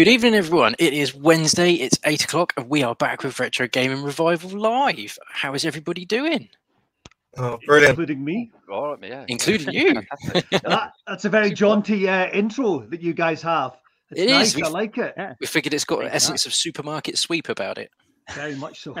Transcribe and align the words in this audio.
Good 0.00 0.08
evening, 0.08 0.34
everyone. 0.34 0.76
It 0.78 0.94
is 0.94 1.14
Wednesday. 1.14 1.74
It's 1.74 1.98
eight 2.06 2.24
o'clock, 2.24 2.54
and 2.56 2.70
we 2.70 2.82
are 2.82 2.94
back 2.94 3.22
with 3.22 3.38
Retro 3.38 3.68
Gaming 3.68 4.02
Revival 4.02 4.58
Live. 4.58 5.18
How 5.28 5.52
is 5.52 5.66
everybody 5.66 6.06
doing? 6.06 6.48
Oh, 7.36 7.58
brilliant. 7.66 7.90
including 7.90 8.24
me. 8.24 8.50
All 8.72 8.96
right, 8.96 9.04
yeah. 9.10 9.26
Including 9.28 9.74
you. 9.74 10.00
That, 10.62 10.92
that's 11.06 11.26
a 11.26 11.28
very 11.28 11.50
jaunty 11.52 12.08
uh, 12.08 12.30
intro 12.30 12.78
that 12.86 13.02
you 13.02 13.12
guys 13.12 13.42
have. 13.42 13.76
It's 14.10 14.22
It 14.22 14.30
nice. 14.30 14.56
is. 14.56 14.62
I 14.62 14.68
like 14.68 14.96
it. 14.96 15.12
Yeah. 15.18 15.34
We 15.38 15.46
figured 15.46 15.74
it's 15.74 15.84
got 15.84 16.02
an 16.02 16.10
essence 16.10 16.46
of 16.46 16.54
supermarket 16.54 17.18
sweep 17.18 17.50
about 17.50 17.76
it. 17.76 17.90
Very 18.32 18.54
much 18.54 18.80
so. 18.80 18.96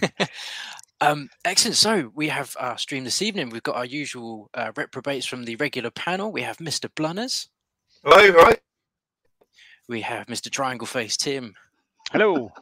Um, 1.02 1.28
excellent. 1.44 1.76
So 1.76 2.10
we 2.14 2.28
have 2.28 2.56
our 2.58 2.78
stream 2.78 3.04
this 3.04 3.20
evening. 3.20 3.50
We've 3.50 3.62
got 3.62 3.76
our 3.76 3.84
usual 3.84 4.48
uh, 4.54 4.72
reprobates 4.76 5.26
from 5.26 5.44
the 5.44 5.56
regular 5.56 5.90
panel. 5.90 6.32
We 6.32 6.40
have 6.40 6.56
Mr. 6.56 6.88
Blunners. 6.92 7.48
Right, 8.02 8.34
right. 8.34 8.58
We 9.88 10.02
have 10.02 10.26
Mr. 10.26 10.50
Triangle 10.50 10.86
Face 10.86 11.16
Tim. 11.16 11.54
Hello. 12.12 12.52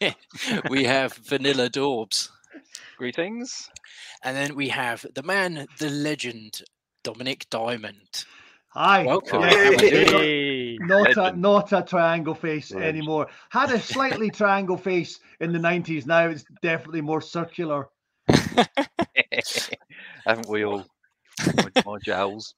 we 0.70 0.84
have 0.84 1.14
Vanilla 1.14 1.68
Dawbs. 1.68 2.30
Greetings. 2.96 3.68
And 4.22 4.36
then 4.36 4.54
we 4.54 4.68
have 4.68 5.04
the 5.14 5.24
man, 5.24 5.66
the 5.80 5.90
legend, 5.90 6.62
Dominik 7.02 7.50
Diamond. 7.50 8.24
Hi. 8.68 9.04
Welcome. 9.04 9.42
Yeah, 9.42 9.48
How? 9.48 9.78
Hey. 9.78 10.78
not 10.80 11.16
a 11.16 11.36
not 11.36 11.72
a 11.72 11.82
triangle 11.82 12.34
face 12.34 12.70
Legend. 12.70 12.88
anymore. 12.88 13.26
Had 13.48 13.72
a 13.72 13.80
slightly 13.80 14.30
triangle 14.40 14.76
face 14.76 15.18
in 15.40 15.52
the 15.52 15.58
nineties. 15.58 16.06
Now 16.06 16.28
it's 16.28 16.44
definitely 16.62 17.00
more 17.00 17.20
circular. 17.20 17.88
Haven't 20.24 20.48
we 20.48 20.64
all? 20.64 20.86
My, 21.56 21.82
my 21.84 21.98
jowls. 22.04 22.54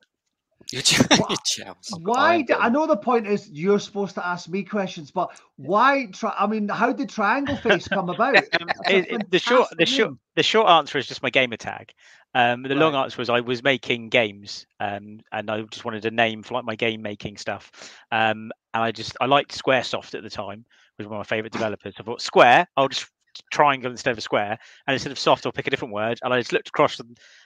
Your, 0.71 0.83
ch- 0.83 1.01
Wha- 1.11 1.27
your 1.29 1.39
chows. 1.45 1.91
Why? 2.01 2.43
Do, 2.43 2.55
I 2.55 2.69
know 2.69 2.87
the 2.87 2.97
point 2.97 3.27
is 3.27 3.51
you're 3.51 3.79
supposed 3.79 4.15
to 4.15 4.27
ask 4.27 4.49
me 4.49 4.63
questions, 4.63 5.11
but 5.11 5.31
why? 5.57 6.07
Tri- 6.13 6.35
I 6.39 6.47
mean, 6.47 6.69
how 6.69 6.93
did 6.93 7.09
triangle 7.09 7.57
face 7.63 7.89
come 7.89 8.09
about? 8.09 8.37
It- 8.87 9.31
the 9.31 9.39
short, 9.39 9.69
the 9.79 9.87
short, 9.87 10.15
the 10.37 10.43
short 10.43 10.69
answer 10.69 10.99
is 10.99 11.07
just 11.07 11.23
my 11.23 11.31
gamer 11.31 11.57
tag. 11.57 11.93
Um, 12.35 12.63
the 12.63 12.75
long 12.75 12.95
answer 12.95 13.19
was 13.19 13.29
I 13.29 13.41
was 13.41 13.63
making 13.63 14.09
games, 14.09 14.67
um, 14.81 15.21
and 15.33 15.51
I 15.51 15.61
just 15.63 15.85
wanted 15.85 16.05
a 16.07 16.11
name 16.11 16.43
for 16.43 16.55
like 16.55 16.65
my 16.65 16.77
game 16.77 17.03
making 17.03 17.37
stuff. 17.37 17.71
Um, 18.11 18.51
and 18.73 18.83
I 18.83 18.91
just 18.91 19.17
I 19.21 19.27
liked 19.27 19.57
SquareSoft 19.63 20.15
at 20.15 20.23
the 20.23 20.31
time, 20.31 20.65
was 20.97 21.07
one 21.07 21.21
of 21.21 21.21
my 21.21 21.37
favorite 21.37 21.53
developers. 21.59 21.95
I 21.99 22.03
thought 22.03 22.23
Square, 22.23 22.69
I'll 22.77 22.89
just 22.89 23.07
triangle 23.51 23.91
instead 23.91 24.13
of 24.13 24.19
a 24.19 24.23
square, 24.23 24.59
and 24.87 24.95
instead 24.95 25.13
of 25.13 25.19
soft, 25.19 25.45
I'll 25.45 25.53
pick 25.53 25.67
a 25.67 25.71
different 25.71 25.93
word. 25.93 26.19
And 26.23 26.33
I 26.33 26.39
just 26.41 26.53
looked 26.55 26.69
across 26.69 26.97
the, 26.97 27.05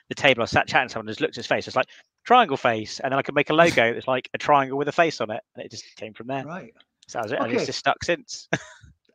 the 0.08 0.14
table. 0.14 0.42
I 0.42 0.46
sat 0.46 0.68
chatting 0.68 0.88
to 0.88 0.92
someone, 0.92 1.08
and 1.08 1.12
just 1.16 1.20
looked 1.20 1.34
at 1.34 1.36
his 1.36 1.46
face. 1.48 1.66
It's 1.66 1.76
like 1.76 1.88
triangle 2.26 2.56
face, 2.56 3.00
and 3.00 3.12
then 3.12 3.19
I 3.19 3.22
could 3.22 3.34
make 3.34 3.50
a 3.50 3.54
logo 3.54 3.92
that's 3.94 4.09
like 4.09 4.28
a 4.34 4.38
triangle 4.38 4.76
with 4.76 4.88
a 4.88 4.92
face 4.92 5.20
on 5.20 5.31
it, 5.31 5.42
and 5.54 5.64
it 5.64 5.70
just 5.70 5.84
came 5.97 6.12
from 6.12 6.26
there. 6.26 6.44
Right. 6.44 6.75
So 7.09 7.19
that 7.19 7.25
was 7.25 7.32
it, 7.32 7.38
and 7.41 7.53
it's 7.53 7.66
just 7.66 7.78
stuck 7.78 8.03
since. 8.04 8.48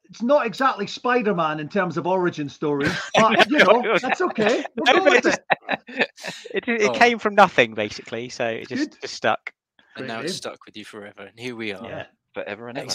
It's 0.09 0.21
not 0.21 0.45
exactly 0.45 0.87
Spider-Man 0.87 1.59
in 1.61 1.69
terms 1.69 1.95
of 1.97 2.05
origin 2.07 2.49
story, 2.49 2.87
but 3.15 3.49
you 3.49 3.59
know 3.59 3.97
that's 4.01 4.21
okay. 4.21 4.63
We'll 4.75 4.95
go 4.95 5.03
with 5.05 5.25
it. 5.25 5.39
it, 6.53 6.67
it 6.67 6.81
Oh. 6.89 6.93
came 6.93 7.17
from 7.19 7.35
nothing 7.35 7.73
basically, 7.73 8.27
so 8.29 8.45
it 8.45 8.67
just, 8.67 8.99
just 9.01 9.13
stuck. 9.13 9.53
And 9.95 10.07
now 10.07 10.19
it's 10.21 10.35
stuck 10.35 10.65
with 10.65 10.75
you 10.77 10.85
forever. 10.85 11.23
And 11.23 11.39
here 11.39 11.55
we 11.55 11.73
are. 11.73 11.85
Yeah. 11.85 12.05
Forever 12.33 12.69
and 12.69 12.77
ever. 12.77 12.93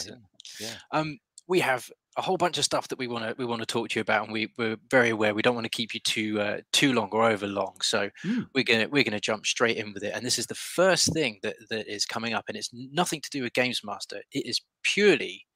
Yeah. 0.60 0.70
Um, 0.92 1.18
we 1.48 1.60
have 1.60 1.90
a 2.18 2.22
whole 2.22 2.36
bunch 2.38 2.56
of 2.56 2.64
stuff 2.64 2.88
that 2.88 2.98
we 2.98 3.06
want 3.08 3.24
to 3.24 3.34
we 3.38 3.44
want 3.44 3.60
to 3.60 3.66
talk 3.66 3.88
to 3.90 3.98
you 3.98 4.00
about, 4.00 4.24
and 4.24 4.32
we, 4.32 4.52
we're 4.56 4.76
very 4.90 5.10
aware 5.10 5.34
we 5.34 5.42
don't 5.42 5.54
want 5.54 5.66
to 5.66 5.70
keep 5.70 5.92
you 5.94 6.00
too 6.00 6.40
uh, 6.40 6.60
too 6.72 6.92
long 6.92 7.08
or 7.12 7.24
over 7.28 7.46
long. 7.46 7.76
So 7.82 8.08
Hmm. 8.22 8.42
we're 8.54 8.64
gonna 8.64 8.88
we're 8.88 9.04
gonna 9.04 9.20
jump 9.20 9.46
straight 9.46 9.76
in 9.76 9.92
with 9.92 10.02
it. 10.02 10.12
And 10.14 10.24
this 10.24 10.38
is 10.38 10.46
the 10.46 10.54
first 10.54 11.12
thing 11.12 11.38
that 11.42 11.56
that 11.70 11.86
is 11.92 12.06
coming 12.06 12.32
up, 12.34 12.44
and 12.48 12.56
it's 12.56 12.70
nothing 12.72 13.20
to 13.20 13.30
do 13.30 13.42
with 13.42 13.52
Games 13.52 13.82
Master. 13.84 14.22
It 14.32 14.46
is 14.46 14.60
purely 14.82 15.46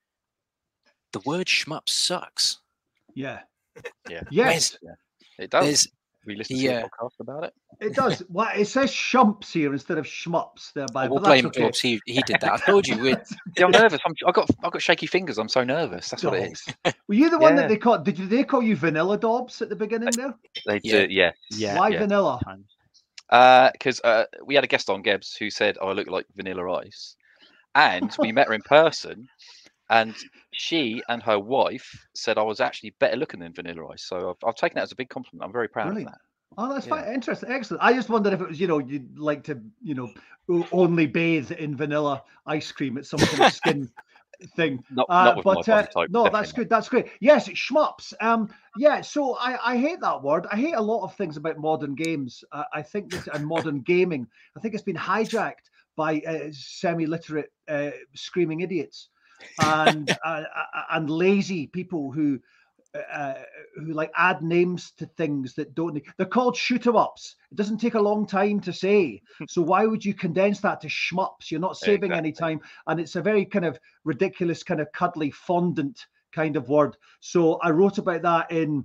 the 1.13 1.21
word 1.21 1.47
shmup 1.47 1.89
sucks. 1.89 2.61
Yeah. 3.15 3.41
Yeah. 4.09 4.23
Yes, 4.31 4.77
It 5.39 5.51
does. 5.51 5.89
There's 6.35 6.49
we 6.49 6.55
listened 6.55 6.61
yeah. 6.61 6.81
to 6.81 6.87
a 6.87 6.91
podcast 6.91 7.21
about 7.21 7.45
it. 7.45 7.55
it 7.81 7.95
does. 7.95 8.23
Well, 8.31 8.51
it 8.55 8.67
says 8.67 8.91
shumps 8.91 9.53
here 9.53 9.73
instead 9.73 9.99
of 9.99 10.07
shmups. 10.07 10.73
There, 10.75 10.87
by 10.93 11.09
we'll 11.09 11.21
blame 11.21 11.47
okay. 11.47 11.63
Dawbs. 11.63 11.81
He 11.81 12.01
he 12.07 12.23
did 12.23 12.37
that. 12.41 12.53
I 12.53 12.57
told 12.59 12.87
you. 12.87 12.97
We're, 12.99 13.23
Yeah, 13.57 13.65
I'm 13.67 13.71
nervous. 13.71 14.01
I'm, 14.05 14.15
I 14.27 14.33
got 14.33 14.49
I 14.65 14.71
got 14.71 14.81
shaky 14.83 15.07
fingers. 15.07 15.39
I'm 15.39 15.49
so 15.49 15.65
nervous. 15.65 16.09
That's 16.09 16.23
what 16.25 16.35
it 16.35 16.53
is. 16.53 16.95
Were 17.09 17.15
you 17.15 17.31
the 17.31 17.39
one 17.39 17.57
Yeah. 17.57 17.63
that 17.63 17.69
they 17.69 17.77
called? 17.77 18.05
Did 18.05 18.17
they 18.17 18.45
call 18.45 18.63
you 18.63 18.77
Vanilla 18.77 19.19
Dobbs 19.19 19.61
at 19.63 19.69
the 19.69 19.77
beginning 19.77 20.11
there? 20.17 20.35
They 20.67 20.81
Yeah. 20.83 21.07
do. 21.07 21.13
Yeah. 21.13 21.33
Yeah. 21.51 21.79
Why 21.79 21.89
yeah. 21.89 21.99
vanilla? 21.99 22.41
Times. 22.45 23.73
Because 23.73 24.01
uh, 24.03 24.25
we 24.45 24.55
had 24.55 24.65
a 24.65 24.69
guest 24.69 24.91
on 24.91 25.03
Gebs 25.03 25.37
who 25.39 25.51
said, 25.51 25.79
"Oh, 25.81 25.89
I 25.89 25.93
look 25.93 26.09
like 26.09 26.27
Vanilla 26.37 26.71
Ice," 26.81 27.17
and 27.75 28.15
we 28.19 28.33
met 28.33 28.49
her 28.49 28.55
in 28.55 28.63
person, 28.63 29.29
and 29.91 30.15
she 30.53 31.03
and 31.09 31.23
her 31.23 31.39
wife 31.39 32.07
said 32.15 32.39
I 32.39 32.43
was 32.43 32.61
actually 32.61 32.95
better 33.01 33.17
looking 33.17 33.41
than 33.41 33.53
Vanilla 33.53 33.89
Ice. 33.93 34.05
So 34.05 34.31
I've, 34.31 34.49
I've 34.49 34.55
taken 34.55 34.77
that 34.77 34.85
as 34.85 34.93
a 34.93 34.97
big 34.97 35.09
compliment. 35.11 35.45
I'm 35.45 35.53
very 35.53 35.69
proud 35.69 35.89
Brilliant. 35.89 36.09
of 36.09 36.15
that. 36.15 36.21
Oh, 36.59 36.73
that's 36.73 36.87
Yeah. 36.87 37.05
fine. 37.05 37.15
Interesting. 37.15 37.51
Excellent. 37.51 37.83
I 37.83 37.93
just 37.93 38.09
wondered 38.09 38.33
if 38.33 38.41
it 38.41 38.49
was, 38.49 38.61
you 38.61 38.67
know, 38.67 38.79
you'd 38.79 39.19
like 39.19 39.45
to, 39.45 39.61
you 39.83 39.95
know, 39.95 40.13
only 40.73 41.07
bathe 41.07 41.53
in 41.53 41.77
vanilla 41.77 42.23
ice 42.47 42.73
cream 42.73 42.99
at 42.99 43.07
some 43.07 43.25
kind 43.25 43.41
of 43.43 43.49
skin 43.49 43.89
thing. 44.57 44.83
Not, 44.91 45.09
Uh, 45.09 45.35
not 45.35 45.45
but 45.45 45.69
uh, 45.69 45.83
type. 45.83 46.09
no, 46.09 46.29
that's 46.29 46.51
not. 46.51 46.57
good. 46.57 46.69
That's 46.69 46.89
great. 46.89 47.09
Yes, 47.21 47.49
shmups. 47.49 48.13
Um, 48.21 48.49
yeah. 48.79 49.01
So 49.01 49.37
I, 49.37 49.73
I 49.73 49.77
hate 49.77 50.01
that 50.01 50.23
word. 50.23 50.47
I 50.51 50.57
hate 50.57 50.75
a 50.75 50.81
lot 50.81 51.05
of 51.05 51.15
things 51.15 51.37
about 51.37 51.59
modern 51.59 51.95
games. 51.95 52.43
Uh, 52.53 52.65
I 52.73 52.83
think 52.83 53.11
this 53.11 53.29
and 53.33 53.47
modern 53.47 53.81
gaming. 53.81 54.27
I 54.57 54.61
think 54.61 54.75
it's 54.75 54.83
been 54.83 54.97
hijacked 54.97 55.71
by 55.97 56.21
uh, 56.27 56.49
semi-literate 56.53 57.53
uh, 57.69 57.91
screaming 58.15 58.61
idiots 58.61 59.10
and 59.63 60.11
uh, 60.25 60.45
uh, 60.55 60.83
and 60.93 61.11
lazy 61.11 61.67
people 61.67 62.11
who. 62.11 62.41
Uh, 63.13 63.35
who 63.77 63.93
like 63.93 64.11
add 64.17 64.43
names 64.43 64.91
to 64.97 65.07
things 65.07 65.55
that 65.55 65.77
don't 65.77 65.95
need. 65.95 66.03
They're 66.17 66.27
called 66.27 66.57
shoot 66.57 66.85
'em 66.89 66.97
ups. 66.97 67.37
It 67.53 67.55
doesn't 67.55 67.79
take 67.79 67.95
a 67.95 68.01
long 68.01 68.27
time 68.27 68.59
to 68.63 68.73
say. 68.73 69.23
So 69.49 69.63
why 69.63 69.87
would 69.87 70.05
you 70.05 70.13
condense 70.13 70.61
that 70.63 70.81
to 70.81 70.89
shmups? 70.89 71.53
You're 71.53 71.61
not 71.61 71.77
saving 71.77 72.11
any 72.11 72.33
time, 72.33 72.61
and 72.89 72.99
it's 72.99 73.15
a 73.15 73.23
very 73.23 73.45
kind 73.45 73.65
of 73.65 73.79
ridiculous, 74.03 74.65
kind 74.65 74.81
of 74.81 74.91
cuddly, 74.91 75.31
fondant 75.31 76.05
kind 76.33 76.57
of 76.57 76.69
word. 76.69 76.97
So 77.21 77.61
I 77.63 77.71
wrote 77.71 77.99
about 77.99 78.23
that 78.23 78.51
in, 78.51 78.85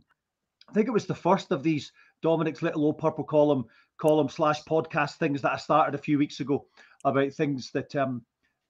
I 0.69 0.73
think 0.73 0.87
it 0.87 0.93
was 0.93 1.07
the 1.07 1.15
first 1.15 1.51
of 1.51 1.63
these 1.63 1.91
Dominik's 2.23 2.61
little 2.61 2.85
old 2.85 2.99
purple 2.99 3.23
column 3.23 3.65
column 3.97 4.29
slash 4.29 4.63
podcast 4.63 5.15
things 5.15 5.41
that 5.41 5.53
I 5.53 5.57
started 5.57 5.95
a 5.95 6.03
few 6.03 6.17
weeks 6.17 6.41
ago 6.41 6.65
about 7.05 7.33
things 7.33 7.71
that 7.71 7.95
um 7.95 8.23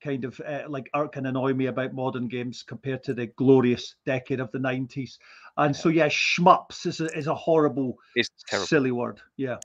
kind 0.05 0.23
of 0.25 0.39
uh, 0.47 0.63
like 0.69 0.89
irk 0.95 1.15
and 1.17 1.25
annoy 1.27 1.53
me 1.53 1.65
about 1.67 1.93
modern 1.93 2.27
games 2.27 2.63
compared 2.63 3.03
to 3.05 3.13
the 3.13 3.27
glorious 3.27 3.95
decade 4.05 4.39
of 4.39 4.51
the 4.51 4.59
90s. 4.59 5.17
And 5.57 5.75
so 5.75 5.89
yeah, 5.89 6.07
schmups 6.07 6.85
is 6.85 7.01
a, 7.01 7.05
is 7.17 7.27
a 7.27 7.35
horrible, 7.35 7.97
It's 8.15 8.29
terrible. 8.47 8.67
silly 8.67 8.91
word. 8.91 9.19
Yeah. 9.37 9.57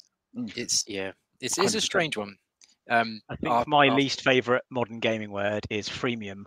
it's 0.57 0.85
yeah. 0.89 1.13
It's 1.41 1.59
it's 1.59 1.75
a 1.75 1.81
strange 1.81 2.17
one. 2.17 2.37
Um, 2.89 3.21
I 3.29 3.37
think 3.37 3.53
our- 3.53 3.65
my 3.67 3.89
our- 3.89 3.95
least 3.97 4.23
favorite 4.23 4.65
modern 4.71 5.01
gaming 5.01 5.31
word 5.31 5.65
is 5.71 5.89
freemium. 5.89 6.45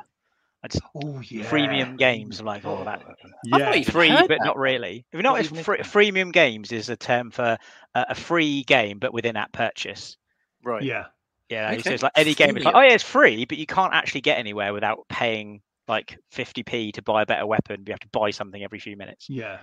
I 0.64 0.68
just 0.70 0.84
Oh 0.96 1.20
yeah. 1.28 1.44
freemium 1.44 1.98
games. 1.98 2.40
I'm 2.40 2.46
like, 2.46 2.64
oh, 2.66 2.84
that 2.86 3.02
I've 3.06 3.60
Yeah. 3.60 3.70
not 3.72 3.86
free, 3.86 4.10
but 4.12 4.30
that. 4.30 4.46
not 4.46 4.58
really. 4.58 5.06
If 5.12 5.18
you 5.18 5.24
know, 5.24 5.36
it's 5.36 5.50
free, 5.50 5.80
freemium 5.80 6.32
games 6.32 6.72
is 6.72 6.88
a 6.90 6.96
term 6.96 7.32
for 7.32 7.58
uh, 7.96 8.06
a 8.10 8.16
free 8.16 8.64
game, 8.64 8.98
but 9.00 9.14
within 9.14 9.36
app 9.36 9.52
purchase. 9.52 10.16
Right. 10.64 10.84
Yeah. 10.84 11.08
Yeah, 11.50 11.78
so 11.78 11.92
it's 11.92 12.04
like 12.04 12.14
any 12.16 12.34
game. 12.34 12.56
It's 12.58 12.66
like, 12.66 12.76
oh 12.76 12.82
yeah, 12.82 12.94
it's 12.94 13.04
free, 13.04 13.46
but 13.46 13.58
you 13.58 13.66
can't 13.66 13.94
actually 13.94 14.22
get 14.22 14.38
anywhere 14.38 14.74
without 14.74 15.06
paying 15.10 15.62
like 15.88 16.18
50p 16.34 16.94
to 16.94 17.02
buy 17.02 17.24
a 17.24 17.26
better 17.26 17.46
weapon. 17.46 17.84
You 17.86 17.92
have 17.92 18.00
to 18.00 18.08
buy 18.12 18.32
something 18.32 18.64
every 18.64 18.80
few 18.80 18.96
minutes. 18.96 19.30
Yeah. 19.30 19.60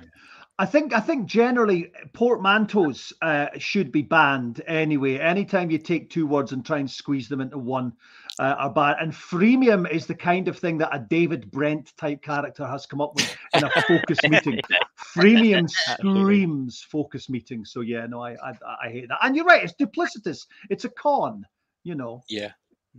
I 0.59 0.67
think 0.67 0.93
I 0.93 1.01
think 1.01 1.27
generally 1.27 1.91
portmanteaus 2.13 3.15
uh, 3.23 3.47
should 3.57 3.91
be 3.91 4.03
banned 4.03 4.61
anyway. 4.67 5.19
Anytime 5.19 5.71
you 5.71 5.79
take 5.79 6.11
two 6.11 6.27
words 6.27 6.53
and 6.53 6.65
try 6.65 6.79
and 6.79 6.91
squeeze 6.91 7.29
them 7.29 7.41
into 7.41 7.57
one 7.57 7.95
uh, 8.39 8.57
are 8.59 8.73
bad. 8.73 8.97
And 9.01 9.13
freemium 9.13 9.91
is 9.91 10.07
the 10.07 10.15
kind 10.15 10.49
of 10.49 10.59
thing 10.59 10.77
that 10.79 10.95
a 10.95 10.99
David 10.99 11.51
Brent 11.51 11.97
type 11.97 12.23
character 12.23 12.67
has 12.67 12.85
come 12.85 13.01
up 13.01 13.15
with 13.15 13.35
in 13.55 13.65
a 13.65 13.71
focus 13.89 14.19
meeting. 14.29 14.61
Freemium 14.99 15.71
screams 15.99 16.83
focus 16.83 17.31
meeting. 17.31 17.65
So 17.65 17.81
yeah, 17.81 18.07
no, 18.07 18.23
I, 18.23 18.33
I 18.33 18.53
I 18.85 18.91
hate 18.91 19.09
that. 19.09 19.19
And 19.23 19.35
you're 19.35 19.47
right, 19.47 19.65
it's 19.65 19.73
duplicitous. 19.73 20.47
It's 20.69 20.85
a 20.85 20.91
con, 20.91 21.47
you 21.83 21.95
know. 21.95 22.23
Yeah. 22.29 22.53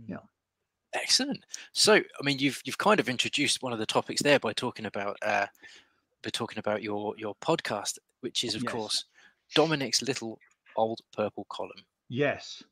Yeah. 0.06 0.18
Excellent. 0.94 1.44
So, 1.72 1.94
I 1.94 2.22
mean, 2.22 2.38
you've 2.38 2.60
you've 2.64 2.78
kind 2.78 3.00
of 3.00 3.08
introduced 3.08 3.62
one 3.62 3.72
of 3.72 3.78
the 3.78 3.86
topics 3.86 4.22
there 4.22 4.38
by 4.38 4.52
talking 4.52 4.86
about 4.86 5.16
uh, 5.22 5.46
by 6.22 6.30
talking 6.30 6.58
about 6.58 6.82
your 6.82 7.14
your 7.16 7.34
podcast, 7.36 7.98
which 8.20 8.44
is 8.44 8.54
of 8.54 8.62
Yes. 8.62 8.72
course 8.72 9.04
Dominik's 9.56 10.02
little 10.02 10.38
old 10.76 11.00
purple 11.16 11.46
column. 11.48 11.84
Yes. 12.08 12.62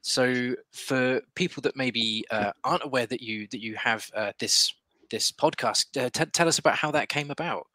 So, 0.00 0.54
for 0.72 1.20
people 1.34 1.60
that 1.62 1.76
maybe 1.76 2.24
uh, 2.30 2.52
aren't 2.64 2.84
aware 2.84 3.06
that 3.06 3.20
you 3.20 3.46
that 3.48 3.60
you 3.60 3.74
have 3.76 4.10
uh, 4.14 4.32
this 4.38 4.72
this 5.10 5.30
podcast, 5.30 6.02
uh, 6.02 6.08
t- 6.10 6.30
tell 6.32 6.48
us 6.48 6.58
about 6.58 6.76
how 6.76 6.90
that 6.92 7.08
came 7.08 7.30
about. 7.30 7.66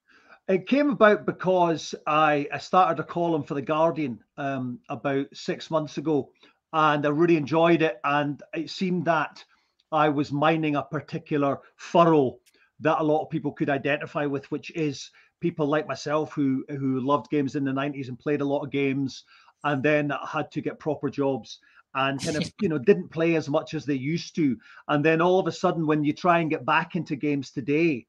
It 0.48 0.68
came 0.68 0.90
about 0.90 1.26
because 1.26 1.96
I, 2.08 2.48
I 2.52 2.58
started 2.58 3.00
a 3.00 3.06
column 3.06 3.44
for 3.44 3.54
the 3.54 3.62
Guardian 3.62 4.20
um, 4.38 4.80
about 4.90 5.28
six 5.34 5.70
months 5.70 5.98
ago, 5.98 6.32
and 6.74 7.06
I 7.06 7.10
really 7.10 7.38
enjoyed 7.38 7.82
it. 7.82 8.00
And 8.04 8.42
it 8.54 8.70
seemed 8.70 9.06
that 9.06 9.44
I 9.92 10.10
was 10.10 10.32
mining 10.32 10.76
a 10.76 10.84
particular 10.84 11.60
furrow 11.76 12.38
that 12.80 13.00
a 13.00 13.04
lot 13.04 13.22
of 13.22 13.30
people 13.30 13.52
could 13.52 13.70
identify 13.70 14.26
with, 14.26 14.50
which 14.52 14.72
is 14.72 15.12
people 15.42 15.68
like 15.68 15.88
myself 15.88 16.34
who 16.34 16.64
who 16.70 17.02
loved 17.02 17.30
games 17.30 17.56
in 17.56 17.66
the 17.66 17.72
90s 17.72 18.08
and 18.08 18.20
played 18.20 18.42
a 18.42 18.46
lot 18.46 18.64
of 18.64 18.72
games 18.72 19.26
and 19.64 19.84
then 19.84 20.12
had 20.28 20.50
to 20.52 20.62
get 20.62 20.80
proper 20.80 21.10
jobs 21.10 21.60
and 21.96 22.24
kind 22.24 22.38
of 22.38 22.52
you 22.62 22.70
know 22.70 22.78
didn't 22.78 23.10
play 23.10 23.36
as 23.36 23.50
much 23.50 23.74
as 23.74 23.86
they 23.86 23.96
used 23.96 24.36
to 24.36 24.56
and 24.88 25.04
then 25.04 25.22
all 25.22 25.40
of 25.40 25.48
a 25.48 25.52
sudden 25.52 25.86
when 25.86 26.04
you 26.04 26.14
try 26.14 26.40
and 26.40 26.50
get 26.50 26.66
back 26.66 26.96
into 26.96 27.16
games 27.16 27.52
today 27.52 28.06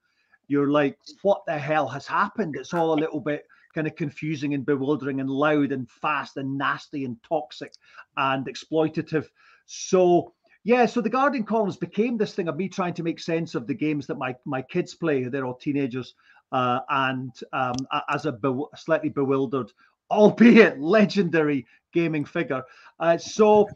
you're 0.46 0.70
like 0.70 0.98
what 1.22 1.42
the 1.46 1.58
hell 1.58 1.88
has 1.88 2.06
happened 2.06 2.54
it's 2.54 2.74
all 2.74 2.94
a 2.94 3.00
little 3.00 3.20
bit 3.20 3.44
kind 3.74 3.86
of 3.86 3.96
confusing 3.96 4.54
and 4.54 4.66
bewildering 4.66 5.20
and 5.20 5.30
loud 5.30 5.72
and 5.72 5.90
fast 5.90 6.36
and 6.36 6.56
nasty 6.56 7.04
and 7.04 7.16
toxic 7.22 7.72
and 8.16 8.46
exploitative 8.46 9.26
so 9.66 10.32
yeah 10.64 10.86
so 10.86 11.00
the 11.00 11.10
guardian 11.10 11.44
columns 11.44 11.76
became 11.76 12.16
this 12.16 12.34
thing 12.34 12.48
of 12.48 12.56
me 12.56 12.68
trying 12.68 12.94
to 12.94 13.02
make 13.02 13.20
sense 13.20 13.54
of 13.54 13.66
the 13.66 13.74
games 13.74 14.06
that 14.06 14.18
my 14.18 14.34
my 14.44 14.62
kids 14.62 14.94
play 14.94 15.24
they're 15.24 15.46
all 15.46 15.54
teenagers 15.54 16.14
uh, 16.52 16.80
and 16.90 17.32
um, 17.54 17.74
as 18.10 18.26
a 18.26 18.32
be- 18.32 18.64
slightly 18.76 19.08
bewildered 19.08 19.72
albeit 20.10 20.78
legendary 20.80 21.66
gaming 21.92 22.24
figure. 22.24 22.62
Uh, 23.00 23.18
so, 23.18 23.68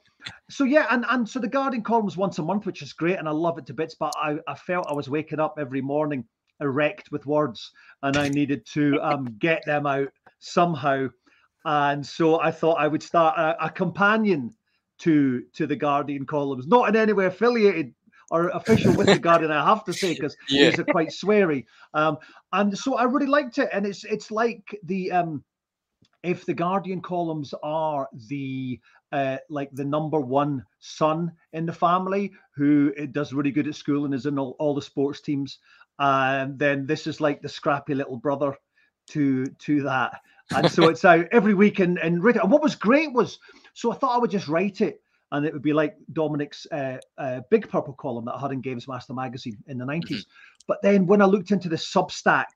so 0.50 0.64
yeah, 0.64 0.86
and 0.90 1.04
and 1.10 1.28
so 1.28 1.38
the 1.38 1.48
Guardian 1.48 1.82
columns 1.82 2.16
once 2.16 2.38
a 2.38 2.42
month, 2.42 2.66
which 2.66 2.82
is 2.82 2.92
great, 2.92 3.18
and 3.18 3.28
I 3.28 3.32
love 3.32 3.58
it 3.58 3.66
to 3.66 3.74
bits. 3.74 3.94
But 3.94 4.12
I, 4.16 4.38
I 4.46 4.54
felt 4.54 4.86
I 4.88 4.94
was 4.94 5.08
waking 5.08 5.40
up 5.40 5.56
every 5.58 5.80
morning 5.80 6.24
erect 6.60 7.10
with 7.10 7.26
words, 7.26 7.70
and 8.02 8.18
I 8.18 8.28
needed 8.28 8.66
to 8.72 9.00
um, 9.02 9.36
get 9.38 9.64
them 9.66 9.86
out 9.86 10.08
somehow. 10.38 11.08
And 11.64 12.06
so 12.06 12.40
I 12.40 12.50
thought 12.50 12.80
I 12.80 12.88
would 12.88 13.02
start 13.02 13.38
a, 13.38 13.66
a 13.66 13.70
companion 13.70 14.54
to 14.98 15.42
to 15.54 15.66
the 15.66 15.76
Guardian 15.76 16.26
columns, 16.26 16.66
not 16.66 16.88
in 16.88 16.96
any 16.96 17.12
way 17.12 17.26
affiliated 17.26 17.94
or 18.30 18.48
official 18.48 18.94
with 18.94 19.10
the 19.10 19.18
Guardian, 19.18 19.52
I 19.52 19.64
have 19.64 19.84
to 19.84 19.94
say, 19.94 20.12
because 20.14 20.36
Yeah. 20.48 20.66
these 20.66 20.78
are 20.78 20.84
quite 20.84 21.08
sweary. 21.08 21.64
Um, 21.94 22.18
and 22.52 22.76
so 22.76 22.96
I 22.96 23.04
really 23.04 23.26
liked 23.26 23.58
it, 23.58 23.68
and 23.72 23.86
it's 23.86 24.04
it's 24.04 24.30
like 24.30 24.62
the 24.84 25.12
um, 25.12 25.44
if 26.22 26.44
the 26.44 26.54
Guardian 26.54 27.00
columns 27.00 27.54
are 27.62 28.08
the 28.28 28.80
uh, 29.12 29.36
like 29.48 29.70
the 29.72 29.84
number 29.84 30.20
one 30.20 30.64
son 30.80 31.32
in 31.52 31.66
the 31.66 31.72
family 31.72 32.32
who 32.54 32.92
uh, 33.00 33.06
does 33.12 33.32
really 33.32 33.52
good 33.52 33.68
at 33.68 33.74
school 33.74 34.04
and 34.04 34.12
is 34.12 34.26
in 34.26 34.38
all, 34.38 34.56
all 34.58 34.74
the 34.74 34.82
sports 34.82 35.20
teams, 35.20 35.58
and 35.98 36.58
then 36.58 36.86
this 36.86 37.06
is 37.06 37.20
like 37.20 37.42
the 37.42 37.48
scrappy 37.48 37.94
little 37.94 38.16
brother 38.16 38.54
to 39.08 39.46
to 39.46 39.82
that. 39.82 40.20
And 40.54 40.70
so 40.70 40.88
it's 40.88 41.04
out 41.04 41.26
every 41.32 41.54
week 41.54 41.80
and 41.80 41.98
and 41.98 42.22
written. 42.22 42.42
And 42.42 42.52
what 42.52 42.62
was 42.62 42.74
great 42.74 43.12
was 43.12 43.38
so 43.74 43.92
I 43.92 43.96
thought 43.96 44.14
I 44.14 44.18
would 44.18 44.30
just 44.30 44.48
write 44.48 44.80
it 44.80 45.00
and 45.32 45.44
it 45.44 45.52
would 45.52 45.62
be 45.62 45.72
like 45.72 45.96
Dominik's 46.12 46.66
uh, 46.70 46.98
uh, 47.18 47.40
big 47.50 47.68
purple 47.68 47.94
column 47.94 48.24
that 48.26 48.34
I 48.34 48.40
had 48.40 48.52
in 48.52 48.60
Games 48.60 48.86
Master 48.86 49.12
magazine 49.12 49.58
in 49.66 49.78
the 49.78 49.84
90s. 49.84 50.24
But 50.68 50.82
then 50.82 51.06
when 51.06 51.20
I 51.20 51.24
looked 51.24 51.50
into 51.50 51.68
the 51.68 51.76
Substack 51.76 52.46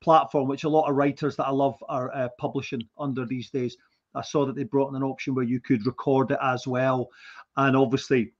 platform, 0.00 0.48
which 0.48 0.64
a 0.64 0.68
lot 0.68 0.88
of 0.88 0.96
writers 0.96 1.36
that 1.36 1.46
I 1.46 1.50
love 1.50 1.76
are 1.88 2.14
uh, 2.14 2.28
publishing 2.38 2.82
under 2.98 3.26
these 3.26 3.50
days, 3.50 3.76
I 4.14 4.22
saw 4.22 4.46
that 4.46 4.56
they 4.56 4.64
brought 4.64 4.90
in 4.90 4.96
an 4.96 5.02
option 5.02 5.34
where 5.34 5.44
you 5.44 5.60
could 5.60 5.86
record 5.86 6.30
it 6.30 6.38
as 6.42 6.66
well. 6.66 7.08
And 7.56 7.76
obviously, 7.76 8.32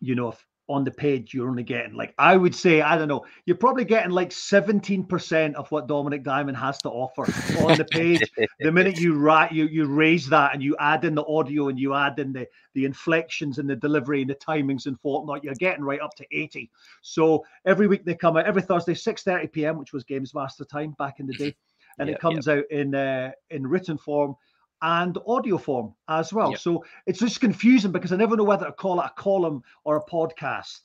you 0.00 0.14
know, 0.14 0.28
if 0.28 0.46
on 0.70 0.84
the 0.84 0.90
page 0.90 1.34
you're 1.34 1.48
only 1.48 1.64
getting 1.64 1.94
like 1.94 2.14
I 2.16 2.36
would 2.36 2.54
say, 2.54 2.80
I 2.80 2.96
don't 2.96 3.08
know, 3.08 3.26
you're 3.44 3.56
probably 3.56 3.84
getting 3.84 4.12
like 4.12 4.30
17% 4.30 5.54
of 5.54 5.70
what 5.72 5.88
Dominik 5.88 6.22
Diamond 6.22 6.56
has 6.56 6.78
to 6.78 6.88
offer 6.88 7.24
on 7.64 7.76
the 7.76 7.84
page. 7.84 8.32
The 8.60 8.70
minute 8.70 8.94
you 8.96 9.14
write 9.18 9.50
you 9.50 9.66
you 9.66 9.86
raise 9.86 10.28
that 10.28 10.54
and 10.54 10.62
you 10.62 10.76
add 10.78 11.04
in 11.04 11.16
the 11.16 11.26
audio 11.26 11.68
and 11.68 11.78
you 11.78 11.94
add 11.94 12.18
in 12.20 12.32
the 12.32 12.46
the 12.74 12.84
inflections 12.84 13.58
and 13.58 13.68
the 13.68 13.74
delivery 13.74 14.20
and 14.20 14.30
the 14.30 14.34
timings 14.36 14.86
and 14.86 14.96
whatnot 15.02 15.42
you're 15.42 15.54
getting 15.54 15.82
right 15.82 16.00
up 16.00 16.14
to 16.16 16.26
80 16.30 16.70
so 17.02 17.44
every 17.66 17.88
week 17.88 18.04
they 18.04 18.14
come 18.14 18.36
out 18.36 18.46
every 18.46 18.62
thursday 18.62 18.94
6 18.94 19.22
30 19.22 19.48
p.m 19.48 19.76
which 19.76 19.92
was 19.92 20.04
games 20.04 20.34
master 20.34 20.64
time 20.64 20.94
back 20.98 21.18
in 21.18 21.26
the 21.26 21.34
day 21.34 21.54
and 21.98 22.08
Yep, 22.08 22.16
it 22.16 22.20
comes 22.20 22.48
out 22.48 22.64
in 22.70 22.94
uh, 22.94 23.30
in 23.50 23.66
written 23.66 23.98
form 23.98 24.34
and 24.82 25.18
audio 25.26 25.58
form 25.58 25.94
as 26.08 26.32
well 26.32 26.50
Yep. 26.52 26.60
so 26.60 26.84
it's 27.06 27.18
just 27.20 27.40
confusing 27.40 27.92
because 27.92 28.12
i 28.12 28.16
never 28.16 28.36
know 28.36 28.44
whether 28.44 28.66
to 28.66 28.72
call 28.72 29.00
it 29.00 29.06
a 29.06 29.12
column 29.20 29.62
or 29.84 29.96
a 29.96 30.04
podcast 30.04 30.80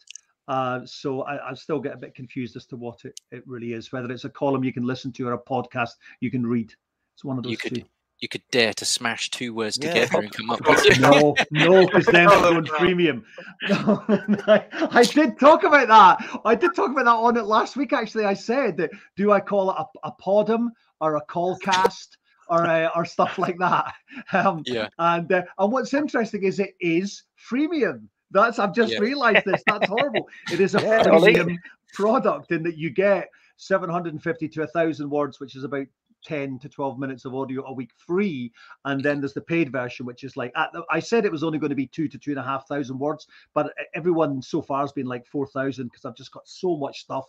uh, 0.47 0.81
so 0.86 1.24
I, 1.24 1.50
I 1.50 1.53
still 1.56 1.80
get 1.80 1.95
a 1.95 1.97
bit 1.97 2.13
confused 2.13 2.56
as 2.56 2.68
to 2.68 2.75
what 2.75 3.03
it, 3.03 3.19
it 3.31 3.42
really 3.47 3.74
is 3.74 3.92
whether 3.92 4.12
it's 4.12 4.25
a 4.25 4.30
column 4.30 4.63
you 4.63 4.71
can 4.74 4.83
listen 4.86 5.12
to 5.13 5.27
or 5.27 5.33
a 5.33 5.39
podcast 5.39 5.92
you 6.19 6.30
can 6.30 6.45
read 6.45 6.71
it's 7.15 7.24
one 7.25 7.38
of 7.38 7.44
those 7.44 7.51
You 7.53 7.57
could 7.57 7.75
two 7.77 7.83
you 8.19 8.27
could 8.30 8.44
dare 8.50 8.74
to 8.75 8.86
smash 8.86 9.30
two 9.30 9.53
words 9.53 9.77
Yeah. 9.77 9.88
together 10.06 10.21
and 10.21 10.31
come 10.31 10.50
up 10.50 10.59
with 10.69 11.00
no, 11.00 11.36
no, 11.51 11.86
because 11.86 12.06
then 12.06 12.27
we're 12.27 12.41
going 12.41 12.65
premium. 12.80 13.25
No, 13.68 14.03
I, 14.48 14.65
I 14.91 15.03
did 15.03 15.38
talk 15.38 15.63
about 15.63 15.89
that. 15.89 16.39
I 16.46 16.55
did 16.55 16.74
talk 16.75 16.91
about 16.91 17.05
that 17.05 17.12
on 17.12 17.36
it 17.36 17.43
last 17.43 17.75
week. 17.75 17.91
Actually, 17.91 18.24
I 18.24 18.34
said 18.34 18.77
that 18.77 18.91
do 19.17 19.31
I 19.34 19.41
call 19.41 19.69
it 19.72 19.75
a, 19.77 20.08
a 20.08 20.12
podum 20.13 20.69
or 21.01 21.17
a 21.17 21.25
callcast 21.25 22.08
or 22.49 22.65
uh, 22.65 22.89
or 22.95 23.05
stuff 23.05 23.37
like 23.45 23.57
that. 23.59 23.93
Um, 24.33 24.63
yeah. 24.65 24.89
and 24.99 25.31
uh, 25.31 25.43
and 25.57 25.71
what's 25.71 25.93
interesting 25.93 26.43
is 26.43 26.59
it 26.59 26.75
is 26.79 27.23
freemium. 27.51 28.07
That's 28.31 28.59
I've 28.59 28.73
just 28.73 28.93
Yeah. 28.93 28.99
realised 28.99 29.45
this. 29.45 29.63
That's 29.65 29.87
horrible. 29.87 30.27
It 30.51 30.59
is 30.59 30.75
a 30.75 30.79
Yeah, 30.81 31.45
product 31.93 32.51
in 32.51 32.63
that 32.63 32.77
you 32.77 32.89
get 32.89 33.29
750 33.57 34.49
to 34.49 34.63
a 34.63 34.67
thousand 34.67 35.09
words, 35.09 35.39
which 35.39 35.55
is 35.55 35.63
about 35.63 35.87
10 36.25 36.57
to 36.59 36.67
12 36.67 36.97
minutes 36.99 37.23
of 37.25 37.35
audio 37.35 37.63
a 37.67 37.73
week 37.73 37.91
free. 37.97 38.51
And 38.83 39.01
then 39.01 39.21
there's 39.21 39.33
the 39.35 39.41
paid 39.41 39.71
version, 39.71 40.05
which 40.05 40.23
is 40.23 40.35
like 40.35 40.51
at 40.57 40.73
the- 40.73 40.83
I 40.91 40.99
said 40.99 41.23
it 41.23 41.31
was 41.31 41.43
only 41.43 41.59
going 41.59 41.69
to 41.69 41.75
be 41.75 41.87
two 41.87 42.07
to 42.09 42.17
two 42.17 42.31
and 42.31 42.39
a 42.39 42.43
half 42.43 42.67
thousand 42.67 42.97
words, 42.99 43.27
but 43.53 43.67
e- 43.67 43.85
everyone 43.93 44.41
so 44.41 44.61
far 44.61 44.81
has 44.81 44.91
been 44.91 45.05
like 45.05 45.25
4,000 45.27 45.85
because 45.87 46.03
I've 46.03 46.15
just 46.17 46.31
got 46.31 46.47
so 46.47 46.75
much 46.77 47.01
stuff 47.01 47.25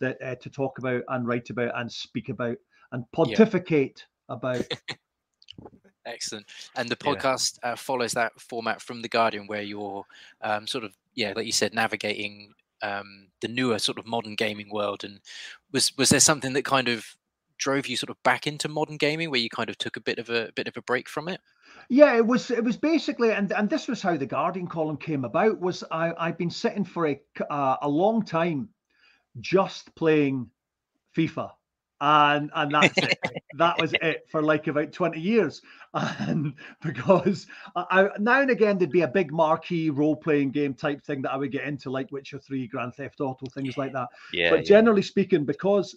that 0.00 0.16
uh, 0.22 0.34
to 0.36 0.50
talk 0.50 0.78
about 0.78 1.02
and 1.08 1.26
write 1.28 1.50
about 1.50 1.78
and 1.78 1.92
speak 1.92 2.30
about 2.30 2.56
and 2.92 3.04
pontificate 3.12 4.06
about. 4.30 4.64
Excellent. 6.06 6.46
And 6.76 6.88
the 6.88 6.96
Yeah. 7.04 7.12
podcast 7.12 7.58
uh, 7.62 7.76
follows 7.76 8.12
that 8.12 8.32
format 8.40 8.80
from 8.80 9.02
the 9.02 9.08
Guardian, 9.08 9.46
where 9.46 9.62
you're 9.62 10.04
um, 10.40 10.66
sort 10.66 10.84
of 10.84 10.96
yeah, 11.14 11.32
like 11.36 11.46
you 11.46 11.52
said, 11.52 11.74
navigating 11.74 12.54
um, 12.82 13.28
the 13.40 13.48
newer 13.48 13.78
sort 13.78 13.98
of 13.98 14.06
modern 14.06 14.34
gaming 14.34 14.70
world. 14.70 15.04
And 15.04 15.20
was 15.72 15.96
was 15.98 16.08
there 16.08 16.20
something 16.20 16.54
that 16.54 16.64
kind 16.64 16.88
of 16.88 17.04
drove 17.58 17.86
you 17.86 17.96
sort 17.96 18.08
of 18.10 18.22
back 18.22 18.46
into 18.46 18.68
modern 18.68 18.96
gaming, 18.96 19.30
where 19.30 19.40
you 19.40 19.50
kind 19.50 19.68
of 19.68 19.76
took 19.76 19.96
a 19.96 20.00
bit 20.00 20.18
of 20.18 20.30
a 20.30 20.50
bit 20.54 20.68
of 20.68 20.76
a 20.76 20.82
break 20.82 21.08
from 21.08 21.28
it? 21.28 21.40
Yeah, 21.90 22.16
it 22.16 22.26
was 22.26 22.50
it 22.50 22.64
was 22.64 22.76
basically, 22.76 23.32
and 23.32 23.52
and 23.52 23.68
this 23.68 23.86
was 23.86 24.00
how 24.00 24.16
the 24.16 24.26
Guardian 24.26 24.66
column 24.66 24.96
came 24.96 25.24
about. 25.24 25.60
Was 25.60 25.84
I 25.90 26.12
I've 26.18 26.38
been 26.38 26.50
sitting 26.50 26.84
for 26.84 27.08
a 27.08 27.20
uh, 27.50 27.76
a 27.82 27.88
long 27.88 28.24
time, 28.24 28.70
just 29.40 29.94
playing 29.94 30.50
FIFA, 31.16 31.50
and 32.00 32.50
and 32.54 32.72
that's 32.72 33.02
it. 33.02 33.18
that 33.54 33.78
was 33.78 33.92
it 33.94 34.26
for 34.30 34.42
like 34.42 34.66
about 34.66 34.92
twenty 34.92 35.20
years, 35.20 35.60
and 35.94 36.54
because 36.82 37.46
I, 37.76 37.84
I 37.90 38.08
now 38.18 38.40
and 38.40 38.50
again 38.50 38.78
there'd 38.78 38.92
be 38.92 39.02
a 39.02 39.08
big 39.08 39.32
marquee 39.32 39.90
role 39.90 40.16
playing 40.16 40.50
game 40.50 40.74
type 40.74 41.02
thing 41.02 41.22
that 41.22 41.32
I 41.32 41.36
would 41.36 41.52
get 41.52 41.64
into, 41.64 41.90
like 41.90 42.12
Witcher 42.12 42.38
Three, 42.38 42.66
Grand 42.66 42.94
Theft 42.94 43.20
Auto, 43.20 43.46
things 43.48 43.76
like 43.76 43.92
that 43.92 44.08
Yeah, 44.32 44.50
but 44.50 44.60
yeah. 44.60 44.64
generally 44.64 45.02
speaking, 45.02 45.44
because 45.44 45.96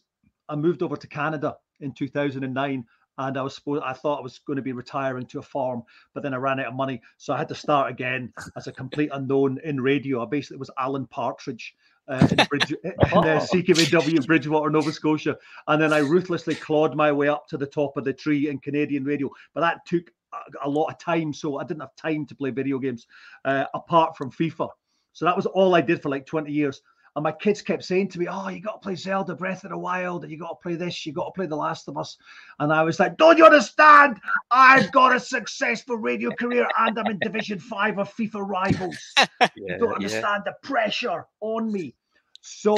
I 0.50 0.56
moved 0.56 0.84
over 0.84 0.98
to 0.98 1.08
Canada 1.08 1.56
in 1.80 1.94
2009 1.94 2.86
and 3.20 3.38
I 3.38 3.42
was 3.42 3.56
supposed 3.56 3.84
I 3.84 3.94
thought 3.94 4.20
I 4.20 4.24
was 4.24 4.40
going 4.40 4.58
to 4.58 4.64
be 4.64 4.74
retiring 4.74 5.26
to 5.28 5.40
a 5.40 5.44
farm, 5.44 5.84
but 6.14 6.24
then 6.24 6.34
I 6.34 6.38
ran 6.38 6.60
out 6.60 6.68
of 6.68 6.76
money. 6.76 7.02
So 7.18 7.34
I 7.34 7.38
had 7.38 7.50
to 7.50 7.56
start 7.56 7.92
again 7.92 8.34
as 8.58 8.68
a 8.68 8.72
complete 8.72 9.10
unknown 9.14 9.60
in 9.64 9.80
radio. 9.80 10.24
I 10.24 10.26
basically 10.26 10.58
was 10.58 10.72
Alan 10.78 11.08
Partridge 11.08 11.76
uh, 12.08 12.28
in, 12.32 12.46
Bridge, 12.46 12.72
in 12.84 12.92
uh, 12.92 13.40
CKBW 13.40 14.26
Bridgewater, 14.26 14.70
Nova 14.70 14.92
Scotia. 14.92 15.38
And 15.68 15.82
then 15.82 15.94
I 15.94 16.00
ruthlessly 16.00 16.56
clawed 16.56 16.96
my 16.96 17.12
way 17.12 17.28
up 17.28 17.48
to 17.50 17.58
the 17.58 17.66
top 17.66 17.98
of 17.98 18.04
the 18.04 18.14
tree 18.14 18.50
in 18.50 18.60
Canadian 18.60 19.04
radio. 19.04 19.30
But 19.54 19.62
that 19.62 19.86
took 19.86 20.12
a, 20.34 20.68
a 20.68 20.70
lot 20.70 20.88
of 20.88 21.00
time. 21.00 21.34
So 21.34 21.60
I 21.60 21.64
didn't 21.64 21.82
have 21.82 21.96
time 21.96 22.26
to 22.28 22.36
play 22.36 22.52
video 22.52 22.80
games 22.80 23.08
uh, 23.46 23.66
apart 23.74 24.18
from 24.18 24.32
FIFA. 24.32 24.70
So 25.14 25.26
that 25.26 25.36
was 25.36 25.46
all 25.46 25.76
I 25.76 25.82
did 25.82 26.02
for 26.02 26.10
like 26.10 26.26
20 26.26 26.52
years. 26.52 26.82
And 27.15 27.24
my 27.24 27.32
kids 27.32 27.62
kept 27.62 27.84
saying 27.84 28.10
to 28.10 28.20
me, 28.20 28.27
Oh, 28.29 28.50
you 28.50 28.60
got 28.60 28.82
to 28.82 28.86
play 28.86 28.96
Zelda 28.96 29.36
Breath 29.36 29.63
of 29.63 29.70
the 29.70 29.77
Wild, 29.77 30.24
and 30.24 30.32
you 30.32 30.38
got 30.38 30.50
to 30.50 30.63
play 30.63 30.75
this, 30.75 31.05
you 31.05 31.13
got 31.13 31.25
to 31.25 31.32
play 31.32 31.46
The 31.46 31.55
Last 31.55 31.88
of 31.88 31.98
Us. 31.98 32.17
And 32.60 32.74
I 32.74 32.84
was 32.84 33.00
like, 33.00 33.17
Don't 33.17 33.38
you 33.38 33.46
understand? 33.46 34.20
I've 34.51 34.91
got 34.91 35.15
a 35.15 35.20
successful 35.20 35.98
radio 35.98 36.32
career 36.32 36.67
and 36.79 36.98
I'm 36.98 37.08
in 37.08 37.20
Division 37.20 37.60
5 37.60 38.00
of 38.00 38.13
FIFA 38.13 38.48
Rivals. 38.48 38.98
yeah, 39.17 39.50
You 39.55 39.77
don't 39.77 39.89
yeah. 39.89 39.96
understand 39.96 40.43
the 40.46 40.55
pressure 40.63 41.25
on 41.41 41.72
me. 41.72 41.96
So, 42.41 42.75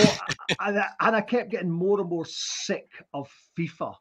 and 0.60 0.80
I, 0.80 0.88
and 1.00 1.16
I 1.16 1.22
kept 1.22 1.50
getting 1.50 1.72
more 1.72 2.00
and 2.00 2.10
more 2.10 2.26
sick 2.28 2.90
of 3.14 3.32
FIFA 3.58 3.96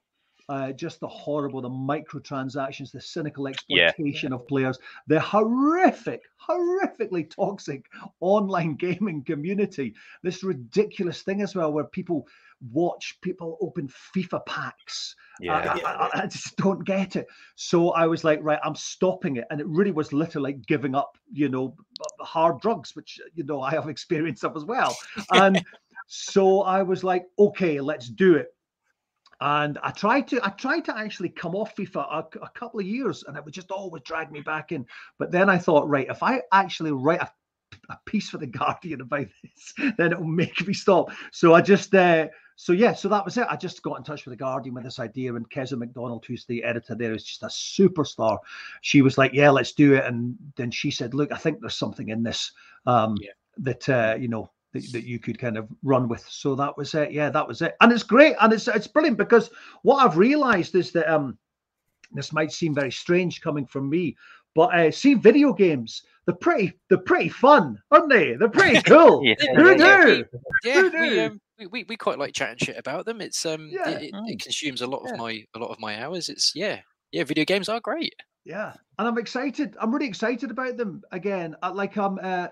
uh, 0.48 0.72
just 0.72 1.00
the 1.00 1.08
horrible, 1.08 1.60
the 1.62 1.68
microtransactions, 1.70 2.90
the 2.92 3.00
cynical 3.00 3.48
Yeah. 3.68 3.86
exploitation 3.86 4.32
of 4.32 4.46
players, 4.46 4.78
the 5.06 5.18
horrific, 5.20 6.22
horrifically 6.48 7.28
toxic 7.30 7.86
online 8.20 8.74
gaming 8.78 9.22
community. 9.24 9.94
This 10.22 10.42
ridiculous 10.44 11.22
thing 11.22 11.40
as 11.42 11.54
well, 11.54 11.72
where 11.72 11.84
people 11.84 12.26
watch 12.72 13.18
people 13.20 13.58
open 13.60 13.88
FIFA 13.88 14.44
packs. 14.46 15.16
I- 15.40 15.44
Yeah. 15.44 15.78
I, 15.84 15.90
I- 15.90 16.22
I 16.22 16.26
just 16.26 16.56
don't 16.56 16.84
get 16.84 17.16
it. 17.16 17.26
So 17.56 17.90
I 17.90 18.06
was 18.06 18.22
like, 18.24 18.40
right, 18.42 18.60
I'm 18.62 18.74
stopping 18.74 19.36
it. 19.36 19.44
And 19.50 19.60
it 19.60 19.66
really 19.66 19.92
was 19.92 20.12
literally 20.12 20.52
like 20.52 20.66
giving 20.66 20.94
up, 20.94 21.16
you 21.32 21.48
know, 21.48 21.74
hard 22.20 22.60
drugs, 22.60 22.94
which, 22.94 23.18
you 23.34 23.44
know, 23.44 23.60
I 23.62 23.70
have 23.72 23.88
experience 23.96 24.44
of 24.44 24.56
as 24.56 24.64
well. 24.64 24.96
And 25.32 25.64
so 26.06 26.60
I 26.62 26.82
was 26.82 27.02
like, 27.02 27.26
okay, 27.38 27.80
let's 27.80 28.08
do 28.08 28.34
it. 28.34 28.54
And 29.46 29.78
I 29.82 29.90
tried 29.90 30.26
to, 30.28 30.40
I 30.42 30.48
tried 30.48 30.86
to 30.86 30.96
actually 30.96 31.28
come 31.28 31.54
off 31.54 31.76
FIFA 31.76 31.96
a, 32.10 32.38
a 32.42 32.48
couple 32.54 32.80
of 32.80 32.86
years, 32.86 33.24
and 33.28 33.36
it 33.36 33.44
would 33.44 33.52
just 33.52 33.70
always 33.70 34.02
drag 34.02 34.32
me 34.32 34.40
back 34.40 34.72
in. 34.72 34.86
But 35.18 35.30
then 35.30 35.50
I 35.50 35.58
thought, 35.58 35.86
right, 35.86 36.06
if 36.08 36.22
I 36.22 36.40
actually 36.50 36.92
write 36.92 37.20
a, 37.20 37.30
a 37.90 37.98
piece 38.06 38.30
for 38.30 38.38
the 38.38 38.46
Guardian 38.46 39.02
about 39.02 39.26
this, 39.42 39.74
then 39.98 40.12
it'll 40.12 40.24
make 40.24 40.66
me 40.66 40.72
stop. 40.72 41.10
So 41.30 41.52
I 41.52 41.60
just, 41.60 41.94
uh, 41.94 42.28
so 42.56 42.72
yeah, 42.72 42.94
so 42.94 43.10
that 43.10 43.22
was 43.22 43.36
it. 43.36 43.46
I 43.50 43.56
just 43.56 43.82
got 43.82 43.98
in 43.98 44.04
touch 44.04 44.24
with 44.24 44.32
the 44.32 44.42
Guardian 44.42 44.74
with 44.76 44.84
this 44.84 44.98
idea, 44.98 45.34
and 45.34 45.50
Keza 45.50 45.76
MacDonald, 45.76 46.24
who's 46.24 46.46
the 46.46 46.64
editor 46.64 46.94
there, 46.94 47.12
is 47.12 47.24
just 47.24 47.42
a 47.42 47.48
superstar. 47.48 48.38
She 48.80 49.02
was 49.02 49.18
like, 49.18 49.34
"Yeah, 49.34 49.50
let's 49.50 49.72
do 49.72 49.92
it," 49.92 50.06
and 50.06 50.36
then 50.56 50.70
she 50.70 50.90
said, 50.90 51.12
"Look, 51.12 51.32
I 51.32 51.36
think 51.36 51.60
there's 51.60 51.76
something 51.76 52.08
in 52.08 52.22
this 52.22 52.50
um, 52.86 53.16
Yeah. 53.20 53.32
that 53.58 53.88
uh, 53.90 54.16
you 54.18 54.28
know 54.28 54.50
that, 54.74 54.92
that 54.92 55.04
you 55.04 55.18
could 55.18 55.38
kind 55.38 55.56
of 55.56 55.66
run 55.82 56.06
with." 56.08 56.24
So 56.28 56.54
that 56.56 56.76
was 56.76 56.92
it. 56.94 57.10
Yeah, 57.12 57.30
that 57.30 57.48
was 57.48 57.62
it, 57.62 57.74
and 57.80 57.90
it's 57.90 58.02
great, 58.02 58.36
and 58.40 58.52
it's 58.52 58.68
it's 58.68 58.86
brilliant 58.86 59.16
because 59.16 59.48
what 59.82 60.04
I've 60.04 60.18
realised 60.18 60.74
is 60.74 60.92
that 60.92 61.10
um, 61.12 61.38
this 62.12 62.32
might 62.32 62.52
seem 62.52 62.74
very 62.74 62.92
strange 62.92 63.40
coming 63.40 63.64
from 63.66 63.88
me, 63.88 64.16
but 64.54 64.74
uh, 64.74 64.90
see, 64.90 65.14
video 65.14 65.52
games. 65.54 66.02
They're 66.26 66.34
pretty, 66.34 66.72
they're 66.88 66.96
pretty 66.96 67.28
fun, 67.28 67.78
aren't 67.90 68.08
they? 68.08 68.32
They're 68.32 68.48
pretty 68.48 68.80
cool. 68.86 69.22
Yeah. 69.22 69.34
Who 69.56 69.76
Yeah, 69.76 70.04
we- 70.06 70.14
knew? 70.14 70.24
yeah, 70.64 70.74
Who 70.80 70.82
we, 70.90 71.08
knew? 71.10 71.22
um, 71.24 71.40
we, 71.58 71.66
we 71.66 71.84
we 71.90 71.96
quite 71.98 72.18
like 72.18 72.32
chatting 72.32 72.56
shit 72.56 72.78
about 72.78 73.04
them. 73.04 73.20
It's 73.20 73.44
um, 73.44 73.68
Yeah. 73.70 73.90
it, 73.90 74.02
it, 74.04 74.06
it 74.06 74.14
Mm. 74.14 74.42
consumes 74.42 74.80
a 74.80 74.86
lot 74.86 75.02
of 75.04 75.18
my 75.18 75.44
a 75.54 75.58
lot 75.58 75.68
of 75.70 75.78
my 75.80 76.02
hours. 76.02 76.30
It's 76.30 76.52
yeah, 76.56 76.80
yeah. 77.12 77.24
Video 77.24 77.44
games 77.44 77.68
are 77.68 77.78
great. 77.78 78.14
Yeah, 78.46 78.72
and 78.98 79.06
I'm 79.06 79.18
excited. 79.18 79.76
I'm 79.78 79.92
really 79.92 80.08
excited 80.08 80.50
about 80.50 80.78
them 80.78 81.02
again. 81.12 81.56
I, 81.62 81.68
like 81.68 81.98
I'm, 81.98 82.18
uh, 82.22 82.48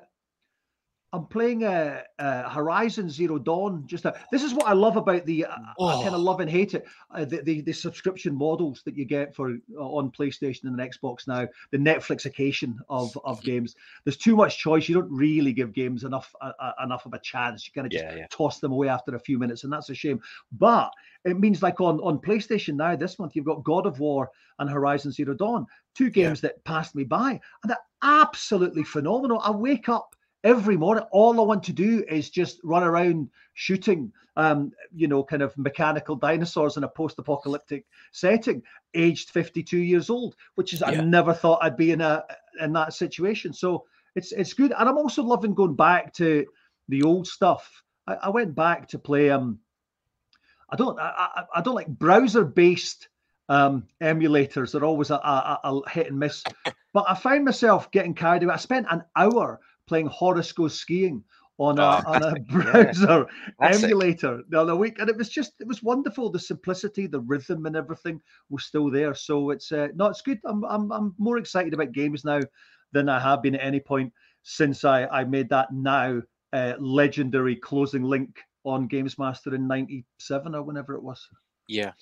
I'm 1.14 1.26
playing 1.26 1.62
uh, 1.64 2.00
uh, 2.18 2.48
Horizon 2.48 3.10
Zero 3.10 3.38
Dawn. 3.38 3.82
Just 3.86 4.06
a, 4.06 4.14
this 4.32 4.42
is 4.42 4.54
what 4.54 4.66
I 4.66 4.72
love 4.72 4.96
about 4.96 5.26
the. 5.26 5.44
Uh, 5.44 5.50
I 5.52 5.92
kind 6.02 6.08
Oh. 6.10 6.14
of 6.14 6.20
love 6.20 6.40
and 6.40 6.48
hate 6.50 6.72
it. 6.72 6.86
Uh, 7.10 7.26
the, 7.26 7.42
the 7.42 7.60
the 7.60 7.72
subscription 7.72 8.34
models 8.34 8.82
that 8.86 8.96
you 8.96 9.04
get 9.04 9.34
for 9.34 9.50
uh, 9.50 9.80
on 9.80 10.10
PlayStation 10.10 10.64
and 10.64 10.78
the 10.78 10.82
Xbox 10.82 11.28
now. 11.28 11.46
The 11.70 11.76
Netflixication 11.78 12.76
of 12.88 13.16
of 13.24 13.42
games. 13.42 13.74
There's 14.04 14.16
too 14.16 14.36
much 14.36 14.58
choice. 14.58 14.88
You 14.88 14.94
don't 14.94 15.12
really 15.12 15.52
give 15.52 15.74
games 15.74 16.04
enough 16.04 16.34
uh, 16.40 16.52
enough 16.82 17.04
of 17.04 17.12
a 17.12 17.18
chance. 17.20 17.66
You 17.66 17.72
kind 17.74 17.86
of 17.86 17.92
just 17.92 18.04
Yeah, 18.04 18.14
yeah. 18.16 18.26
toss 18.30 18.58
them 18.60 18.72
away 18.72 18.88
after 18.88 19.14
a 19.14 19.20
few 19.20 19.38
minutes, 19.38 19.64
and 19.64 19.72
that's 19.72 19.90
a 19.90 19.94
shame. 19.94 20.20
But 20.52 20.90
it 21.24 21.38
means 21.38 21.62
like 21.62 21.80
on 21.82 22.00
on 22.00 22.20
PlayStation 22.20 22.74
now 22.74 22.96
this 22.96 23.18
month 23.18 23.36
you've 23.36 23.44
got 23.44 23.64
God 23.64 23.86
of 23.86 24.00
War 24.00 24.30
and 24.58 24.70
Horizon 24.70 25.12
Zero 25.12 25.34
Dawn, 25.34 25.66
two 25.94 26.08
games 26.08 26.40
that 26.40 26.64
passed 26.64 26.94
me 26.94 27.04
by, 27.04 27.32
and 27.32 27.70
they're 27.70 27.76
absolutely 28.02 28.82
phenomenal. 28.84 29.40
I 29.40 29.50
wake 29.50 29.88
up 29.90 30.16
every 30.44 30.76
morning, 30.76 31.04
all 31.10 31.40
I 31.40 31.44
want 31.44 31.62
to 31.64 31.72
do 31.72 32.04
is 32.08 32.30
just 32.30 32.60
run 32.64 32.82
around 32.82 33.30
shooting, 33.54 34.12
um, 34.36 34.72
you 34.94 35.08
know, 35.08 35.22
kind 35.22 35.42
of 35.42 35.56
mechanical 35.56 36.16
dinosaurs 36.16 36.76
in 36.76 36.84
a 36.84 36.88
post-apocalyptic 36.88 37.86
setting, 38.12 38.62
aged 38.94 39.30
52 39.30 39.78
years 39.78 40.10
old, 40.10 40.36
which 40.54 40.72
is 40.72 40.80
Yeah. 40.80 40.88
I 40.88 40.94
never 41.04 41.32
thought 41.32 41.60
I'd 41.62 41.76
be 41.76 41.92
in 41.92 42.00
a 42.00 42.24
in 42.60 42.72
that 42.72 42.94
situation. 42.94 43.52
So 43.52 43.84
it's 44.14 44.32
it's 44.32 44.52
good, 44.52 44.72
and 44.76 44.88
I'm 44.88 44.98
also 44.98 45.22
loving 45.22 45.54
going 45.54 45.76
back 45.76 46.12
to 46.14 46.46
the 46.88 47.02
old 47.02 47.26
stuff. 47.26 47.82
I, 48.06 48.14
I 48.14 48.28
went 48.30 48.54
back 48.54 48.88
to 48.88 48.98
play 48.98 49.30
um. 49.30 49.58
I 50.70 50.76
don't 50.76 50.98
I, 50.98 51.44
I, 51.54 51.60
don't 51.60 51.74
like 51.74 51.86
browser 51.86 52.44
based 52.44 53.08
um 53.50 53.86
emulators. 54.00 54.72
They're 54.72 54.84
always 54.84 55.10
a, 55.10 55.16
a, 55.16 55.60
a 55.64 55.76
a 55.76 55.90
hit 55.90 56.08
and 56.08 56.18
miss. 56.18 56.42
But 56.94 57.04
I 57.08 57.14
find 57.14 57.44
myself 57.44 57.90
getting 57.90 58.14
carried 58.14 58.42
away. 58.42 58.54
I 58.54 58.58
spent 58.58 58.86
an 58.90 59.04
hour 59.14 59.60
playing 59.92 60.10
Goes 60.56 60.80
Skiing 60.80 61.22
on 61.58 61.78
a, 61.78 61.82
Oh, 61.82 62.02
on 62.06 62.22
a 62.22 62.40
browser 62.50 63.26
Classic. 63.58 63.84
emulator 63.84 64.42
the 64.48 64.58
other 64.58 64.74
week, 64.74 64.98
and 64.98 65.10
it 65.10 65.16
was 65.16 65.28
just 65.28 65.52
it 65.60 65.66
was 65.68 65.82
wonderful. 65.82 66.30
The 66.30 66.38
simplicity, 66.38 67.06
the 67.06 67.20
rhythm, 67.20 67.66
and 67.66 67.76
everything 67.76 68.20
was 68.48 68.64
still 68.64 68.90
there. 68.90 69.14
So 69.14 69.50
it's 69.50 69.70
uh, 69.70 69.88
no, 69.94 70.06
it's 70.06 70.22
good. 70.22 70.40
I'm 70.46 70.64
I'm 70.64 70.90
I'm 70.90 71.14
more 71.18 71.36
excited 71.36 71.74
about 71.74 71.92
games 71.92 72.24
now 72.24 72.40
than 72.92 73.10
I 73.10 73.20
have 73.20 73.42
been 73.42 73.54
at 73.54 73.66
any 73.66 73.80
point 73.80 74.12
since 74.42 74.84
I 74.84 75.06
I 75.06 75.24
made 75.24 75.50
that 75.50 75.72
now 75.72 76.22
uh, 76.54 76.72
legendary 76.78 77.56
closing 77.56 78.02
link 78.02 78.40
on 78.64 78.86
Games 78.86 79.18
Master 79.18 79.54
in 79.54 79.68
'97 79.68 80.54
or 80.54 80.62
whenever 80.62 80.94
it 80.94 81.02
was. 81.02 81.28
Yeah, 81.68 81.92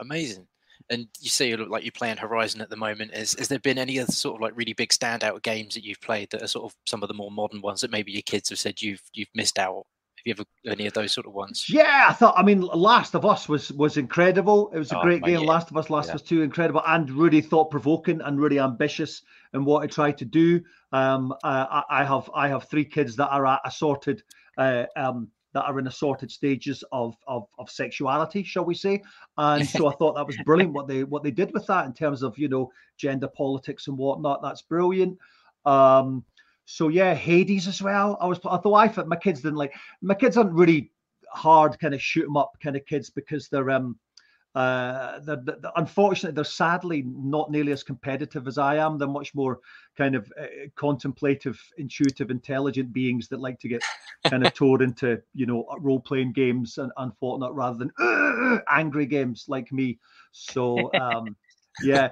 amazing. 0.00 0.46
And 0.90 1.08
you 1.20 1.30
say 1.30 1.48
you 1.48 1.56
look 1.56 1.70
like 1.70 1.84
you're 1.84 1.92
playing 1.92 2.16
Horizon 2.16 2.60
at 2.60 2.70
the 2.70 2.76
moment. 2.76 3.14
Has, 3.14 3.34
has 3.34 3.48
there 3.48 3.58
been 3.58 3.78
any 3.78 3.98
other 3.98 4.12
sort 4.12 4.36
of 4.36 4.40
like 4.42 4.56
really 4.56 4.72
big 4.72 4.90
standout 4.90 5.42
games 5.42 5.74
that 5.74 5.84
you've 5.84 6.00
played 6.00 6.30
that 6.30 6.42
are 6.42 6.48
sort 6.48 6.64
of 6.64 6.76
some 6.86 7.02
of 7.02 7.08
the 7.08 7.14
more 7.14 7.30
modern 7.30 7.60
ones 7.60 7.80
that 7.80 7.90
maybe 7.90 8.12
your 8.12 8.22
kids 8.22 8.48
have 8.50 8.58
said 8.58 8.80
you've 8.82 9.02
you've 9.14 9.28
missed 9.34 9.58
out? 9.58 9.84
Have 10.16 10.26
you 10.26 10.44
ever 10.66 10.74
any 10.78 10.86
of 10.86 10.92
those 10.92 11.12
sort 11.12 11.26
of 11.26 11.32
ones? 11.32 11.66
Yeah, 11.68 12.06
I 12.08 12.12
thought. 12.12 12.34
I 12.36 12.44
mean, 12.44 12.60
Last 12.60 13.14
of 13.16 13.24
Us 13.24 13.48
was 13.48 13.72
was 13.72 13.96
incredible. 13.96 14.70
It 14.72 14.78
was 14.78 14.92
a 14.92 14.98
Oh, 14.98 15.02
great 15.02 15.22
game. 15.24 15.40
yeah. 15.40 15.46
Last 15.46 15.70
of 15.70 15.76
Us, 15.76 15.90
Last 15.90 16.06
Yeah. 16.06 16.12
of 16.12 16.20
Us 16.20 16.28
Two, 16.28 16.42
incredible, 16.42 16.82
and 16.86 17.10
really 17.10 17.40
thought 17.40 17.70
provoking 17.72 18.20
and 18.20 18.40
really 18.40 18.60
ambitious 18.60 19.22
in 19.52 19.64
what 19.64 19.84
it 19.84 19.90
tried 19.90 20.18
to 20.18 20.24
do. 20.24 20.62
Um, 20.92 21.34
I, 21.42 21.82
I 21.90 22.02
I 22.02 22.04
have 22.04 22.30
I 22.34 22.46
have 22.48 22.68
three 22.68 22.84
kids 22.84 23.16
that 23.16 23.30
are 23.30 23.46
at 23.46 23.60
assorted, 23.64 24.22
uh, 24.58 24.84
um, 24.94 25.28
that 25.52 25.64
are 25.64 25.78
in 25.78 25.86
assorted 25.86 26.30
stages 26.30 26.82
of 26.92 27.16
of 27.26 27.46
of 27.58 27.70
sexuality, 27.70 28.42
shall 28.42 28.64
we 28.64 28.74
say? 28.74 29.02
And 29.38 29.66
so 29.68 29.88
I 29.88 29.94
thought 29.98 30.14
that 30.14 30.26
was 30.26 30.36
brilliant 30.44 30.72
what 30.72 30.88
they 30.88 31.04
what 31.04 31.22
they 31.22 31.30
did 31.30 31.52
with 31.52 31.66
that 31.66 31.86
in 31.86 31.92
terms 31.92 32.22
of 32.22 32.38
you 32.38 32.48
know 32.48 32.70
gender 32.96 33.28
politics 33.28 33.88
and 33.88 33.96
whatnot. 33.98 34.42
That's 34.42 34.62
brilliant. 34.62 35.18
Um, 35.64 36.24
so 36.64 36.88
yeah, 36.88 37.14
Hades 37.14 37.68
as 37.68 37.82
well. 37.82 38.16
I 38.20 38.26
was 38.26 38.40
although 38.44 38.74
I 38.74 38.88
thought 38.88 39.08
my 39.08 39.16
kids 39.16 39.42
didn't 39.42 39.58
like 39.58 39.74
my 40.00 40.14
kids 40.14 40.36
aren't 40.36 40.52
really 40.52 40.90
hard 41.28 41.78
kind 41.78 41.94
of 41.94 42.02
shoot 42.02 42.24
'em 42.24 42.36
up 42.36 42.52
kind 42.62 42.76
of 42.76 42.84
kids 42.86 43.10
because 43.10 43.48
they're 43.48 43.70
um 43.70 43.98
uh 44.54 45.18
they're, 45.20 45.42
they're- 45.44 45.58
unfortunately 45.76 46.34
they're 46.34 46.44
sadly 46.44 47.04
not 47.06 47.50
nearly 47.50 47.72
as 47.72 47.82
competitive 47.82 48.46
as 48.46 48.58
I 48.58 48.76
am. 48.76 48.98
They're 48.98 49.08
much 49.08 49.34
more 49.34 49.60
kind 49.96 50.14
of 50.14 50.30
uh, 50.40 50.46
contemplative, 50.76 51.60
intuitive, 51.78 52.30
intelligent 52.30 52.92
beings 52.92 53.28
that 53.28 53.40
like 53.40 53.58
to 53.60 53.68
get 53.68 53.82
kind 54.30 54.44
of 54.44 54.52
towed 54.54 54.82
into 54.82 55.20
you 55.34 55.46
know 55.46 55.66
role 55.80 56.00
playing 56.00 56.32
games 56.32 56.78
and, 56.78 56.92
and 56.96 57.12
whatnot 57.20 57.54
rather 57.54 57.78
than 57.78 58.62
angry 58.68 59.06
games 59.06 59.46
like 59.48 59.72
me. 59.72 59.98
So 60.32 60.92
um 60.94 61.36
yeah, 61.78 62.10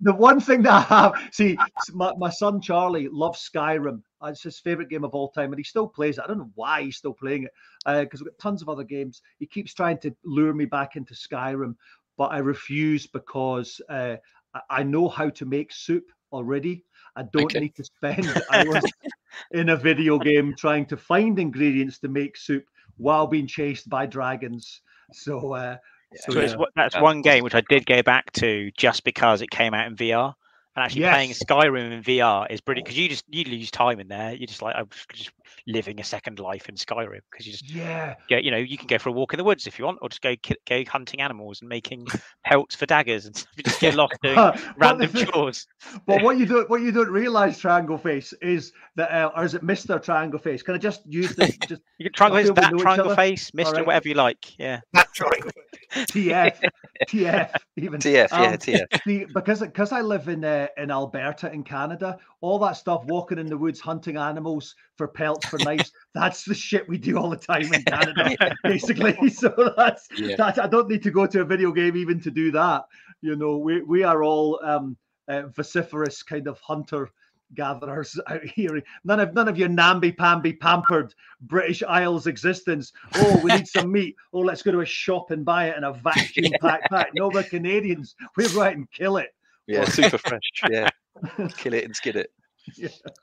the 0.00 0.14
one 0.14 0.40
thing 0.40 0.62
that 0.62 0.72
I 0.72 0.80
have, 0.80 1.12
see, 1.32 1.60
my, 1.92 2.12
my 2.18 2.30
son 2.30 2.60
Charlie 2.60 3.08
loves 3.10 3.48
Skyrim. 3.54 4.02
Uh, 4.22 4.28
It's 4.28 4.42
his 4.42 4.58
favorite 4.58 4.88
game 4.88 5.04
of 5.04 5.14
all 5.14 5.30
time, 5.30 5.52
and 5.52 5.58
he 5.58 5.64
still 5.64 5.88
plays 5.88 6.18
it. 6.18 6.24
I 6.24 6.26
don't 6.28 6.38
know 6.38 6.50
why 6.54 6.82
he's 6.82 6.96
still 6.96 7.14
playing 7.14 7.44
it 7.44 7.50
because 7.84 8.20
we've 8.20 8.30
got 8.30 8.38
tons 8.38 8.62
of 8.62 8.68
other 8.68 8.84
games. 8.84 9.22
He 9.38 9.46
keeps 9.46 9.74
trying 9.74 9.98
to 9.98 10.14
lure 10.24 10.52
me 10.54 10.64
back 10.64 10.96
into 10.96 11.14
Skyrim, 11.14 11.74
but 12.16 12.32
I 12.32 12.38
refuse 12.38 13.06
because 13.06 13.80
uh, 13.88 14.16
I- 14.54 14.60
I 14.70 14.82
know 14.82 15.08
how 15.08 15.30
to 15.30 15.46
make 15.46 15.72
soup 15.72 16.04
already. 16.32 16.84
I 17.16 17.22
don't 17.22 17.56
Okay. 17.56 17.58
need 17.58 17.74
to 17.76 17.84
spend 17.84 18.34
hours 18.50 18.92
in 19.52 19.68
a 19.70 19.76
video 19.76 20.18
game 20.18 20.54
trying 20.54 20.86
to 20.86 20.96
find 20.96 21.38
ingredients 21.38 21.98
to 22.00 22.08
make 22.08 22.36
soup 22.36 22.64
while 22.96 23.26
being 23.26 23.46
chased 23.46 23.88
by 23.88 24.06
dragons. 24.06 24.80
So, 25.10 25.54
uh, 25.54 25.76
so, 26.16 26.32
So 26.32 26.40
yeah. 26.40 26.56
one- 26.56 26.68
that's 26.76 26.94
Yeah. 26.94 27.02
one 27.02 27.22
game 27.22 27.44
which 27.44 27.54
I 27.54 27.62
did 27.68 27.86
go 27.86 28.02
back 28.02 28.30
to 28.32 28.70
just 28.76 29.04
because 29.04 29.42
it 29.42 29.50
came 29.50 29.74
out 29.74 29.86
in 29.86 29.96
VR. 29.96 30.34
And 30.76 30.84
actually 30.84 31.02
playing 31.02 31.30
Skyrim 31.30 31.90
in 31.90 32.02
VR 32.04 32.46
is 32.48 32.60
brilliant 32.60 32.86
because 32.86 32.96
you 32.96 33.08
just 33.08 33.24
you 33.28 33.42
lose 33.42 33.72
time 33.72 33.98
in 33.98 34.06
there. 34.06 34.32
You're 34.34 34.46
just 34.46 34.62
like 34.62 34.76
I'm 34.76 34.88
just 35.12 35.32
living 35.66 35.98
a 36.00 36.04
second 36.04 36.38
life 36.38 36.68
in 36.68 36.76
Skyrim 36.76 37.18
because 37.28 37.44
you 37.44 37.50
just 37.52 37.68
yeah. 37.68 38.14
get 38.28 38.44
you 38.44 38.52
know 38.52 38.56
you 38.56 38.78
can 38.78 38.86
go 38.86 38.96
for 38.96 39.08
a 39.08 39.12
walk 39.12 39.32
in 39.32 39.38
the 39.38 39.42
woods 39.44 39.66
if 39.66 39.80
you 39.80 39.84
want, 39.84 39.98
or 40.00 40.08
just 40.08 40.22
go 40.22 40.36
go 40.68 40.84
hunting 40.84 41.20
animals 41.20 41.60
and 41.60 41.68
making 41.68 42.06
pelts 42.46 42.76
for 42.76 42.86
daggers 42.86 43.26
and 43.26 43.34
stuff. 43.36 43.52
You 43.56 43.64
just 43.64 43.80
get 43.80 43.96
lost 43.96 44.14
doing 44.22 44.36
random 44.76 45.08
thing- 45.08 45.26
chores. 45.26 45.66
But 46.06 46.22
what 46.22 46.38
you 46.38 46.46
don't 46.46 46.70
what 46.70 46.82
you 46.82 46.92
don't 46.92 47.10
realize, 47.10 47.58
Triangle 47.58 47.98
Face, 47.98 48.32
is 48.40 48.72
that 48.94 49.10
uh, 49.10 49.32
or 49.36 49.44
is 49.44 49.54
it 49.54 49.64
Mister 49.64 49.98
Triangle 49.98 50.38
Face? 50.38 50.62
Can 50.62 50.76
I 50.76 50.78
just 50.78 51.02
use 51.04 51.34
this? 51.34 51.56
Just 51.68 51.82
You 51.98 52.04
can 52.04 52.12
triangle 52.12 52.38
face, 52.44 52.52
that 52.54 52.78
triangle 52.78 53.16
face, 53.16 53.52
Mister, 53.54 53.78
right. 53.78 53.86
whatever 53.86 54.06
you 54.08 54.14
like. 54.14 54.56
Yeah. 54.56 54.80
That 54.92 55.08
triangle. 55.20 55.50
TF, 55.94 56.70
TF, 57.08 57.50
even 57.76 58.00
TF, 58.00 58.28
yeah, 58.30 58.46
Um, 58.46 58.52
TF. 58.54 58.86
See, 59.04 59.24
because 59.24 59.60
because 59.60 59.92
I 59.92 60.00
live 60.00 60.28
in 60.28 60.44
uh, 60.44 60.68
in 60.76 60.90
Alberta 60.90 61.52
in 61.52 61.64
Canada, 61.64 62.18
all 62.40 62.58
that 62.60 62.76
stuff, 62.76 63.04
walking 63.06 63.38
in 63.38 63.46
the 63.46 63.56
woods, 63.56 63.80
hunting 63.80 64.16
animals 64.16 64.74
for 64.96 65.08
pelts 65.08 65.46
for 65.46 65.58
knives, 65.58 65.92
that's 66.14 66.44
the 66.44 66.54
shit 66.54 66.88
we 66.88 66.98
do 66.98 67.18
all 67.18 67.30
the 67.30 67.36
time 67.36 67.72
in 67.72 67.82
Canada, 67.84 68.36
basically. 68.64 69.30
So 69.30 69.72
that's 69.76 70.08
Yeah. 70.16 70.36
that. 70.36 70.58
I 70.58 70.66
don't 70.68 70.88
need 70.88 71.02
to 71.02 71.10
go 71.10 71.26
to 71.26 71.40
a 71.40 71.44
video 71.44 71.72
game 71.72 71.96
even 71.96 72.20
to 72.20 72.30
do 72.30 72.50
that. 72.52 72.84
You 73.20 73.36
know, 73.36 73.58
we 73.58 73.82
we 73.82 74.02
are 74.04 74.22
all 74.22 74.60
um, 74.64 74.96
uh, 75.28 75.42
vociferous 75.48 76.22
kind 76.22 76.46
of 76.46 76.58
hunter 76.60 77.10
gatherers 77.54 78.18
out 78.28 78.44
here. 78.44 78.82
None 79.04 79.20
of 79.20 79.34
none 79.34 79.48
of 79.48 79.58
your 79.58 79.68
namby 79.68 80.12
pamby 80.12 80.52
pampered 80.52 81.14
British 81.40 81.82
Isles 81.82 82.26
existence. 82.26 82.92
Oh, 83.14 83.40
we 83.42 83.52
need 83.52 83.68
some 83.68 83.92
meat. 83.92 84.16
Oh, 84.32 84.40
let's 84.40 84.62
go 84.62 84.72
to 84.72 84.80
a 84.80 84.86
shop 84.86 85.30
and 85.30 85.44
buy 85.44 85.68
it 85.68 85.76
in 85.76 85.84
a 85.84 85.92
vacuum 85.92 86.52
pack 86.60 86.88
pack. 86.90 87.10
No, 87.14 87.28
we're 87.28 87.42
Canadians. 87.42 88.14
We 88.36 88.48
go 88.48 88.62
out 88.62 88.74
and 88.74 88.90
kill 88.90 89.16
it. 89.16 89.34
Yeah, 89.66 89.84
super 89.84 90.18
fresh. 90.18 90.42
Yeah, 90.68 90.88
kill 91.56 91.74
it 91.74 91.84
and 91.84 91.94
skid 91.94 92.16
it. 92.16 92.32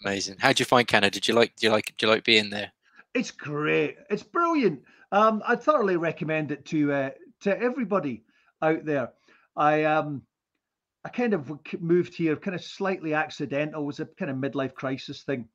Amazing. 0.03 0.37
How 0.39 0.53
do 0.53 0.61
you 0.61 0.65
find 0.65 0.87
Canada? 0.87 1.11
Did 1.11 1.27
you 1.27 1.33
like? 1.33 1.55
Do 1.55 1.67
you 1.67 1.71
like? 1.71 1.93
Do 1.97 2.05
you 2.05 2.11
like 2.11 2.23
being 2.23 2.49
there? 2.49 2.71
It's 3.13 3.31
great. 3.31 3.97
It's 4.09 4.23
brilliant. 4.23 4.81
Um, 5.11 5.41
I 5.47 5.55
thoroughly 5.55 5.97
recommend 5.97 6.51
it 6.51 6.65
to 6.65 6.91
uh, 6.91 7.09
to 7.41 7.59
everybody 7.59 8.23
out 8.61 8.85
there. 8.85 9.11
I 9.55 9.85
um, 9.85 10.21
I 11.07 11.09
kind 11.09 11.33
of 11.33 11.49
moved 11.79 12.15
here, 12.15 12.35
kind 12.35 12.53
of 12.53 12.61
slightly 12.61 13.13
accidental. 13.13 13.81
It 13.81 13.85
was 13.85 14.01
a 14.01 14.05
kind 14.05 14.29
of 14.29 14.35
midlife 14.35 14.73
crisis 14.73 15.23
thing, 15.23 15.47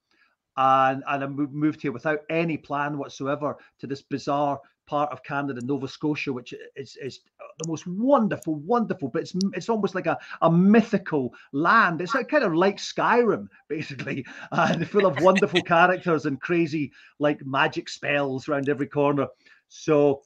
and 0.57 1.05
and 1.07 1.23
I 1.23 1.27
moved 1.27 1.83
here 1.83 1.93
without 1.93 2.21
any 2.31 2.57
plan 2.57 2.97
whatsoever 2.97 3.59
to 3.81 3.87
this 3.87 4.01
bizarre 4.01 4.59
part 4.87 5.13
of 5.13 5.23
Canada, 5.23 5.61
Nova 5.63 5.89
Scotia, 5.89 6.33
which 6.33 6.55
is 6.75 6.97
is 6.97 7.21
the 7.59 7.69
most 7.69 7.87
wonderful, 7.87 8.55
wonderful. 8.55 9.11
But 9.11 9.25
it's 9.25 9.35
it's 9.53 9.69
almost 9.69 9.95
like 9.95 10.07
a, 10.07 10.17
a 10.41 10.51
mythical 10.51 11.35
land. 11.53 12.01
It's 12.01 12.15
like, 12.15 12.31
kind 12.31 12.45
of 12.45 12.55
like 12.55 12.79
Skyrim, 12.79 13.49
basically, 13.69 14.25
and 14.53 14.89
full 14.89 15.05
of 15.05 15.21
wonderful 15.21 15.61
characters 15.75 16.25
and 16.25 16.41
crazy 16.41 16.93
like 17.19 17.45
magic 17.45 17.91
spells 17.91 18.49
around 18.49 18.71
every 18.71 18.87
corner. 18.87 19.27
So 19.69 20.23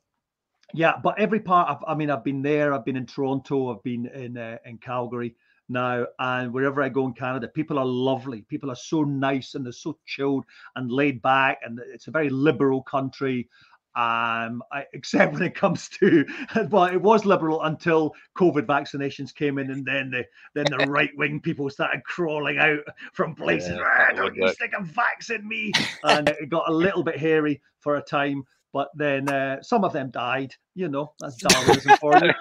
yeah, 0.76 0.92
but 1.02 1.18
every 1.18 1.40
part 1.40 1.71
of 1.71 1.83
I 1.88 1.95
mean, 1.95 2.11
I've 2.11 2.23
been 2.23 2.42
there, 2.42 2.75
I've 2.75 2.85
been 2.85 2.97
in 2.97 3.06
Toronto, 3.06 3.75
I've 3.75 3.83
been 3.83 4.06
in 4.06 4.37
uh, 4.37 4.59
in 4.66 4.76
Calgary 4.76 5.35
now, 5.71 6.06
and 6.18 6.52
wherever 6.52 6.83
I 6.83 6.90
go 6.90 7.06
in 7.06 7.14
Canada, 7.14 7.49
people 7.49 7.78
are 7.78 7.87
lovely. 7.87 8.42
People 8.42 8.71
are 8.71 8.76
so 8.76 9.02
nice 9.02 9.54
and 9.54 9.64
they're 9.64 9.73
so 9.73 9.97
chilled 10.04 10.45
and 10.76 10.92
laid 10.92 11.23
back, 11.23 11.61
and 11.64 11.80
it's 11.92 12.09
a 12.09 12.11
very 12.11 12.28
liberal 12.28 12.83
country. 12.83 13.49
Um, 13.95 14.62
I, 14.71 14.85
except 14.92 15.33
when 15.33 15.45
it 15.45 15.54
comes 15.54 15.88
to 16.00 16.26
well, 16.71 16.85
it 16.85 17.00
was 17.00 17.25
liberal 17.25 17.62
until 17.62 18.14
COVID 18.37 18.66
vaccinations 18.66 19.35
came 19.35 19.56
in, 19.56 19.71
and 19.71 19.83
then 19.83 20.11
the 20.11 20.26
then 20.54 20.66
the 20.66 20.85
right 20.90 21.11
wing 21.16 21.40
people 21.40 21.71
started 21.71 22.04
crawling 22.04 22.59
out 22.59 22.80
from 23.14 23.35
places. 23.35 23.78
Yeah, 23.78 24.09
"Ah, 24.11 24.12
don't 24.14 24.37
you 24.37 24.47
stick 24.52 24.75
a 24.78 24.83
vax 24.83 25.35
in 25.35 25.49
me? 25.49 25.73
And 26.04 26.28
it 26.28 26.50
got 26.50 26.68
a 26.68 26.73
little 26.73 27.02
bit 27.02 27.16
hairy 27.16 27.62
for 27.80 27.97
a 27.97 28.02
time, 28.02 28.45
but 28.76 28.88
then 28.95 29.26
uh, 29.30 29.62
some 29.62 29.85
of 29.85 29.92
them 29.95 30.11
died. 30.11 30.52
You 30.75 30.89
know, 30.89 31.15
that's 31.19 31.36
Darwinism 31.36 31.97
for 31.97 32.12
you. 32.23 32.32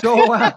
So. 0.00 0.34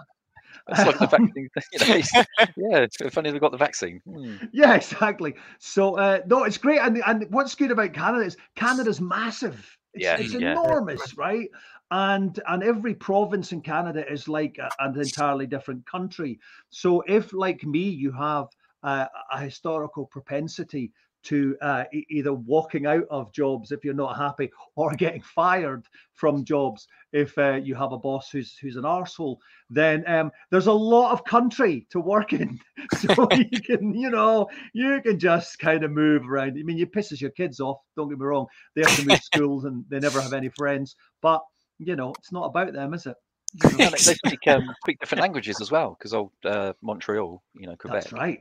Uh, 0.68 0.74
It's 0.74 0.86
like 0.86 0.98
the 0.98 1.06
vaccine. 1.16 1.48
You 1.72 1.78
know, 1.88 1.94
it's- 1.96 2.26
yeah, 2.56 2.78
it's 2.86 2.96
funny 3.14 3.30
they 3.32 3.38
got 3.40 3.50
the 3.50 3.56
vaccine. 3.68 4.00
Hmm. 4.06 4.36
yeah, 4.52 4.74
exactly. 4.76 5.34
So 5.58 5.98
uh, 5.98 6.20
no, 6.26 6.44
it's 6.44 6.58
great, 6.58 6.78
and 6.78 7.02
and 7.04 7.26
what's 7.30 7.56
good 7.56 7.72
about 7.72 7.92
Canada 7.94 8.24
is 8.24 8.36
Canada's 8.54 9.00
massive. 9.00 9.58
It's, 9.94 10.04
Yeah, 10.04 10.16
it's 10.20 10.34
yeah. 10.34 10.52
enormous, 10.52 11.16
right? 11.16 11.48
And 11.90 12.38
and 12.46 12.62
every 12.62 12.94
province 12.94 13.50
in 13.52 13.60
Canada 13.62 14.04
is 14.08 14.28
like 14.28 14.58
a- 14.58 14.70
an 14.78 15.00
entirely 15.00 15.46
different 15.48 15.84
country. 15.86 16.38
So 16.70 17.02
if, 17.08 17.32
like 17.32 17.64
me, 17.64 17.80
you 18.04 18.12
have 18.12 18.46
uh, 18.84 19.06
a 19.32 19.40
historical 19.40 20.06
propensity 20.06 20.92
to 21.24 21.56
uh, 21.60 21.84
e- 21.92 22.06
either 22.10 22.32
walking 22.32 22.86
out 22.86 23.04
of 23.10 23.32
jobs 23.32 23.72
if 23.72 23.84
you're 23.84 23.94
not 23.94 24.16
happy, 24.16 24.50
or 24.76 24.92
getting 24.96 25.22
fired 25.22 25.86
from 26.14 26.44
jobs 26.44 26.86
if 27.12 27.36
uh, 27.38 27.54
you 27.54 27.74
have 27.74 27.92
a 27.92 27.98
boss 27.98 28.30
who's 28.30 28.56
who's 28.58 28.76
an 28.76 28.84
arsehole, 28.84 29.36
then 29.70 30.08
um, 30.08 30.30
there's 30.50 30.66
a 30.66 30.72
lot 30.72 31.12
of 31.12 31.24
country 31.24 31.86
to 31.90 32.00
work 32.00 32.32
in. 32.32 32.58
so 32.98 33.28
you 33.32 33.60
can, 33.64 33.94
you 33.94 34.10
know, 34.10 34.48
you 34.72 35.00
can 35.02 35.18
just 35.18 35.58
kind 35.58 35.84
of 35.84 35.90
move 35.90 36.28
around. 36.28 36.56
I 36.58 36.62
mean, 36.62 36.78
you 36.78 36.86
pisses 36.86 37.20
your 37.20 37.30
kids 37.30 37.60
off. 37.60 37.78
Don't 37.96 38.08
get 38.08 38.18
me 38.18 38.24
wrong; 38.24 38.46
they 38.74 38.82
have 38.82 38.96
to 38.96 39.02
move 39.02 39.18
schools 39.22 39.64
and 39.64 39.84
they 39.88 40.00
never 40.00 40.20
have 40.20 40.32
any 40.32 40.48
friends. 40.48 40.96
But 41.20 41.42
you 41.78 41.96
know, 41.96 42.12
it's 42.18 42.32
not 42.32 42.46
about 42.46 42.72
them, 42.72 42.94
is 42.94 43.06
it? 43.06 43.16
You 43.62 43.72
know, 43.72 43.84
No, 43.84 43.90
they, 43.90 43.98
they 43.98 44.14
speak 44.14 44.46
um, 44.48 44.74
speak 44.82 45.00
different 45.00 45.20
languages 45.20 45.60
as 45.60 45.70
well 45.70 45.96
because 45.98 46.14
old 46.14 46.32
uh, 46.44 46.72
Montreal, 46.82 47.42
you 47.54 47.66
know, 47.66 47.76
Quebec. 47.76 48.04
that's 48.04 48.12
right. 48.12 48.40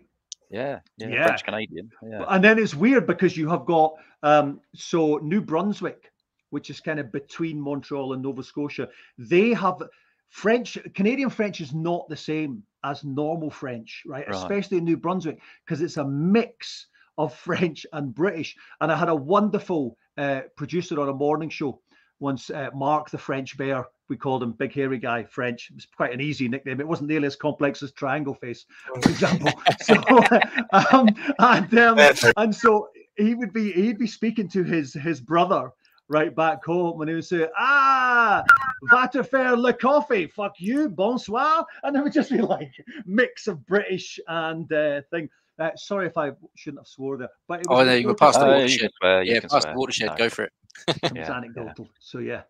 Yeah, 0.52 0.80
yeah, 0.98 1.08
Yeah. 1.08 1.26
French 1.28 1.44
Canadian. 1.44 1.92
Yeah, 2.04 2.26
And 2.30 2.44
then 2.44 2.60
it's 2.60 2.76
weird 2.76 3.08
because 3.08 3.38
you 3.38 3.50
have 3.50 3.66
got 3.66 3.94
um, 4.22 4.60
so 4.76 5.18
New 5.18 5.42
Brunswick, 5.42 6.12
which 6.50 6.70
is 6.70 6.80
kind 6.80 7.00
of 7.00 7.12
between 7.12 7.60
Montreal 7.60 8.14
and 8.14 8.22
Nova 8.22 8.44
Scotia. 8.44 8.90
They 9.18 9.54
have 9.54 9.82
French, 10.30 10.78
Canadian 10.94 11.30
French 11.30 11.62
is 11.62 11.74
not 11.74 12.08
the 12.10 12.18
same 12.18 12.64
as 12.84 13.04
normal 13.04 13.50
French, 13.50 14.04
right? 14.06 14.28
Right. 14.28 14.36
Especially 14.36 14.78
in 14.78 14.86
New 14.86 14.98
Brunswick 14.98 15.40
because 15.66 15.82
it's 15.82 15.98
a 15.98 16.06
mix 16.06 16.88
of 17.18 17.36
French 17.48 17.86
and 17.94 18.14
British. 18.14 18.56
And 18.80 18.92
I 18.92 18.98
had 18.98 19.10
a 19.10 19.16
wonderful 19.16 19.98
uh, 20.18 20.42
producer 20.56 21.00
on 21.00 21.10
a 21.10 21.14
morning 21.14 21.50
show 21.50 21.82
once, 22.20 22.50
uh, 22.50 22.70
Mark 22.74 23.10
the 23.10 23.18
French 23.18 23.58
Bear. 23.58 23.86
We 24.12 24.18
called 24.18 24.44
him 24.44 24.52
Big 24.52 24.74
Hairy 24.74 24.98
Guy 24.98 25.24
French. 25.24 25.70
It 25.70 25.76
was 25.76 25.86
quite 25.86 26.12
an 26.14 26.20
easy 26.20 26.50
nickname. 26.50 26.82
It 26.82 26.88
wasn't 26.88 27.08
nearly 27.08 27.28
as 27.28 27.38
complex 27.38 27.82
as 27.82 27.94
Triangle 27.94 28.34
Face, 28.34 28.66
for 29.02 29.10
example. 29.10 29.54
so, 29.84 29.96
um, 30.74 31.08
and 31.40 31.78
um, 31.80 31.98
and 32.36 32.54
so 32.54 32.90
he 33.16 33.36
would 33.36 33.54
be 33.54 33.72
he'd 33.72 33.98
be 33.98 34.08
speaking 34.08 34.50
to 34.50 34.64
his 34.66 34.94
his 34.94 35.22
brother 35.22 35.72
right 36.10 36.36
back 36.36 36.66
home 36.66 37.00
and 37.00 37.08
he 37.10 37.16
would 37.16 37.24
say 37.24 37.48
ah 37.58 38.44
va 38.92 39.10
te 39.10 39.24
faire 39.24 39.56
le 39.56 39.72
coffee 39.72 40.28
fuck 40.28 40.52
you 40.60 40.90
bonsoir 40.90 41.66
and 41.84 41.96
it 41.96 42.04
would 42.04 42.12
just 42.12 42.30
be 42.32 42.42
like 42.42 42.70
mix 43.06 43.48
of 43.48 43.66
british 43.66 44.20
and 44.28 44.74
uh 44.74 45.00
thing 45.10 45.30
uh, 45.60 45.70
sorry 45.78 46.08
if 46.08 46.18
i 46.18 46.32
shouldn't 46.56 46.82
have 46.82 46.88
swore 46.88 47.16
there 47.18 47.30
but 47.48 47.62
it 47.62 47.68
Oh, 47.70 47.78
was 47.78 47.88
no, 47.88 47.94
you 47.94 48.08
were 48.08 48.14
total- 48.14 48.28
past 48.28 48.40
the 48.42 48.46
Uh, 48.46 48.50
you 48.50 48.56
watershed. 48.58 48.92
can 49.02 49.26
Yeah, 49.26 49.40
past 49.40 49.62
swear. 49.62 49.74
the 49.74 49.80
watershed. 49.80 50.08
No. 50.10 50.16
Go 50.18 50.30
for 50.30 50.44
it. 50.44 50.52
it 50.90 50.98
was 51.02 51.12
Yeah, 51.16 51.22
yeah. 51.30 51.38
anecdotal 51.38 51.88
so 52.00 52.18
yeah 52.20 52.42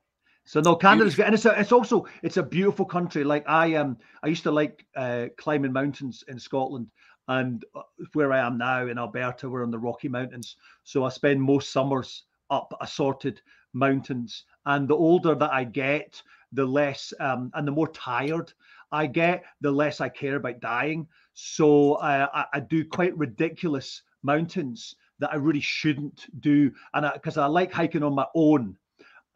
so 0.51 0.59
no 0.59 0.75
canada's 0.75 1.15
good. 1.15 1.27
And 1.27 1.33
it's, 1.33 1.45
a, 1.45 1.57
it's 1.57 1.71
also 1.71 2.05
it's 2.23 2.35
a 2.35 2.43
beautiful 2.43 2.85
country. 2.85 3.23
Like 3.23 3.47
i 3.47 3.75
um 3.75 3.97
i 4.21 4.27
used 4.27 4.43
to 4.43 4.51
like 4.51 4.85
uh 4.97 5.27
climbing 5.37 5.71
mountains 5.71 6.25
in 6.27 6.37
scotland. 6.37 6.87
And 7.29 7.63
uh, 7.73 7.83
where 8.11 8.33
i 8.33 8.45
am 8.45 8.57
now 8.57 8.85
in 8.87 8.97
alberta 8.97 9.49
we're 9.49 9.63
in 9.63 9.71
the 9.71 9.79
rocky 9.79 10.09
mountains. 10.09 10.57
So 10.83 11.05
i 11.05 11.09
spend 11.09 11.41
most 11.41 11.71
summers 11.71 12.25
up 12.49 12.73
assorted 12.81 13.39
mountains. 13.71 14.43
And 14.65 14.89
the 14.89 14.95
older 14.95 15.35
that 15.35 15.53
i 15.53 15.63
get 15.63 16.21
the 16.51 16.65
less 16.65 17.13
um 17.21 17.49
and 17.53 17.65
the 17.65 17.71
more 17.71 17.87
tired 17.87 18.51
i 18.91 19.07
get 19.07 19.45
the 19.61 19.71
less 19.71 20.01
i 20.01 20.09
care 20.09 20.35
about 20.35 20.59
dying. 20.59 21.07
So 21.33 21.93
uh, 21.93 22.27
I, 22.33 22.45
I 22.55 22.59
do 22.59 22.83
quite 22.83 23.17
ridiculous 23.17 24.01
mountains 24.21 24.97
that 25.19 25.31
i 25.31 25.37
really 25.37 25.61
shouldn't 25.61 26.27
do. 26.41 26.73
And 26.93 27.09
because 27.13 27.37
I, 27.37 27.45
like 27.45 27.71
hiking 27.71 28.03
on 28.03 28.13
my 28.13 28.27
own 28.35 28.75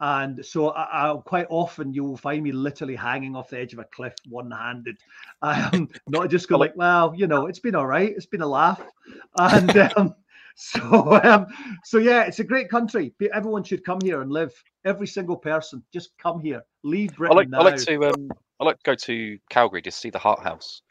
and 0.00 0.44
so 0.44 0.70
I, 0.70 1.10
I 1.10 1.16
quite 1.16 1.46
often 1.48 1.92
you 1.92 2.04
will 2.04 2.16
find 2.16 2.42
me 2.42 2.52
literally 2.52 2.96
hanging 2.96 3.34
off 3.34 3.50
the 3.50 3.58
edge 3.58 3.72
of 3.72 3.78
a 3.78 3.84
cliff 3.84 4.14
one-handed. 4.28 4.98
Um 5.42 5.88
not 6.08 6.30
just 6.30 6.48
go 6.48 6.58
like 6.58 6.76
well 6.76 7.14
you 7.16 7.26
know 7.26 7.46
it's 7.46 7.58
been 7.58 7.74
all 7.74 7.86
right. 7.86 8.10
It's 8.10 8.26
been 8.26 8.42
a 8.42 8.46
laugh. 8.46 8.82
And 9.38 9.76
um 9.96 10.14
so 10.56 11.20
um 11.22 11.46
so 11.84 11.98
yeah 11.98 12.22
it's 12.22 12.40
a 12.40 12.44
great 12.44 12.68
country. 12.68 13.14
Everyone 13.32 13.62
should 13.62 13.84
come 13.84 14.00
here 14.02 14.22
and 14.22 14.30
live. 14.30 14.52
Every 14.84 15.06
single 15.06 15.36
person 15.36 15.82
just 15.92 16.10
come 16.18 16.40
here. 16.40 16.62
Leave 16.82 17.12
I 17.20 17.32
like 17.32 17.48
now. 17.48 17.60
I 17.60 17.64
like 17.64 17.76
to 17.76 18.04
um 18.04 18.30
I 18.60 18.64
like 18.64 18.76
to 18.78 18.82
go 18.84 18.94
to 18.94 19.38
Calgary 19.50 19.82
to 19.82 19.90
see 19.90 20.10
the 20.10 20.18
Hart 20.18 20.40
House. 20.42 20.82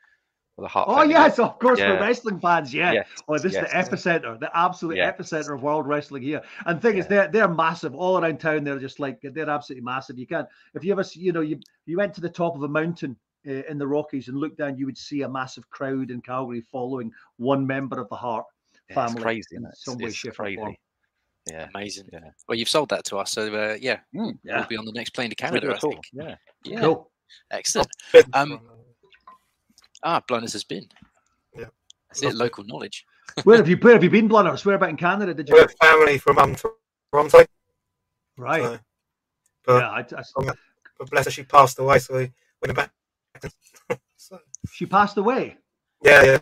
Where 0.56 0.64
the 0.64 0.70
Hart 0.70 0.88
oh 0.90 1.04
yes 1.04 1.38
live. 1.38 1.48
of 1.50 1.60
course 1.60 1.80
for 1.80 1.86
Yeah. 1.86 2.00
wrestling 2.00 2.40
fans 2.40 2.74
yeah 2.74 2.94
Yes, 2.94 3.08
Oh, 3.28 3.38
this 3.38 3.54
yes. 3.54 3.66
is 3.66 3.90
the 3.90 3.96
epicenter, 3.98 4.40
the 4.40 4.58
absolute 4.58 4.96
Yeah. 4.98 5.12
epicenter 5.12 5.54
of 5.54 5.62
world 5.64 5.86
wrestling 5.86 6.24
here. 6.24 6.42
And 6.66 6.78
the 6.78 6.82
thing 6.82 6.98
is, 6.98 7.08
they're 7.08 7.28
they're 7.28 7.50
massive 7.50 7.94
all 7.94 8.18
around 8.18 8.40
town. 8.40 8.64
They're 8.64 8.80
just 8.80 9.00
like 9.00 9.20
they're 9.22 9.50
absolutely 9.50 9.84
massive. 9.84 10.18
You 10.18 10.28
can't 10.28 10.48
if 10.74 10.84
you 10.84 10.94
ever 10.94 11.04
see, 11.04 11.20
you 11.20 11.34
know, 11.34 11.42
you 11.42 11.60
you 11.86 11.98
went 11.98 12.14
to 12.16 12.22
the 12.22 12.30
top 12.30 12.56
of 12.56 12.64
a 12.64 12.68
mountain 12.70 13.18
uh, 13.48 13.52
in 13.70 13.78
the 13.78 13.86
Rockies 13.88 14.30
and 14.30 14.38
looked 14.38 14.58
down, 14.58 14.78
you 14.78 14.86
would 14.86 14.98
see 14.98 15.24
a 15.24 15.30
massive 15.30 15.70
crowd 15.70 16.10
in 16.10 16.22
Calgary 16.22 16.62
following 16.62 17.12
one 17.38 17.68
member 17.68 18.00
of 18.00 18.08
the 18.10 18.16
Hart 18.16 18.46
Yeah, 18.74 18.80
it's 18.88 18.96
family 18.96 19.22
crazy, 19.22 19.56
in 19.58 19.68
some 19.74 19.96
It's- 19.96 20.02
way, 20.04 20.08
it's 20.08 20.16
shape, 20.16 20.40
or 20.40 20.56
form. 20.56 20.76
Yeah. 21.52 21.68
Amazing. 21.76 22.10
Yeah. 22.14 22.30
Well, 22.48 22.58
you've 22.58 22.70
sold 22.70 22.90
that 22.90 23.04
to 23.06 23.18
us, 23.18 23.32
so 23.34 23.54
uh, 23.54 23.78
yeah, 23.80 24.00
Mm, 24.16 24.40
Yeah. 24.44 24.60
we'll 24.60 24.68
be 24.68 24.78
on 24.78 24.86
the 24.86 24.94
next 24.94 25.10
plane 25.12 25.30
to 25.30 25.36
Canada 25.36 25.68
Canada. 25.68 25.76
I 25.76 25.80
think. 25.92 26.06
Yeah. 26.14 26.36
Yeah, 26.64 26.80
Cool. 26.80 27.12
excellent. 27.52 27.90
Um, 28.34 28.62
Ah, 30.06 30.22
Blunners 30.28 30.54
has 30.54 30.64
been. 30.64 30.88
Yeah. 31.58 31.66
That's 32.08 32.22
it. 32.24 32.36
Local 32.36 32.64
knowledge. 32.64 33.06
Where 33.44 33.58
have 33.58 33.68
you 33.68 33.76
where 33.78 33.94
have 33.94 34.04
you 34.04 34.10
been, 34.10 34.28
Blunners? 34.28 34.64
Where 34.64 34.76
about 34.76 34.90
in 34.90 34.98
Canada 34.98 35.34
did 35.34 35.50
you? 35.50 35.56
We're 35.56 35.68
family 35.82 36.18
from 36.20 36.38
um, 36.38 36.56
Toronto. 37.12 37.44
Right. 38.38 38.62
So, 38.64 38.80
but 39.66 39.74
yeah, 39.82 39.90
I, 39.90 40.00
I- 40.00 40.54
but 40.98 41.10
bless 41.10 41.26
her, 41.26 41.32
she 41.32 41.44
passed 41.44 41.78
away, 41.80 42.00
so 42.00 42.14
we 42.16 42.32
went 42.64 42.76
back. 42.78 42.92
so, 44.16 44.40
She 44.72 44.86
passed 44.86 45.18
away. 45.18 45.58
yeah, 46.04 46.24
yeah. 46.24 46.38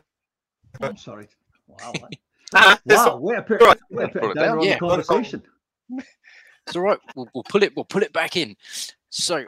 Oh, 0.81 0.87
I'm 0.89 0.97
sorry. 0.97 1.27
Wow. 1.67 1.93
Nah, 2.53 2.75
it's 2.85 2.95
wow. 2.97 3.05
not- 3.05 3.21
Way 3.23 3.35
to 3.37 3.41
put, 3.41 3.61
Right. 3.61 3.77
way 3.89 4.03
to 4.05 4.09
put 4.11 4.21
Pull 4.21 4.29
it 4.29 4.37
it 4.37 4.39
down 4.39 4.45
down. 4.49 4.57
on 4.59 4.63
Yeah. 4.65 4.73
the 4.75 4.79
conversation. 4.79 5.41
It's 6.67 6.75
all 6.75 6.83
right. 6.83 6.99
We'll, 7.15 7.27
we'll 7.33 7.43
pull 7.45 7.63
it. 7.63 7.75
We'll 7.75 7.85
pull 7.85 8.03
it 8.03 8.13
back 8.13 8.37
in. 8.37 8.55
So, 9.09 9.43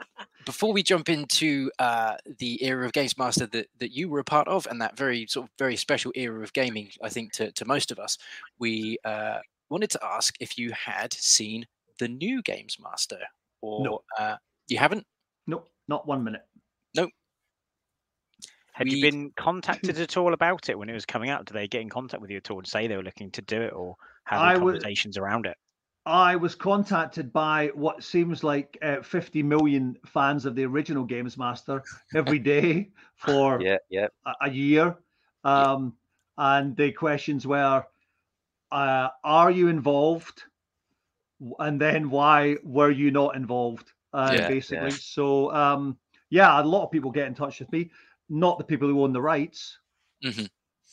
before 0.46 0.72
we 0.72 0.82
jump 0.82 1.08
into 1.10 1.70
uh, 1.78 2.16
the 2.38 2.64
era 2.64 2.86
of 2.86 2.92
Games 2.92 3.18
Master 3.18 3.46
that, 3.48 3.66
that 3.78 3.90
you 3.90 4.08
were 4.08 4.20
a 4.20 4.24
part 4.24 4.48
of, 4.48 4.66
and 4.70 4.80
that 4.80 4.96
very 4.96 5.26
sort 5.26 5.44
of 5.46 5.50
very 5.58 5.76
special 5.76 6.12
era 6.14 6.42
of 6.42 6.52
gaming, 6.54 6.88
I 7.02 7.10
think 7.10 7.32
to, 7.32 7.52
to 7.52 7.64
most 7.66 7.90
of 7.90 7.98
us, 7.98 8.16
we 8.58 8.96
uh, 9.04 9.38
wanted 9.68 9.90
to 9.90 10.00
ask 10.02 10.34
if 10.40 10.56
you 10.56 10.72
had 10.72 11.12
seen 11.12 11.66
the 11.98 12.08
new 12.08 12.40
Games 12.42 12.78
Master, 12.82 13.18
or 13.60 13.84
No. 13.84 14.02
uh, 14.18 14.36
you 14.68 14.78
haven't. 14.78 15.04
No, 15.46 15.64
not 15.88 16.06
one 16.06 16.24
minute. 16.24 16.42
Nope. 16.94 17.10
Had 18.72 18.90
you 18.90 19.02
been 19.02 19.32
contacted 19.36 19.98
at 19.98 20.16
all 20.16 20.32
about 20.32 20.68
it 20.68 20.78
when 20.78 20.88
it 20.88 20.92
was 20.94 21.06
coming 21.06 21.30
out? 21.30 21.44
Did 21.46 21.54
they 21.54 21.66
get 21.68 21.80
in 21.82 21.88
contact 21.88 22.20
with 22.20 22.30
you 22.30 22.36
at 22.38 22.50
all 22.50 22.62
to 22.62 22.70
say 22.70 22.86
they 22.86 22.96
were 22.96 23.02
looking 23.02 23.30
to 23.32 23.42
do 23.42 23.60
it 23.62 23.72
or 23.72 23.96
have 24.24 24.40
I 24.40 24.54
any 24.54 24.62
would- 24.64 24.74
conversations 24.74 25.18
around 25.18 25.46
it? 25.46 25.56
I 26.06 26.36
was 26.36 26.54
contacted 26.54 27.32
by 27.32 27.68
what 27.74 28.02
seems 28.04 28.44
like 28.44 28.78
uh, 28.82 29.02
50 29.02 29.42
million 29.42 29.96
fans 30.06 30.46
of 30.46 30.54
the 30.54 30.64
original 30.64 31.04
Games 31.04 31.36
Master 31.36 31.82
every 32.14 32.38
day 32.38 32.90
for 33.16 33.60
Yeah, 33.60 33.78
yeah. 33.90 34.08
a, 34.24 34.32
a 34.42 34.50
year. 34.50 34.96
Um, 35.44 35.94
and 36.38 36.76
the 36.76 36.92
questions 36.92 37.46
were 37.46 37.84
uh, 38.70 39.08
Are 39.24 39.50
you 39.50 39.68
involved? 39.68 40.44
And 41.58 41.80
then 41.80 42.10
why 42.10 42.56
were 42.64 42.90
you 42.90 43.10
not 43.10 43.36
involved? 43.36 43.92
Uh, 44.12 44.32
Yeah, 44.34 44.48
basically. 44.48 44.90
yeah. 44.90 44.96
So, 44.96 45.52
um, 45.52 45.98
yeah, 46.30 46.60
a 46.60 46.64
lot 46.64 46.84
of 46.84 46.90
people 46.90 47.10
get 47.10 47.26
in 47.26 47.34
touch 47.34 47.60
with 47.60 47.70
me, 47.72 47.90
not 48.28 48.58
the 48.58 48.64
people 48.64 48.88
who 48.88 49.02
own 49.02 49.12
the 49.12 49.22
rights. 49.22 49.78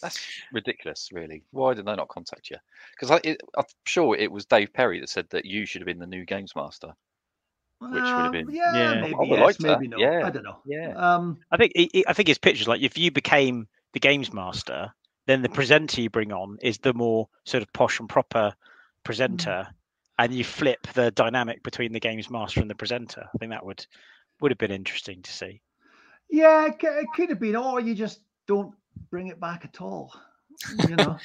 That's 0.03 0.19
ridiculous, 0.51 1.09
really. 1.11 1.43
Why 1.51 1.73
did 1.73 1.85
they 1.85 1.95
not 1.95 2.09
contact 2.09 2.49
you? 2.51 2.57
Because 2.91 3.09
I'm 3.55 3.65
sure 3.85 4.15
it 4.15 4.31
was 4.31 4.45
Dave 4.45 4.73
Perry 4.73 4.99
that 4.99 5.09
said 5.09 5.27
that 5.31 5.45
you 5.45 5.65
should 5.65 5.81
have 5.81 5.87
been 5.87 5.97
the 5.99 6.05
new 6.05 6.25
games 6.25 6.55
master. 6.55 6.93
Which 7.79 7.91
would 7.91 8.03
have 8.03 8.25
Um, 8.27 8.31
been- 8.31 8.49
yeah, 8.51 8.73
Yeah. 8.75 8.91
I 8.91 9.01
maybe 9.01 9.15
would 9.15 9.39
yes, 9.39 9.59
maybe 9.59 9.87
no. 9.87 9.97
yeah, 9.97 10.21
I 10.25 10.29
don't 10.29 10.43
know. 10.43 10.59
yeah. 10.65 10.91
Um, 10.91 11.39
I 11.51 11.57
think 11.57 11.71
it, 11.75 11.89
it- 11.99 12.05
I 12.07 12.13
think 12.13 12.27
his 12.27 12.37
pictures 12.37 12.67
like 12.67 12.81
if 12.81 12.97
you 12.97 13.11
became 13.11 13.67
the 13.93 13.99
games 13.99 14.31
master, 14.31 14.93
then 15.25 15.41
the 15.41 15.49
presenter 15.49 16.01
you 16.01 16.09
bring 16.09 16.31
on 16.33 16.57
is 16.61 16.77
the 16.77 16.93
more 16.93 17.27
sort 17.45 17.63
of 17.63 17.71
posh 17.73 17.99
and 17.99 18.07
proper 18.09 18.53
presenter, 19.03 19.67
and 20.19 20.33
you 20.33 20.43
flip 20.43 20.85
the 20.93 21.11
dynamic 21.11 21.63
between 21.63 21.91
the 21.93 21.99
games 21.99 22.29
master 22.29 22.61
and 22.61 22.69
the 22.69 22.75
presenter. 22.75 23.27
I 23.33 23.37
think 23.37 23.51
that 23.51 23.65
would 23.65 23.85
would 24.41 24.51
have 24.51 24.57
been 24.57 24.71
interesting 24.71 25.21
to 25.21 25.31
see. 25.31 25.61
Yeah, 26.29 26.67
it 26.67 26.79
could 27.13 27.29
have 27.29 27.39
been, 27.39 27.55
or 27.55 27.79
you 27.79 27.95
just 27.95 28.21
don't 28.47 28.73
bring 29.10 29.27
it 29.27 29.39
back 29.39 29.65
at 29.65 29.82
all. 29.82 30.13
You 30.89 30.95
know, 30.95 31.17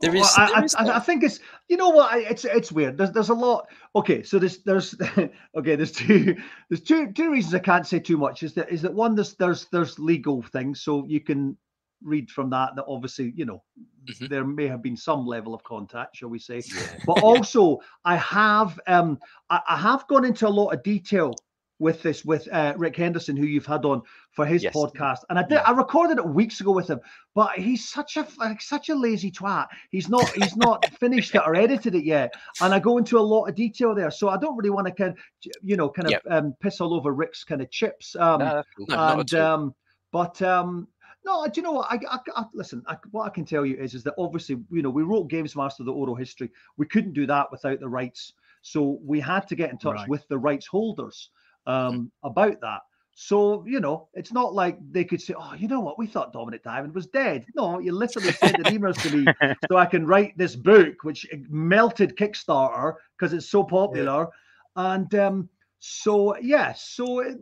There 0.00 0.12
Well, 0.12 0.30
I, 0.36 0.46
there 0.46 0.56
I- 0.56 0.64
is 0.64 0.74
I, 0.74 0.82
I 0.82 0.84
that. 0.86 1.06
think 1.06 1.24
it's. 1.24 1.40
You 1.68 1.76
know 1.76 1.88
what? 1.90 2.12
I, 2.12 2.18
it's 2.20 2.44
it's 2.44 2.70
weird. 2.70 2.96
There's 2.96 3.10
there's 3.10 3.30
a 3.30 3.34
lot. 3.34 3.66
Okay, 3.94 4.22
so 4.22 4.38
there's 4.38 4.58
there's 4.58 4.94
okay. 5.56 5.74
There's 5.76 5.92
two 5.92 6.36
there's 6.70 6.82
two 6.82 7.12
two 7.12 7.30
reasons 7.32 7.54
I 7.54 7.58
can't 7.58 7.86
say 7.86 7.98
too 7.98 8.16
much. 8.16 8.42
Is 8.42 8.54
that 8.54 8.70
is 8.70 8.82
that 8.82 8.94
one? 8.94 9.14
There's 9.14 9.34
there's 9.34 9.66
there's 9.72 9.98
legal 9.98 10.42
things, 10.42 10.82
so 10.82 11.04
you 11.06 11.20
can 11.20 11.56
read 12.02 12.30
from 12.30 12.50
that 12.50 12.76
that 12.76 12.84
obviously 12.86 13.32
you 13.36 13.44
know 13.46 13.62
Mhm. 14.08 14.28
there 14.28 14.44
may 14.44 14.68
have 14.68 14.82
been 14.82 14.96
some 14.96 15.26
level 15.26 15.52
of 15.54 15.64
contact, 15.64 16.16
shall 16.16 16.28
we 16.28 16.38
say? 16.38 16.62
but 17.06 17.22
also 17.24 17.78
I 18.04 18.16
have 18.16 18.78
um 18.86 19.18
I, 19.50 19.60
I 19.68 19.76
have 19.78 20.06
gone 20.06 20.24
into 20.24 20.46
a 20.46 20.48
lot 20.60 20.68
of 20.74 20.82
detail 20.84 21.34
with 21.78 22.02
this 22.02 22.24
with 22.24 22.48
uh, 22.52 22.72
Rik 22.76 22.96
Henderson, 22.96 23.36
who 23.36 23.44
you've 23.46 23.66
had 23.66 23.84
on 23.84 24.02
for 24.30 24.46
his 24.46 24.62
Yes. 24.62 24.74
podcast, 24.74 25.18
and 25.28 25.38
I 25.38 25.42
did 25.42 25.58
I 25.58 25.72
recorded 25.72 26.18
it 26.18 26.26
weeks 26.26 26.60
ago 26.60 26.72
with 26.72 26.88
him, 26.88 27.00
but 27.34 27.58
he's 27.58 27.88
such 27.88 28.16
a 28.16 28.26
like, 28.38 28.62
such 28.62 28.88
a 28.88 28.94
lazy 28.94 29.30
twat. 29.30 29.66
He's 29.90 30.08
not 30.08 30.34
he's 30.34 30.56
not 30.56 30.90
finished 31.00 31.34
it 31.34 31.42
or 31.44 31.54
edited 31.54 31.94
it 31.94 32.04
yet, 32.04 32.34
and 32.60 32.72
I 32.72 32.78
go 32.78 32.96
into 32.98 33.18
a 33.18 33.20
lot 33.20 33.44
of 33.46 33.54
detail 33.54 33.94
there, 33.94 34.10
so 34.10 34.28
I 34.28 34.38
don't 34.38 34.56
really 34.56 34.70
want 34.70 34.86
to 34.86 34.92
kind 34.92 35.14
you 35.62 35.76
know 35.76 35.90
kind 35.90 36.08
of 36.08 36.12
Yep. 36.12 36.22
um, 36.30 36.54
piss 36.60 36.80
all 36.80 36.94
over 36.94 37.12
Rik's 37.12 37.44
kind 37.44 37.60
of 37.60 37.70
chips. 37.70 38.16
Um, 38.16 38.40
No. 38.40 38.62
No, 38.88 39.18
and 39.20 39.34
um, 39.34 39.74
but 40.12 40.40
um, 40.42 40.88
no, 41.24 41.46
do 41.46 41.60
you 41.60 41.62
know 41.62 41.72
what? 41.72 41.90
I, 41.90 41.98
I, 42.08 42.18
I 42.36 42.44
listen. 42.54 42.82
I, 42.86 42.96
what 43.10 43.26
I 43.26 43.30
can 43.30 43.44
tell 43.44 43.66
you 43.66 43.76
is, 43.76 43.94
is 43.94 44.02
that 44.04 44.14
obviously, 44.16 44.56
you 44.70 44.80
know, 44.80 44.90
we 44.90 45.02
wrote 45.02 45.28
Games 45.28 45.56
Master 45.56 45.82
the 45.82 45.92
oral 45.92 46.14
history. 46.14 46.50
We 46.76 46.86
couldn't 46.86 47.14
do 47.14 47.26
that 47.26 47.50
without 47.50 47.80
the 47.80 47.88
rights, 47.88 48.32
so 48.62 48.98
we 49.04 49.18
had 49.20 49.46
to 49.48 49.56
get 49.56 49.70
in 49.70 49.78
touch 49.78 49.96
Right. 49.96 50.08
with 50.08 50.26
the 50.28 50.38
rights 50.38 50.66
holders 50.66 51.30
um, 51.66 52.10
about 52.22 52.60
that. 52.60 52.80
So 53.18 53.64
you 53.66 53.80
know, 53.80 54.08
it's 54.12 54.32
not 54.32 54.52
like 54.54 54.78
they 54.90 55.04
could 55.04 55.22
say, 55.22 55.34
"Oh, 55.38 55.54
you 55.54 55.68
know 55.68 55.80
what? 55.80 55.98
We 55.98 56.06
thought 56.06 56.34
Dominik 56.34 56.62
Diamond 56.62 56.94
was 56.94 57.06
dead." 57.06 57.46
No, 57.54 57.78
you 57.78 57.92
literally 57.92 58.32
sent 58.32 58.58
an 58.58 58.72
email 58.74 58.92
to 58.92 59.16
me 59.16 59.32
so 59.70 59.78
I 59.78 59.86
can 59.86 60.06
write 60.06 60.36
this 60.36 60.54
book, 60.54 61.02
which 61.02 61.26
melted 61.48 62.16
Kickstarter 62.16 62.94
because 63.18 63.32
it's 63.32 63.48
so 63.48 63.64
popular. 63.64 64.28
And 64.76 65.12
um, 65.14 65.48
so 65.78 66.36
yeah, 66.38 66.74
so 66.74 67.20
it, 67.20 67.38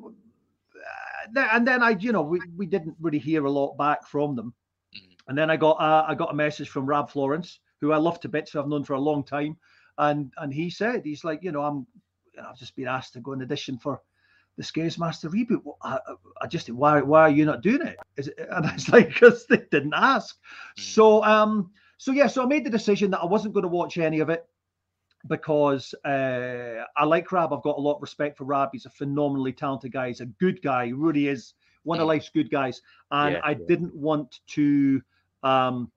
uh, 1.37 1.49
and 1.53 1.67
then 1.67 1.83
I, 1.83 1.91
you 1.91 2.13
know, 2.13 2.23
we, 2.23 2.41
we 2.57 2.67
didn't 2.67 2.95
really 3.01 3.19
hear 3.19 3.45
a 3.45 3.51
lot 3.51 3.77
back 3.77 4.07
from 4.07 4.37
them. 4.37 4.55
Mhm. 4.95 5.17
And 5.27 5.37
then 5.37 5.51
I 5.51 5.57
got 5.57 5.81
uh, 5.81 6.05
I 6.07 6.15
got 6.15 6.31
a 6.31 6.37
message 6.37 6.69
from 6.69 6.87
Rab 6.87 7.11
Florence, 7.11 7.59
who 7.81 7.91
I 7.91 7.97
love 7.97 8.21
to 8.21 8.29
bits, 8.29 8.53
who 8.53 8.61
I've 8.61 8.69
known 8.69 8.85
for 8.85 8.95
a 8.95 9.01
long 9.01 9.25
time, 9.25 9.57
and 9.99 10.33
and 10.37 10.55
he 10.55 10.71
said 10.71 11.03
he's 11.05 11.25
like, 11.25 11.43
you 11.43 11.51
know, 11.51 11.63
I'm 11.63 11.85
you 12.33 12.43
know, 12.43 12.49
I've 12.51 12.59
just 12.59 12.77
been 12.77 12.87
asked 12.87 13.15
to 13.15 13.21
go 13.21 13.33
in 13.33 13.43
audition 13.43 13.77
for 13.79 14.01
the 14.57 14.71
Games 14.73 14.99
Master 14.99 15.29
reboot. 15.29 15.63
I, 15.83 15.95
I- 15.97 15.99
I 16.43 16.47
just 16.47 16.69
why 16.71 17.01
why 17.01 17.23
are 17.23 17.31
you 17.31 17.45
not 17.45 17.63
doing 17.63 17.83
it? 17.83 18.01
Is 18.17 18.29
it 18.29 18.39
and 18.51 18.65
it's 18.67 18.89
like, 18.93 19.09
because 19.09 19.47
they 19.47 19.59
didn't 19.71 19.95
ask. 19.95 20.39
So 20.77 21.23
um 21.25 21.71
so 21.99 22.13
yeah, 22.13 22.27
so 22.27 22.43
I 22.43 22.47
made 22.47 22.65
the 22.65 22.71
decision 22.71 23.11
that 23.11 23.21
I 23.21 23.27
wasn't 23.27 23.55
going 23.55 23.63
to 23.63 23.69
watch 23.69 23.97
any 23.99 24.21
of 24.21 24.29
it 24.31 24.47
because 25.27 25.95
uh, 26.05 26.85
I 26.97 27.05
like 27.05 27.31
Rab. 27.33 27.53
I've 27.53 27.63
got 27.63 27.79
a 27.79 27.81
lot 27.81 27.97
of 27.97 28.03
respect 28.03 28.37
for 28.39 28.45
Rab. 28.45 28.71
He's 28.73 28.87
a 28.87 28.91
phenomenally 28.91 29.53
talented 29.53 29.93
guy. 29.93 30.09
He's 30.09 30.21
a 30.21 30.27
good 30.27 30.63
guy. 30.63 30.87
He 30.87 30.93
really 30.93 31.29
is 31.29 31.55
one 31.85 32.01
of 32.01 32.07
life's 32.07 32.29
good 32.31 32.51
guys. 32.51 32.81
And 33.11 33.37
Yeah, 33.37 33.43
I 33.43 33.55
yeah. 33.57 33.67
didn't 33.67 33.95
want 33.95 34.41
to 34.49 35.03
um 35.43 35.91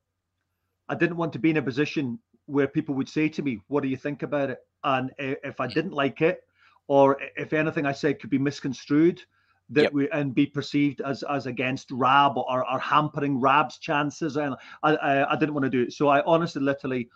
I 0.89 0.95
didn't 0.95 1.17
want 1.17 1.33
to 1.33 1.39
be 1.39 1.49
in 1.51 1.57
a 1.57 1.61
position 1.61 2.19
where 2.45 2.67
people 2.67 2.95
would 2.95 3.09
say 3.09 3.29
to 3.29 3.41
me, 3.43 3.61
"What 3.67 3.83
do 3.83 3.89
you 3.89 3.97
think 3.97 4.23
about 4.23 4.49
it?" 4.49 4.59
And 4.83 5.11
if 5.17 5.59
I 5.59 5.67
Mm. 5.67 5.73
didn't 5.73 5.93
like 5.93 6.21
it, 6.21 6.46
or 6.87 7.17
if 7.35 7.53
anything 7.53 7.85
I 7.85 7.91
said 7.91 8.19
could 8.19 8.29
be 8.29 8.37
misconstrued, 8.39 9.21
that 9.69 9.83
Yep. 9.83 9.93
we 9.93 10.09
and 10.11 10.33
be 10.33 10.45
perceived 10.45 11.01
as 11.01 11.23
as 11.23 11.45
against 11.45 11.91
Rab 11.91 12.37
or, 12.37 12.69
or 12.69 12.79
hampering 12.79 13.39
Rab's 13.39 13.77
chances, 13.77 14.37
and 14.37 14.55
I, 14.83 14.95
I 14.95 15.33
I 15.33 15.35
didn't 15.35 15.53
want 15.53 15.65
to 15.65 15.69
do 15.69 15.83
it. 15.83 15.93
So 15.93 16.07
I 16.07 16.23
honestly, 16.23 16.61
literally 16.61 17.09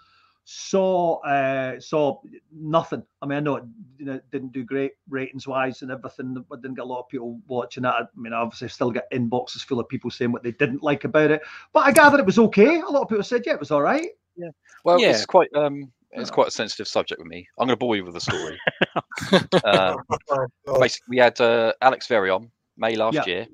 saw 0.44 1.20
uh 1.20 1.80
saw 1.80 2.20
nothing. 2.52 3.04
I 3.22 3.26
mean, 3.26 3.38
I 3.38 3.42
know 3.42 3.56
it 3.58 3.64
you 4.00 4.06
know 4.06 4.20
didn't 4.32 4.52
do 4.52 4.64
great 4.64 4.94
ratings 5.10 5.48
wise 5.48 5.82
and 5.82 5.92
everything. 5.92 6.36
I 6.52 6.56
didn't 6.56 6.76
get 6.76 6.82
a 6.84 6.86
lot 6.86 7.00
of 7.02 7.10
people 7.10 7.40
watching 7.48 7.86
it. 7.86 7.90
I 7.90 8.04
mean, 8.16 8.34
obviously, 8.34 8.66
I 8.66 8.70
still 8.70 8.92
get 8.92 9.12
inboxes 9.12 9.64
full 9.64 9.80
of 9.80 9.88
people 9.88 10.10
saying 10.12 10.32
what 10.32 10.44
they 10.44 10.52
didn't 10.52 10.84
like 10.84 11.04
about 11.06 11.32
it. 11.32 11.42
But 11.74 11.86
I 11.86 11.92
gathered 11.92 12.20
it 12.20 12.26
was 12.26 12.40
okay. 12.40 12.82
A 12.82 12.86
lot 12.86 13.04
of 13.04 13.10
people 13.10 13.24
said, 13.24 13.44
yeah, 13.46 13.54
it 13.54 13.60
was 13.60 13.72
all 13.72 13.82
right. 13.84 14.10
Yeah. 14.36 14.50
Well, 14.84 15.00
Yeah. 15.00 15.12
it's 15.12 15.26
quite 15.26 15.54
um, 15.56 15.92
it's 16.14 16.30
quite 16.32 16.48
a 16.48 16.52
sensitive 16.52 16.88
subject 16.88 17.20
with 17.20 17.28
me. 17.28 17.48
I'm 17.58 17.68
going 17.68 17.76
to 17.76 17.80
bore 17.80 17.96
you 17.96 18.04
with 18.06 18.14
the 18.14 18.22
story. 18.22 18.58
um, 19.64 19.98
Oh, 20.68 20.80
basically, 20.80 21.06
we 21.10 21.18
had 21.18 21.40
uh, 21.42 21.74
Alex 21.82 22.08
Verrey 22.08 22.34
on 22.34 22.52
May 22.78 22.96
last 22.96 23.16
Yeah. 23.16 23.26
year, 23.26 23.48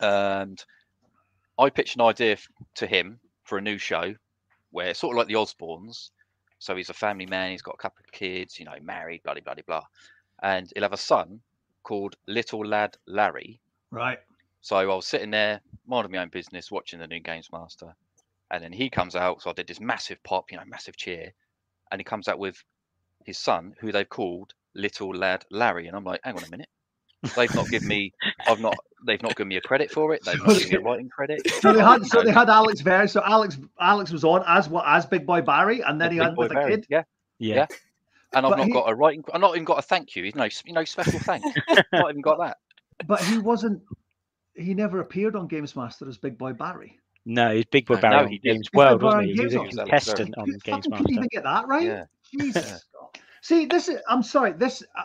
and 0.00 0.62
I 1.58 1.70
pitched 1.70 1.96
an 1.96 2.02
idea 2.02 2.32
f- 2.32 2.46
to 2.76 2.86
him 2.86 3.18
for 3.44 3.58
a 3.58 3.62
new 3.62 3.78
show 3.78 4.14
where 4.70 4.88
it's 4.88 4.98
sort 5.00 5.14
of 5.14 5.18
like 5.18 5.28
the 5.28 5.34
Osbournes. 5.34 6.10
So 6.58 6.76
he's 6.76 6.90
a 6.90 6.94
family 6.94 7.26
man. 7.26 7.52
He's 7.52 7.62
got 7.62 7.74
a 7.74 7.78
couple 7.82 8.02
of 8.04 8.12
kids, 8.12 8.58
you 8.58 8.64
know, 8.64 8.74
married, 8.82 9.22
blah 9.22 9.34
blah 9.34 9.54
blah 9.54 9.62
blah, 9.66 9.82
and 10.42 10.70
he'll 10.74 10.82
have 10.82 10.92
a 10.92 10.96
son 10.96 11.40
called 11.84 12.16
Little 12.26 12.66
Lad 12.66 12.96
Larry. 13.06 13.60
Right. 13.90 14.18
So 14.60 14.76
I 14.76 14.84
was 14.84 15.06
sitting 15.06 15.30
there, 15.30 15.60
minding 15.86 16.12
my 16.12 16.18
own 16.18 16.28
business, 16.28 16.70
watching 16.70 16.98
the 16.98 17.06
new 17.06 17.20
Games 17.20 17.48
Master, 17.52 17.94
and 18.50 18.62
then 18.62 18.72
he 18.72 18.90
comes 18.90 19.14
out. 19.16 19.40
So 19.40 19.50
I 19.50 19.52
did 19.54 19.68
this 19.68 19.80
massive 19.80 20.22
pop, 20.24 20.50
you 20.50 20.58
know, 20.58 20.64
massive 20.66 20.96
cheer, 20.96 21.32
and 21.90 22.00
he 22.00 22.04
comes 22.04 22.28
out 22.28 22.38
with 22.38 22.62
his 23.24 23.38
son, 23.38 23.74
who 23.80 23.92
they've 23.92 24.08
called 24.08 24.52
Little 24.74 25.14
Lad 25.14 25.44
Larry, 25.50 25.86
and 25.86 25.96
I'm 25.96 26.04
like, 26.04 26.20
hang 26.24 26.36
on 26.36 26.44
a 26.44 26.50
minute, 26.50 26.68
they've 27.36 27.54
not 27.54 27.68
given 27.68 27.88
me, 27.88 28.12
I've 28.46 28.60
not, 28.60 28.76
they've 29.06 29.22
not 29.22 29.36
given 29.36 29.48
me 29.48 29.56
a 29.56 29.60
credit 29.60 29.90
for 29.90 30.14
it. 30.14 30.24
They've 30.24 30.38
not 30.38 30.56
given 30.58 30.68
me 30.70 30.76
a 30.76 30.80
writing 30.80 31.08
credit. 31.08 31.40
So 31.60 31.72
they 31.72 31.80
had 31.82 32.04
so 32.06 32.22
they 32.22 32.32
had 32.32 32.48
Alex 32.48 32.80
Verrey. 32.82 33.10
So 33.10 33.22
Alex 33.24 33.58
Alex 33.80 34.10
was 34.12 34.24
on 34.24 34.44
as 34.46 34.68
what 34.68 34.84
as 34.86 35.04
Big 35.06 35.26
Boy 35.26 35.40
Barry, 35.42 35.80
and 35.80 36.00
then 36.00 36.12
he 36.12 36.18
Big 36.18 36.26
had 36.26 36.34
Boy 36.36 36.42
with 36.44 36.52
a 36.56 36.68
kid. 36.68 36.86
Yeah, 36.88 37.02
Yeah. 37.38 37.54
Yeah. 37.56 37.66
and 38.34 38.46
I've 38.46 38.56
not 38.56 38.66
he- 38.66 38.72
got 38.72 38.90
a 38.90 38.94
writing. 38.94 39.24
I've 39.32 39.40
not 39.40 39.54
even 39.56 39.64
got 39.64 39.78
a 39.78 39.82
thank 39.82 40.14
you. 40.16 40.24
You 40.24 40.32
know, 40.34 40.48
you 40.64 40.72
know, 40.72 40.84
special 40.84 41.18
thank. 41.20 41.44
not 41.92 42.10
even 42.10 42.22
got 42.22 42.38
that. 42.38 42.56
But 43.06 43.22
he 43.22 43.38
wasn't. 43.38 43.80
He 44.54 44.74
never 44.74 44.98
appeared 45.00 45.36
on 45.36 45.46
Games 45.46 45.76
Master 45.76 46.08
as 46.08 46.18
Big 46.18 46.36
Boy 46.36 46.52
Barry. 46.52 46.98
No, 47.30 47.54
he's 47.54 47.66
Big 47.66 47.84
Boy 47.86 47.96
No, 47.96 48.00
Barry 48.00 48.16
no, 48.16 48.22
on 48.22 48.28
he 48.28 48.38
did. 48.38 48.52
Games 48.54 48.68
Big 48.72 48.78
World, 48.78 49.02
wasn't 49.02 49.20
Barry 49.22 49.32
he? 49.32 49.38
He 49.38 49.44
was 49.44 49.54
a 49.54 49.58
World. 49.58 49.70
contestant 49.70 50.34
on 50.38 50.46
You 50.46 50.52
Games 50.64 50.64
fucking 50.86 50.90
Master. 50.90 51.04
couldn't 51.04 51.14
even 51.14 51.28
get 51.30 51.42
that 51.44 51.68
right. 51.68 51.86
Yeah. 51.86 52.04
Jesus. 52.32 52.84
God. 52.98 53.20
See, 53.42 53.66
this 53.66 53.88
is. 53.88 54.00
I'm 54.08 54.22
sorry. 54.22 54.52
This. 54.52 54.82
Uh, 54.98 55.02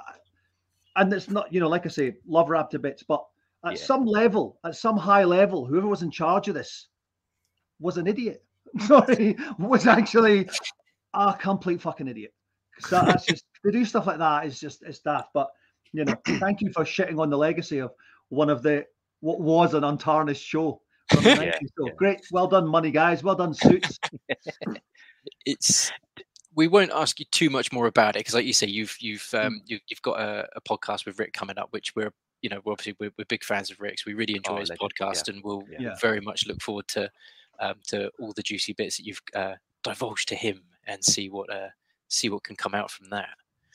and 0.95 1.11
it's 1.11 1.29
not, 1.29 1.51
you 1.51 1.59
know, 1.59 1.67
like 1.67 1.85
I 1.85 1.89
say, 1.89 2.13
love 2.25 2.49
Rab 2.49 2.69
to 2.69 2.79
bits, 2.79 3.03
but 3.03 3.25
at 3.65 3.73
Yeah. 3.73 3.77
some 3.83 4.05
level, 4.05 4.57
at 4.63 4.75
some 4.75 4.95
high 4.95 5.23
level, 5.25 5.65
whoever 5.65 5.87
was 5.87 6.01
in 6.03 6.11
charge 6.11 6.47
of 6.47 6.53
this 6.53 6.87
was 7.79 7.97
an 7.97 8.07
idiot. 8.07 8.43
Sorry, 8.87 9.35
was 9.59 9.85
actually 9.85 10.47
a 11.13 11.33
complete 11.33 11.81
fucking 11.81 12.07
idiot. 12.07 12.33
So 12.79 13.01
that's 13.05 13.25
just 13.25 13.43
to 13.65 13.71
do 13.71 13.83
stuff 13.83 14.07
like 14.07 14.19
that 14.19 14.45
is 14.45 14.59
just 14.61 14.81
it's 14.83 14.99
daft. 14.99 15.29
But 15.33 15.49
you 15.91 16.05
know, 16.05 16.15
thank 16.39 16.61
you 16.61 16.71
for 16.73 16.85
shitting 16.85 17.19
on 17.19 17.29
the 17.29 17.37
legacy 17.37 17.79
of 17.79 17.91
one 18.29 18.49
of 18.49 18.63
the 18.63 18.85
what 19.19 19.41
was 19.41 19.73
an 19.73 19.83
untarnished 19.83 20.45
show. 20.45 20.81
Yeah, 21.21 21.57
So 21.77 21.87
yeah. 21.87 21.93
great, 21.97 22.19
well 22.31 22.47
done, 22.47 22.67
money 22.67 22.91
guys. 22.91 23.23
Well 23.23 23.35
done, 23.35 23.53
suits. 23.53 23.99
it's 25.45 25.91
we 26.55 26.67
won't 26.67 26.91
ask 26.91 27.19
you 27.19 27.25
too 27.31 27.49
much 27.49 27.71
more 27.71 27.87
about 27.87 28.15
it 28.15 28.19
because 28.19 28.33
like 28.33 28.45
you 28.45 28.53
say 28.53 28.67
you've 28.67 28.95
you've 28.99 29.27
um 29.33 29.61
you've, 29.65 29.81
you've 29.87 30.01
got 30.01 30.19
a, 30.19 30.47
a 30.55 30.61
podcast 30.61 31.05
with 31.05 31.17
rik 31.19 31.33
coming 31.33 31.57
up 31.57 31.67
which 31.71 31.95
we're 31.95 32.11
you 32.41 32.49
know 32.49 32.59
we're 32.63 32.73
obviously 32.73 32.95
we're, 32.99 33.11
we're 33.17 33.25
big 33.25 33.43
fans 33.43 33.71
of 33.71 33.79
rik's 33.79 34.05
we 34.05 34.13
really 34.13 34.35
enjoy 34.35 34.55
Oh, 34.55 34.59
his 34.59 34.69
legend, 34.69 34.91
yeah, 34.99 35.05
podcast 35.07 35.27
and 35.29 35.43
we'll 35.43 35.63
yeah. 35.69 35.77
Yeah. 35.79 35.95
very 36.01 36.19
much 36.21 36.45
look 36.47 36.61
forward 36.61 36.87
to 36.89 37.09
um 37.59 37.75
to 37.87 38.11
all 38.19 38.33
the 38.33 38.43
juicy 38.43 38.73
bits 38.73 38.97
that 38.97 39.05
you've 39.05 39.21
uh 39.35 39.53
divulged 39.83 40.27
to 40.29 40.35
him 40.35 40.61
and 40.87 41.03
see 41.03 41.29
what 41.29 41.51
uh 41.51 41.69
see 42.09 42.29
what 42.29 42.43
can 42.43 42.55
come 42.55 42.75
out 42.75 42.91
from 42.91 43.09
that 43.09 43.29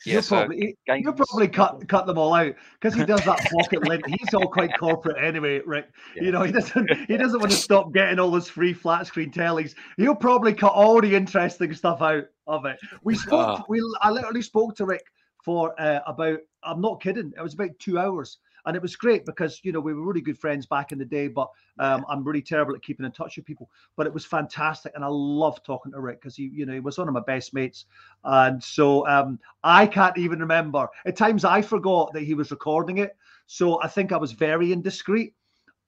Yeah, 0.05 0.13
you'll 0.13 0.21
so 0.21 0.37
probably 0.37 0.77
you'll 0.87 1.13
probably 1.13 1.47
cut 1.47 1.87
cut 1.89 2.05
them 2.05 2.17
all 2.17 2.33
out 2.33 2.53
because 2.79 2.97
he 2.97 3.03
does 3.05 3.23
that 3.25 3.39
Pocket-lint. 3.51 4.03
He's 4.07 4.33
all 4.33 4.47
quite 4.47 4.77
corporate 4.77 5.21
anyway, 5.21 5.61
Rik. 5.65 5.87
Yeah. 6.15 6.23
You 6.23 6.31
know, 6.31 6.43
he 6.43 6.51
doesn't 6.51 6.89
he 7.07 7.17
doesn't 7.17 7.39
want 7.39 7.51
to 7.51 7.57
stop 7.57 7.91
getting 7.93 8.17
all 8.19 8.31
those 8.31 8.49
free 8.49 8.73
flat 8.73 9.07
screen 9.07 9.31
tellies. 9.31 9.75
He'll 9.97 10.15
probably 10.15 10.53
cut 10.53 10.71
all 10.73 11.01
the 11.01 11.15
interesting 11.15 11.73
stuff 11.73 12.01
out 12.01 12.25
of 12.47 12.65
it. 12.65 12.79
We 13.03 13.15
spoke. 13.15 13.59
Ah. 13.59 13.63
We 13.67 13.81
I 14.01 14.09
literally 14.09 14.41
spoke 14.41 14.75
to 14.77 14.85
Rik 14.85 15.03
for 15.43 15.79
uh, 15.79 15.99
about. 16.07 16.39
I'm 16.63 16.81
not 16.81 17.01
kidding. 17.01 17.33
It 17.37 17.41
was 17.41 17.53
about 17.53 17.77
two 17.79 17.99
hours. 17.99 18.37
And 18.65 18.75
it 18.75 18.81
was 18.81 18.95
great 18.95 19.25
because 19.25 19.59
you 19.63 19.71
know 19.71 19.79
we 19.79 19.93
were 19.93 20.05
really 20.05 20.21
good 20.21 20.37
friends 20.37 20.65
back 20.65 20.91
in 20.91 20.97
the 20.97 21.05
day, 21.05 21.27
but 21.27 21.49
um, 21.79 22.05
I'm 22.09 22.23
really 22.23 22.41
terrible 22.41 22.75
at 22.75 22.81
keeping 22.81 23.05
in 23.05 23.11
touch 23.11 23.37
with 23.37 23.45
people. 23.45 23.69
But 23.95 24.07
it 24.07 24.13
was 24.13 24.25
fantastic, 24.25 24.93
and 24.95 25.03
I 25.03 25.09
love 25.09 25.63
talking 25.63 25.91
to 25.91 25.99
Rik 25.99 26.21
because 26.21 26.35
he, 26.35 26.49
you 26.53 26.65
know, 26.65 26.73
he 26.73 26.79
was 26.79 26.97
one 26.97 27.07
of 27.07 27.13
my 27.13 27.21
best 27.21 27.53
mates, 27.53 27.85
and 28.23 28.63
so 28.63 29.07
um, 29.07 29.39
I 29.63 29.87
can't 29.87 30.17
even 30.17 30.39
remember. 30.39 30.87
At 31.05 31.15
times 31.15 31.45
I 31.45 31.61
forgot 31.61 32.13
that 32.13 32.23
he 32.23 32.33
was 32.33 32.51
recording 32.51 32.99
it. 32.99 33.15
So 33.51 33.81
I 33.81 33.87
think 33.87 34.11
I 34.11 34.17
was 34.17 34.31
very 34.31 34.71
indiscreet. 34.71 35.33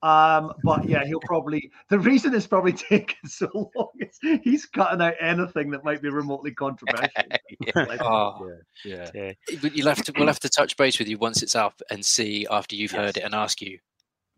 Um, 0.02 0.52
but 0.64 0.88
yeah, 0.88 1.04
he'll 1.04 1.20
probably 1.20 1.70
the 1.88 1.98
reason 1.98 2.34
it's 2.34 2.46
probably 2.46 2.72
taken 2.90 3.28
so 3.28 3.70
long 3.76 3.90
is 4.00 4.18
he's 4.42 4.66
cutting 4.66 5.00
out 5.00 5.14
anything 5.20 5.70
that 5.70 5.84
might 5.84 6.02
be 6.02 6.08
remotely 6.10 6.50
controversial. 6.52 7.08
yeah, 7.66 7.84
Like, 7.86 8.02
oh 8.02 8.50
yeah. 8.84 9.10
Yeah. 9.14 9.32
but 9.60 9.76
you'll 9.76 9.88
have 9.88 10.02
to 10.04 10.12
we'll 10.16 10.26
have 10.26 10.40
to 10.40 10.48
touch 10.48 10.76
base 10.76 10.98
with 10.98 11.08
you 11.08 11.18
once 11.18 11.42
it's 11.42 11.54
up 11.54 11.80
and 11.90 12.04
see 12.04 12.46
after 12.50 12.74
you've 12.74 12.90
heard 12.90 13.16
it 13.16 13.22
and 13.22 13.34
ask 13.34 13.60
you 13.62 13.78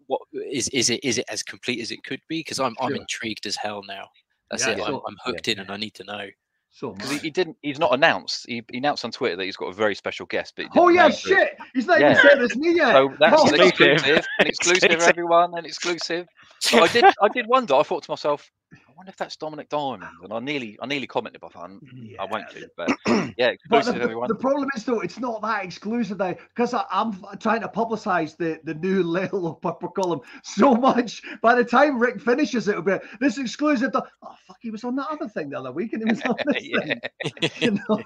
what 0.06 0.20
is 0.32 0.68
is 0.68 0.90
it 0.90 1.02
is 1.02 1.16
it 1.16 1.24
as 1.30 1.42
complete 1.42 1.80
as 1.80 1.90
it 1.90 2.02
could 2.04 2.20
be 2.28 2.40
because 2.40 2.60
i'm 2.60 2.76
i'm 2.78 2.90
Sure. 2.90 2.96
intrigued 3.00 3.46
as 3.46 3.56
hell 3.56 3.82
now 3.88 4.06
that's 4.50 4.66
Yeah, 4.66 4.74
it 4.74 4.80
I'm, 4.80 4.96
I'm 5.06 5.16
hooked 5.24 5.48
in 5.48 5.60
and 5.60 5.70
i 5.70 5.78
need 5.78 5.94
to 5.94 6.04
know 6.04 6.28
so 6.74 6.90
Because 6.90 7.10
he, 7.10 7.18
he 7.18 7.30
didn't. 7.30 7.56
He's 7.62 7.78
not 7.78 7.94
announced. 7.94 8.46
He, 8.48 8.62
he 8.70 8.78
announced 8.78 9.04
on 9.04 9.12
Twitter 9.12 9.36
that 9.36 9.44
he's 9.44 9.56
got 9.56 9.66
a 9.66 9.72
very 9.72 9.94
special 9.94 10.26
guest. 10.26 10.54
But 10.56 10.66
Oh 10.74 10.88
yeah, 10.88 11.02
announce 11.06 11.24
it. 11.24 11.28
shit! 11.28 11.50
He's 11.72 11.86
not 11.86 12.00
Yeah. 12.00 12.10
even 12.10 12.22
said 12.22 12.42
it's 12.42 12.56
me 12.56 12.74
yet. 12.74 12.92
So 12.92 13.14
that's 13.20 13.36
Oh, 13.38 13.46
an 13.48 13.54
Exclusive. 13.54 13.96
exclusive, 13.96 14.24
an 14.40 14.46
exclusive, 14.48 14.82
Exclusive. 14.90 15.08
everyone, 15.08 15.56
an 15.56 15.64
exclusive. 15.64 16.26
But 16.72 16.82
I 16.82 16.88
did, 16.88 17.04
I 17.22 17.28
did 17.28 17.46
wonder. 17.46 17.74
I 17.74 17.82
thought 17.84 18.02
to 18.04 18.10
myself, 18.10 18.50
I 18.72 18.83
wonder 18.96 19.10
if 19.10 19.16
that's 19.16 19.36
Dominik 19.36 19.68
Diamond, 19.68 20.04
and 20.22 20.32
I 20.32 20.38
nearly, 20.40 20.78
I 20.80 20.86
nearly 20.86 21.06
commented, 21.06 21.40
but 21.40 21.48
I, 21.48 21.50
thought, 21.50 21.70
"Mm, 21.70 22.16
I 22.18 22.24
won't 22.24 22.50
do. 22.50 22.66
But 22.76 22.90
yeah, 23.36 23.52
But 23.68 23.78
exclusive, 23.78 23.94
the, 23.96 24.02
everyone. 24.02 24.28
the 24.28 24.34
problem 24.34 24.68
is 24.76 24.84
though, 24.84 25.00
it's 25.00 25.18
not 25.18 25.42
that 25.42 25.64
exclusive 25.64 26.18
now 26.18 26.34
because 26.48 26.74
I'm 26.90 27.12
trying 27.38 27.60
to 27.62 27.68
publicize 27.68 28.36
the, 28.36 28.60
the 28.64 28.74
new 28.74 29.02
Little 29.14 29.46
of 29.46 29.60
Purple 29.60 29.90
Column 29.90 30.20
so 30.42 30.74
much. 30.74 31.22
By 31.42 31.54
the 31.54 31.64
time 31.64 31.98
Rik 31.98 32.20
finishes, 32.20 32.68
it'll 32.68 32.82
be 32.82 32.96
this 33.20 33.38
exclusive. 33.38 33.92
To, 33.92 34.04
oh 34.22 34.34
fuck, 34.46 34.58
he 34.60 34.70
was 34.70 34.84
on 34.84 34.96
that 34.96 35.08
other 35.10 35.28
thing 35.28 35.50
the 35.50 35.58
other 35.58 35.72
week, 35.72 35.92
and 35.92 36.02
he 36.02 36.10
was 36.10 36.22
on 36.22 36.36
this 36.46 36.62
yeah, 36.62 36.80
thing. 36.80 37.50
You 37.60 37.78
know? 37.88 38.02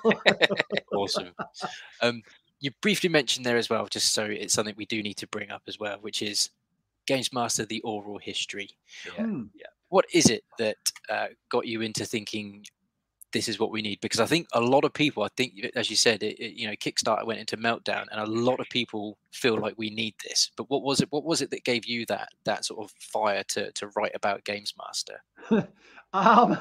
awesome 0.92 1.28
um 2.02 2.22
you 2.60 2.70
briefly 2.80 3.08
mentioned 3.08 3.44
there 3.46 3.56
as 3.56 3.70
well 3.70 3.86
just 3.86 4.12
so 4.12 4.24
it's 4.24 4.54
something 4.54 4.74
we 4.76 4.86
do 4.86 5.02
need 5.02 5.16
to 5.16 5.26
bring 5.28 5.50
up 5.50 5.62
as 5.68 5.78
well 5.78 5.98
which 6.00 6.22
is 6.22 6.50
games 7.06 7.32
master 7.32 7.64
the 7.64 7.80
oral 7.82 8.18
history 8.18 8.68
yeah. 9.06 9.24
Hmm. 9.24 9.42
What 9.88 10.04
is 10.12 10.28
it 10.30 10.44
that 10.58 10.76
uh, 11.10 11.26
got 11.50 11.66
you 11.66 11.80
into 11.82 12.04
thinking 12.04 12.64
this 13.32 13.48
is 13.48 13.58
what 13.58 13.70
we 13.70 13.82
need 13.82 14.00
because 14.00 14.20
i 14.20 14.26
think 14.26 14.46
a 14.54 14.60
lot 14.60 14.84
of 14.84 14.92
people 14.94 15.22
i 15.22 15.28
think 15.36 15.52
as 15.76 15.90
you 15.90 15.96
said 15.96 16.22
it, 16.22 16.38
it- 16.40 16.54
you 16.54 16.66
know 16.66 16.72
kickstarter 16.74 17.26
went 17.26 17.38
into 17.38 17.56
meltdown 17.58 18.06
and 18.10 18.20
a 18.20 18.26
lot 18.26 18.58
of 18.58 18.66
people 18.70 19.18
feel 19.32 19.58
like 19.58 19.74
we 19.76 19.90
need 19.90 20.14
this 20.24 20.50
but 20.56 20.68
what 20.70 20.82
was 20.82 21.00
it 21.02 21.08
what 21.10 21.24
was 21.24 21.42
it 21.42 21.50
that 21.50 21.62
gave 21.64 21.84
you 21.84 22.06
that 22.06 22.28
that 22.44 22.64
sort 22.64 22.82
of 22.82 22.90
fire 22.98 23.42
to 23.46 23.70
to 23.72 23.88
write 23.96 24.12
about 24.14 24.44
games 24.44 24.72
master 24.78 25.22
Um, 26.14 26.58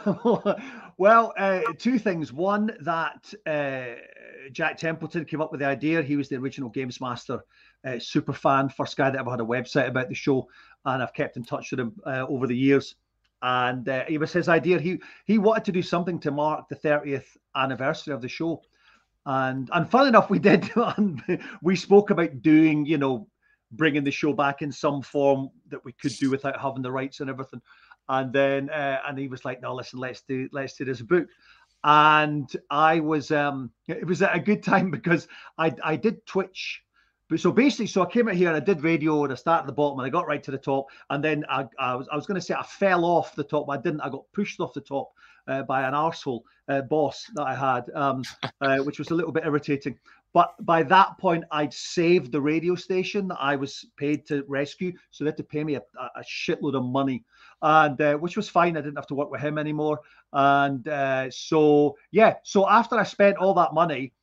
well, 0.98 1.34
uh, 1.38 1.62
two 1.78 1.98
things. 2.00 2.34
One, 2.34 2.72
that 2.82 3.34
uh, 3.46 3.96
Jack 4.52 4.78
Templeton 4.78 5.26
came 5.26 5.42
up 5.42 5.52
with 5.52 5.62
the 5.62 5.66
idea. 5.68 6.02
He 6.02 6.18
was 6.18 6.28
the 6.30 6.36
original 6.36 6.70
Games 6.70 7.00
Master 7.00 7.40
uh, 7.86 8.00
super 8.00 8.34
fan, 8.34 8.70
first 8.70 8.98
guy 8.98 9.10
that 9.10 9.20
ever 9.20 9.32
had 9.32 9.40
a 9.40 9.46
website 9.46 9.88
about 9.88 10.10
the 10.10 10.16
show, 10.16 10.48
and 10.86 11.02
I've 11.02 11.14
kept 11.14 11.38
in 11.38 11.44
touch 11.44 11.72
with 11.72 11.80
him 11.80 11.96
uh, 12.06 12.26
over 12.28 12.46
the 12.48 12.58
years. 12.58 12.96
And 13.42 13.88
uh, 13.88 14.04
it 14.08 14.18
was 14.18 14.34
his 14.34 14.50
idea. 14.50 14.80
He 14.80 15.00
he 15.26 15.38
wanted 15.38 15.66
to 15.66 15.72
do 15.72 15.82
something 15.82 16.20
to 16.22 16.32
mark 16.32 16.68
the 16.70 16.76
30th 16.76 17.38
anniversary 17.56 18.14
of 18.14 18.22
the 18.22 18.28
show, 18.28 18.62
and 19.26 19.70
and 19.74 19.90
fun 19.90 20.08
enough, 20.08 20.30
we 20.30 20.40
did. 20.40 20.70
and 20.98 21.22
we 21.62 21.76
spoke 21.76 22.10
about 22.10 22.42
doing, 22.42 22.86
you 22.86 22.98
know, 22.98 23.28
bringing 23.72 24.04
the 24.04 24.12
show 24.12 24.34
back 24.34 24.62
in 24.62 24.72
some 24.72 25.02
form 25.02 25.50
that 25.70 25.84
we 25.86 25.92
could 25.92 26.14
do 26.14 26.32
without 26.32 26.60
having 26.60 26.82
the 26.82 26.92
rights 26.92 27.20
and 27.20 27.30
everything 27.30 27.62
and 28.10 28.32
then 28.34 28.70
uh, 28.70 29.00
and 29.08 29.18
he 29.18 29.28
was 29.28 29.46
like 29.46 29.62
no 29.62 29.74
listen 29.74 30.00
let's 30.00 30.22
do 30.22 30.48
let's 30.52 30.74
do 30.74 30.86
this 30.86 31.02
book 31.02 31.28
and 31.84 32.56
i 32.70 33.00
was 33.00 33.32
um 33.32 33.72
it 33.88 34.06
was 34.06 34.22
a 34.22 34.42
good 34.44 34.64
time 34.64 34.90
because 34.98 35.28
i 35.58 35.74
i 35.84 35.96
did 35.96 36.26
twitch 36.26 36.82
but 37.30 37.40
so 37.40 37.52
basically 37.52 37.88
so 37.88 38.02
i 38.02 38.06
came 38.06 38.28
out 38.28 38.36
here 38.36 38.48
and 38.48 38.58
i 38.58 38.60
did 38.60 38.82
radio 38.84 39.24
and 39.24 39.34
i 39.34 39.36
started 39.36 39.62
at 39.62 39.68
the 39.68 39.74
bottom 39.74 40.00
and 40.00 40.06
i 40.06 40.10
got 40.10 40.28
right 40.28 40.44
to 40.44 40.52
the 40.52 40.58
top. 40.58 40.88
And 41.10 41.24
then 41.24 41.46
i, 41.50 41.66
I 41.80 41.96
was 41.96 42.08
i 42.12 42.16
was 42.16 42.26
going 42.26 42.40
to 42.40 42.46
say 42.46 42.54
i 42.54 42.64
fell 42.64 43.06
off 43.06 43.36
the 43.36 43.44
top 43.44 43.68
but 43.68 43.80
i 43.80 43.82
didn't. 43.82 44.02
I 44.02 44.10
got 44.10 44.24
pushed 44.34 44.60
off 44.60 44.74
the 44.74 44.82
top 44.82 45.12
uh, 45.48 45.64
by 45.64 45.88
an 45.88 45.94
arsehole 45.94 46.42
uh, 46.68 46.82
boss 46.82 47.30
that 47.36 47.44
i 47.44 47.56
had 47.56 47.90
um 47.96 48.24
uh, 48.62 48.78
which 48.80 49.00
was 49.00 49.12
a 49.12 49.16
little 49.16 49.32
bit 49.32 49.46
irritating. 49.46 49.98
But 50.34 50.54
by 50.66 50.84
that 50.84 51.18
point, 51.18 51.46
I'd 51.52 51.74
saved 51.74 52.32
the 52.32 52.42
radio 52.42 52.76
station 52.76 53.28
that 53.30 53.38
I 53.40 53.56
was 53.56 53.86
paid 53.96 54.26
to 54.28 54.44
rescue, 54.48 54.94
so 55.10 55.24
they 55.24 55.30
had 55.30 55.38
to 55.38 55.44
pay 55.44 55.64
me 55.64 55.76
a, 55.76 55.82
a 56.16 56.22
shitload 56.22 56.76
of 56.76 56.84
money, 56.84 57.24
and 57.62 58.00
uh, 58.00 58.18
which 58.18 58.38
was 58.38 58.50
fine. 58.50 58.78
I 58.78 58.82
didn't 58.82 58.98
have 58.98 59.08
to 59.08 59.16
work 59.16 59.32
with 59.32 59.42
him 59.42 59.58
anymore, 59.58 60.02
and 60.34 60.88
uh, 60.88 61.32
so 61.32 61.98
yeah. 62.12 62.36
So 62.44 62.70
after 62.70 62.98
I 62.98 63.04
spent 63.04 63.38
all 63.38 63.54
that 63.56 63.74
money, 63.74 64.14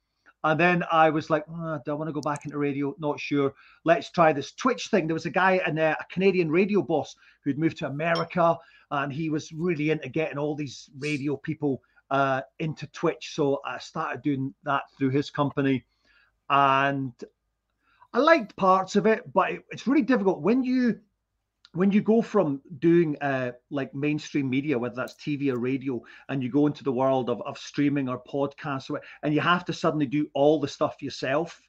and 0.44 0.60
then 0.60 0.84
I 0.92 1.10
was 1.10 1.30
like, 1.30 1.44
"Oh, 1.50 1.80
do 1.84 1.90
I 1.90 1.94
want 1.94 2.08
to 2.08 2.12
go 2.12 2.20
back 2.20 2.44
into 2.44 2.58
radio? 2.58 2.94
Not 2.98 3.18
sure. 3.18 3.54
Let's 3.84 4.10
try 4.10 4.32
this 4.32 4.52
Twitch 4.52 4.88
thing. 4.88 5.06
There 5.06 5.14
was 5.14 5.26
a 5.26 5.30
guy 5.30 5.60
in 5.66 5.78
uh, 5.78 5.94
a 5.98 6.04
Canadian 6.12 6.50
radio 6.50 6.82
boss 6.82 7.16
who'd 7.42 7.58
moved 7.58 7.78
to 7.78 7.86
America, 7.86 8.56
and 8.90 9.12
he 9.12 9.30
was 9.30 9.50
really 9.52 9.90
into 9.90 10.08
getting 10.08 10.38
all 10.38 10.54
these 10.54 10.90
radio 10.98 11.36
people 11.36 11.82
uh, 12.10 12.42
into 12.60 12.86
Twitch. 12.88 13.34
So 13.34 13.60
I 13.64 13.78
started 13.78 14.22
doing 14.22 14.54
that 14.64 14.84
through 14.96 15.10
his 15.10 15.30
company 15.30 15.84
and 16.50 17.12
I 18.12 18.18
liked 18.18 18.56
parts 18.56 18.96
of 18.96 19.06
it, 19.06 19.32
but 19.32 19.50
it, 19.50 19.64
it's 19.70 19.86
really 19.86 20.02
difficult 20.02 20.40
when 20.40 20.62
you 20.62 21.00
when 21.74 21.90
you 21.90 22.00
go 22.00 22.22
from 22.22 22.60
doing 22.78 23.16
uh, 23.20 23.52
like 23.70 23.94
mainstream 23.94 24.48
media, 24.48 24.78
whether 24.78 24.94
that's 24.94 25.14
TV 25.16 25.50
or 25.50 25.58
radio, 25.58 26.00
and 26.28 26.42
you 26.42 26.50
go 26.50 26.66
into 26.66 26.84
the 26.84 26.92
world 26.92 27.28
of, 27.28 27.42
of 27.42 27.58
streaming 27.58 28.08
or 28.08 28.22
podcasts, 28.22 28.90
or- 28.90 29.02
and 29.22 29.34
you 29.34 29.40
have 29.40 29.64
to 29.66 29.72
suddenly 29.72 30.06
do 30.06 30.28
all 30.34 30.60
the 30.60 30.68
stuff 30.68 31.02
yourself. 31.02 31.60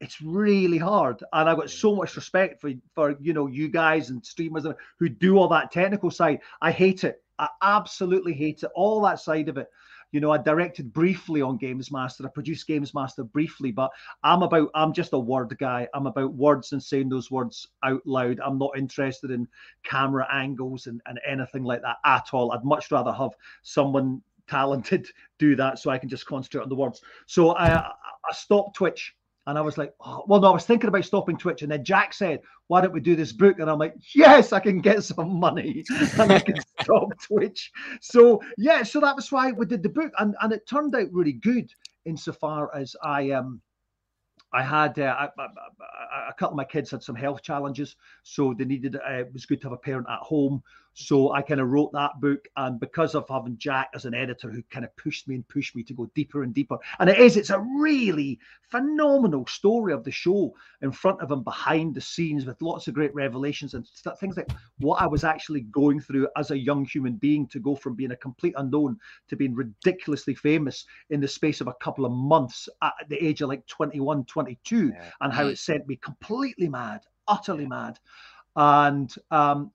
It's 0.00 0.20
really 0.20 0.76
hard, 0.76 1.22
and 1.32 1.48
I've 1.48 1.56
got 1.56 1.70
so 1.70 1.96
much 1.96 2.16
respect 2.16 2.60
for 2.60 2.70
for 2.94 3.16
you 3.18 3.32
know 3.32 3.46
you 3.46 3.68
guys 3.68 4.10
and 4.10 4.24
streamers 4.24 4.66
who 4.98 5.08
do 5.08 5.38
all 5.38 5.48
that 5.48 5.72
technical 5.72 6.10
side. 6.10 6.40
I 6.60 6.70
hate 6.70 7.04
it. 7.04 7.22
I 7.38 7.48
absolutely 7.62 8.34
hate 8.34 8.62
it. 8.62 8.70
All 8.74 9.00
that 9.02 9.20
side 9.20 9.48
of 9.48 9.56
it. 9.56 9.68
You 10.12 10.20
know, 10.20 10.30
I 10.30 10.38
directed 10.38 10.92
briefly 10.92 11.42
on 11.42 11.56
Games 11.56 11.90
Master. 11.90 12.24
I 12.24 12.28
produced 12.28 12.66
Games 12.66 12.94
Master 12.94 13.24
briefly, 13.24 13.72
but 13.72 13.90
I'm 14.22 14.42
about 14.42 14.70
I'm 14.74 14.92
just 14.92 15.12
a 15.12 15.18
word 15.18 15.54
guy. 15.58 15.88
I'm 15.94 16.06
about 16.06 16.34
words 16.34 16.72
and 16.72 16.82
saying 16.82 17.08
those 17.08 17.30
words 17.30 17.68
out 17.84 18.02
loud. 18.06 18.40
I'm 18.44 18.58
not 18.58 18.78
interested 18.78 19.30
in 19.30 19.48
camera 19.82 20.26
angles 20.32 20.86
and, 20.86 21.00
and 21.06 21.20
anything 21.26 21.64
like 21.64 21.82
that 21.82 21.96
at 22.04 22.28
all. 22.32 22.52
I'd 22.52 22.64
much 22.64 22.90
rather 22.90 23.12
have 23.12 23.32
someone 23.62 24.22
talented 24.48 25.08
do 25.38 25.56
that 25.56 25.78
so 25.78 25.90
I 25.90 25.98
can 25.98 26.08
just 26.08 26.26
concentrate 26.26 26.62
on 26.62 26.68
the 26.68 26.76
words. 26.76 27.02
So 27.26 27.56
I 27.56 27.76
I 27.76 28.32
stopped 28.32 28.76
Twitch 28.76 29.14
and 29.46 29.56
I 29.56 29.60
was 29.60 29.78
like, 29.78 29.94
oh, 30.00 30.24
well, 30.26 30.40
no, 30.40 30.50
I 30.50 30.54
was 30.54 30.64
thinking 30.64 30.88
about 30.88 31.04
stopping 31.04 31.36
Twitch. 31.36 31.62
And 31.62 31.70
then 31.70 31.84
Jack 31.84 32.12
said, 32.12 32.40
why 32.66 32.80
don't 32.80 32.92
we 32.92 33.00
do 33.00 33.14
this 33.14 33.32
book? 33.32 33.60
And 33.60 33.70
I'm 33.70 33.78
like, 33.78 33.94
yes, 34.14 34.52
I 34.52 34.58
can 34.58 34.80
get 34.80 35.04
some 35.04 35.38
money 35.38 35.84
and 36.18 36.32
I 36.32 36.40
can 36.40 36.56
stop 36.82 37.08
Twitch. 37.20 37.70
So 38.00 38.40
yeah, 38.56 38.82
so 38.82 39.00
that 39.00 39.16
was 39.16 39.30
why 39.32 39.52
we 39.52 39.66
did 39.66 39.82
the 39.82 39.88
book. 39.88 40.12
And, 40.18 40.34
and 40.40 40.52
it 40.52 40.66
turned 40.66 40.94
out 40.94 41.12
really 41.12 41.32
good 41.32 41.70
insofar 42.04 42.74
as 42.74 42.94
I 43.02 43.30
um 43.30 43.60
I 44.52 44.62
had 44.62 44.98
uh, 44.98 45.28
couple 46.38 46.54
of 46.54 46.56
my 46.56 46.64
kids 46.64 46.90
had 46.90 47.02
some 47.02 47.16
health 47.16 47.42
challenges, 47.42 47.96
so 48.22 48.54
they 48.56 48.64
needed. 48.64 48.96
Uh, 48.96 49.12
it 49.20 49.32
was 49.32 49.46
good 49.46 49.60
to 49.62 49.66
have 49.66 49.72
a 49.72 49.78
parent 49.78 50.06
at 50.08 50.20
home. 50.20 50.62
So 50.98 51.32
I 51.32 51.42
kind 51.42 51.60
of 51.60 51.68
wrote 51.68 51.92
that 51.92 52.18
book, 52.22 52.48
and 52.56 52.80
because 52.80 53.14
of 53.14 53.28
having 53.28 53.58
Jack 53.58 53.90
as 53.94 54.06
an 54.06 54.14
editor 54.14 54.50
who 54.50 54.62
kind 54.70 54.82
of 54.82 54.96
pushed 54.96 55.28
me 55.28 55.34
and 55.34 55.46
pushed 55.46 55.76
me 55.76 55.82
to 55.82 55.92
go 55.92 56.06
deeper 56.14 56.42
and 56.42 56.54
deeper, 56.54 56.78
and 57.00 57.10
it 57.10 57.18
is, 57.18 57.36
it's 57.36 57.50
a 57.50 57.60
really 57.60 58.38
phenomenal 58.70 59.46
story 59.46 59.92
of 59.92 60.04
the 60.04 60.10
show 60.10 60.54
in 60.80 60.90
front 60.90 61.20
of 61.20 61.30
him, 61.30 61.42
behind 61.42 61.94
the 61.94 62.00
scenes, 62.00 62.46
with 62.46 62.62
lots 62.62 62.88
of 62.88 62.94
great 62.94 63.14
revelations 63.14 63.74
and 63.74 63.86
st- 63.86 64.18
things 64.18 64.38
like 64.38 64.50
what 64.78 65.02
I 65.02 65.06
was 65.06 65.22
actually 65.22 65.60
going 65.62 66.00
through 66.00 66.28
as 66.34 66.50
a 66.50 66.58
young 66.58 66.86
human 66.86 67.16
being 67.16 67.46
to 67.48 67.60
go 67.60 67.74
from 67.76 67.94
being 67.94 68.12
a 68.12 68.16
complete 68.16 68.54
unknown 68.56 68.98
to 69.28 69.36
being 69.36 69.54
ridiculously 69.54 70.34
famous 70.34 70.86
in 71.10 71.20
the 71.20 71.28
space 71.28 71.60
of 71.60 71.66
a 71.66 71.74
couple 71.74 72.06
of 72.06 72.12
months 72.12 72.70
at 72.82 72.94
the 73.10 73.22
age 73.22 73.42
of 73.42 73.50
like 73.50 73.66
21, 73.66 74.24
22, 74.24 74.88
Yeah. 74.88 75.10
and 75.20 75.30
how 75.30 75.44
Mm. 75.44 75.52
it 75.52 75.58
sent 75.58 75.86
me 75.86 75.96
completely 75.96 76.70
mad, 76.70 77.02
utterly 77.28 77.66
mad. 77.66 77.98
And 78.58 79.14
um, 79.30 79.70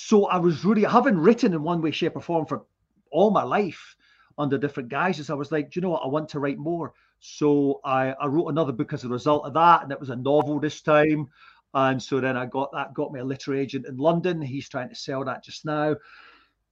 so 0.00 0.26
I 0.26 0.36
was 0.36 0.64
really 0.64 0.84
having 0.84 1.18
written 1.18 1.54
in 1.54 1.64
one 1.64 1.82
way, 1.82 1.90
shape, 1.90 2.14
or 2.14 2.20
form 2.20 2.46
for 2.46 2.64
all 3.10 3.32
my 3.32 3.42
life 3.42 3.96
under 4.38 4.56
different 4.56 4.90
guises. 4.90 5.28
I 5.28 5.34
was 5.34 5.50
like, 5.50 5.74
you 5.74 5.82
know 5.82 5.90
what? 5.90 6.04
I 6.04 6.06
want 6.06 6.28
to 6.28 6.38
write 6.38 6.56
more. 6.56 6.92
So 7.18 7.80
I, 7.84 8.12
I 8.12 8.26
wrote 8.26 8.46
another 8.46 8.70
book 8.70 8.92
as 8.92 9.02
a 9.02 9.08
result 9.08 9.44
of 9.44 9.54
that, 9.54 9.82
and 9.82 9.90
it 9.90 9.98
was 9.98 10.10
a 10.10 10.16
novel 10.16 10.60
this 10.60 10.82
time. 10.82 11.26
And 11.74 12.00
so 12.00 12.20
then 12.20 12.36
I 12.36 12.46
got 12.46 12.70
that, 12.74 12.94
got 12.94 13.12
me 13.12 13.18
a 13.18 13.24
literary 13.24 13.60
agent 13.60 13.86
in 13.86 13.96
London. 13.96 14.40
He's 14.40 14.68
trying 14.68 14.88
to 14.88 14.94
sell 14.94 15.24
that 15.24 15.42
just 15.42 15.64
now. 15.64 15.96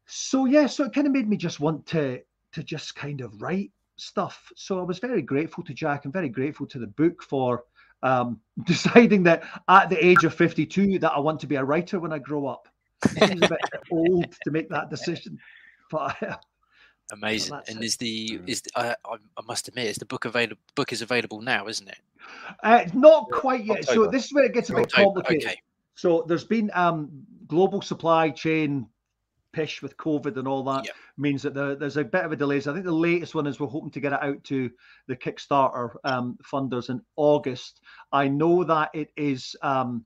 So 0.07 0.45
yeah, 0.45 0.69
so 0.69 0.85
it 0.85 0.95
kind 0.95 1.09
of 1.09 1.13
made 1.13 1.29
me 1.29 1.37
just 1.37 1.59
want 1.59 1.85
to 1.87 2.21
to 2.53 2.63
just 2.63 2.95
kind 2.95 3.23
of 3.23 3.43
write 3.43 3.73
stuff. 3.97 4.53
So 4.55 4.79
I 4.79 4.83
was 4.83 5.01
very 5.01 5.21
grateful 5.21 5.65
to 5.65 5.75
Jack 5.75 6.05
and 6.05 6.13
very 6.13 6.29
grateful 6.29 6.67
to 6.69 6.79
the 6.79 6.87
book 6.87 7.25
for 7.25 7.65
um, 8.05 8.39
deciding 8.67 9.25
that 9.25 9.43
at 9.69 9.91
the 9.91 10.07
age 10.07 10.23
of 10.23 10.33
52 10.33 11.01
that 11.01 11.11
I 11.11 11.19
want 11.19 11.41
to 11.41 11.49
be 11.49 11.57
a 11.57 11.65
writer 11.65 11.99
when 11.99 12.13
I 12.13 12.21
grow 12.21 12.47
up. 12.47 12.69
Seems 13.05 13.43
a 13.43 13.49
bit 13.49 13.59
old 13.93 14.33
to 14.45 14.51
make 14.51 14.69
that 14.71 14.91
decision, 14.91 15.39
but 15.91 16.17
Amazing. 17.13 17.53
that's 17.53 17.71
and 17.71 17.83
it. 17.83 17.87
is 17.87 17.97
the 17.97 18.31
Mm. 18.39 18.49
is 18.49 18.63
the, 18.63 18.71
I, 18.77 18.89
I 19.05 19.15
I 19.37 19.43
must 19.47 19.69
admit, 19.69 19.87
is 19.87 19.97
the 19.97 20.07
book 20.07 20.25
available? 20.25 20.61
Book 20.75 20.93
is 20.93 21.03
available 21.03 21.41
now, 21.41 21.69
isn't 21.69 21.89
it? 21.89 21.99
uh, 22.65 22.85
not 22.95 23.29
quite 23.33 23.65
yet. 23.65 23.85
So 23.85 24.07
this 24.09 24.27
is 24.27 24.33
where 24.35 24.45
it 24.45 24.55
gets 24.55 24.71
a 24.71 24.75
bit 24.75 24.85
October, 24.87 25.21
complicated. 25.21 25.47
Okay. 25.51 25.61
So 25.95 26.25
there's 26.27 26.45
been 26.45 26.71
um, 26.75 27.09
global 27.47 27.81
supply 27.81 28.31
chain 28.31 28.89
pish 29.53 29.81
with 29.81 29.97
COVID 29.97 30.37
and 30.37 30.47
all 30.47 30.63
that 30.65 30.85
Yep. 30.85 30.95
means 31.17 31.43
that 31.43 31.55
there, 31.55 31.75
there's 31.77 31.97
a 31.97 32.05
bit 32.05 32.25
of 32.25 32.33
a 32.33 32.37
delay. 32.37 32.61
So 32.61 32.71
I 32.71 32.75
think 32.75 32.85
the 32.85 32.93
latest 32.93 33.35
one 33.35 33.47
is 33.47 33.59
we're 33.59 33.69
hoping 33.69 33.91
to 33.93 34.01
get 34.01 34.13
it 34.13 34.23
out 34.23 34.43
to 34.45 34.71
the 35.07 35.17
Kickstarter 35.17 35.95
um, 36.05 36.37
funders 36.43 36.91
in 36.91 37.01
August. 37.17 37.81
I 38.13 38.29
know 38.29 38.65
that 38.65 38.91
it 38.93 39.11
is 39.17 39.57
um, 39.63 40.05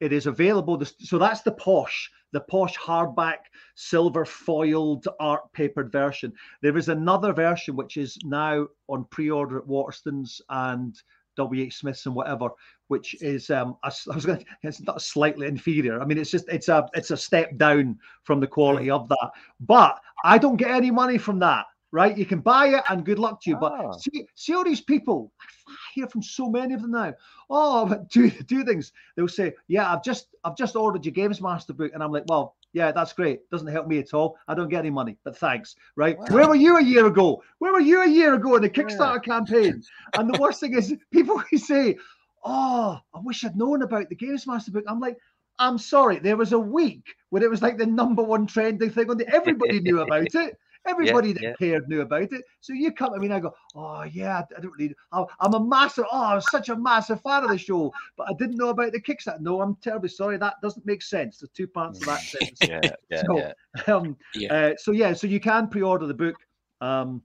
it 0.00 0.12
is 0.12 0.26
available. 0.26 0.82
So 0.98 1.18
that's 1.18 1.42
the 1.42 1.52
posh, 1.52 2.10
the 2.32 2.40
posh 2.40 2.76
hardback, 2.76 3.38
silver 3.74 4.24
foiled 4.24 5.06
art 5.20 5.50
papered 5.52 5.90
version. 5.90 6.32
There 6.62 6.76
is 6.76 6.88
another 6.88 7.32
version 7.32 7.76
which 7.76 7.96
is 7.96 8.18
now 8.24 8.66
on 8.88 9.06
pre-order 9.10 9.58
at 9.58 9.66
Waterstones 9.66 10.40
and 10.50 10.94
WH 11.36 11.70
Smiths 11.70 12.06
and 12.06 12.14
whatever, 12.14 12.48
which 12.88 13.14
is 13.22 13.50
um 13.50 13.76
I 13.82 13.88
s- 13.88 14.08
I 14.10 14.14
was 14.14 14.26
going 14.26 14.44
it's 14.62 14.80
not 14.82 15.02
slightly 15.02 15.46
inferior. 15.46 16.00
I 16.00 16.04
mean 16.04 16.18
it's 16.18 16.30
just 16.30 16.48
it's 16.48 16.68
a 16.68 16.88
it's 16.94 17.10
a 17.10 17.16
step 17.16 17.56
down 17.56 17.98
from 18.24 18.40
the 18.40 18.46
quality 18.46 18.90
of 18.90 19.08
that. 19.08 19.30
But 19.60 19.98
I 20.24 20.38
don't 20.38 20.56
get 20.56 20.70
any 20.70 20.90
money 20.90 21.18
from 21.18 21.38
that. 21.40 21.66
Right, 21.96 22.18
you 22.18 22.26
can 22.26 22.40
buy 22.40 22.66
it, 22.66 22.82
and 22.90 23.06
good 23.06 23.18
luck 23.18 23.40
to 23.40 23.48
you. 23.48 23.56
Ah. 23.56 23.58
But 23.58 24.00
see, 24.02 24.26
see 24.34 24.52
all 24.52 24.64
these 24.64 24.82
people. 24.82 25.32
I 25.66 25.72
hear 25.94 26.06
from 26.06 26.20
so 26.20 26.50
many 26.50 26.74
of 26.74 26.82
them 26.82 26.90
now. 26.90 27.14
Oh, 27.48 27.88
do 28.10 28.28
do 28.28 28.64
things. 28.64 28.92
They'll 29.16 29.28
say, 29.28 29.54
"Yeah, 29.66 29.90
I've 29.90 30.04
just 30.04 30.28
I've 30.44 30.58
just 30.58 30.76
ordered 30.76 31.06
your 31.06 31.14
Games 31.14 31.40
Master 31.40 31.72
book," 31.72 31.92
and 31.94 32.02
I'm 32.02 32.12
like, 32.12 32.24
"Well, 32.26 32.54
yeah, 32.74 32.92
that's 32.92 33.14
great. 33.14 33.48
Doesn't 33.48 33.68
help 33.68 33.86
me 33.86 33.98
at 33.98 34.12
all. 34.12 34.36
I 34.46 34.52
don't 34.54 34.68
get 34.68 34.80
any 34.80 34.90
money, 34.90 35.16
but 35.24 35.38
thanks." 35.38 35.74
Right? 35.96 36.18
Where 36.28 36.46
were 36.46 36.54
you 36.54 36.76
a 36.76 36.84
year 36.84 37.06
ago? 37.06 37.42
Where 37.60 37.72
were 37.72 37.80
you 37.80 38.02
a 38.02 38.08
year 38.10 38.34
ago 38.34 38.56
in 38.56 38.62
the 38.62 38.68
Kickstarter 38.68 39.24
campaign? 39.24 39.82
And 40.18 40.28
the 40.28 40.38
worst 40.38 40.60
thing 40.60 40.74
is, 40.74 40.94
people 41.10 41.38
who 41.38 41.56
say, 41.56 41.96
"Oh, 42.44 43.00
I 43.14 43.20
wish 43.20 43.42
I'd 43.42 43.56
known 43.56 43.80
about 43.80 44.10
the 44.10 44.16
Games 44.16 44.46
Master 44.46 44.70
book." 44.70 44.84
I'm 44.86 45.00
like. 45.00 45.16
I'm 45.58 45.78
sorry. 45.78 46.18
There 46.18 46.36
was 46.36 46.52
a 46.52 46.58
week 46.58 47.14
when 47.30 47.42
it 47.42 47.48
was 47.48 47.62
like 47.62 47.78
the 47.78 47.86
number 47.86 48.22
one 48.22 48.46
trending 48.46 48.90
thing 48.90 49.08
on 49.08 49.16
the. 49.16 49.26
Everybody 49.34 49.80
knew 49.80 50.02
about 50.02 50.34
it. 50.34 50.58
Everybody 50.86 51.32
that 51.32 51.42
yeah. 51.42 51.52
cared 51.58 51.88
knew 51.88 52.00
about 52.00 52.32
it. 52.32 52.44
So 52.60 52.72
you 52.72 52.92
come 52.92 53.12
to 53.12 53.18
me 53.18 53.26
and 53.26 53.34
I 53.34 53.40
go, 53.40 53.54
oh 53.74 54.04
yeah, 54.04 54.42
I 54.56 54.60
don't 54.60 54.72
really. 54.78 54.94
I'm 55.12 55.54
a 55.54 55.60
massive. 55.60 56.04
Oh, 56.10 56.24
I'm 56.24 56.40
such 56.40 56.68
a 56.68 56.76
massive 56.76 57.20
fan 57.22 57.44
of 57.44 57.50
the 57.50 57.58
show, 57.58 57.92
but 58.16 58.28
I 58.28 58.32
didn't 58.38 58.56
know 58.56 58.68
about 58.68 58.92
the 58.92 59.00
Kickstarter. 59.00 59.40
No, 59.40 59.60
I'm 59.60 59.76
terribly 59.76 60.08
sorry. 60.08 60.38
That 60.38 60.54
doesn't 60.62 60.86
make 60.86 61.02
sense. 61.02 61.38
There's 61.38 61.50
two 61.50 61.66
parts 61.68 62.00
of 62.00 62.06
that 62.06 62.20
sentence. 62.22 62.60
Yeah, 62.62 62.80
yeah, 63.10 63.22
So, 63.26 63.38
yeah. 63.38 63.94
um, 63.94 64.16
Yeah. 64.34 64.52
uh, 64.52 64.72
so 64.76 64.92
yeah, 64.92 65.12
so 65.12 65.26
you 65.26 65.40
can 65.40 65.68
pre-order 65.68 66.06
the 66.06 66.14
book. 66.14 66.36
Um, 66.80 67.22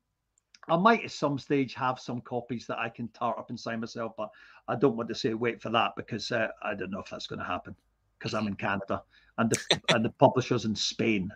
I 0.70 0.78
might 0.78 1.04
at 1.04 1.12
some 1.12 1.40
stage 1.40 1.74
have 1.74 2.00
some 2.00 2.22
copies 2.22 2.68
that 2.68 2.78
I 2.78 2.90
can 2.90 3.08
tart 3.10 3.38
up 3.38 3.50
and 3.50 3.60
sign 3.60 3.80
myself, 3.80 4.14
but 4.18 4.30
I 4.68 4.76
don't 4.76 4.96
want 4.96 5.10
to 5.10 5.16
say 5.16 5.34
wait 5.34 5.62
for 5.62 5.70
that 5.72 5.92
because 5.98 6.32
uh, 6.32 6.48
I 6.64 6.76
don't 6.76 6.92
know 6.92 7.00
if 7.00 7.10
that's 7.10 7.28
going 7.28 7.40
to 7.40 7.46
happen 7.46 7.76
because 8.18 8.34
I'm 8.34 8.48
in 8.48 8.56
Canada 8.56 9.04
and 9.38 9.50
the 9.50 9.82
and 9.90 10.06
the 10.06 10.12
publishers 10.12 10.66
in 10.66 10.76
Spain. 10.76 11.32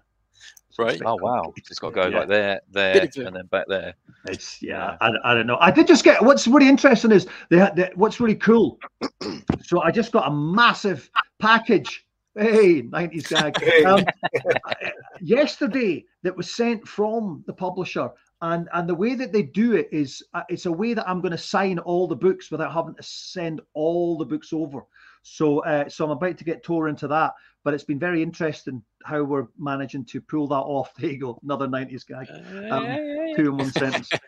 So 0.70 0.84
it's 0.88 1.00
Right. 1.02 1.08
Oh 1.08 1.16
wow, 1.16 1.54
it's 1.56 1.80
got 1.80 1.90
to 1.90 1.96
go 1.96 2.08
Yeah. 2.08 2.20
like 2.20 2.28
there, 2.28 2.62
there, 2.72 2.94
Bit 3.02 3.18
of 3.18 3.24
a- 3.24 3.28
and 3.28 3.36
then 3.38 3.46
back 3.48 3.66
there. 3.70 3.94
It's 4.28 4.62
yeah, 4.62 4.98
Yeah. 5.02 5.10
I, 5.24 5.32
I 5.32 5.34
don't 5.34 5.48
know. 5.48 5.58
I 5.62 5.72
did 5.72 5.88
just 5.88 6.04
get 6.04 6.22
what's 6.22 6.48
really 6.48 6.68
interesting 6.68 7.12
is 7.12 7.28
they 7.50 7.58
had 7.58 7.76
they, 7.76 7.92
what's 7.96 8.20
really 8.20 8.36
cool. 8.36 8.78
so 9.64 9.82
I 9.82 9.92
just 9.92 10.12
got 10.12 10.28
a 10.28 10.32
massive 10.32 11.10
package. 11.40 12.06
Hey, 12.38 12.82
90s 12.82 13.30
gag. 13.30 13.56
Um, 13.86 14.06
yesterday 15.22 16.06
that 16.24 16.36
was 16.36 16.54
sent 16.54 16.88
from 16.88 17.44
the 17.48 17.54
publisher. 17.54 18.10
And, 18.42 18.68
and 18.74 18.88
the 18.88 18.96
way 18.96 19.16
that 19.16 19.32
they 19.32 19.44
do 19.44 19.74
it 19.76 19.88
is 19.92 20.22
uh, 20.34 20.44
it's 20.50 20.66
a 20.66 20.72
way 20.72 20.94
that 20.94 21.08
I'm 21.08 21.22
going 21.22 21.32
to 21.32 21.38
sign 21.38 21.80
all 21.80 22.08
the 22.08 22.16
books 22.16 22.52
without 22.52 22.74
having 22.74 22.96
to 22.96 23.04
send 23.04 23.62
all 23.74 24.18
the 24.18 24.26
books 24.26 24.52
over. 24.52 24.82
So 25.24 25.60
uh, 25.60 25.88
so 25.90 26.06
I'm 26.06 26.12
about 26.12 26.38
to 26.38 26.44
get 26.44 26.62
tore 26.62 26.90
into 26.90 27.08
that, 27.08 27.34
but 27.66 27.74
it's 27.74 27.84
been 27.84 28.00
very 28.00 28.22
interesting 28.22 28.82
how 29.04 29.24
we're 29.24 29.48
managing 29.58 30.06
to 30.06 30.22
pull 30.22 30.48
that 30.48 30.56
off. 30.56 30.94
There 31.00 31.10
you 31.10 31.20
go, 31.20 31.40
another 31.44 31.68
90s 31.68 32.06
gag 32.06 32.30
Um, 32.72 33.36
two 33.36 33.50
in 33.50 33.58
one 33.58 33.72
sentence. 33.72 34.10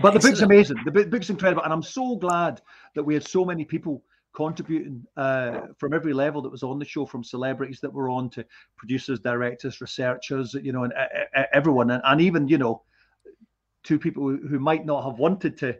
But 0.00 0.14
the 0.14 0.20
book's 0.20 0.42
amazing. 0.42 0.78
The 0.84 0.92
book's 0.92 1.28
incredible, 1.28 1.64
and 1.64 1.72
I'm 1.72 1.82
so 1.82 2.14
glad 2.16 2.62
that 2.94 3.02
we 3.02 3.14
had 3.14 3.26
so 3.26 3.44
many 3.44 3.64
people 3.64 4.02
contributing 4.32 5.04
uh, 5.16 5.62
from 5.76 5.92
every 5.92 6.12
level 6.12 6.40
that 6.42 6.50
was 6.50 6.62
on 6.62 6.78
the 6.78 6.84
show, 6.84 7.04
from 7.04 7.24
celebrities 7.24 7.80
that 7.80 7.92
were 7.92 8.08
on 8.08 8.30
to 8.30 8.44
producers, 8.76 9.18
directors, 9.18 9.80
researchers, 9.80 10.54
you 10.54 10.72
know, 10.72 10.84
and 10.84 10.92
uh, 10.92 11.06
uh, 11.36 11.44
everyone, 11.52 11.90
and, 11.90 12.02
and 12.04 12.20
even 12.20 12.46
you 12.46 12.58
know, 12.58 12.82
two 13.82 13.98
people 13.98 14.22
who, 14.22 14.36
who 14.46 14.60
might 14.60 14.86
not 14.86 15.04
have 15.04 15.18
wanted 15.18 15.58
to 15.58 15.76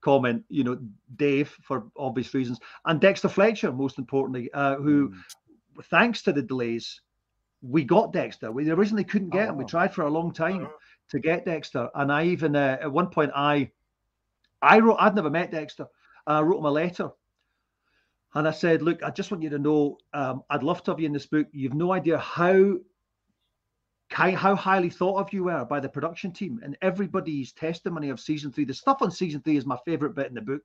comment, 0.00 0.44
you 0.48 0.62
know, 0.62 0.78
Dave 1.16 1.54
for 1.62 1.88
obvious 1.96 2.32
reasons, 2.34 2.60
and 2.86 3.00
Dexter 3.00 3.28
Fletcher, 3.28 3.72
most 3.72 3.98
importantly, 3.98 4.48
uh, 4.54 4.76
who, 4.76 5.08
Mm. 5.08 5.14
Thanks 5.84 6.22
to 6.22 6.32
the 6.32 6.42
delays, 6.42 7.00
we 7.62 7.84
got 7.84 8.12
Dexter. 8.12 8.50
We 8.50 8.70
originally 8.70 9.04
couldn't 9.04 9.30
get 9.30 9.48
him. 9.48 9.56
We 9.56 9.64
Oh. 9.64 9.68
tried 9.68 9.94
for 9.94 10.02
a 10.02 10.10
long 10.10 10.32
time 10.32 10.68
to 11.08 11.18
get 11.20 11.44
Dexter, 11.44 11.88
and 11.94 12.10
I 12.12 12.24
even 12.24 12.56
uh, 12.56 12.78
at 12.80 12.90
one 12.92 13.08
point 13.08 13.30
I, 13.34 13.70
I 14.60 14.78
wrote. 14.80 14.96
I'd 14.98 15.14
never 15.14 15.30
met 15.30 15.50
Dexter. 15.50 15.86
I 16.26 16.40
wrote 16.40 16.58
him 16.58 16.64
a 16.64 16.70
letter, 16.70 17.10
and 18.34 18.48
I 18.48 18.50
said, 18.52 18.82
"Look, 18.82 19.02
I 19.02 19.10
just 19.10 19.30
want 19.30 19.42
you 19.42 19.50
to 19.50 19.58
know, 19.58 19.98
um, 20.14 20.42
I'd 20.50 20.62
love 20.62 20.82
to 20.84 20.90
have 20.90 21.00
you 21.00 21.06
in 21.06 21.12
this 21.12 21.26
book. 21.26 21.46
You've 21.52 21.74
no 21.74 21.92
idea 21.92 22.18
how." 22.18 22.76
How 24.12 24.54
highly 24.54 24.90
thought 24.90 25.18
of 25.18 25.32
you 25.32 25.44
were 25.44 25.64
by 25.64 25.80
the 25.80 25.88
production 25.88 26.32
team 26.32 26.60
and 26.62 26.76
everybody's 26.82 27.52
testimony 27.52 28.10
of 28.10 28.20
season 28.20 28.52
three. 28.52 28.64
The 28.64 28.74
stuff 28.74 28.98
on 29.00 29.10
season 29.10 29.40
three 29.40 29.56
is 29.56 29.66
my 29.66 29.78
favorite 29.84 30.14
bit 30.14 30.28
in 30.28 30.34
the 30.34 30.40
book 30.40 30.62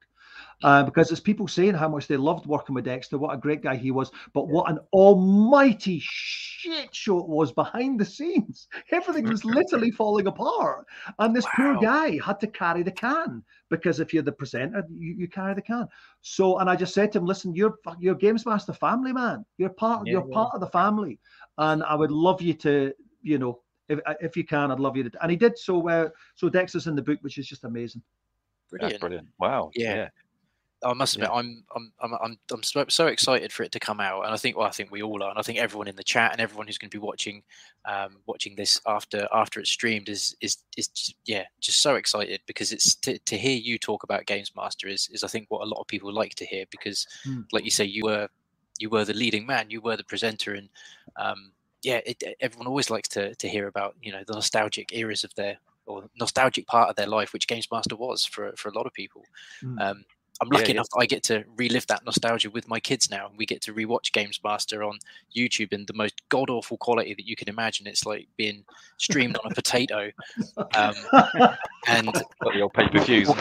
uh, 0.64 0.84
because 0.84 1.12
it's 1.12 1.22
people 1.22 1.48
saying 1.48 1.74
how 1.74 1.88
much 1.88 2.08
they 2.08 2.18
loved 2.18 2.48
working 2.48 2.76
with 2.76 2.86
Dexter, 2.86 3.18
what 3.18 3.34
a 3.34 3.38
great 3.38 3.62
guy 3.62 3.76
he 3.76 3.92
was, 3.92 4.12
but 4.34 4.48
what 4.48 4.70
an 4.70 4.80
almighty 4.92 6.00
shit 6.02 6.94
show 6.94 7.20
it 7.20 7.28
was 7.28 7.52
behind 7.52 8.00
the 8.00 8.06
scenes. 8.06 8.68
Everything 8.92 9.28
was 9.28 9.46
literally 9.46 9.92
falling 9.98 10.28
apart. 10.28 10.86
And 11.20 11.36
this 11.36 11.46
poor 11.56 11.78
guy 11.78 12.20
had 12.26 12.40
to 12.40 12.48
carry 12.48 12.84
the 12.84 12.92
can 12.92 13.44
because 13.70 14.00
if 14.00 14.14
you're 14.14 14.24
the 14.24 14.32
presenter, 14.32 14.84
you, 14.90 15.16
you 15.18 15.28
carry 15.28 15.54
the 15.54 15.62
can. 15.62 15.88
So, 16.22 16.58
and 16.60 16.70
I 16.70 16.76
just 16.76 16.94
said 16.94 17.12
to 17.12 17.20
him, 17.20 17.26
listen, 17.26 17.56
you're 17.56 17.76
you're 18.00 18.16
Games 18.16 18.46
Master 18.46 18.74
family, 18.74 19.14
man. 19.14 19.46
You're 19.58 19.70
part, 19.70 20.08
Yeah, 20.08 20.14
you're 20.14 20.28
yeah. 20.28 20.34
part 20.34 20.54
of 20.54 20.62
the 20.62 20.68
family. 20.68 21.20
And 21.58 21.84
I 21.84 21.96
would 21.96 22.12
love 22.12 22.42
you 22.42 22.54
to, 22.56 22.94
you 23.28 23.38
know, 23.38 23.60
if 23.90 24.00
if 24.22 24.38
you 24.38 24.46
can, 24.46 24.72
I'd 24.72 24.80
love 24.80 24.98
you 24.98 25.04
to. 25.10 25.12
And 25.22 25.32
he 25.32 25.38
did. 25.38 25.58
So, 25.58 25.88
uh, 25.90 26.10
so 26.36 26.50
Dexter's 26.50 26.88
in 26.88 26.96
the 26.96 27.02
book, 27.02 27.20
which 27.22 27.38
is 27.38 27.48
just 27.48 27.64
amazing. 27.64 28.02
That's 28.72 28.80
Brilliant. 28.82 29.02
brilliant. 29.02 29.28
Wow. 29.40 29.72
Yeah. 29.76 29.96
Yeah. 29.96 30.10
I 30.84 30.94
must 30.94 31.16
admit, 31.16 31.32
I'm 31.34 31.64
I'm 31.76 31.92
I'm 32.02 32.14
I'm 32.22 32.40
I'm 32.52 32.62
so, 32.62 32.86
so 32.88 33.08
excited 33.08 33.52
for 33.52 33.64
it 33.64 33.72
to 33.72 33.80
come 33.80 34.00
out, 34.00 34.26
and 34.26 34.32
I 34.32 34.38
think 34.38 34.56
well, 34.56 34.68
I 34.68 34.72
think 34.72 34.92
we 34.92 35.02
all 35.02 35.24
are, 35.24 35.30
and 35.32 35.40
I 35.40 35.42
think 35.42 35.58
everyone 35.58 35.88
in 35.88 35.96
the 35.96 36.04
chat 36.04 36.34
and 36.34 36.40
everyone 36.40 36.68
who's 36.68 36.78
going 36.78 36.92
to 36.92 36.96
be 37.00 37.04
watching, 37.04 37.42
um, 37.86 38.18
watching 38.28 38.56
this 38.56 38.80
after 38.86 39.28
after 39.34 39.60
it's 39.60 39.72
streamed 39.72 40.08
is 40.08 40.36
is 40.40 40.58
is 40.78 40.88
just, 40.90 41.16
yeah, 41.26 41.46
just 41.62 41.82
so 41.82 41.96
excited 41.96 42.42
because 42.46 42.72
it's 42.72 42.94
to, 42.98 43.18
to 43.18 43.36
hear 43.36 43.58
you 43.58 43.80
talk 43.80 44.04
about 44.04 44.28
Games 44.28 44.52
Master 44.56 44.88
is 44.88 45.10
is 45.12 45.24
I 45.24 45.28
think 45.28 45.48
what 45.50 45.64
a 45.64 45.66
lot 45.66 45.80
of 45.82 45.88
people 45.88 46.14
like 46.14 46.36
to 46.36 46.46
hear 46.46 46.66
because, 46.70 47.08
Hmm. 47.24 47.42
like 47.52 47.66
you 47.66 47.72
say, 47.72 47.86
you 47.86 48.04
were 48.04 48.30
you 48.78 48.92
were 48.92 49.04
the 49.04 49.16
leading 49.16 49.48
man, 49.48 49.72
you 49.72 49.82
were 49.82 49.98
the 49.98 50.04
presenter, 50.04 50.54
and 50.54 50.70
um, 51.16 51.54
yeah, 51.84 52.02
it, 52.06 52.24
everyone 52.40 52.68
always 52.68 52.90
likes 52.90 53.10
to 53.10 53.36
to 53.36 53.48
hear 53.48 53.68
about 53.68 53.96
you 54.02 54.12
know 54.12 54.24
the 54.26 54.34
nostalgic 54.34 54.90
eras 54.94 55.24
of 55.24 55.34
their 55.36 55.58
or 55.86 56.04
nostalgic 56.20 56.68
part 56.68 56.90
of 56.90 56.96
their 56.96 57.08
life, 57.08 57.34
which 57.34 57.48
Games 57.48 57.68
Master 57.72 57.96
was 57.96 58.26
for 58.26 58.52
for 58.56 58.70
a 58.70 58.74
lot 58.74 58.86
of 58.86 58.94
people. 58.94 59.24
Mm. 59.64 59.82
Um, 59.82 60.06
I'm 60.40 60.50
lucky 60.50 60.66
yeah. 60.68 60.76
enough 60.76 60.90
that 60.90 61.00
I 61.00 61.06
get 61.06 61.24
to 61.24 61.44
relive 61.56 61.88
that 61.88 62.06
nostalgia 62.06 62.50
with 62.50 62.68
my 62.68 62.80
kids 62.80 63.10
now, 63.10 63.28
and 63.28 63.38
we 63.38 63.46
get 63.46 63.62
to 63.64 63.74
rewatch 63.74 64.12
Games 64.12 64.40
Master 64.44 64.84
on 64.84 65.00
YouTube 65.36 65.74
in 65.74 65.86
the 65.86 65.94
most 65.94 66.22
god 66.30 66.50
awful 66.50 66.78
quality 66.78 67.14
that 67.16 67.26
you 67.26 67.36
can 67.36 67.50
imagine. 67.50 67.88
It's 67.88 68.06
like 68.06 68.28
being 68.38 68.64
streamed 68.98 69.38
on 69.44 69.52
a 69.52 69.56
potato, 69.56 70.12
um, 70.76 70.94
and 71.88 72.14
Got 72.44 72.54
the 72.54 72.62
old 72.62 72.74
pay 72.74 72.88
per 72.88 73.00
views. 73.00 73.32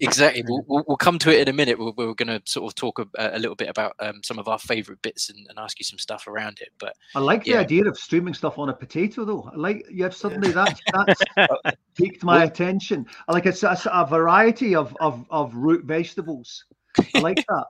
Exactly. 0.00 0.44
We'll, 0.46 0.62
we'll, 0.66 0.84
we'll 0.86 0.96
come 0.96 1.18
to 1.20 1.30
it 1.30 1.40
in 1.40 1.48
a 1.48 1.52
minute. 1.56 1.78
We're, 1.78 1.92
we're 1.96 2.14
going 2.14 2.28
to 2.28 2.42
sort 2.44 2.66
of 2.70 2.74
talk 2.74 2.98
a, 2.98 3.06
a 3.16 3.38
little 3.38 3.54
bit 3.54 3.68
about 3.68 3.94
um, 3.98 4.20
some 4.22 4.38
of 4.38 4.46
our 4.46 4.58
favorite 4.58 5.00
bits 5.02 5.30
and, 5.30 5.46
and 5.48 5.58
ask 5.58 5.78
you 5.78 5.84
some 5.84 5.98
stuff 5.98 6.26
around 6.26 6.58
it. 6.60 6.68
But 6.78 6.92
I 7.14 7.20
like 7.20 7.44
the 7.44 7.56
idea 7.56 7.86
of 7.86 7.98
streaming 7.98 8.34
stuff 8.34 8.58
on 8.58 8.68
a 8.68 8.74
potato, 8.74 9.24
though. 9.24 9.50
I 9.52 9.56
like 9.56 9.86
you 9.90 10.04
have 10.04 10.14
suddenly 10.14 10.52
that's 10.52 10.80
that's 10.92 11.22
piqued 11.96 12.22
my 12.22 12.44
attention. 12.44 13.06
I 13.26 13.32
like 13.32 13.46
it's, 13.46 13.62
it's 13.62 13.86
a 13.90 14.06
variety 14.06 14.74
of, 14.74 14.94
of 15.00 15.24
of 15.30 15.54
root 15.54 15.84
vegetables. 15.84 16.64
I 17.14 17.20
like 17.20 17.36
that. 17.48 17.64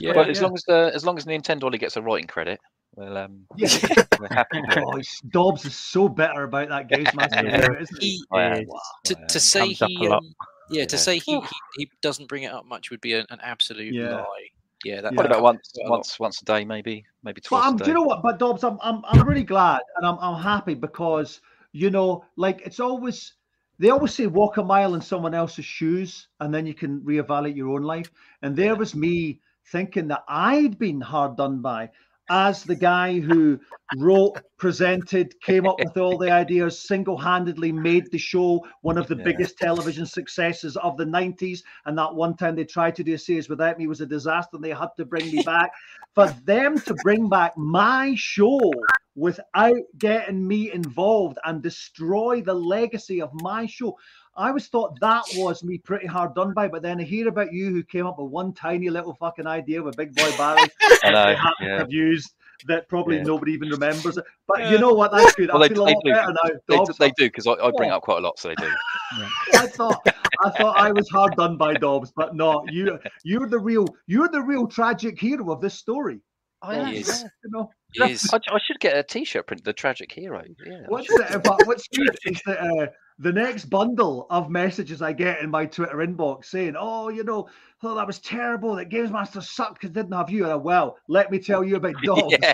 yeah, 0.00 0.12
But 0.14 0.30
as 0.30 0.42
long 0.42 0.54
as 0.54 0.64
the 0.64 0.90
as 0.94 1.04
long 1.04 1.16
as 1.16 1.26
Nintendo 1.26 1.64
only 1.64 1.78
gets 1.78 1.96
a 1.96 2.02
writing 2.02 2.26
credit, 2.26 2.58
well, 2.96 3.16
um, 3.16 3.46
Yeah. 3.56 3.68
we're 4.20 4.28
happy. 4.28 4.60
Oh, 4.76 5.00
Dawbs 5.30 5.64
is 5.64 5.74
so 5.74 6.08
bitter 6.08 6.42
about 6.42 6.68
that 6.70 6.88
Games 6.88 7.14
Master, 7.14 7.44
Yeah. 7.44 7.60
there, 7.60 7.80
isn't 7.80 8.02
he? 8.02 8.10
he, 8.16 8.24
I 8.32 8.42
am. 8.58 8.64
To, 9.04 9.14
to 9.28 9.40
say 9.40 9.68
he 9.68 10.08
um, 10.08 10.34
yeah, 10.70 10.84
to 10.86 10.96
Yeah. 10.96 11.00
say 11.00 11.18
he, 11.18 11.40
he 11.40 11.46
he 11.76 11.90
doesn't 12.02 12.28
bring 12.28 12.44
it 12.44 12.52
up 12.52 12.64
much 12.66 12.90
would 12.90 13.00
be 13.00 13.14
an, 13.14 13.26
an 13.30 13.40
absolute 13.42 13.94
Yeah. 13.94 14.16
lie. 14.16 14.48
Yeah, 14.84 15.00
that, 15.00 15.12
Yeah. 15.12 15.16
What 15.16 15.22
that 15.24 15.32
about 15.32 15.42
once 15.42 15.72
quite 15.74 15.86
a 15.86 15.88
lot. 15.88 15.96
once 15.98 16.20
once 16.20 16.42
a 16.42 16.44
day, 16.44 16.64
maybe 16.64 17.04
maybe 17.22 17.40
But 17.40 17.48
twice 17.48 17.64
I'm, 17.64 17.74
a 17.74 17.78
do 17.78 17.84
day. 17.84 17.88
you 17.90 17.94
know 17.94 18.02
what? 18.02 18.22
But 18.22 18.38
Dawbs, 18.38 18.64
I'm, 18.64 18.78
I'm, 18.82 19.02
I'm 19.06 19.26
really 19.28 19.44
glad 19.44 19.80
and 19.96 20.06
I'm, 20.06 20.18
I'm 20.20 20.40
happy 20.42 20.74
because 20.74 21.40
you 21.72 21.90
know, 21.90 22.24
like 22.36 22.62
it's 22.66 22.80
always 22.80 23.34
they 23.78 23.90
always 23.90 24.14
say 24.14 24.26
walk 24.26 24.58
a 24.58 24.62
mile 24.62 24.94
in 24.94 25.00
someone 25.00 25.34
else's 25.34 25.64
shoes 25.64 26.28
and 26.40 26.52
then 26.54 26.66
you 26.66 26.74
can 26.74 27.00
reevaluate 27.00 27.56
your 27.56 27.70
own 27.70 27.82
life. 27.82 28.10
And 28.42 28.54
there 28.54 28.76
was 28.76 28.94
me 28.94 29.40
thinking 29.70 30.08
that 30.08 30.24
I'd 30.28 30.78
been 30.78 31.00
hard 31.00 31.36
done 31.36 31.60
by 31.62 31.90
as 32.28 32.64
the 32.64 32.76
guy 32.76 33.20
who 33.20 33.58
wrote, 33.96 34.40
presented, 34.56 35.38
came 35.42 35.66
up 35.66 35.78
with 35.78 35.96
all 35.96 36.16
the 36.16 36.30
ideas, 36.30 36.78
single-handedly 36.80 37.72
made 37.72 38.10
the 38.10 38.18
show 38.18 38.64
one 38.80 38.96
of 38.96 39.06
the 39.08 39.16
Yeah. 39.16 39.24
biggest 39.24 39.58
television 39.58 40.06
successes 40.06 40.76
of 40.78 40.96
the 40.96 41.04
90s. 41.04 41.62
And 41.84 41.98
that 41.98 42.14
one 42.14 42.36
time 42.36 42.56
they 42.56 42.64
tried 42.64 42.96
to 42.96 43.04
do 43.04 43.14
a 43.14 43.18
series 43.18 43.48
without 43.48 43.78
me 43.78 43.86
was 43.86 44.00
a 44.00 44.06
disaster 44.06 44.56
and 44.56 44.64
they 44.64 44.70
had 44.70 44.88
to 44.96 45.04
bring 45.04 45.30
me 45.30 45.42
back. 45.46 45.72
For 46.14 46.28
them 46.44 46.80
to 46.82 46.94
bring 46.94 47.28
back 47.28 47.56
my 47.56 48.14
show 48.16 48.88
without 49.14 49.76
getting 49.98 50.46
me 50.46 50.72
involved 50.72 51.38
and 51.44 51.62
destroy 51.62 52.40
the 52.40 52.54
legacy 52.54 53.20
of 53.20 53.32
my 53.34 53.66
show. 53.66 53.98
I 54.34 54.48
always 54.48 54.68
thought 54.68 54.98
that 55.00 55.24
was 55.36 55.62
me 55.62 55.76
pretty 55.78 56.06
hard 56.06 56.34
done 56.34 56.54
by, 56.54 56.66
but 56.68 56.82
then 56.82 57.00
I 57.00 57.04
hear 57.04 57.28
about 57.28 57.52
you 57.52 57.70
who 57.70 57.82
came 57.82 58.06
up 58.06 58.18
with 58.18 58.30
one 58.30 58.54
tiny 58.54 58.88
little 58.88 59.14
fucking 59.14 59.46
idea 59.46 59.82
with 59.82 59.96
Big 59.96 60.14
Boy 60.14 60.30
Barry 60.38 60.62
I 61.04 61.10
know, 61.10 61.36
they 61.60 61.66
yeah. 61.66 61.78
have 61.78 61.92
used 61.92 62.32
that 62.66 62.88
probably 62.88 63.16
Yeah. 63.16 63.24
nobody 63.24 63.52
even 63.52 63.68
remembers 63.68 64.16
it. 64.16 64.24
But 64.48 64.70
you 64.70 64.78
know 64.78 64.92
what? 64.94 65.12
That's 65.12 65.34
good. 65.34 65.50
Well, 65.52 65.62
I 65.62 65.68
they- 65.68 65.74
feel 65.74 65.84
a 65.84 65.90
lot 65.90 66.02
do. 66.04 66.12
better 66.12 66.32
now. 66.32 66.50
They, 66.68 66.76
Dawbs. 66.76 66.96
they 66.98 67.10
do 67.10 67.26
because 67.26 67.46
I, 67.46 67.52
I 67.52 67.70
bring 67.76 67.90
Yeah. 67.90 67.96
up 67.96 68.02
quite 68.04 68.18
a 68.18 68.20
lot, 68.20 68.38
so 68.38 68.48
they 68.48 68.54
do. 68.54 68.70
I 69.54 69.66
thought 69.66 70.00
I 70.44 70.50
thought 70.50 70.76
I 70.78 70.92
was 70.92 71.08
hard 71.10 71.36
done 71.36 71.56
by 71.58 71.74
Dawbs, 71.74 72.12
but 72.16 72.34
no, 72.34 72.64
you 72.70 72.98
you're 73.24 73.48
the 73.48 73.58
real 73.58 73.86
you're 74.06 74.28
the 74.28 74.40
real 74.40 74.66
tragic 74.66 75.18
hero 75.20 75.50
of 75.52 75.60
this 75.60 75.74
story. 75.74 76.20
I 76.62 76.76
Dawbs, 76.76 76.88
am, 76.88 76.94
Yes. 76.94 77.20
yeah. 77.22 77.28
You 77.44 77.50
know. 77.50 77.70
He 77.94 78.12
is. 78.12 78.30
I, 78.32 78.36
I 78.50 78.58
should 78.64 78.80
get 78.80 78.96
a 78.96 79.02
T-shirt 79.02 79.46
print, 79.48 79.64
the 79.64 79.72
tragic 79.72 80.10
hero. 80.12 80.42
Yeah. 80.64 80.82
What's 80.88 81.06
should. 81.08 81.18
the, 81.18 81.40
but 81.40 81.66
what's 81.66 81.86
good 81.88 82.16
is 82.24 82.40
that 82.46 82.60
uh, 82.60 82.86
the 83.22 83.32
next 83.32 83.66
bundle 83.66 84.26
of 84.30 84.50
messages 84.50 85.00
I 85.00 85.12
get 85.12 85.40
in 85.40 85.48
my 85.50 85.64
Twitter 85.64 85.96
inbox 85.98 86.46
saying, 86.46 86.74
"Oh, 86.78 87.08
you 87.08 87.22
know, 87.24 87.48
oh 87.82 87.94
that 87.94 88.06
was 88.06 88.18
terrible. 88.18 88.74
That 88.74 88.86
Games 88.86 89.10
Master 89.12 89.40
sucked 89.40 89.74
because 89.74 89.90
didn't 89.90 90.12
have 90.12 90.28
you." 90.28 90.42
And 90.44 90.52
I, 90.52 90.56
well, 90.56 90.98
let 91.08 91.30
me 91.30 91.38
tell 91.38 91.62
you 91.64 91.76
about 91.76 91.94
dogs. 92.04 92.34
Yeah. 92.42 92.52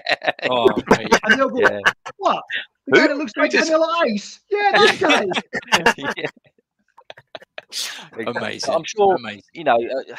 Oh, 0.51 0.69
mate. 0.91 1.09
And 1.25 1.39
they'll 1.41 1.49
go, 1.49 1.61
yeah. 1.61 1.81
"What? 2.19 2.43
The 2.87 3.01
Who? 3.01 3.01
guy 3.01 3.07
that 3.09 3.17
looks 3.19 3.33
Who 3.35 3.41
like 3.43 3.51
just- 3.51 3.67
Vanilla 3.71 3.97
Ice? 4.13 4.41
Yeah, 4.51 4.71
that 4.73 4.99
guy." 5.97 6.13
yeah. 6.17 6.27
Amazing. 8.27 8.75
I'm 8.75 8.85
sure 8.85 9.17
Amazing. 9.17 9.43
you 9.53 9.65
know. 9.65 9.77
Uh, 9.77 10.15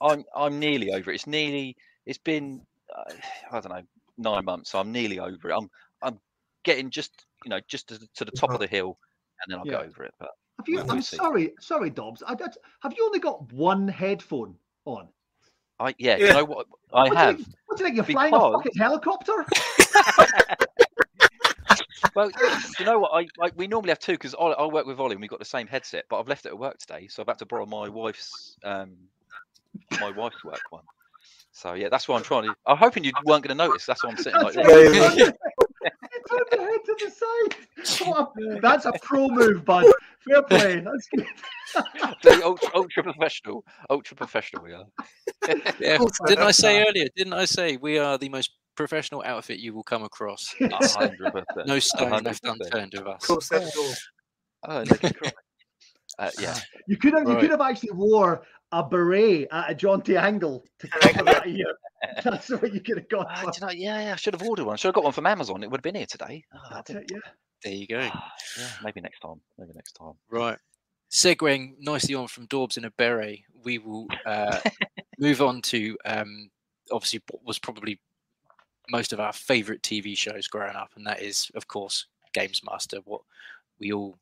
I'm 0.00 0.24
I'm 0.34 0.58
nearly 0.58 0.92
over 0.92 1.10
it. 1.10 1.14
It's 1.16 1.26
nearly. 1.26 1.76
It's 2.06 2.18
been. 2.18 2.60
Uh, 2.94 3.12
I 3.52 3.60
don't 3.60 3.72
know. 3.72 3.82
Nine 4.18 4.44
months. 4.44 4.70
So 4.70 4.78
I'm 4.78 4.92
nearly 4.92 5.18
over 5.18 5.50
it. 5.50 5.54
I'm. 5.56 5.70
I'm 6.02 6.18
getting 6.64 6.90
just. 6.90 7.26
You 7.44 7.50
know, 7.50 7.60
just 7.68 7.88
to, 7.88 7.98
to 8.16 8.24
the 8.24 8.30
top 8.30 8.50
of 8.50 8.58
the 8.60 8.66
hill, 8.66 8.98
and 9.44 9.52
then 9.52 9.58
I'll 9.60 9.66
Yeah. 9.66 9.82
get 9.82 9.86
over 9.86 10.04
it. 10.04 10.14
But 10.18 10.30
Have 10.58 10.68
you? 10.68 10.84
I'm 10.88 11.02
see. 11.02 11.16
sorry, 11.16 11.52
sorry, 11.60 11.90
Dawbs. 11.90 12.22
I, 12.26 12.32
I, 12.32 12.48
have 12.82 12.94
you 12.96 13.04
only 13.04 13.18
got 13.20 13.52
one 13.52 13.88
headphone 13.88 14.56
on? 14.84 15.08
I 15.80 15.94
yeah. 15.98 16.16
You 16.16 16.32
know 16.32 16.44
what? 16.44 16.66
I 16.92 17.08
What 17.08 17.08
do 17.08 17.20
you 17.20 17.26
have. 17.26 17.40
What 17.66 17.78
do 17.78 17.84
you 17.84 17.86
think? 17.86 17.96
You're 17.96 18.04
flying 18.04 18.34
a 18.34 18.38
fucking 18.38 18.72
helicopter? 18.76 19.44
Well, 22.14 22.30
you 22.78 22.84
know 22.84 23.00
what? 23.00 23.10
I, 23.12 23.44
I 23.44 23.50
we 23.56 23.66
normally 23.66 23.90
have 23.90 23.98
two 23.98 24.12
because 24.12 24.34
I, 24.36 24.44
I 24.44 24.66
work 24.66 24.86
with 24.86 25.00
Ollie 25.00 25.14
and 25.14 25.20
we've 25.20 25.30
got 25.30 25.40
the 25.40 25.44
same 25.44 25.66
headset, 25.66 26.04
but 26.08 26.20
I've 26.20 26.28
left 26.28 26.46
it 26.46 26.50
at 26.50 26.58
work 26.58 26.78
today, 26.78 27.08
so 27.08 27.22
I've 27.22 27.26
had 27.26 27.38
to 27.40 27.46
borrow 27.46 27.66
my 27.66 27.88
wife's 27.88 28.56
um 28.62 28.92
my 30.00 30.12
wife's 30.12 30.44
work 30.44 30.60
one. 30.70 30.84
So 31.50 31.74
yeah, 31.74 31.88
that's 31.88 32.06
what 32.06 32.16
I'm 32.16 32.22
trying 32.22 32.44
to. 32.44 32.56
I'm 32.66 32.76
hoping 32.76 33.02
you 33.04 33.12
weren't 33.24 33.42
going 33.44 33.56
to 33.56 33.64
notice. 33.64 33.84
That's 33.86 34.04
why 34.04 34.10
I'm 34.10 34.16
sitting 34.16 34.40
like 34.40 34.54
this. 34.54 35.28
right. 36.36 36.46
You 36.50 36.58
turned 36.58 36.60
the 36.60 36.66
head 36.66 36.84
to 36.84 36.96
the 37.04 37.10
side. 38.00 38.56
A- 38.56 38.60
That's 38.60 38.84
a 38.86 38.92
pro 39.02 39.28
move, 39.28 39.64
bud. 39.64 39.86
Fair 40.28 40.42
play. 40.42 40.80
That's 40.80 41.08
good. 41.14 41.26
The 42.22 42.40
ultra, 42.44 42.68
ultra 42.74 43.02
professional, 43.02 43.64
ultra 43.90 44.16
professional 44.16 44.62
we 44.64 44.72
are. 44.72 44.84
Yeah, 45.80 45.98
didn't 46.26 46.44
I 46.44 46.50
say 46.52 46.78
that. 46.78 46.88
earlier? 46.88 47.08
Didn't 47.16 47.32
I 47.34 47.44
say 47.44 47.76
we 47.76 47.98
are 47.98 48.16
the 48.16 48.28
most 48.28 48.50
professional 48.76 49.22
outfit 49.26 49.58
you 49.58 49.74
will 49.74 49.82
come 49.82 50.02
across? 50.04 50.54
A 50.60 50.64
It's 50.66 50.94
hundred 50.94 51.32
percent. 51.32 51.66
no 51.66 51.74
a 51.74 51.80
stone 51.80 52.08
hundred 52.10 52.24
left 52.26 52.42
percent. 52.42 52.62
unturned 52.62 52.94
of 52.94 53.06
us. 53.08 53.26
Cool 53.26 53.40
set 53.40 53.62
it 53.62 53.76
all. 53.76 53.92
Oh, 54.66 54.78
and 54.80 54.86
they 54.88 54.96
can 54.98 55.12
cry. 55.14 55.32
Uh, 56.18 56.30
yeah, 56.40 56.58
You 56.86 56.96
could 56.96 57.12
have 57.14 57.28
you 57.28 57.36
could 57.36 57.50
have 57.50 57.60
actually 57.60 57.92
wore 57.92 58.42
a 58.72 58.82
beret 58.82 59.48
at 59.52 59.70
a 59.70 59.74
jaunty 59.74 60.16
angle 60.16 60.64
to 60.78 60.88
cover 60.88 61.24
that 61.24 61.46
ear. 61.46 61.66
That's 62.24 62.50
what 62.50 62.72
you 62.72 62.80
could 62.80 62.98
have 62.98 63.08
got. 63.08 63.26
Ah, 63.30 63.42
for. 63.44 63.50
do 63.50 63.58
you 63.60 63.66
know, 63.66 63.72
yeah, 63.72 64.06
yeah. 64.06 64.12
I 64.12 64.16
should 64.16 64.34
have 64.34 64.42
ordered 64.46 64.64
one. 64.64 64.76
Should 64.76 64.88
have 64.88 64.94
got 64.94 65.04
one 65.04 65.12
from 65.12 65.26
Amazon. 65.26 65.62
It 65.62 65.70
would 65.70 65.78
have 65.78 65.82
been 65.82 65.94
here 65.94 66.06
today. 66.06 66.44
Oh, 66.54 66.58
That's 66.70 66.90
it, 66.90 67.10
yeah. 67.10 67.18
There 67.62 67.72
you 67.72 67.86
go. 67.86 67.98
yeah, 67.98 68.68
maybe 68.82 69.00
next 69.00 69.20
time. 69.20 69.40
Maybe 69.58 69.72
next 69.74 69.92
time. 69.92 70.12
Right. 70.30 70.58
Segueing 71.10 71.74
nicely 71.78 72.14
on 72.14 72.26
from 72.28 72.46
Dawbs 72.46 72.76
in 72.76 72.84
a 72.84 72.90
beret, 72.90 73.40
we 73.64 73.78
will 73.78 74.06
uh, 74.26 74.58
move 75.18 75.40
on 75.40 75.62
to 75.62 75.96
um, 76.04 76.50
obviously 76.90 77.22
what 77.30 77.44
was 77.44 77.58
probably 77.58 78.00
most 78.90 79.12
of 79.12 79.20
our 79.20 79.32
favourite 79.32 79.82
TV 79.82 80.16
shows 80.16 80.46
growing 80.46 80.76
up, 80.76 80.90
and 80.96 81.06
that 81.06 81.22
is, 81.22 81.50
of 81.54 81.68
course, 81.68 82.06
Games 82.34 82.60
Master, 82.68 82.98
what 83.04 83.22
we 83.80 83.92
all 83.92 84.18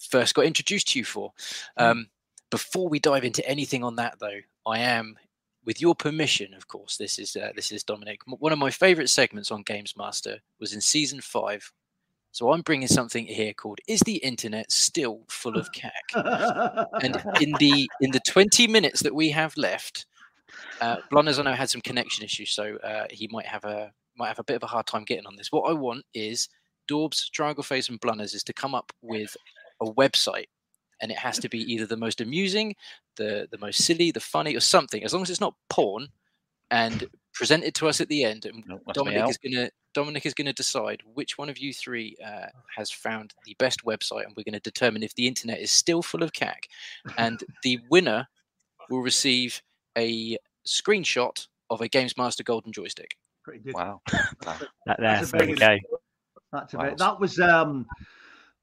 first 0.00 0.34
got 0.34 0.44
introduced 0.44 0.88
to 0.88 0.98
you 0.98 1.04
for. 1.04 1.32
Um, 1.76 2.08
before 2.50 2.88
we 2.88 2.98
dive 2.98 3.24
into 3.24 3.46
anything 3.48 3.84
on 3.84 3.96
that, 3.96 4.18
though, 4.18 4.40
I 4.66 4.78
am, 4.80 5.16
with 5.64 5.80
your 5.80 5.94
permission, 5.94 6.54
of 6.54 6.66
course, 6.68 6.96
this 6.96 7.18
is 7.18 7.36
uh, 7.36 7.52
this 7.54 7.70
is 7.70 7.84
Dominik. 7.84 8.18
One 8.26 8.52
of 8.52 8.58
my 8.58 8.70
favourite 8.70 9.08
segments 9.10 9.50
on 9.50 9.62
Games 9.62 9.94
Master 9.96 10.38
was 10.58 10.72
in 10.72 10.80
season 10.80 11.20
five. 11.20 11.70
So 12.32 12.52
I'm 12.52 12.62
bringing 12.62 12.88
something 12.88 13.26
here 13.26 13.52
called 13.52 13.80
"Is 13.88 14.00
the 14.00 14.16
Internet 14.16 14.70
Still 14.72 15.20
Full 15.28 15.56
of 15.56 15.70
Cack?" 15.72 15.92
and 16.14 17.22
in 17.40 17.52
the 17.58 17.88
in 18.00 18.10
the 18.10 18.20
20 18.26 18.66
minutes 18.68 19.02
that 19.02 19.14
we 19.14 19.30
have 19.30 19.56
left 19.56 20.06
uh 20.80 20.96
Blunners 21.10 21.38
I 21.38 21.42
know 21.42 21.52
had 21.52 21.70
some 21.70 21.80
connection 21.80 22.24
issues 22.24 22.50
so 22.50 22.76
uh 22.78 23.06
he 23.10 23.28
might 23.30 23.46
have 23.46 23.64
a 23.64 23.92
might 24.16 24.28
have 24.28 24.38
a 24.38 24.44
bit 24.44 24.56
of 24.56 24.62
a 24.62 24.66
hard 24.66 24.86
time 24.86 25.04
getting 25.04 25.26
on 25.26 25.36
this 25.36 25.52
what 25.52 25.70
I 25.70 25.72
want 25.72 26.04
is 26.14 26.48
Dawbs 26.88 27.30
Triangle 27.30 27.62
Face 27.62 27.88
and 27.88 28.00
Blunners 28.00 28.34
is 28.34 28.44
to 28.44 28.52
come 28.52 28.74
up 28.74 28.92
with 29.02 29.36
a 29.80 29.86
website 29.86 30.46
and 31.00 31.10
it 31.10 31.18
has 31.18 31.38
to 31.38 31.48
be 31.48 31.60
either 31.72 31.86
the 31.86 31.96
most 31.96 32.20
amusing 32.20 32.74
the 33.16 33.48
the 33.50 33.58
most 33.58 33.82
silly 33.82 34.10
the 34.10 34.20
funny 34.20 34.54
or 34.54 34.60
something 34.60 35.02
as 35.04 35.12
long 35.12 35.22
as 35.22 35.30
it's 35.30 35.40
not 35.40 35.54
porn 35.68 36.08
and 36.70 37.08
present 37.34 37.64
it 37.64 37.74
to 37.74 37.88
us 37.88 38.00
at 38.00 38.08
the 38.08 38.24
end 38.24 38.44
and 38.44 38.64
No, 38.66 38.80
that's 38.86 38.98
Dominik 38.98 39.28
is 39.28 39.38
gonna 39.38 39.70
Dominik 39.94 40.26
is 40.26 40.34
gonna 40.34 40.52
decide 40.52 41.02
which 41.14 41.38
one 41.38 41.48
of 41.48 41.58
you 41.58 41.72
three 41.72 42.16
uh, 42.24 42.46
has 42.76 42.90
found 42.90 43.34
the 43.44 43.56
best 43.58 43.84
website, 43.84 44.24
and 44.24 44.34
we're 44.36 44.44
gonna 44.44 44.60
determine 44.60 45.02
if 45.02 45.14
the 45.14 45.26
internet 45.26 45.58
is 45.58 45.70
still 45.70 46.02
full 46.02 46.22
of 46.22 46.32
cack. 46.32 46.68
And 47.18 47.42
the 47.62 47.80
winner 47.90 48.28
will 48.88 49.00
receive 49.00 49.60
a 49.96 50.36
screenshot 50.66 51.46
of 51.70 51.80
a 51.80 51.88
Games 51.88 52.16
Master 52.16 52.44
Golden 52.44 52.72
joystick. 52.72 53.16
Pretty 53.42 53.60
good. 53.60 53.74
Wow. 53.74 54.00
That 54.42 54.60
there, 54.86 54.96
That's 54.98 55.28
a 55.28 55.32
there 55.32 55.46
we 55.46 55.54
go. 55.54 55.78
That's 56.52 56.74
Wow. 56.74 56.86
about 56.86 56.98
that 56.98 57.20
was 57.20 57.38
um 57.38 57.86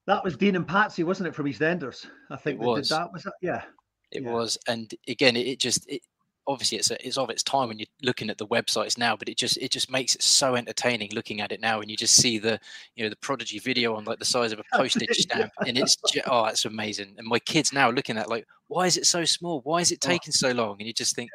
that 0.08 0.24
was 0.24 0.36
Dean 0.36 0.55
and 0.55 0.68
Patsy, 0.68 1.03
wasn't 1.03 1.28
it, 1.28 1.36
from 1.36 1.45
EastEnders? 1.45 2.08
I 2.32 2.36
think 2.38 2.60
It 2.60 2.64
that 2.64 2.66
did 2.66 2.80
was. 2.80 2.89
that 2.89 3.14
was 3.14 3.24
that. 3.24 3.34
Yeah. 3.41 3.64
It 4.12 4.24
Yeah. 4.24 4.32
was, 4.32 4.58
and 4.68 4.91
again, 5.08 5.36
it, 5.36 5.47
it 5.47 5.60
just 5.60 5.88
it 5.89 6.01
obviously 6.49 6.78
it's 6.78 6.91
a, 6.91 7.05
it's 7.05 7.18
of 7.18 7.30
its 7.30 7.43
time 7.43 7.68
when 7.68 7.78
you're 7.78 7.88
looking 8.03 8.30
at 8.30 8.38
the 8.38 8.47
websites 8.47 8.97
now, 8.97 9.18
but 9.18 9.28
it 9.28 9.38
just 9.38 9.58
it 9.58 9.70
just 9.70 9.91
makes 9.91 10.16
it 10.16 10.22
so 10.24 10.55
entertaining 10.55 11.10
looking 11.14 11.41
at 11.41 11.51
it 11.51 11.60
now, 11.60 11.82
and 11.82 11.91
you 11.91 11.97
just 11.97 12.16
see 12.16 12.38
the 12.39 12.58
you 12.95 13.03
know 13.03 13.10
the 13.10 13.18
prodigy 13.18 13.60
video 13.60 13.95
on 13.95 14.05
like 14.05 14.18
the 14.20 14.24
size 14.26 14.53
of 14.53 14.60
a 14.60 14.64
postage 14.78 15.10
stamp, 15.18 15.51
and 15.66 15.78
it's 15.78 15.97
ju- 16.10 16.22
oh, 16.26 16.45
it's 16.45 16.64
amazing. 16.64 17.14
And 17.18 17.28
my 17.28 17.39
kids 17.39 17.74
now 17.74 17.89
looking 17.91 18.18
at 18.18 18.30
like, 18.30 18.45
why 18.70 18.86
is 18.86 18.95
it 18.95 19.05
so 19.05 19.26
small? 19.26 19.60
Why 19.66 19.82
is 19.82 19.91
it 19.91 19.99
Oh. 20.05 20.08
taking 20.08 20.32
so 20.32 20.51
long? 20.51 20.78
And 20.80 20.88
you 20.88 20.93
just 20.93 21.14
think, 21.16 21.30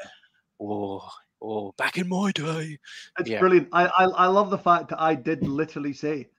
oh, 0.61 1.07
oh, 1.43 1.73
back 1.77 1.99
in 1.99 2.09
my 2.09 2.33
day, 2.33 2.79
It's 3.19 3.29
Yeah. 3.29 3.39
brilliant. 3.41 3.69
I, 3.73 3.85
I 3.87 4.05
I 4.05 4.27
love 4.29 4.49
the 4.49 4.57
fact 4.59 4.89
that 4.89 5.01
I 5.01 5.15
did 5.15 5.47
literally 5.47 5.93
say, 5.93 6.31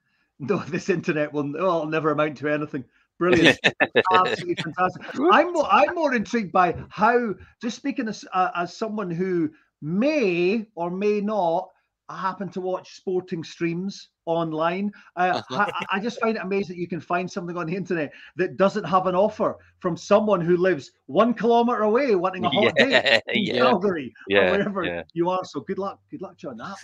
no, 0.49 0.57
this 0.59 0.89
internet 0.89 1.31
will 1.31 1.55
oh, 1.57 1.77
it'll 1.77 1.85
never 1.87 2.11
amount 2.11 2.37
to 2.37 2.49
anything. 2.49 2.83
Brilliant. 3.19 3.59
Absolutely 4.13 4.55
fantastic. 4.55 5.03
I'm 5.31 5.53
more, 5.53 5.67
I'm 5.71 5.95
more 5.95 6.13
intrigued 6.13 6.51
by 6.51 6.75
how, 6.89 7.35
just 7.61 7.77
speaking 7.77 8.07
as, 8.07 8.25
uh, 8.33 8.49
as 8.55 8.75
someone 8.75 9.11
who 9.11 9.51
may 9.81 10.65
or 10.75 10.89
may 10.89 11.21
not 11.21 11.69
happen 12.09 12.49
to 12.49 12.61
watch 12.61 12.95
sporting 12.95 13.43
streams 13.43 14.09
online, 14.25 14.91
uh, 15.15 15.41
Uh-huh. 15.49 15.71
I, 15.91 15.97
I 15.97 15.99
just 15.99 16.19
find 16.19 16.37
it 16.37 16.43
amazing 16.43 16.75
that 16.75 16.81
you 16.81 16.87
can 16.87 16.99
find 16.99 17.29
something 17.31 17.55
on 17.55 17.67
the 17.67 17.75
internet 17.75 18.11
that 18.35 18.57
doesn't 18.57 18.83
have 18.83 19.07
an 19.07 19.15
offer 19.15 19.57
from 19.79 19.95
someone 19.95 20.41
who 20.41 20.57
lives 20.57 20.91
one 21.05 21.33
kilometer 21.33 21.83
away 21.83 22.15
wanting 22.15 22.45
a 22.45 22.49
hot 22.49 22.75
day 22.75 23.21
in 23.27 23.43
yeah, 23.43 23.57
Calgary 23.57 24.13
or 24.31 24.41
wherever 24.51 24.83
yeah. 24.83 25.03
you 25.13 25.29
are. 25.29 25.43
So 25.45 25.61
good 25.61 25.77
luck. 25.79 25.99
Good 26.11 26.21
luck 26.21 26.37
to 26.39 26.47
you 26.47 26.51
on 26.51 26.57
that, 26.57 26.75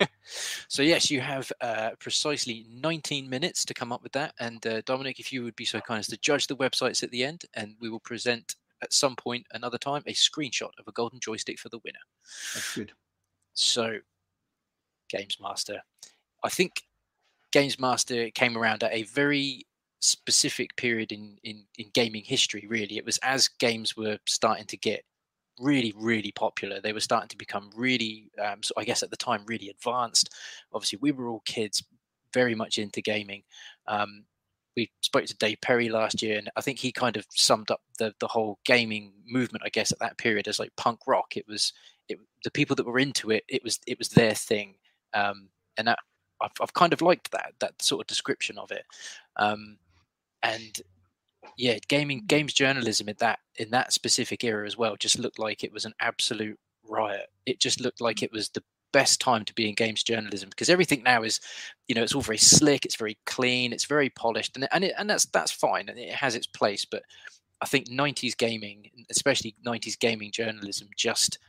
man. 0.00 0.08
So 0.68 0.82
yes, 0.82 1.10
you 1.10 1.20
have 1.20 1.50
uh, 1.60 1.90
precisely 1.98 2.66
19 2.70 3.28
minutes 3.28 3.64
to 3.66 3.74
come 3.74 3.92
up 3.92 4.02
with 4.02 4.12
that. 4.12 4.34
And 4.40 4.64
uh, 4.66 4.82
Dominik, 4.82 5.18
if 5.18 5.32
you 5.32 5.44
would 5.44 5.56
be 5.56 5.64
so 5.64 5.80
kind 5.80 6.00
as 6.00 6.06
to 6.08 6.16
judge 6.16 6.46
the 6.46 6.56
websites 6.56 7.02
at 7.02 7.10
the 7.10 7.24
end, 7.24 7.44
and 7.54 7.74
we 7.80 7.90
will 7.90 8.00
present 8.00 8.56
at 8.82 8.92
some 8.92 9.16
point 9.16 9.46
another 9.52 9.78
time 9.78 10.02
a 10.06 10.12
screenshot 10.12 10.70
of 10.78 10.88
a 10.88 10.92
golden 10.92 11.20
joystick 11.20 11.58
for 11.58 11.68
the 11.68 11.80
winner. 11.84 11.98
That's 12.54 12.74
good. 12.74 12.92
So, 13.54 13.98
Games 15.08 15.38
Master, 15.40 15.80
I 16.42 16.48
think 16.48 16.82
Games 17.52 17.78
Master 17.78 18.30
came 18.30 18.56
around 18.56 18.82
at 18.82 18.92
a 18.92 19.04
very 19.04 19.66
specific 20.00 20.76
period 20.76 21.12
in, 21.12 21.38
in 21.44 21.64
in 21.78 21.86
gaming 21.94 22.24
history. 22.24 22.66
Really, 22.68 22.98
it 22.98 23.04
was 23.04 23.18
as 23.18 23.48
games 23.48 23.96
were 23.96 24.18
starting 24.26 24.66
to 24.66 24.76
get 24.76 25.04
really 25.60 25.92
really 25.96 26.32
popular. 26.32 26.80
They 26.80 26.92
were 26.92 27.00
starting 27.00 27.28
to 27.28 27.36
become 27.36 27.70
really 27.76 28.30
um, 28.44 28.62
so 28.62 28.72
i 28.76 28.84
guess 28.84 29.02
at 29.02 29.10
the 29.10 29.16
time 29.16 29.44
really 29.46 29.68
advanced. 29.68 30.30
Obviously 30.72 30.98
we 31.02 31.12
were 31.12 31.28
all 31.28 31.42
kids 31.44 31.82
very 32.32 32.54
much 32.54 32.78
into 32.78 33.00
gaming. 33.00 33.42
Um, 33.86 34.24
we 34.76 34.90
spoke 35.02 35.24
to 35.26 35.36
dave 35.36 35.58
perry 35.60 35.88
last 35.88 36.20
year 36.20 36.36
and 36.36 36.50
i 36.56 36.60
think 36.60 36.80
he 36.80 36.90
kind 36.90 37.16
of 37.16 37.24
summed 37.30 37.70
up 37.70 37.80
the 38.00 38.12
the 38.18 38.26
whole 38.26 38.58
gaming 38.64 39.12
movement 39.24 39.62
i 39.64 39.68
guess 39.68 39.92
at 39.92 40.00
that 40.00 40.18
period 40.18 40.48
as 40.48 40.58
like 40.58 40.74
punk 40.76 40.98
rock. 41.06 41.36
It 41.36 41.46
was 41.46 41.72
it, 42.08 42.18
the 42.42 42.50
people 42.50 42.74
that 42.76 42.86
were 42.86 42.98
into 42.98 43.30
it 43.30 43.44
it 43.48 43.62
was 43.62 43.78
it 43.86 43.98
was 43.98 44.08
their 44.10 44.34
thing. 44.34 44.74
Um, 45.14 45.48
and 45.76 45.88
that 45.88 45.98
I've, 46.40 46.50
I've 46.60 46.74
kind 46.74 46.92
of 46.92 47.02
liked 47.02 47.30
that 47.32 47.52
that 47.60 47.80
sort 47.80 48.00
of 48.00 48.06
description 48.06 48.58
of 48.58 48.70
it. 48.70 48.84
Um, 49.36 49.78
and 50.42 50.80
yeah 51.56 51.78
gaming 51.88 52.22
mm. 52.22 52.26
games 52.26 52.52
journalism 52.52 53.08
in 53.08 53.16
that 53.18 53.38
in 53.56 53.70
that 53.70 53.92
specific 53.92 54.44
era 54.44 54.66
as 54.66 54.76
well 54.76 54.96
just 54.96 55.18
looked 55.18 55.38
like 55.38 55.62
it 55.62 55.72
was 55.72 55.84
an 55.84 55.94
absolute 56.00 56.58
riot. 56.88 57.26
It 57.46 57.60
just 57.60 57.80
looked 57.80 58.00
like 58.00 58.18
mm. 58.18 58.24
it 58.24 58.32
was 58.32 58.50
the 58.50 58.62
best 58.92 59.20
time 59.20 59.44
to 59.44 59.54
be 59.54 59.68
in 59.68 59.74
games 59.74 60.04
journalism 60.04 60.48
because 60.48 60.70
everything 60.70 61.02
now 61.02 61.22
is 61.24 61.40
you 61.88 61.96
know 61.96 62.02
it's 62.02 62.14
all 62.14 62.22
very 62.22 62.38
slick 62.38 62.84
it's 62.84 62.94
very 62.94 63.18
clean 63.26 63.72
it's 63.72 63.86
very 63.86 64.08
polished 64.10 64.56
and, 64.56 64.68
and, 64.70 64.84
it, 64.84 64.94
and 64.96 65.10
that's 65.10 65.26
that's 65.26 65.50
fine 65.50 65.88
and 65.88 65.98
it 65.98 66.14
has 66.14 66.36
its 66.36 66.46
place 66.46 66.84
but 66.84 67.02
i 67.60 67.66
think 67.66 67.88
90s 67.88 68.36
gaming 68.36 68.88
especially 69.10 69.56
90s 69.66 69.98
gaming 69.98 70.30
journalism 70.30 70.86
just 70.96 71.40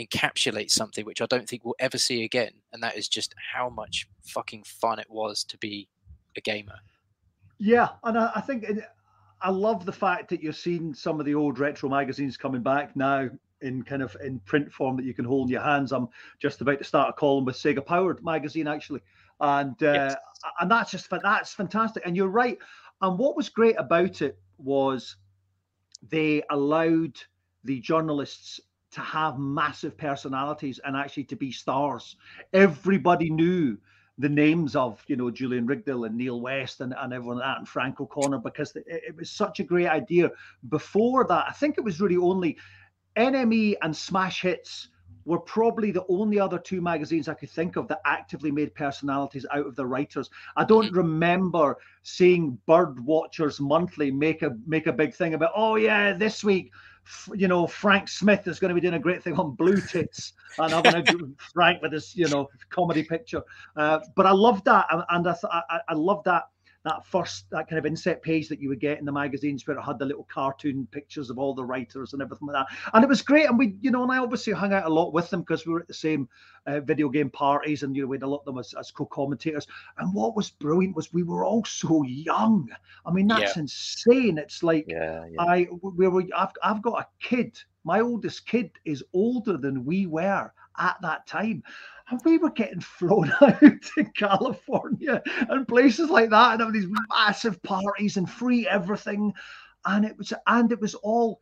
encapsulates 0.00 0.70
something 0.70 1.04
which 1.04 1.20
i 1.20 1.26
don't 1.26 1.46
think 1.46 1.62
we'll 1.62 1.74
ever 1.78 1.98
see 1.98 2.24
again 2.24 2.52
and 2.72 2.82
that 2.82 2.96
is 2.96 3.06
just 3.06 3.34
how 3.52 3.68
much 3.68 4.08
fucking 4.22 4.62
fun 4.64 4.98
it 4.98 5.10
was 5.10 5.44
to 5.44 5.58
be 5.58 5.86
a 6.36 6.40
gamer. 6.40 6.78
Yeah, 7.58 7.90
and 8.02 8.18
I, 8.18 8.32
I 8.36 8.40
think 8.40 8.64
I 9.40 9.50
love 9.50 9.84
the 9.84 9.92
fact 9.92 10.30
that 10.30 10.42
you're 10.42 10.52
seeing 10.52 10.94
some 10.94 11.20
of 11.20 11.26
the 11.26 11.34
old 11.34 11.58
retro 11.58 11.88
magazines 11.88 12.36
coming 12.36 12.62
back 12.62 12.96
now 12.96 13.28
in 13.60 13.82
kind 13.82 14.02
of 14.02 14.16
in 14.22 14.38
print 14.40 14.72
form 14.72 14.96
that 14.96 15.04
you 15.04 15.14
can 15.14 15.24
hold 15.24 15.48
in 15.48 15.52
your 15.52 15.62
hands. 15.62 15.92
I'm 15.92 16.08
just 16.38 16.60
about 16.60 16.78
to 16.78 16.84
start 16.84 17.10
a 17.10 17.12
column 17.12 17.44
with 17.44 17.56
Sega 17.56 17.84
Powered 17.84 18.24
magazine 18.24 18.68
actually, 18.68 19.00
and 19.40 19.80
uh, 19.82 19.94
Yes. 19.94 20.16
and 20.60 20.70
that's 20.70 20.90
just 20.90 21.08
that's 21.10 21.52
fantastic. 21.52 22.02
And 22.06 22.16
you're 22.16 22.28
right. 22.28 22.58
And 23.00 23.18
what 23.18 23.36
was 23.36 23.48
great 23.48 23.76
about 23.78 24.22
it 24.22 24.38
was 24.58 25.16
they 26.08 26.42
allowed 26.50 27.20
the 27.64 27.80
journalists 27.80 28.60
to 28.92 29.00
have 29.00 29.38
massive 29.38 29.96
personalities 29.96 30.78
and 30.84 30.96
actually 30.96 31.24
to 31.24 31.36
be 31.36 31.50
stars. 31.50 32.16
Everybody 32.52 33.30
knew 33.30 33.76
the 34.18 34.28
names 34.28 34.76
of 34.76 35.02
you 35.08 35.16
know 35.16 35.30
Julian 35.30 35.66
Rignall 35.66 36.06
and 36.06 36.16
Neil 36.16 36.40
West 36.40 36.80
and, 36.80 36.94
and 36.98 37.12
everyone 37.12 37.38
like 37.38 37.46
that 37.46 37.58
and 37.58 37.68
Frank 37.68 38.00
O'Connor 38.00 38.38
because 38.38 38.74
it, 38.76 38.84
it 38.86 39.16
was 39.16 39.30
such 39.30 39.60
a 39.60 39.64
great 39.64 39.88
idea. 39.88 40.30
Before 40.68 41.24
that, 41.24 41.46
I 41.48 41.52
think 41.52 41.78
it 41.78 41.84
was 41.84 42.00
really 42.00 42.16
only 42.16 42.56
NME 43.16 43.76
and 43.82 43.96
Smash 43.96 44.42
Hits 44.42 44.88
were 45.24 45.40
probably 45.40 45.90
the 45.90 46.04
only 46.08 46.38
other 46.38 46.58
two 46.58 46.80
magazines 46.80 47.28
I 47.28 47.34
could 47.34 47.50
think 47.50 47.76
of 47.76 47.88
that 47.88 48.00
actively 48.04 48.50
made 48.50 48.74
personalities 48.74 49.46
out 49.52 49.66
of 49.66 49.74
the 49.74 49.86
writers. 49.86 50.28
I 50.56 50.64
don't 50.64 50.92
mm. 50.92 50.96
remember 50.96 51.78
seeing 52.02 52.58
Bird 52.66 53.04
Watchers 53.04 53.60
Monthly 53.60 54.10
make 54.10 54.42
a 54.42 54.50
make 54.66 54.86
a 54.86 54.92
big 54.92 55.14
thing 55.14 55.34
about 55.34 55.52
oh 55.56 55.76
yeah 55.76 56.12
this 56.12 56.44
week 56.44 56.72
you 57.34 57.48
know 57.48 57.66
Frank 57.66 58.08
Smith 58.08 58.46
is 58.46 58.58
going 58.58 58.70
to 58.70 58.74
be 58.74 58.80
doing 58.80 58.94
a 58.94 58.98
great 58.98 59.22
thing 59.22 59.34
on 59.34 59.54
Blue 59.54 59.80
Tits 59.80 60.32
and 60.58 60.74
I'm 60.74 60.82
going 60.82 61.04
to 61.04 61.34
Frank 61.52 61.82
with 61.82 61.90
this 61.92 62.16
you 62.16 62.28
know 62.28 62.48
comedy 62.70 63.02
picture. 63.02 63.42
Uh, 63.76 64.00
but 64.16 64.26
I 64.26 64.32
love 64.32 64.62
that 64.64 64.86
and, 64.90 65.26
I, 65.28 65.62
I 65.70 65.80
I 65.88 65.94
love 65.94 66.22
that 66.24 66.44
that 66.84 67.04
first 67.06 67.48
that 67.50 67.68
kind 67.68 67.78
of 67.78 67.86
inset 67.86 68.22
page 68.22 68.48
that 68.48 68.60
you 68.60 68.68
would 68.68 68.80
get 68.80 68.98
in 68.98 69.04
the 69.04 69.12
magazines 69.12 69.66
where 69.66 69.76
it 69.76 69.82
had 69.82 69.98
the 69.98 70.04
little 70.04 70.26
cartoon 70.30 70.86
pictures 70.90 71.30
of 71.30 71.38
all 71.38 71.54
the 71.54 71.64
writers 71.64 72.12
and 72.12 72.22
everything 72.22 72.48
like 72.48 72.54
that 72.54 72.76
and 72.92 73.02
it 73.02 73.08
was 73.08 73.22
great 73.22 73.48
and 73.48 73.58
we 73.58 73.74
you 73.80 73.90
know 73.90 74.02
and 74.02 74.12
i 74.12 74.18
obviously 74.18 74.52
hung 74.52 74.72
out 74.72 74.84
a 74.86 74.92
lot 74.92 75.12
with 75.12 75.28
them 75.30 75.40
because 75.40 75.66
we 75.66 75.72
were 75.72 75.80
at 75.80 75.88
the 75.88 75.94
same 75.94 76.28
uh, 76.66 76.80
video 76.80 77.08
game 77.08 77.30
parties 77.30 77.82
and 77.82 77.96
you 77.96 78.02
know 78.02 78.08
we 78.08 78.16
had 78.16 78.22
a 78.22 78.26
lot 78.26 78.38
of 78.38 78.44
them 78.44 78.58
as, 78.58 78.74
as 78.78 78.90
co-commentators 78.90 79.66
and 79.98 80.14
what 80.14 80.36
was 80.36 80.50
brilliant 80.50 80.94
was 80.96 81.12
we 81.12 81.22
were 81.22 81.44
all 81.44 81.64
so 81.64 82.02
young 82.04 82.68
i 83.06 83.10
mean 83.10 83.26
that's 83.26 83.56
insane 83.56 84.38
it's 84.38 84.62
like 84.62 84.84
Yeah, 84.88 85.24
yeah. 85.30 85.42
I 85.42 85.68
we 85.82 86.08
were 86.08 86.24
I've, 86.36 86.52
I've 86.62 86.82
got 86.82 87.00
a 87.00 87.06
kid. 87.20 87.58
My 87.84 88.00
oldest 88.00 88.46
kid 88.46 88.70
is 88.84 89.04
older 89.12 89.56
than 89.56 89.84
we 89.84 90.06
were 90.06 90.52
at 90.78 90.96
that 91.02 91.26
time. 91.26 91.62
And 92.10 92.20
we 92.24 92.38
were 92.38 92.50
getting 92.50 92.80
flown 92.98 93.32
out 93.40 93.60
to 93.60 94.04
California 94.14 95.22
and 95.48 95.68
places 95.68 96.10
like 96.10 96.30
that 96.30 96.52
and 96.52 96.60
having 96.60 96.80
these 96.80 96.90
massive 97.08 97.62
parties 97.62 98.16
and 98.16 98.30
free 98.30 98.68
everything. 98.68 99.32
And 99.86 100.04
it 100.04 100.16
was 100.16 100.32
and 100.46 100.72
it 100.72 100.80
was 100.80 100.94
all 100.94 101.40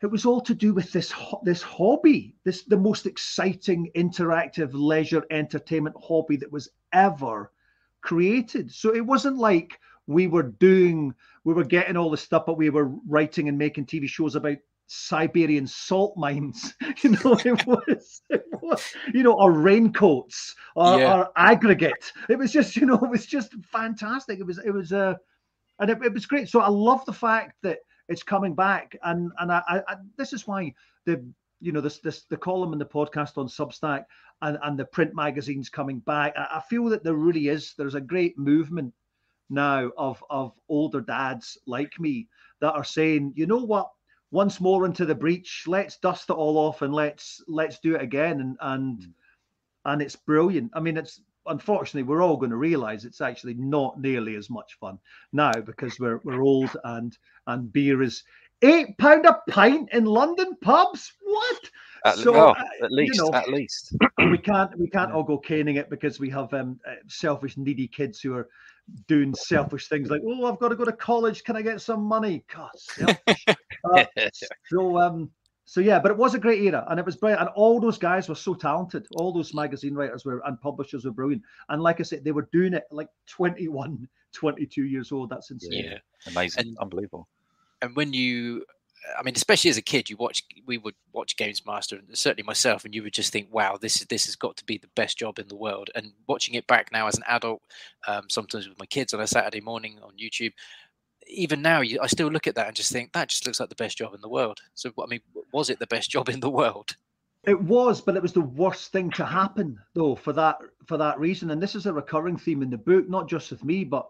it 0.00 0.06
was 0.06 0.24
all 0.24 0.40
to 0.42 0.54
do 0.54 0.74
with 0.74 0.92
this 0.92 1.12
this 1.42 1.62
hobby, 1.62 2.34
this 2.44 2.62
the 2.64 2.76
most 2.76 3.06
exciting 3.06 3.90
interactive 3.96 4.70
leisure 4.72 5.24
entertainment 5.30 5.96
hobby 6.00 6.36
that 6.36 6.52
was 6.52 6.68
ever 6.92 7.52
created. 8.00 8.70
So 8.70 8.94
it 8.94 9.04
wasn't 9.04 9.38
like 9.38 9.80
we 10.06 10.28
were 10.28 10.44
doing 10.44 11.14
we 11.44 11.54
were 11.54 11.64
getting 11.64 11.96
all 11.96 12.10
the 12.10 12.16
stuff, 12.16 12.46
but 12.46 12.58
we 12.58 12.70
were 12.70 12.92
writing 13.08 13.48
and 13.48 13.58
making 13.58 13.86
TV 13.86 14.08
shows 14.08 14.36
about 14.36 14.58
Siberian 14.88 15.66
salt 15.66 16.16
mines. 16.16 16.74
You 17.02 17.10
know, 17.10 17.38
it 17.44 17.64
was, 17.66 18.22
it 18.30 18.44
was 18.60 18.82
you 19.14 19.22
know, 19.22 19.34
or 19.34 19.52
raincoats 19.52 20.56
or, 20.74 20.98
Yeah. 20.98 21.14
or 21.20 21.30
aggregate. 21.36 22.12
It 22.28 22.38
was 22.38 22.50
just, 22.52 22.74
you 22.76 22.86
know, 22.86 22.96
it 22.96 23.08
was 23.10 23.26
just 23.26 23.54
fantastic. 23.64 24.40
It 24.40 24.46
was, 24.46 24.58
it 24.58 24.70
was, 24.70 24.92
uh, 24.92 25.14
and 25.78 25.90
it, 25.90 25.98
it 26.02 26.12
was 26.12 26.26
great. 26.26 26.48
So 26.48 26.60
I 26.60 26.68
love 26.68 27.04
the 27.04 27.12
fact 27.12 27.54
that 27.62 27.78
it's 28.08 28.22
coming 28.22 28.54
back, 28.54 28.96
and 29.04 29.30
and 29.38 29.52
I, 29.52 29.62
I, 29.68 29.78
I 29.86 29.96
this 30.16 30.32
is 30.32 30.46
why 30.46 30.72
the 31.04 31.22
you 31.60 31.72
know 31.72 31.80
this 31.80 31.98
this 32.00 32.24
the 32.24 32.36
column 32.36 32.72
and 32.72 32.80
the 32.80 32.86
podcast 32.86 33.36
on 33.36 33.46
Substack 33.46 34.04
and 34.42 34.58
and 34.62 34.78
the 34.78 34.86
print 34.86 35.14
magazines 35.14 35.68
coming 35.68 36.00
back. 36.00 36.32
I, 36.36 36.56
I 36.56 36.60
feel 36.68 36.86
that 36.86 37.04
there 37.04 37.14
really 37.14 37.48
is 37.48 37.74
there's 37.76 37.94
a 37.94 38.00
great 38.00 38.38
movement 38.38 38.92
now 39.50 39.90
of 39.96 40.24
of 40.30 40.52
older 40.68 41.00
dads 41.00 41.58
like 41.66 41.92
me 42.00 42.28
that 42.60 42.72
are 42.72 42.84
saying, 42.84 43.32
you 43.36 43.46
know 43.46 43.62
what, 43.62 43.90
once 44.30 44.60
more 44.60 44.84
into 44.84 45.04
the 45.04 45.14
breach, 45.14 45.64
let's 45.66 45.98
dust 45.98 46.30
it 46.30 46.34
all 46.34 46.58
off 46.58 46.82
and 46.82 46.92
let's 46.92 47.42
let's 47.48 47.78
do 47.78 47.94
it 47.94 48.02
again. 48.02 48.40
And 48.40 48.56
and 48.60 49.14
and 49.84 50.02
it's 50.02 50.16
brilliant. 50.16 50.70
I 50.74 50.80
mean, 50.80 50.96
it's 50.96 51.20
unfortunately 51.46 52.02
we're 52.02 52.22
all 52.22 52.36
going 52.36 52.50
to 52.50 52.56
realize 52.56 53.04
it's 53.04 53.22
actually 53.22 53.54
not 53.54 54.00
nearly 54.00 54.36
as 54.36 54.50
much 54.50 54.76
fun 54.78 54.98
now 55.32 55.52
because 55.52 55.98
we're 55.98 56.20
we're 56.24 56.42
old 56.42 56.76
and 56.84 57.16
and 57.46 57.72
beer 57.72 58.02
is 58.02 58.22
eight 58.62 58.96
pound 58.98 59.26
a 59.26 59.38
pint 59.48 59.88
in 59.92 60.04
London 60.04 60.56
pubs. 60.62 61.12
What? 61.22 61.70
At, 62.04 62.18
So, 62.18 62.32
well, 62.32 62.48
uh, 62.50 62.84
at 62.84 62.90
you 62.90 62.96
least, 62.96 63.18
know, 63.18 63.30
at 63.32 63.48
least. 63.48 63.96
we 64.30 64.38
can't 64.38 64.78
we 64.78 64.88
can't 64.88 65.12
all 65.12 65.24
go 65.24 65.38
caning 65.38 65.76
it 65.76 65.90
because 65.90 66.20
we 66.20 66.30
have 66.30 66.52
um, 66.54 66.78
uh, 66.86 66.94
selfish, 67.08 67.56
needy 67.56 67.88
kids 67.88 68.20
who 68.20 68.34
are 68.34 68.48
doing 69.06 69.34
selfish 69.34 69.88
things 69.88 70.10
like, 70.10 70.22
oh, 70.26 70.46
I've 70.46 70.58
got 70.58 70.68
to 70.68 70.76
go 70.76 70.84
to 70.84 70.92
college. 70.92 71.44
Can 71.44 71.56
I 71.56 71.62
get 71.62 71.80
some 71.80 72.02
money? 72.02 72.44
God, 72.54 72.70
selfish. 72.76 73.44
Uh, 73.84 74.04
so 74.70 74.98
um, 74.98 75.30
so 75.64 75.80
yeah, 75.80 75.98
but 75.98 76.10
it 76.10 76.16
was 76.16 76.34
a 76.34 76.38
great 76.38 76.62
era, 76.62 76.84
and 76.88 76.98
it 76.98 77.06
was 77.06 77.16
brilliant. 77.16 77.42
And 77.42 77.50
all 77.54 77.78
those 77.80 77.98
guys 77.98 78.28
were 78.28 78.34
so 78.34 78.54
talented. 78.54 79.06
All 79.16 79.32
those 79.32 79.52
magazine 79.54 79.94
writers 79.94 80.24
were 80.24 80.40
and 80.46 80.60
publishers 80.60 81.04
were 81.04 81.10
brilliant. 81.12 81.42
And 81.68 81.82
like 81.82 82.00
I 82.00 82.04
said, 82.04 82.24
they 82.24 82.32
were 82.32 82.48
doing 82.52 82.72
it 82.74 82.84
like 82.90 83.08
21, 83.28 84.08
22 84.32 84.84
years 84.84 85.12
old. 85.12 85.30
That's 85.30 85.50
insane. 85.50 85.84
yeah, 85.84 85.98
amazing, 86.26 86.68
And- 86.68 86.78
unbelievable. 86.78 87.28
and 87.82 87.94
when 87.94 88.12
you 88.12 88.64
i 89.16 89.22
mean 89.22 89.34
especially 89.36 89.70
as 89.70 89.76
a 89.76 89.82
kid 89.82 90.10
you 90.10 90.16
watch 90.16 90.42
we 90.66 90.76
would 90.76 90.96
watch 91.12 91.36
games 91.36 91.64
master 91.64 91.94
and 91.96 92.18
certainly 92.18 92.42
myself 92.42 92.84
and 92.84 92.92
you 92.92 93.02
would 93.04 93.12
just 93.12 93.32
think 93.32 93.46
wow 93.52 93.78
this 93.80 94.00
is 94.00 94.06
this 94.08 94.26
has 94.26 94.34
got 94.34 94.56
to 94.56 94.64
be 94.64 94.76
the 94.76 94.88
best 94.96 95.16
job 95.16 95.38
in 95.38 95.46
the 95.46 95.54
world 95.54 95.88
and 95.94 96.12
watching 96.26 96.54
it 96.56 96.66
back 96.66 96.90
now 96.90 97.06
as 97.06 97.16
an 97.16 97.22
adult 97.28 97.62
um, 98.08 98.24
sometimes 98.28 98.68
with 98.68 98.76
my 98.80 98.86
kids 98.86 99.14
on 99.14 99.20
a 99.20 99.26
saturday 99.26 99.60
morning 99.60 99.96
on 100.02 100.10
youtube 100.20 100.52
even 101.28 101.62
now 101.62 101.80
you, 101.80 101.98
i 102.02 102.06
still 102.06 102.28
look 102.28 102.46
at 102.46 102.54
that 102.54 102.66
and 102.66 102.76
just 102.76 102.92
think 102.92 103.12
that 103.12 103.28
just 103.28 103.46
looks 103.46 103.60
like 103.60 103.68
the 103.68 103.74
best 103.74 103.98
job 103.98 104.14
in 104.14 104.20
the 104.20 104.28
world 104.28 104.60
so 104.74 104.90
i 105.02 105.06
mean 105.06 105.20
was 105.52 105.70
it 105.70 105.78
the 105.78 105.86
best 105.86 106.10
job 106.16 106.28
in 106.28 106.40
the 106.40 106.50
world 106.50 106.96
It 107.44 107.60
was, 107.60 108.00
but 108.00 108.16
it 108.16 108.22
was 108.22 108.32
the 108.32 108.40
worst 108.40 108.92
thing 108.92 109.10
to 109.12 109.24
happen 109.24 109.78
though 109.94 110.16
for 110.16 110.32
that 110.34 110.56
for 110.86 110.98
that 110.98 111.18
reason. 111.20 111.50
And 111.50 111.62
this 111.62 111.74
is 111.74 111.86
a 111.86 111.92
recurring 111.92 112.36
theme 112.36 112.62
in 112.62 112.70
the 112.70 112.76
book, 112.76 113.08
not 113.08 113.28
just 113.28 113.50
with 113.50 113.64
me, 113.64 113.84
but 113.84 114.08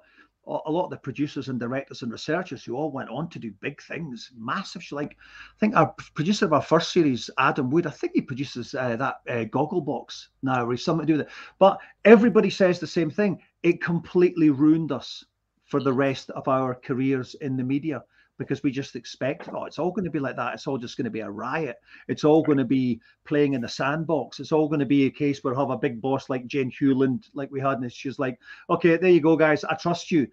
a 0.49 0.71
lot 0.71 0.85
of 0.85 0.91
the 0.91 0.97
producers 0.97 1.49
and 1.49 1.61
directors 1.61 2.03
and 2.03 2.11
researchers 2.11 2.64
who 2.64 2.75
all 2.75 2.91
went 2.91 3.11
on 3.11 3.29
to 3.29 3.39
do 3.39 3.53
big 3.61 3.83
things, 3.83 4.31
massive. 4.35 4.83
Like 4.91 5.12
I 5.12 5.59
think 5.61 5.77
our 5.77 5.95
producer 6.14 6.47
of 6.47 6.55
our 6.55 6.62
first 6.62 6.93
series, 6.93 7.29
Adam 7.39 7.71
Wood, 7.71 7.87
I 7.87 7.91
think 7.91 8.12
he 8.14 8.23
produces 8.23 8.75
uh, 8.75 8.97
that 8.97 9.16
uh, 9.29 9.45
Goggle 9.45 9.83
Box 9.83 10.31
now, 10.43 10.64
or 10.64 10.73
he's 10.73 10.85
something 10.85 11.07
to 11.07 11.12
do 11.12 11.19
with 11.19 11.27
it. 11.27 11.33
But 11.59 11.79
everybody 12.05 12.51
says 12.51 12.81
the 12.81 12.87
same 12.87 13.11
thing. 13.11 13.43
It 13.62 13.83
completely 13.83 14.49
ruined 14.49 14.91
us 14.91 15.25
for 15.69 15.81
the 15.81 15.93
rest 15.93 16.31
of 16.31 16.49
our 16.49 16.75
careers 16.75 17.35
in 17.41 17.57
the 17.57 17.62
media 17.62 18.03
because 18.39 18.62
we 18.62 18.71
just 18.71 18.97
expect, 18.97 19.49
oh, 19.53 19.64
it's 19.64 19.79
all 19.79 19.91
going 19.91 20.05
to 20.05 20.11
be 20.11 20.21
like 20.21 20.37
that. 20.37 20.55
It's 20.55 20.66
all 20.66 20.79
just 20.79 20.97
going 20.97 21.05
to 21.05 21.11
be 21.11 21.21
a 21.21 21.31
riot. 21.31 21.77
It's 22.07 22.25
all 22.25 22.43
going 22.43 22.59
to 22.59 22.64
be 22.64 23.01
playing 23.25 23.55
in 23.55 23.61
the 23.61 23.69
sandbox. 23.69 24.41
It's 24.41 24.53
all 24.53 24.69
going 24.69 24.81
to 24.81 24.87
be 24.87 25.07
a 25.07 25.11
case 25.11 25.43
where 25.43 25.53
we 25.53 25.61
have 25.61 25.71
a 25.71 25.77
big 25.77 26.01
boss 26.01 26.31
like 26.31 26.47
Jane 26.47 26.71
Hewland, 26.71 27.29
like 27.35 27.51
we 27.51 27.61
had, 27.61 27.81
and 27.81 27.93
she's 27.93 28.19
like, 28.19 28.39
okay, 28.71 28.97
there 28.97 29.11
you 29.11 29.21
go, 29.21 29.37
guys. 29.37 29.64
I 29.64 29.75
trust 29.75 30.11
you. 30.11 30.29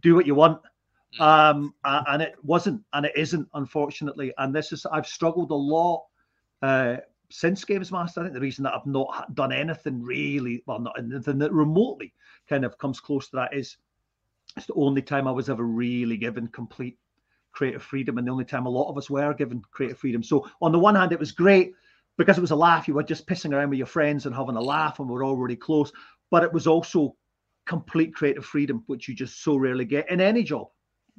Do 0.00 0.14
what 0.14 0.26
you 0.26 0.34
want. 0.34 0.60
Mm. 1.20 1.20
Um, 1.20 1.74
and 1.84 2.22
it 2.22 2.34
wasn't, 2.42 2.82
and 2.94 3.06
it 3.06 3.12
isn't, 3.14 3.46
unfortunately. 3.54 4.32
And 4.38 4.54
this 4.54 4.72
is, 4.72 4.86
I've 4.86 5.06
struggled 5.06 5.50
a 5.50 5.54
lot 5.54 6.06
uh, 6.62 6.96
since 7.30 7.64
Games 7.64 7.92
Master. 7.92 8.20
I 8.20 8.24
think 8.24 8.34
the 8.34 8.40
reason 8.40 8.64
that 8.64 8.74
I've 8.74 8.86
not 8.86 9.34
done 9.34 9.52
anything 9.52 10.02
really, 10.02 10.62
well, 10.66 10.80
not 10.80 10.98
anything 10.98 11.38
that 11.38 11.52
remotely 11.52 12.14
kind 12.48 12.64
of 12.64 12.78
comes 12.78 12.98
close 12.98 13.28
to 13.28 13.36
that 13.36 13.54
is 13.54 13.76
it's 14.56 14.66
the 14.66 14.74
only 14.74 15.02
time 15.02 15.26
I 15.26 15.32
was 15.32 15.48
ever 15.48 15.64
really 15.64 16.16
given 16.16 16.48
complete 16.48 16.98
creative 17.52 17.82
freedom, 17.82 18.18
and 18.18 18.26
the 18.26 18.32
only 18.32 18.44
time 18.44 18.66
a 18.66 18.70
lot 18.70 18.88
of 18.90 18.98
us 18.98 19.08
were 19.10 19.32
given 19.34 19.62
creative 19.70 19.98
freedom. 19.98 20.22
So 20.22 20.48
on 20.60 20.72
the 20.72 20.78
one 20.78 20.94
hand, 20.94 21.12
it 21.12 21.18
was 21.18 21.32
great 21.32 21.72
because 22.18 22.36
it 22.38 22.42
was 22.42 22.50
a 22.50 22.56
laugh. 22.56 22.86
You 22.86 22.94
were 22.94 23.02
just 23.02 23.26
pissing 23.26 23.54
around 23.54 23.70
with 23.70 23.78
your 23.78 23.86
friends 23.86 24.26
and 24.26 24.34
having 24.34 24.56
a 24.56 24.60
laugh, 24.60 24.98
and 24.98 25.08
we're 25.08 25.24
all 25.24 25.36
really 25.36 25.56
close. 25.56 25.92
But 26.30 26.42
it 26.42 26.52
was 26.52 26.66
also 26.66 27.16
complete 27.66 28.14
creative 28.14 28.44
freedom, 28.44 28.82
which 28.86 29.08
you 29.08 29.14
just 29.14 29.42
so 29.42 29.56
rarely 29.56 29.84
get 29.84 30.10
in 30.10 30.20
any 30.20 30.42
job. 30.42 30.68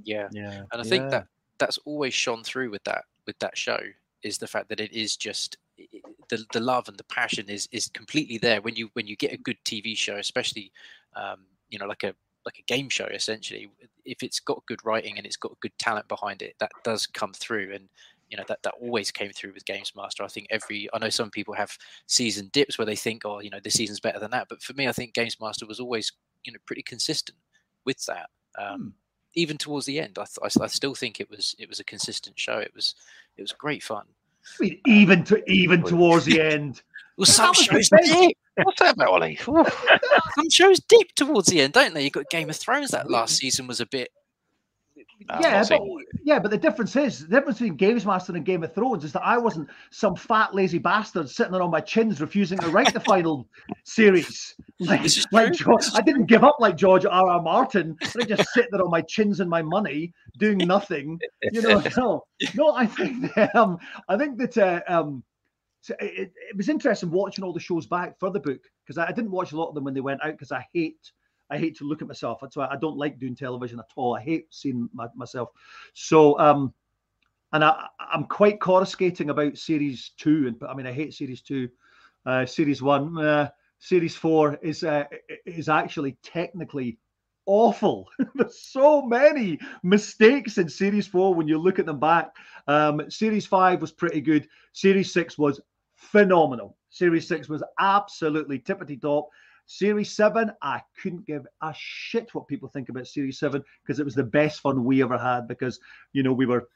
yeah 0.04 0.30
Yeah, 0.30 0.64
and 0.72 0.82
i 0.82 0.84
think 0.84 1.10
that 1.10 1.26
that's 1.58 1.78
always 1.86 2.14
shone 2.14 2.44
through 2.44 2.70
with 2.70 2.84
that 2.84 3.06
with 3.26 3.38
that 3.40 3.58
show 3.58 3.80
is 4.24 4.38
the 4.38 4.48
fact 4.48 4.70
that 4.70 4.80
it 4.80 4.92
is 4.92 5.16
just 5.18 5.58
i- 5.80 5.88
i- 5.96 6.02
the 6.30 6.46
the 6.54 6.60
love 6.60 6.88
and 6.88 6.98
the 6.98 7.04
passion 7.06 7.50
is 7.50 7.68
is 7.72 7.88
completely 7.88 8.38
there 8.38 8.62
when 8.62 8.76
you 8.76 8.90
when 8.94 9.08
you 9.08 9.16
get 9.16 9.34
a 9.34 9.38
good 9.38 9.58
tv 9.66 9.98
show 9.98 10.18
especially 10.18 10.72
um 11.16 11.46
you 11.70 11.80
know 11.80 11.86
like 11.86 12.04
a 12.04 12.14
like 12.48 12.60
a 12.60 12.74
game 12.74 12.90
show 12.90 13.06
essentially. 13.06 13.70
If 14.06 14.24
it's 14.24 14.40
got 14.40 14.66
good 14.66 14.84
writing 14.86 15.18
and 15.18 15.26
it's 15.26 15.36
got 15.36 15.60
good 15.60 15.78
talent 15.78 16.08
behind 16.08 16.42
it 16.42 16.56
that 16.60 16.72
does 16.84 17.06
come 17.06 17.34
through. 17.34 17.74
And 17.74 17.90
you 18.30 18.38
know 18.38 18.44
that 18.48 18.64
that 18.64 18.74
always 18.82 19.12
came 19.12 19.32
through 19.32 19.54
with 19.54 19.66
games 19.66 19.94
master. 19.96 20.24
I 20.24 20.28
think 20.28 20.48
every 20.50 20.90
i 20.94 21.00
know 21.00 21.10
some 21.10 21.30
people 21.30 21.54
have 21.54 21.78
season 22.08 22.50
dips 22.52 22.78
where 22.78 22.86
they 22.86 22.96
think 22.96 23.24
oh 23.26 23.40
you 23.40 23.50
know 23.50 23.60
this 23.64 23.76
season's 23.76 24.00
better 24.00 24.20
than 24.20 24.32
that. 24.32 24.48
But 24.50 24.64
for 24.64 24.74
me 24.74 24.88
i 24.88 24.92
think 24.92 25.14
games 25.14 25.38
master 25.40 25.66
was 25.66 25.80
always 25.80 26.12
you 26.44 26.52
know 26.52 26.60
pretty 26.66 26.84
consistent 26.84 27.38
with 27.86 28.06
that. 28.06 28.30
Um 28.58 28.94
even 29.36 29.58
towards 29.58 29.86
the 29.86 30.00
end 30.00 30.18
I, 30.18 30.26
th- 30.26 30.62
I 30.62 30.68
still 30.68 30.96
think 30.96 31.20
it 31.20 31.30
was 31.30 31.56
it 31.60 31.70
was 31.70 31.80
a 31.80 31.84
consistent 31.84 32.40
show. 32.40 32.58
It 32.58 32.72
was 32.76 32.96
it 33.38 33.42
was 33.42 33.52
great 33.52 33.84
fun. 33.84 34.06
I 34.60 34.64
mean, 34.64 34.82
even 34.86 35.24
to 35.26 35.44
even 35.50 35.84
towards 35.84 36.26
the 36.26 36.42
end. 36.54 36.82
well 37.18 37.26
some 37.26 37.54
the 37.54 37.82
shows 37.82 37.90
What's 38.64 38.80
that 38.80 38.96
about, 38.96 39.10
Ollie? 39.10 39.36
Some 39.38 40.50
shows 40.50 40.80
dip 40.80 41.14
towards 41.16 41.48
the 41.48 41.62
end 41.62 41.74
don't 41.74 41.94
they 41.94 42.04
you 42.04 42.10
got 42.10 42.30
game 42.30 42.50
of 42.50 42.56
thrones 42.56 42.92
that 42.92 43.10
last 43.10 43.38
season 43.38 43.68
was 43.68 43.80
a 43.80 43.86
bit 43.86 44.10
Nah, 45.30 45.40
yeah, 45.42 45.64
but, 45.68 45.82
yeah, 46.24 46.40
but 46.40 46.52
the 46.52 46.58
difference 46.58 46.96
is 46.96 47.22
the 47.22 47.28
difference 47.28 47.58
between 47.60 47.76
Games 47.76 48.06
Master 48.06 48.36
and 48.36 48.46
Game 48.46 48.64
of 48.64 48.74
Thrones 48.74 49.04
is 49.04 49.12
that 49.14 49.24
I 49.24 49.38
wasn't 49.38 49.68
some 49.90 50.16
fat 50.16 50.54
lazy 50.54 50.78
bastard 50.78 51.30
sitting 51.30 51.52
there 51.52 51.62
on 51.62 51.72
my 51.72 51.82
chins 51.82 52.22
refusing 52.22 52.58
to 52.60 52.70
write 52.70 52.94
the 52.94 53.00
final 53.00 53.48
series. 53.84 54.56
Like, 54.80 55.02
like 55.32 55.54
George, 55.54 55.86
I 55.96 56.02
didn't 56.02 56.26
give 56.26 56.44
up 56.44 56.58
like 56.60 56.78
George 56.78 57.06
R. 57.06 57.30
R. 57.30 57.42
Martin. 57.42 57.98
I 58.20 58.26
just 58.26 58.50
sit 58.54 58.68
there 58.72 58.82
on 58.82 58.92
my 58.92 59.02
chins 59.02 59.40
and 59.40 59.50
my 59.50 59.62
money 59.62 60.14
doing 60.38 60.60
nothing. 60.60 61.20
You 61.52 61.62
know, 61.62 61.82
no, 61.98 62.24
no. 62.56 62.74
I 62.76 62.86
think 62.86 63.34
that, 63.34 63.56
um, 63.56 63.80
I 64.08 64.18
think 64.18 64.38
that 64.38 64.58
uh, 64.58 64.82
um, 64.88 65.24
so 65.82 65.96
it, 66.00 66.32
it- 66.50 66.58
was 66.58 66.70
interesting 66.70 67.12
watching 67.12 67.44
all 67.44 67.54
the 67.54 67.60
shows 67.60 67.86
back 67.88 68.20
for 68.20 68.30
the 68.32 68.40
book 68.40 68.62
because 68.86 68.98
I, 68.98 69.08
I 69.08 69.12
didn't 69.12 69.32
watch 69.32 69.52
a 69.52 69.58
lot 69.58 69.70
of 69.70 69.76
them 69.76 69.84
when 69.84 69.94
they 69.94 70.02
went 70.02 70.24
out 70.24 70.32
because 70.32 70.52
I 70.52 70.66
hate 70.74 71.12
I 71.50 71.58
hate 71.58 71.78
to 71.78 71.86
look 71.86 72.02
at 72.02 72.08
myself. 72.10 72.40
That's 72.42 72.58
why 72.58 72.68
I 72.70 72.76
don't 72.76 72.98
like 72.98 73.20
doing 73.20 73.36
television 73.36 73.80
at 73.80 73.86
all. 73.96 74.16
I 74.16 74.22
hate 74.22 74.48
seeing 74.50 74.90
my, 74.94 75.08
myself. 75.16 75.50
So 75.94 76.38
um, 76.40 76.74
and 77.54 77.64
I 77.64 77.88
I'm 78.00 78.26
quite 78.26 78.60
coruscating 78.60 79.30
about 79.30 79.58
series 79.58 80.12
two, 80.18 80.48
and 80.48 80.70
I 80.70 80.74
mean 80.74 80.88
I 80.88 80.92
hate 80.92 81.14
series 81.14 81.42
two, 81.42 81.70
uh, 82.26 82.46
series 82.46 82.82
one, 82.82 83.18
uh, 83.18 83.50
series 83.80 84.16
four 84.16 84.56
is 84.62 84.84
uh, 84.84 85.06
is 85.46 85.70
actually 85.70 86.18
technically 86.24 86.98
awful. 87.48 88.08
There's 88.36 88.60
so 88.60 89.02
many 89.02 89.60
mistakes 89.82 90.58
in 90.58 90.70
series 90.70 91.08
four 91.08 91.34
when 91.34 91.48
you 91.48 91.58
look 91.58 91.80
at 91.80 91.86
them 91.86 92.00
back. 92.00 92.36
Um, 92.68 93.10
series 93.10 93.48
five 93.48 93.82
was 93.82 93.92
pretty 93.92 94.22
good. 94.22 94.48
Series 94.74 95.12
six 95.12 95.38
was 95.38 95.60
phenomenal. 95.96 96.78
Series 96.90 97.28
six 97.28 97.50
was 97.50 97.64
absolutely 97.80 98.60
tippity 98.60 99.02
top. 99.02 99.30
Series 99.66 100.16
seven, 100.16 100.52
I 100.62 100.82
couldn't 101.02 101.26
give 101.26 101.46
a 101.62 101.74
shit 101.76 102.34
what 102.34 102.48
people 102.48 102.70
think 102.70 102.90
about 102.90 103.08
Series 103.08 103.40
seven 103.40 103.64
because 103.84 104.00
it 104.00 104.06
was 104.06 104.16
the 104.16 104.24
best 104.24 104.62
fun 104.62 104.86
we 104.86 105.02
ever 105.04 105.18
had 105.18 105.48
because 105.48 105.80
you 106.14 106.24
know 106.24 106.32
we 106.32 106.46
were 106.46 106.70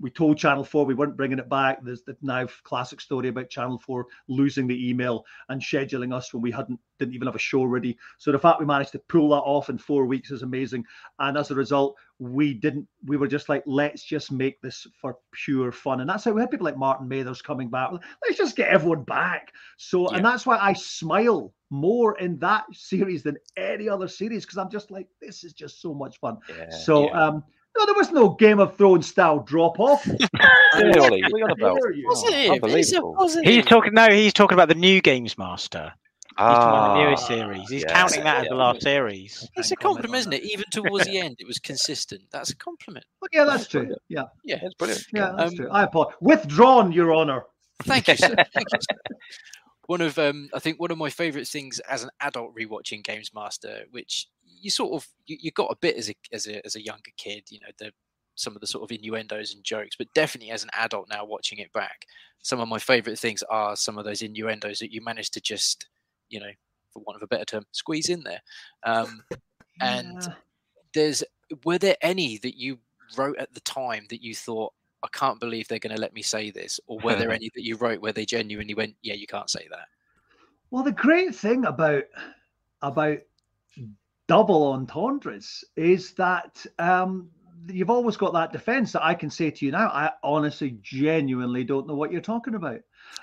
we 0.00 0.10
told 0.10 0.38
Channel 0.38 0.64
4 0.64 0.84
we 0.84 0.94
weren't 0.94 1.16
bringing 1.16 1.38
it 1.38 1.48
back. 1.48 1.82
There's 1.82 2.02
the 2.02 2.16
now 2.22 2.46
classic 2.64 3.00
story 3.00 3.28
about 3.28 3.50
Channel 3.50 3.78
4 3.78 4.06
losing 4.28 4.66
the 4.66 4.88
email 4.88 5.24
and 5.48 5.60
scheduling 5.60 6.14
us 6.14 6.32
when 6.32 6.42
we 6.42 6.50
hadn't 6.50 6.80
didn't 6.98 7.14
even 7.14 7.26
have 7.26 7.36
a 7.36 7.40
show 7.40 7.64
ready. 7.64 7.98
So 8.18 8.32
the 8.32 8.38
fact 8.38 8.60
we 8.60 8.66
managed 8.66 8.92
to 8.92 8.98
pull 9.00 9.30
that 9.30 9.36
off 9.36 9.68
in 9.68 9.78
four 9.78 10.06
weeks 10.06 10.30
is 10.30 10.42
amazing. 10.42 10.84
And 11.18 11.36
as 11.36 11.50
a 11.50 11.54
result, 11.54 11.96
we 12.18 12.54
didn't. 12.54 12.86
We 13.04 13.16
were 13.16 13.26
just 13.26 13.48
like, 13.48 13.62
let's 13.66 14.04
just 14.04 14.30
make 14.30 14.60
this 14.60 14.86
for 15.00 15.18
pure 15.32 15.72
fun. 15.72 16.00
And 16.00 16.08
that's 16.08 16.24
how 16.24 16.32
we 16.32 16.40
had 16.40 16.50
people 16.50 16.64
like 16.64 16.76
Martin 16.76 17.08
Mathers 17.08 17.42
coming 17.42 17.68
back. 17.68 17.90
Let's 18.22 18.38
just 18.38 18.56
get 18.56 18.68
everyone 18.68 19.04
back. 19.04 19.52
So 19.76 20.08
and 20.08 20.24
that's 20.24 20.46
why 20.46 20.58
I 20.58 20.72
smile 20.72 21.52
more 21.70 22.18
in 22.18 22.38
that 22.38 22.64
series 22.72 23.22
than 23.22 23.36
any 23.56 23.88
other 23.88 24.06
series 24.08 24.44
because 24.44 24.58
I'm 24.58 24.70
just 24.70 24.90
like, 24.90 25.08
this 25.20 25.42
is 25.42 25.52
just 25.52 25.80
so 25.80 25.92
much 25.92 26.18
fun. 26.20 26.38
Yeah. 26.48 26.70
So 26.70 27.06
yeah. 27.06 27.26
um 27.26 27.44
no, 27.76 27.86
there 27.86 27.94
was 27.94 28.10
no 28.12 28.30
Game 28.30 28.60
of 28.60 28.76
Thrones 28.76 29.06
style 29.06 29.40
drop 29.40 29.78
off. 29.80 30.06
Hey, 30.74 30.90
Ollie, 30.98 31.22
what 31.22 31.34
are 31.34 31.38
you 31.38 31.44
on 31.44 31.50
about? 31.50 31.78
positive 32.08 32.34
it's 32.34 32.92
a 32.92 32.96
unbelievable. 32.96 33.14
positive 33.14 33.52
He's 33.52 33.64
talking. 33.66 33.92
No, 33.92 34.08
he's 34.08 34.32
talking 34.32 34.54
about 34.54 34.68
the 34.68 34.74
new 34.74 35.02
Games 35.02 35.36
Master. 35.36 35.92
He's 36.28 36.36
talking 36.38 36.70
about 36.70 36.94
the 36.94 36.98
Ah, 37.00 37.04
newest 37.04 37.26
series. 37.26 37.68
He's 37.68 37.82
yes, 37.82 37.92
counting 37.92 38.24
that 38.24 38.42
as 38.44 38.48
the 38.48 38.54
last 38.54 38.80
series. 38.80 39.46
it's 39.56 39.70
a 39.70 39.76
compliment 39.76 40.20
isn't 40.20 40.32
it 40.32 40.42
even 40.44 40.64
towards 40.70 41.04
the 41.04 41.18
end 41.18 41.36
it 41.38 41.46
was 41.46 41.58
consistent 41.58 42.22
that's 42.30 42.48
a 42.50 42.56
compliment 42.56 43.04
yeah, 43.32 43.44
that's 43.44 43.58
That's 43.64 43.68
true. 43.70 43.80
brilliant. 43.82 44.02
Yeah, 44.08 44.22
yeah 44.44 44.58
It's 44.62 44.74
brilliant. 44.76 45.04
yeah, 45.12 45.32
that's 45.36 45.50
Um, 45.52 45.56
true. 45.56 45.68
I 45.70 45.82
apologize. 45.84 46.16
Withdrawn, 46.22 46.90
Your 46.90 47.12
Honor. 47.12 47.44
Thank 47.82 48.08
you, 48.08 48.16
sir. 48.16 48.28
Thank 48.54 48.66
you, 48.72 48.78
sir. 48.80 48.96
One 49.86 50.00
of 50.00 50.18
um, 50.18 50.48
I 50.54 50.58
think 50.58 50.78
one 50.78 50.90
of 50.90 50.98
my 50.98 51.10
favourite 51.10 51.48
things 51.48 51.80
as 51.80 52.04
an 52.04 52.10
adult 52.20 52.54
rewatching 52.54 53.02
Games 53.02 53.32
Master, 53.34 53.84
which 53.90 54.28
you 54.44 54.70
sort 54.70 54.92
of 54.94 55.08
you, 55.26 55.36
you 55.40 55.50
got 55.50 55.72
a 55.72 55.76
bit 55.76 55.96
as 55.96 56.10
a 56.10 56.14
as 56.32 56.46
a 56.46 56.64
as 56.64 56.76
a 56.76 56.84
younger 56.84 57.10
kid, 57.16 57.44
you 57.50 57.58
know, 57.60 57.72
the 57.78 57.92
some 58.34 58.54
of 58.54 58.60
the 58.60 58.66
sort 58.66 58.84
of 58.84 58.96
innuendos 58.96 59.54
and 59.54 59.62
jokes, 59.64 59.96
but 59.96 60.12
definitely 60.14 60.50
as 60.50 60.62
an 60.62 60.70
adult 60.74 61.08
now 61.10 61.24
watching 61.24 61.58
it 61.58 61.72
back, 61.72 62.06
some 62.42 62.60
of 62.60 62.68
my 62.68 62.78
favourite 62.78 63.18
things 63.18 63.42
are 63.44 63.76
some 63.76 63.98
of 63.98 64.04
those 64.04 64.22
innuendos 64.22 64.78
that 64.78 64.92
you 64.92 65.02
managed 65.02 65.34
to 65.34 65.40
just, 65.40 65.88
you 66.28 66.40
know, 66.40 66.50
for 66.92 67.02
want 67.06 67.16
of 67.16 67.22
a 67.22 67.26
better 67.26 67.44
term, 67.44 67.64
squeeze 67.72 68.08
in 68.08 68.22
there. 68.22 68.40
Um, 68.84 69.22
and 69.80 70.34
there's 70.94 71.22
were 71.64 71.78
there 71.78 71.96
any 72.00 72.38
that 72.38 72.56
you 72.56 72.78
wrote 73.16 73.38
at 73.38 73.52
the 73.52 73.60
time 73.60 74.06
that 74.10 74.22
you 74.22 74.34
thought 74.34 74.72
I 75.02 75.08
can't 75.12 75.40
believe 75.40 75.68
they're 75.68 75.78
going 75.78 75.94
to 75.94 76.00
let 76.00 76.14
me 76.14 76.22
say 76.22 76.50
this, 76.50 76.78
or 76.86 77.00
were 77.00 77.16
there 77.16 77.30
any 77.32 77.50
that 77.54 77.64
you 77.64 77.76
wrote 77.76 78.00
where 78.00 78.12
they 78.12 78.26
genuinely 78.26 78.74
went, 78.74 78.94
"Yeah, 79.02 79.14
you 79.14 79.26
can't 79.26 79.50
say 79.50 79.66
that." 79.70 79.88
Well, 80.70 80.84
the 80.84 80.92
great 80.92 81.34
thing 81.34 81.64
about 81.66 82.04
about 82.80 83.18
double 84.28 84.72
entendres 84.72 85.64
is 85.76 86.14
that 86.14 86.64
um, 86.78 87.28
you've 87.68 87.90
always 87.90 88.16
got 88.16 88.32
that 88.32 88.52
defense 88.52 88.92
that 88.92 89.04
I 89.04 89.14
can 89.14 89.30
say 89.30 89.50
to 89.50 89.66
you 89.66 89.72
now. 89.72 89.88
I 89.88 90.10
honestly, 90.22 90.78
genuinely 90.80 91.64
don't 91.64 91.86
know 91.86 91.94
what 91.94 92.12
you're 92.12 92.20
talking 92.20 92.54
about. 92.54 92.80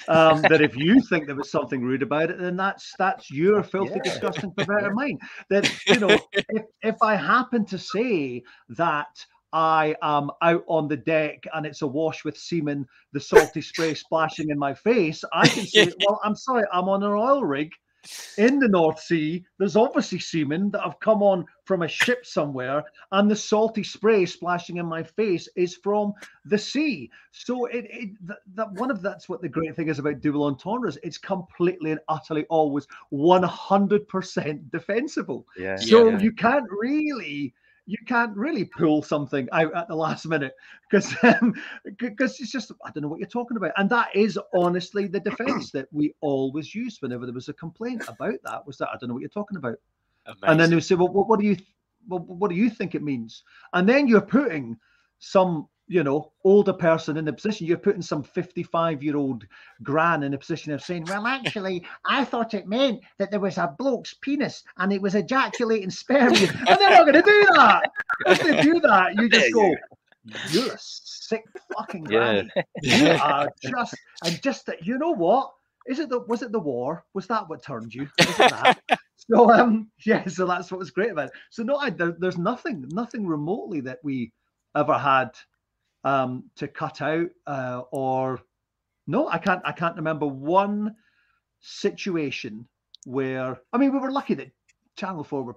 Um, 0.08 0.42
that 0.50 0.62
if 0.62 0.76
you 0.76 1.02
think 1.10 1.26
there 1.26 1.36
was 1.36 1.52
something 1.52 1.82
rude 1.82 2.04
about 2.04 2.30
it, 2.30 2.40
then 2.40 2.56
that's 2.56 2.94
that's 2.98 3.32
your 3.32 3.64
filthy, 3.64 3.94
Yeah. 3.96 4.04
disgusting, 4.04 4.52
perverted 4.52 4.94
mind. 4.96 5.20
That 5.50 5.66
you 5.88 6.00
know, 6.00 6.18
if 6.50 6.64
if 6.82 6.96
I 7.02 7.16
happen 7.16 7.66
to 7.66 7.78
say 7.78 8.44
that 8.70 9.26
I 9.54 9.96
am 10.02 10.32
out 10.42 10.64
on 10.68 10.88
the 10.88 10.98
deck 10.98 11.44
and 11.54 11.66
it's 11.66 11.82
awash 11.82 12.24
with 12.24 12.38
semen, 12.38 12.88
the 13.14 13.20
salty 13.20 13.62
spray 13.62 13.94
splashing 13.96 14.50
in 14.50 14.60
my 14.60 14.74
face, 14.74 15.24
I 15.34 15.48
can 15.48 15.66
say, 15.66 15.92
well, 16.00 16.20
I'm 16.24 16.36
sorry, 16.36 16.66
I'm 16.72 16.90
on 16.90 17.04
an 17.04 17.12
oil 17.12 17.44
rig 17.44 17.72
in 18.38 18.60
the 18.60 18.68
North 18.68 19.00
Sea. 19.02 19.44
There's 19.58 19.76
obviously 19.76 20.20
seamen 20.20 20.72
that 20.72 20.84
have 20.84 21.00
come 21.00 21.22
on 21.22 21.46
from 21.66 21.82
a 21.82 21.88
ship 21.88 22.26
somewhere, 22.26 22.84
and 23.12 23.30
the 23.30 23.36
salty 23.36 23.84
spray 23.84 24.26
splashing 24.26 24.78
in 24.78 24.86
my 24.86 25.04
face 25.04 25.50
is 25.56 25.76
from 25.76 26.14
the 26.46 26.58
sea. 26.58 27.12
So 27.32 27.66
it, 27.66 27.86
it 27.90 28.28
that, 28.28 28.38
that 28.56 28.72
one 28.74 28.92
of 28.92 29.02
that's 29.02 29.28
what 29.28 29.42
the 29.42 29.50
great 29.50 29.76
thing 29.76 29.90
is 29.90 30.00
about 30.00 30.22
double 30.22 30.44
entendres. 30.44 30.98
It's 31.04 31.18
completely 31.18 31.92
and 31.92 32.00
utterly 32.08 32.46
always 32.46 32.88
100% 33.12 34.72
defensible. 34.72 35.46
Yeah. 35.58 35.76
So 35.76 36.10
Yeah. 36.10 36.20
you 36.20 36.32
can't 36.32 36.70
really 36.70 37.54
you 37.90 37.98
can't 38.06 38.38
really 38.38 38.66
pull 38.66 39.02
something 39.02 39.50
out 39.52 39.74
at 39.74 39.88
the 39.88 39.96
last 39.96 40.28
minute 40.28 40.54
because 40.90 41.16
um, 41.24 41.56
because 41.98 42.40
it's 42.40 42.52
just 42.52 42.72
I 42.86 42.92
don't 42.92 43.02
know 43.02 43.10
what 43.10 43.20
you're 43.20 43.28
talking 43.28 43.58
about, 43.58 43.72
and 43.78 43.90
that 43.90 44.16
is 44.16 44.38
honestly 44.54 45.08
the 45.08 45.20
defense 45.20 45.72
that 45.72 45.88
we 45.92 46.14
always 46.22 46.76
used 46.76 47.02
whenever 47.02 47.26
there 47.26 47.34
was 47.34 47.50
a 47.50 47.54
complaint 47.54 48.04
about 48.08 48.36
that 48.44 48.66
was 48.68 48.78
that 48.78 48.90
I 48.90 48.98
don't 48.98 49.08
know 49.08 49.16
what 49.16 49.22
you're 49.22 49.30
talking 49.30 49.58
about, 49.58 49.78
Amazing. 50.28 50.44
and 50.44 50.60
then 50.60 50.70
they 50.70 50.76
would 50.76 50.84
say, 50.84 50.94
well, 50.94 51.08
what, 51.08 51.28
what 51.28 51.40
do 51.40 51.48
you 51.48 51.58
well, 52.08 52.20
what 52.20 52.50
do 52.50 52.56
you 52.56 52.70
think 52.70 52.94
it 52.94 53.02
means? 53.02 53.44
And 53.74 53.90
then 53.90 54.08
you're 54.08 54.22
putting 54.22 54.78
some 55.18 55.68
you 55.90 56.04
know 56.04 56.32
older 56.44 56.72
person 56.72 57.18
in 57.18 57.26
the 57.26 57.34
position 57.34 57.66
you're 57.68 57.78
putting 57.78 58.02
some 58.02 58.24
55 58.24 59.04
year 59.04 59.18
old 59.18 59.46
gran 59.84 60.24
in 60.24 60.36
a 60.36 60.38
position 60.38 60.72
of 60.72 60.82
saying 60.82 61.06
well 61.08 61.28
actually 61.28 61.84
i 62.06 62.24
thought 62.24 62.54
it 62.54 62.68
meant 62.68 63.02
that 63.18 63.32
there 63.32 63.40
was 63.40 63.58
a 63.58 63.76
bloke's 63.78 64.14
penis 64.22 64.64
and 64.78 64.94
it 64.94 65.02
was 65.02 65.16
ejaculating 65.16 65.90
sperm. 65.90 66.34
And 66.34 66.80
they're 66.80 66.92
not 66.92 67.06
going 67.06 67.14
to 67.14 67.22
do 67.22 67.48
that. 67.56 67.90
If 68.28 68.44
they 68.44 68.62
do 68.62 68.80
that 68.82 69.16
you 69.16 69.30
just 69.30 69.52
go 69.54 69.76
you're 70.52 70.72
a 70.72 70.78
sick 70.80 71.44
fucking 71.76 72.06
Yeah. 72.06 72.44
granny 72.44 72.50
you 72.82 73.08
are 73.20 73.50
just 73.62 73.96
and 74.24 74.42
just 74.42 74.66
that 74.68 74.86
you 74.86 74.98
know 74.98 75.12
what? 75.12 75.52
Is 75.88 75.98
it 76.00 76.10
the 76.10 76.20
was 76.22 76.44
it 76.44 76.52
the 76.52 76.60
war? 76.60 77.04
Was 77.16 77.26
that 77.28 77.50
what 77.50 77.64
turned 77.64 77.94
you? 77.94 78.08
Was 78.28 78.40
it 78.40 78.50
that? 78.50 78.78
So 79.32 79.52
um 79.52 79.92
yeah 80.06 80.26
so 80.28 80.48
that's 80.48 80.72
what 80.72 80.80
was 80.80 80.92
great 80.92 81.12
about 81.12 81.28
it. 81.28 81.34
So 81.52 81.62
no 81.62 81.76
I, 81.76 81.90
there, 81.90 82.16
there's 82.18 82.38
nothing 82.38 82.86
nothing 82.90 83.28
remotely 83.28 83.82
that 83.82 84.00
we 84.02 84.32
ever 84.76 84.98
had 84.98 85.32
um 86.04 86.44
to 86.56 86.68
cut 86.68 87.02
out 87.02 87.30
uh 87.48 87.82
or 87.92 88.40
no 89.08 89.28
i 89.30 89.38
can't 89.38 89.62
i 89.66 89.72
can't 89.72 89.96
remember 89.98 90.26
one 90.26 90.96
situation 91.60 92.68
where 93.06 93.60
i 93.74 93.78
mean 93.78 93.92
we 93.92 94.00
were 94.00 94.12
lucky 94.12 94.34
that 94.34 94.52
channel 94.96 95.24
4 95.24 95.44
were 95.44 95.56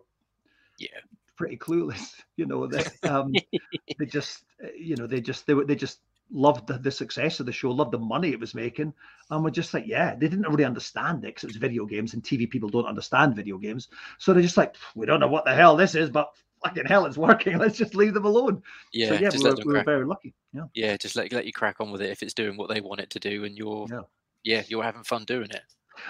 Yeah. 0.78 0.88
pretty 1.36 1.57
clueless 1.57 2.14
you 2.36 2.47
know 2.47 2.66
that 2.66 2.93
um 3.05 3.40
they 3.99 4.07
just 4.07 4.45
you 4.78 4.97
know 4.97 5.07
they 5.07 5.20
just 5.20 5.47
they 5.47 5.55
were 5.55 5.64
they 5.64 5.76
just 5.76 6.01
loved 6.34 6.66
the, 6.66 6.78
the 6.78 6.90
success 6.90 7.40
of 7.40 7.47
the 7.47 7.53
show 7.53 7.70
loved 7.70 7.93
the 7.93 7.99
money 7.99 8.30
it 8.30 8.40
was 8.40 8.55
making 8.55 8.93
and 9.30 9.45
we're 9.45 9.51
just 9.51 9.74
like 9.74 9.84
yeah 9.86 10.14
they 10.14 10.28
didn't 10.28 10.49
really 10.49 10.64
understand 10.64 11.18
it 11.24 11.28
because 11.28 11.45
it 11.45 11.49
was 11.49 11.57
video 11.57 11.84
games 11.84 12.14
and 12.14 12.22
tv 12.22 12.49
people 12.49 12.70
don't 12.70 12.86
understand 12.86 13.36
video 13.36 13.59
games 13.59 13.88
so 14.18 14.32
they're 14.32 14.43
just 14.43 14.57
like 14.57 14.74
we 14.95 15.05
don't 15.05 15.20
know 15.20 15.28
what 15.28 15.45
the 15.45 15.55
hell 15.55 15.76
this 15.76 15.95
is 15.95 16.09
but 16.09 16.30
fucking 16.65 16.87
hell 16.87 17.07
it's 17.07 17.17
working 17.17 17.59
let's 17.65 17.79
just 17.79 17.95
leave 17.95 18.15
them 18.15 18.25
alone 18.25 18.63
yeah, 18.93 19.09
so 19.09 19.15
yeah 19.15 19.31
we, 19.31 19.51
were, 19.51 19.57
we 19.65 19.73
were 19.75 19.85
very 19.85 20.05
lucky 20.05 20.35
yeah 20.53 20.65
Yeah, 20.75 20.97
just 20.97 21.17
let 21.17 21.33
let 21.33 21.47
you 21.47 21.53
crack 21.53 21.81
on 21.81 21.91
with 21.91 22.03
it 22.03 22.11
if 22.11 22.23
it's 22.23 22.35
doing 22.35 22.57
what 22.57 22.69
they 22.69 22.81
want 22.81 23.01
it 23.01 23.11
to 23.11 23.21
do, 23.21 23.45
and 23.45 23.57
you're 23.57 23.87
Yeah. 23.91 24.01
yeah, 24.45 24.63
you're 24.69 24.83
having 24.83 25.05
fun 25.05 25.25
doing 25.25 25.51
it. 25.51 25.63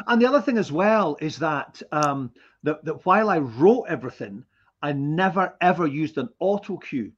And 0.06 0.20
the 0.20 0.26
other 0.26 0.40
thing 0.40 0.58
as 0.58 0.70
well 0.70 1.16
is 1.20 1.38
that 1.38 1.82
um, 1.92 2.32
that, 2.62 2.84
that 2.84 3.04
while 3.04 3.30
I 3.30 3.38
wrote 3.38 3.86
everything, 3.88 4.44
I 4.82 4.92
never 4.92 5.54
ever 5.60 5.86
used 5.86 6.18
an 6.18 6.28
auto 6.38 6.76
cue 6.76 7.12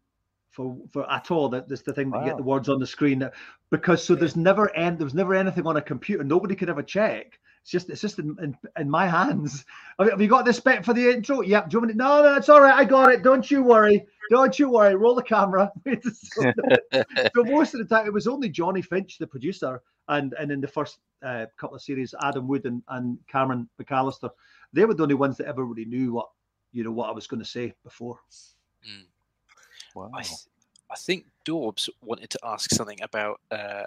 for 0.51 0.77
for 0.93 1.11
at 1.11 1.31
all. 1.31 1.49
That 1.49 1.69
that's 1.69 1.83
the 1.83 1.93
thing 1.93 2.11
that 2.11 2.21
you 2.21 2.27
get 2.27 2.37
the 2.37 2.43
words 2.43 2.69
on 2.69 2.79
the 2.79 2.87
screen 2.87 3.29
because 3.71 4.05
so 4.05 4.15
there's 4.15 4.37
never 4.37 4.75
end 4.77 4.99
there 4.99 5.05
was 5.05 5.15
never 5.15 5.35
anything 5.35 5.67
on 5.67 5.77
a 5.77 5.83
computer. 5.83 6.25
Nobody 6.25 6.55
could 6.55 6.71
ever 6.71 6.83
check. 6.83 7.39
It's 7.65 7.71
just 7.71 7.89
it's 7.89 8.03
just 8.03 8.19
in, 8.19 8.37
in, 8.43 8.55
in 8.79 8.91
my 8.91 9.07
hands. 9.07 9.65
Have 9.99 10.21
you- 10.21 10.29
got 10.29 10.45
this 10.45 10.61
bit 10.61 10.85
for 10.85 10.93
the 10.93 11.11
intro? 11.11 11.41
Yep. 11.41 11.71
Do 11.71 11.75
you 11.75 11.81
want 11.81 11.89
me 11.89 11.93
to, 11.95 11.99
no, 11.99 12.23
no, 12.23 12.37
it's 12.37 12.51
all 12.51 12.61
right. 12.61 12.75
I 12.75 12.85
got 12.85 13.11
it. 13.11 13.23
Don't 13.23 13.51
you 13.51 13.63
worry. 13.63 14.05
Don't 14.31 14.59
you 14.59 14.69
worry. 14.69 14.95
Roll 14.97 15.15
the 15.15 15.23
camera. 15.23 15.73
so, 16.13 16.53
so 16.93 17.45
most 17.45 17.73
of 17.73 17.81
the 17.81 17.87
time 17.87 18.07
it 18.07 18.13
was 18.13 18.27
only 18.27 18.51
Johnny 18.51 18.83
Finch, 18.83 19.17
the 19.17 19.27
producer, 19.27 19.81
and 20.09 20.35
and 20.39 20.53
in 20.53 20.61
the 20.61 20.69
first 20.69 20.99
uh, 21.23 21.47
couple 21.57 21.75
of 21.75 21.81
series, 21.81 22.15
Adam 22.23 22.47
Wood 22.47 22.67
and, 22.67 22.83
and 22.89 23.17
Cameron 23.29 23.67
McAllister, 23.83 24.29
they 24.75 24.85
were 24.85 24.93
the 24.93 25.05
only 25.05 25.15
ones 25.15 25.39
that 25.39 25.47
ever 25.47 25.65
really 25.65 25.87
knew 25.87 26.13
what 26.13 26.29
you 26.73 26.85
know 26.85 26.93
what 26.93 27.09
I 27.09 27.13
was 27.13 27.27
going 27.27 27.41
to 27.41 27.49
say 27.49 27.73
before. 27.83 28.19
Wow. 29.95 30.11
I, 30.13 30.23
th- 30.23 30.37
I 30.91 30.97
think 30.97 31.25
Dawbs 31.45 31.89
wanted 32.03 32.29
to 32.29 32.39
ask 32.45 32.69
something 32.73 33.01
about. 33.01 33.41
Uh, 33.51 33.85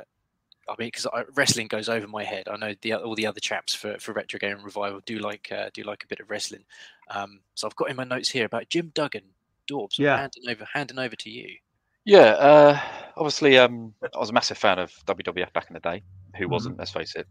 I 0.70 0.76
mean, 0.78 0.88
because 0.88 1.08
wrestling 1.36 1.68
goes 1.68 1.90
over 1.90 2.08
my 2.08 2.24
head. 2.24 2.48
I 2.48 2.58
know 2.58 2.74
the 2.82 2.94
all 2.94 3.16
the 3.16 3.28
other 3.28 3.40
chaps 3.40 3.74
for, 3.74 3.98
for 4.00 4.14
Retro 4.14 4.40
Game 4.40 4.62
Revival 4.64 5.02
do 5.06 5.20
like 5.20 5.52
uh, 5.52 5.70
do 5.74 5.84
like 5.84 6.04
a 6.04 6.08
bit 6.08 6.20
of 6.20 6.30
wrestling. 6.30 6.64
Um, 7.10 7.40
so 7.56 7.68
I've 7.68 7.76
got 7.76 7.90
in 7.90 7.96
my 7.96 8.04
notes 8.04 8.30
here 8.30 8.46
about 8.46 8.70
Jim 8.70 8.92
Duggan. 8.94 9.24
Dawbs, 9.68 10.00
Yeah. 10.00 10.18
handing 10.18 10.44
over 10.50 10.66
handing 10.74 10.98
over 10.98 11.16
to 11.18 11.30
you. 11.30 11.58
Yeah, 12.06 12.20
uh, 12.20 12.80
obviously, 13.18 13.58
um, 13.58 13.94
I 14.02 14.18
was 14.18 14.30
a 14.30 14.34
massive 14.34 14.58
fan 14.58 14.80
of 14.80 14.94
WWF 15.06 15.52
back 15.52 15.68
in 15.70 15.74
the 15.74 15.82
day. 15.82 16.04
Who 16.38 16.48
Mhm. 16.48 16.52
wasn't? 16.52 16.78
Let's 16.80 16.92
face 16.92 17.16
it. 17.16 17.28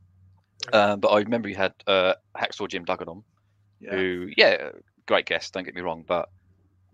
Um, 0.75 1.01
but 1.01 1.09
I 1.09 1.21
remember 1.21 1.49
you 1.49 1.55
had 1.57 1.73
uh, 1.87 2.13
Hacksaw 2.37 2.69
Jim 2.69 2.85
Duggan 2.85 3.09
on, 3.09 3.25
who, 3.89 4.29
yeah, 4.37 4.71
great 5.07 5.25
guest. 5.25 5.55
Don't 5.55 5.65
get 5.65 5.75
me 5.75 5.81
wrong, 5.81 6.05
but 6.07 6.29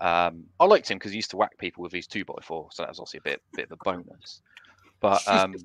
um, 0.01 0.45
I 0.61 0.65
liked 0.65 0.91
him 0.91 0.99
because 0.99 1.11
he 1.11 1.17
used 1.17 1.31
to 1.31 1.37
whack 1.37 1.59
people 1.59 1.83
with 1.83 1.93
his 1.93 2.07
two 2.07 2.25
by 2.25 2.35
four, 2.43 2.69
so 2.71 2.83
that 2.83 2.89
was 2.89 3.01
obviously 3.01 3.19
a 3.19 3.23
bit 3.23 3.43
bit 3.55 3.65
of 3.71 3.73
a 3.73 3.77
bonus. 3.85 4.43
But 5.01 5.27
um, 5.29 5.57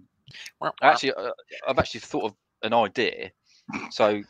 actually, 0.81 1.13
uh, 1.13 1.31
I've 1.67 1.79
actually 1.79 2.01
thought 2.01 2.25
of 2.25 2.33
an 2.63 2.73
idea. 2.73 3.31
So 3.91 4.21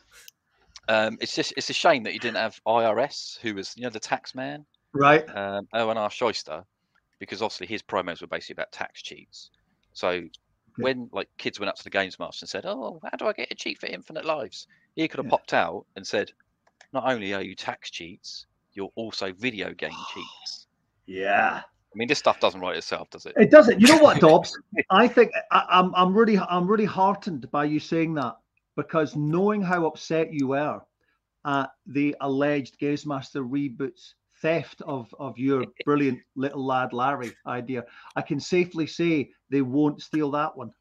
um, 0.88 1.18
it's 1.20 1.34
just 1.34 1.52
it's 1.56 1.70
a 1.70 1.74
shame 1.74 2.02
that 2.04 2.14
you 2.14 2.18
didn't 2.18 2.36
have 2.36 2.60
IRS, 2.66 3.38
who 3.40 3.54
was 3.54 3.74
you 3.76 3.82
know 3.84 3.90
the 3.90 4.00
tax 4.00 4.34
man 4.34 4.64
right. 4.92 5.28
um, 5.36 5.68
Irwin 5.74 5.98
R. 5.98 6.08
Schyster, 6.10 6.64
because 7.18 7.42
obviously 7.42 7.66
his 7.66 7.82
promos 7.82 8.20
were 8.20 8.26
basically 8.26 8.54
about 8.54 8.72
tax 8.72 9.02
cheats. 9.02 9.50
So 9.92 10.22
when 10.76 11.08
like 11.12 11.28
kids 11.38 11.58
went 11.58 11.68
up 11.68 11.76
to 11.76 11.84
the 11.84 11.90
games 11.90 12.18
master 12.18 12.44
and 12.44 12.48
said, 12.48 12.64
"Oh, 12.64 13.00
how 13.02 13.16
do 13.16 13.26
I 13.26 13.32
get 13.32 13.50
a 13.50 13.54
cheat 13.54 13.78
for 13.78 13.86
Infinite 13.86 14.24
Lives?" 14.24 14.66
He 14.96 15.06
could 15.08 15.18
have 15.18 15.26
Yeah. 15.26 15.30
popped 15.30 15.52
out 15.52 15.86
and 15.96 16.06
said, 16.06 16.32
"Not 16.92 17.04
only 17.10 17.34
are 17.34 17.42
you 17.42 17.54
tax 17.54 17.90
cheats, 17.90 18.46
you're 18.72 18.92
also 18.94 19.32
video 19.32 19.74
game 19.74 19.90
cheats." 20.14 20.66
Yeah. 21.06 21.62
I 21.92 21.96
mean, 21.96 22.08
this 22.08 22.18
stuff 22.18 22.38
doesn't 22.38 22.60
write 22.60 22.76
itself, 22.76 23.08
does 23.10 23.26
it? 23.26 23.34
It 23.36 23.50
doesn't. 23.50 23.80
You 23.80 23.88
know 23.88 23.98
what, 23.98 24.20
Dawbs? 24.20 24.56
I 24.90 25.08
think 25.08 25.32
I, 25.50 25.64
I'm 25.70 25.94
I'm 25.94 26.16
really 26.16 26.38
I'm 26.38 26.66
really 26.66 26.84
heartened 26.84 27.50
by 27.50 27.64
you 27.64 27.80
saying 27.80 28.14
that 28.14 28.36
because 28.76 29.16
knowing 29.16 29.62
how 29.62 29.86
upset 29.86 30.32
you 30.32 30.48
were 30.48 30.80
at 31.46 31.70
the 31.86 32.14
alleged 32.20 32.78
Games 32.78 33.06
Master 33.06 33.42
reboots 33.42 34.12
theft 34.42 34.82
of 34.82 35.12
of 35.18 35.38
your 35.38 35.64
brilliant 35.84 36.20
little 36.36 36.64
lad 36.64 36.92
Larry 36.92 37.32
idea, 37.46 37.84
I 38.16 38.22
can 38.22 38.38
safely 38.38 38.86
say 38.86 39.30
they 39.50 39.62
won't 39.62 40.02
steal 40.02 40.30
that 40.32 40.56
one. 40.56 40.72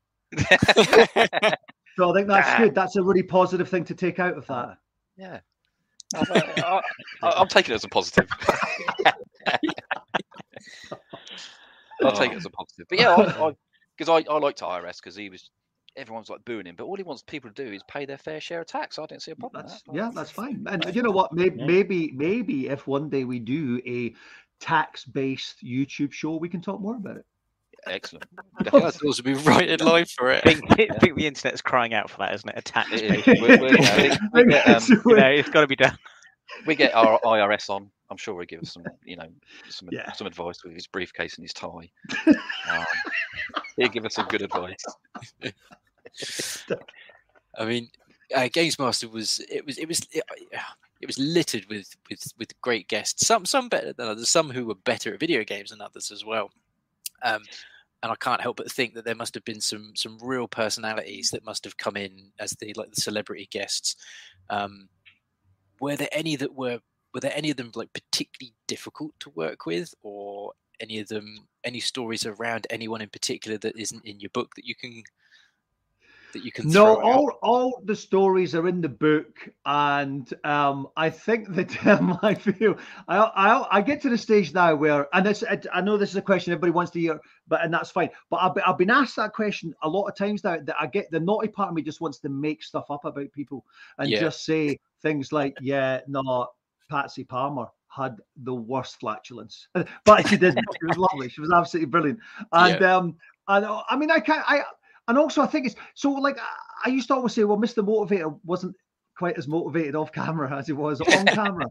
So 1.97 2.11
I 2.11 2.13
think 2.13 2.27
that's 2.27 2.57
good. 2.57 2.75
That's 2.75 2.95
a 2.95 3.03
really 3.03 3.23
positive 3.23 3.67
thing 3.67 3.83
to 3.85 3.95
take 3.95 4.19
out 4.19 4.37
of 4.37 4.45
that. 4.47 4.77
yeah. 5.17 5.39
I, 6.15 6.81
I, 7.21 7.41
am 7.41 7.47
taking 7.49 7.73
it 7.73 7.75
as 7.75 7.83
a 7.83 7.89
positive. 7.89 8.29
I'll 12.03 12.11
take 12.11 12.31
it 12.31 12.37
as 12.37 12.45
a 12.45 12.49
positive. 12.49 12.85
But 12.89 12.99
yeah, 12.99 13.15
because 13.17 13.35
I, 13.37 13.55
because 13.97 14.09
I, 14.27 14.33
I 14.33 14.37
liked 14.39 14.61
IRS 14.61 14.97
because 14.97 15.15
he 15.15 15.29
was 15.29 15.49
everyone's 15.95 16.29
like 16.29 16.45
booing 16.45 16.67
him, 16.67 16.75
but 16.77 16.83
all 16.85 16.95
he 16.95 17.03
wants 17.03 17.23
people 17.23 17.49
to 17.51 17.65
do 17.65 17.71
is 17.73 17.81
pay 17.87 18.05
their 18.05 18.17
fair 18.19 18.39
share 18.39 18.61
of 18.61 18.67
tax. 18.67 18.99
I 18.99 19.05
didn't 19.07 19.23
see 19.23 19.31
a 19.31 19.35
problem. 19.35 19.63
with 19.63 19.71
That's 19.71 19.83
that. 19.83 19.95
yeah, 19.95 20.11
that's 20.13 20.29
fine. 20.31 20.63
And 20.69 20.95
you 20.95 21.01
know 21.01 21.11
what? 21.11 21.33
Maybe 21.33 21.59
Yeah. 21.59 21.65
maybe 21.65 22.11
maybe 22.15 22.67
if 22.67 22.85
one 22.87 23.09
day 23.09 23.23
we 23.23 23.39
do 23.39 23.81
a 23.85 24.13
tax-based 24.59 25.63
YouTube 25.63 26.11
show, 26.11 26.35
we 26.35 26.49
can 26.49 26.61
talk 26.61 26.79
more 26.81 26.95
about 26.95 27.17
it. 27.17 27.25
Excellent. 27.85 28.25
Yeah, 28.33 28.63
Definitely. 28.63 28.91
Dawbs 29.01 29.17
would 29.17 29.25
be 29.25 29.33
right 29.49 29.69
in 29.69 29.79
line 29.79 30.05
for 30.05 30.31
I 30.31 30.37
it. 30.37 30.43
think, 30.43 30.71
I 30.91 30.97
think 30.99 31.15
the 31.15 31.25
internet's 31.27 31.61
crying 31.61 31.93
out 31.93 32.09
for 32.09 32.17
that, 32.17 32.33
isn't 32.33 32.49
it? 32.49 32.55
A 32.57 32.61
tax 32.61 32.89
It 32.91 33.03
is. 33.03 33.25
base. 33.25 33.41
We're- 33.41 33.57
we're- 33.59 34.17
we 34.33 34.45
get, 34.45 34.67
um, 34.91 35.01
You 35.05 35.15
know, 35.15 35.27
it's 35.29 35.49
got 35.49 35.61
to 35.61 35.67
be 35.67 35.75
done. 35.75 35.97
We 36.65 36.75
get 36.75 36.93
our 36.93 37.19
IRS 37.23 37.69
on. 37.69 37.89
I'm 38.09 38.17
sure 38.17 38.35
he'll 38.35 38.45
give 38.45 38.61
us 38.61 38.71
some, 38.73 38.83
you 39.05 39.17
know, 39.17 39.27
some 39.69 39.89
Yeah. 39.91 40.11
some 40.13 40.27
advice 40.27 40.63
with 40.63 40.73
his 40.73 40.87
briefcase 40.87 41.35
and 41.37 41.43
his 41.43 41.53
tie. 41.53 41.89
Um, 42.69 42.85
he'll 43.77 43.87
give 43.89 44.05
us 44.05 44.15
some 44.15 44.27
good 44.27 44.41
advice. 44.41 44.83
I 47.57 47.65
mean, 47.65 47.89
uh, 48.35 48.47
Games 48.51 48.77
Master 48.77 49.07
was 49.07 49.41
it 49.49 49.65
was 49.65 49.77
it 49.77 49.87
was 49.87 49.99
it, 50.11 50.23
it 51.01 51.07
was 51.07 51.17
littered 51.17 51.65
with 51.69 51.95
with 52.09 52.21
with 52.37 52.59
great 52.61 52.87
guests. 52.87 53.25
Some 53.25 53.45
some 53.45 53.69
better 53.69 53.93
than 53.93 54.07
others. 54.07 54.29
Some 54.29 54.49
who 54.49 54.65
were 54.65 54.75
better 54.75 55.13
at 55.13 55.19
video 55.19 55.43
games 55.43 55.69
than 55.71 55.81
others 55.81 56.11
as 56.11 56.25
well. 56.25 56.51
Um, 57.23 57.41
and 58.03 58.11
I 58.11 58.15
can't 58.15 58.41
help 58.41 58.57
but 58.57 58.71
think 58.71 58.93
that 58.93 59.05
there 59.05 59.15
must 59.15 59.33
have 59.33 59.45
been 59.45 59.61
some 59.61 59.93
some 59.95 60.17
real 60.21 60.47
personalities 60.47 61.29
that 61.31 61.45
must 61.45 61.63
have 61.63 61.77
come 61.77 61.97
in 61.97 62.31
as 62.39 62.51
the 62.51 62.73
like 62.73 62.91
the 62.91 63.01
celebrity 63.01 63.47
guests. 63.51 63.95
Um, 64.49 64.89
were 65.79 65.95
there 65.95 66.09
any 66.11 66.35
that 66.37 66.53
were 66.53 66.79
were 67.13 67.19
there 67.21 67.35
any 67.35 67.49
of 67.51 67.57
them 67.57 67.71
like 67.75 67.91
particularly 67.93 68.53
difficult 68.67 69.13
to 69.19 69.29
work 69.31 69.65
with, 69.65 69.93
or 70.01 70.53
any 70.79 70.99
of 70.99 71.07
them 71.07 71.47
any 71.63 71.79
stories 71.79 72.25
around 72.25 72.67
anyone 72.69 73.01
in 73.01 73.09
particular 73.09 73.57
that 73.57 73.77
isn't 73.77 74.05
in 74.05 74.19
your 74.19 74.29
book 74.33 74.53
that 74.55 74.65
you 74.65 74.75
can 74.75 75.03
that 76.33 76.43
you 76.43 76.51
can 76.51 76.67
No, 76.67 76.95
throw 76.95 76.97
out? 76.97 77.03
all 77.03 77.31
all 77.41 77.81
the 77.85 77.95
stories 77.95 78.53
are 78.53 78.67
in 78.67 78.81
the 78.81 78.89
book, 78.89 79.49
and 79.65 80.31
um, 80.43 80.87
I 80.97 81.09
think 81.09 81.53
that 81.55 81.85
um, 81.87 82.19
I 82.21 82.33
feel 82.33 82.77
I, 83.07 83.17
I 83.17 83.77
I 83.77 83.81
get 83.81 84.01
to 84.01 84.09
the 84.09 84.17
stage 84.17 84.53
now 84.53 84.75
where, 84.75 85.07
and 85.15 85.25
this 85.25 85.43
I, 85.43 85.59
I 85.73 85.81
know 85.81 85.97
this 85.97 86.09
is 86.11 86.15
a 86.17 86.21
question 86.21 86.51
everybody 86.53 86.71
wants 86.71 86.91
to 86.91 86.99
hear, 86.99 87.19
but 87.47 87.63
and 87.63 87.73
that's 87.73 87.91
fine. 87.91 88.09
But 88.29 88.37
I've, 88.37 88.53
been- 88.55 88.63
I've 88.67 88.77
been 88.77 88.89
asked 88.89 89.15
that 89.15 89.33
question 89.33 89.73
a 89.83 89.89
lot 89.89 90.07
of 90.07 90.15
times 90.15 90.43
now. 90.43 90.57
That 90.61 90.75
I 90.79 90.87
get 90.87 91.09
the 91.11 91.19
naughty 91.19 91.47
part 91.47 91.69
of 91.69 91.75
me 91.75 91.81
just 91.81 92.01
wants 92.01 92.19
to 92.19 92.29
make 92.29 92.63
stuff 92.63 92.91
up 92.91 93.05
about 93.05 93.31
people 93.31 93.63
and 93.97 94.09
Yeah. 94.11 94.19
just 94.19 94.43
say 94.45 94.79
things 95.01 95.31
like, 95.31 95.55
"Yeah, 95.61 96.01
no, 96.07 96.47
Patsy 96.89 97.23
Palmer." 97.23 97.67
Had 97.89 98.17
the 98.43 98.53
worst 98.53 98.99
flatulence, 98.99 99.69
but 100.05 100.27
she 100.27 100.37
didn't. 100.37 100.63
She 100.79 100.85
was 100.85 100.97
lovely. 100.97 101.29
She 101.29 101.41
was 101.41 101.51
absolutely 101.51 101.89
brilliant. 101.89 102.19
And 102.51 102.83
um, 102.83 103.15
and 103.47 103.65
uh, 103.65 103.81
I 103.89 103.95
mean, 103.95 104.11
I 104.11 104.19
can't. 104.19 104.43
I 104.45 104.61
and 105.07 105.17
also 105.17 105.41
I 105.41 105.47
think 105.47 105.65
it's 105.65 105.75
so 105.93 106.11
like 106.11 106.37
I- 106.85 106.89
used 106.89 107.07
to 107.07 107.15
always 107.15 107.33
say, 107.33 107.43
well, 107.43 107.57
Mr. 107.57 107.85
Motivator 107.85 108.39
wasn't 108.43 108.75
quite 109.17 109.37
as 109.37 109.47
motivated 109.47 109.95
off 109.95 110.11
camera 110.11 110.55
as 110.55 110.67
he 110.67 110.73
was 110.73 111.01
on 111.01 111.25
camera, 111.25 111.65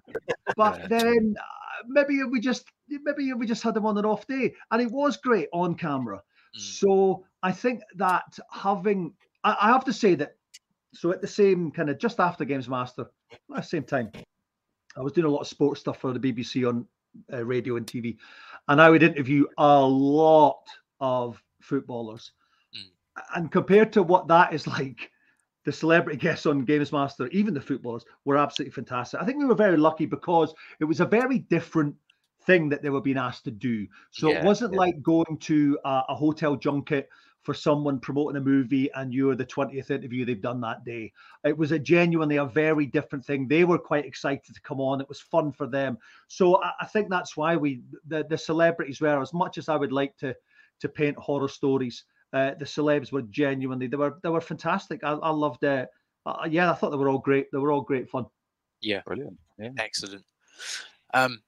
but 0.56 0.88
then 0.88 1.34
uh, 1.38 1.82
maybe 1.86 2.22
we 2.24 2.40
just 2.40 2.64
maybe 2.88 3.32
we 3.32 3.46
just 3.46 3.62
had 3.62 3.76
him 3.76 3.86
on 3.86 3.98
an 3.98 4.04
off 4.04 4.26
day, 4.26 4.54
and 4.70 4.82
it 4.82 4.90
was 4.90 5.16
great 5.16 5.48
on 5.52 5.74
camera. 5.74 6.20
Mm. 6.56 6.60
So 6.60 7.24
I 7.42 7.52
think 7.52 7.82
that 7.96 8.38
having 8.50 9.12
I, 9.44 9.56
I 9.60 9.66
have 9.68 9.84
to 9.84 9.92
say 9.92 10.14
that 10.16 10.36
so 10.94 11.12
at 11.12 11.20
the 11.20 11.28
same 11.28 11.70
kind 11.70 11.90
of 11.90 11.98
just 11.98 12.20
after 12.20 12.44
Games 12.44 12.68
Master, 12.68 13.06
at 13.32 13.38
the 13.56 13.62
same 13.62 13.84
time, 13.84 14.10
I 14.96 15.00
was 15.00 15.12
doing 15.12 15.26
a 15.26 15.30
lot 15.30 15.40
of 15.40 15.46
sports 15.46 15.80
stuff 15.80 16.00
for 16.00 16.12
the 16.12 16.20
BBC 16.20 16.66
on 16.68 16.86
uh, 17.32 17.44
radio 17.44 17.76
and 17.76 17.86
TV, 17.86 18.16
and 18.68 18.80
I 18.80 18.90
would 18.90 19.02
interview 19.02 19.46
a 19.58 19.80
lot 19.80 20.62
of 21.00 21.42
footballers. 21.60 22.32
And 23.34 23.50
compared 23.50 23.92
to 23.94 24.02
what 24.02 24.28
that 24.28 24.52
is 24.52 24.66
like, 24.78 25.10
the 25.64 25.72
celebrity 25.72 26.18
guests 26.18 26.46
on 26.46 26.64
Games 26.64 26.92
Master, 26.92 27.26
even 27.28 27.52
the 27.52 27.60
footballers, 27.60 28.04
were 28.24 28.36
absolutely 28.36 28.72
fantastic. 28.72 29.20
I 29.20 29.24
think 29.24 29.38
we 29.38 29.46
were 29.46 29.54
very 29.54 29.76
lucky 29.76 30.06
because 30.06 30.54
it 30.78 30.84
was 30.84 31.00
a 31.00 31.06
very 31.06 31.40
different 31.40 31.96
thing 32.44 32.68
that 32.68 32.82
they 32.82 32.90
were 32.90 33.00
being 33.00 33.18
asked 33.18 33.44
to 33.44 33.50
do. 33.50 33.86
So 34.12 34.30
it 34.30 34.44
wasn't 34.44 34.74
yeah. 34.74 34.78
like 34.78 35.02
going 35.02 35.36
to 35.40 35.78
a, 35.84 36.02
a 36.10 36.14
hotel 36.14 36.54
junket 36.54 37.08
for 37.46 37.54
someone 37.54 38.00
promoting 38.00 38.36
a 38.36 38.44
movie 38.44 38.90
and 38.94 39.14
you're 39.14 39.36
the 39.36 39.46
20th 39.46 39.90
interview 39.92 40.24
they've 40.24 40.42
done 40.42 40.60
that 40.60 40.84
day. 40.84 41.12
It 41.44 41.56
was 41.56 41.70
a 41.70 41.78
genuinely 41.78 42.36
a 42.36 42.44
very 42.44 42.86
different 42.86 43.24
thing. 43.24 43.46
They 43.46 43.62
were 43.62 43.78
quite 43.78 44.04
excited 44.04 44.52
to 44.52 44.60
come 44.62 44.80
on. 44.80 45.00
It 45.00 45.08
was 45.08 45.20
fun 45.20 45.52
for 45.52 45.68
them. 45.68 45.96
So 46.26 46.60
I, 46.60 46.72
I 46.80 46.86
think 46.86 47.08
that's 47.08 47.36
why 47.36 47.56
we 47.56 47.82
the, 48.08 48.26
the 48.28 48.36
celebrities 48.36 49.00
were 49.00 49.22
as 49.22 49.32
much 49.32 49.58
as 49.58 49.68
I 49.68 49.76
would 49.76 49.92
like 49.92 50.16
to 50.18 50.34
to 50.80 50.88
paint 50.88 51.16
horror 51.18 51.48
stories. 51.48 52.04
Uh, 52.36 52.54
the 52.58 52.66
celebs 52.66 53.12
were 53.12 53.22
genuinely 53.22 53.86
they 53.86 53.96
were 53.96 54.18
they 54.22 54.28
were 54.28 54.42
fantastic. 54.42 55.02
I, 55.02 55.12
I 55.12 55.30
loved 55.30 55.64
it. 55.64 55.88
Uh, 56.26 56.46
yeah, 56.50 56.70
I 56.70 56.74
thought 56.74 56.90
they 56.90 56.98
were 56.98 57.08
all 57.08 57.18
great. 57.18 57.46
They 57.50 57.56
were 57.56 57.72
all 57.72 57.80
great 57.80 58.10
fun. 58.10 58.26
Yeah, 58.82 59.00
brilliant. 59.06 59.38
Yeah. 59.58 59.70
Excellent. 59.78 60.22
Um, 61.14 61.40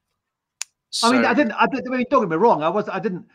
I 1.03 1.12
mean, 1.12 1.26
I 1.26 1.34
didn't. 1.34 1.53
I 1.53 1.66
didn't. 1.66 1.93
I 1.93 1.97
mean, 1.99 2.07
don't 2.09 2.22
get 2.22 2.30
me 2.30 2.36
wrong. 2.36 2.62
I 2.62 2.70
was. 2.70 2.89
I 2.89 3.01
didn't. 3.01 3.26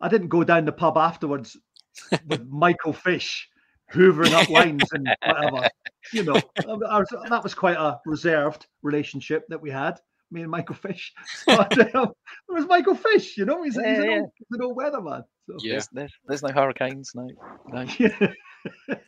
I 0.00 0.08
didn't 0.08 0.28
go 0.28 0.44
down 0.44 0.66
the 0.66 0.72
pub 0.72 0.96
afterwards 0.96 1.56
with 2.28 2.46
Michael 2.46 2.92
Fish 2.92 3.48
hoovering 3.92 4.32
up 4.32 4.48
lines 4.48 4.84
and 4.92 5.08
whatever. 5.26 5.68
You 6.12 6.22
know, 6.22 6.40
I 6.58 6.98
was, 7.00 7.08
that 7.28 7.42
was 7.42 7.54
quite 7.54 7.76
a 7.76 7.98
reserved 8.06 8.66
relationship 8.82 9.46
that 9.48 9.60
we 9.60 9.70
had. 9.70 9.98
Me 10.30 10.42
and 10.42 10.50
Michael 10.50 10.76
Fish. 10.76 11.12
But 11.46 11.76
um, 11.94 12.12
it 12.48 12.52
was 12.52 12.66
Michael 12.66 12.94
Fish. 12.94 13.36
You 13.36 13.46
know, 13.46 13.64
he's, 13.64 13.74
he's, 13.74 13.84
Yeah, 13.84 13.94
an, 13.94 14.10
yeah. 14.10 14.18
old, 14.18 14.30
he's 14.38 14.58
an 14.58 14.62
old 14.62 14.76
weatherman. 14.76 15.24
So. 15.46 15.56
Yeah. 15.60 15.72
There's, 15.72 15.88
there's, 15.92 16.12
there's 16.26 16.42
no 16.42 16.52
hurricanes. 16.52 17.12
No. 17.14 17.28
No. 17.68 17.86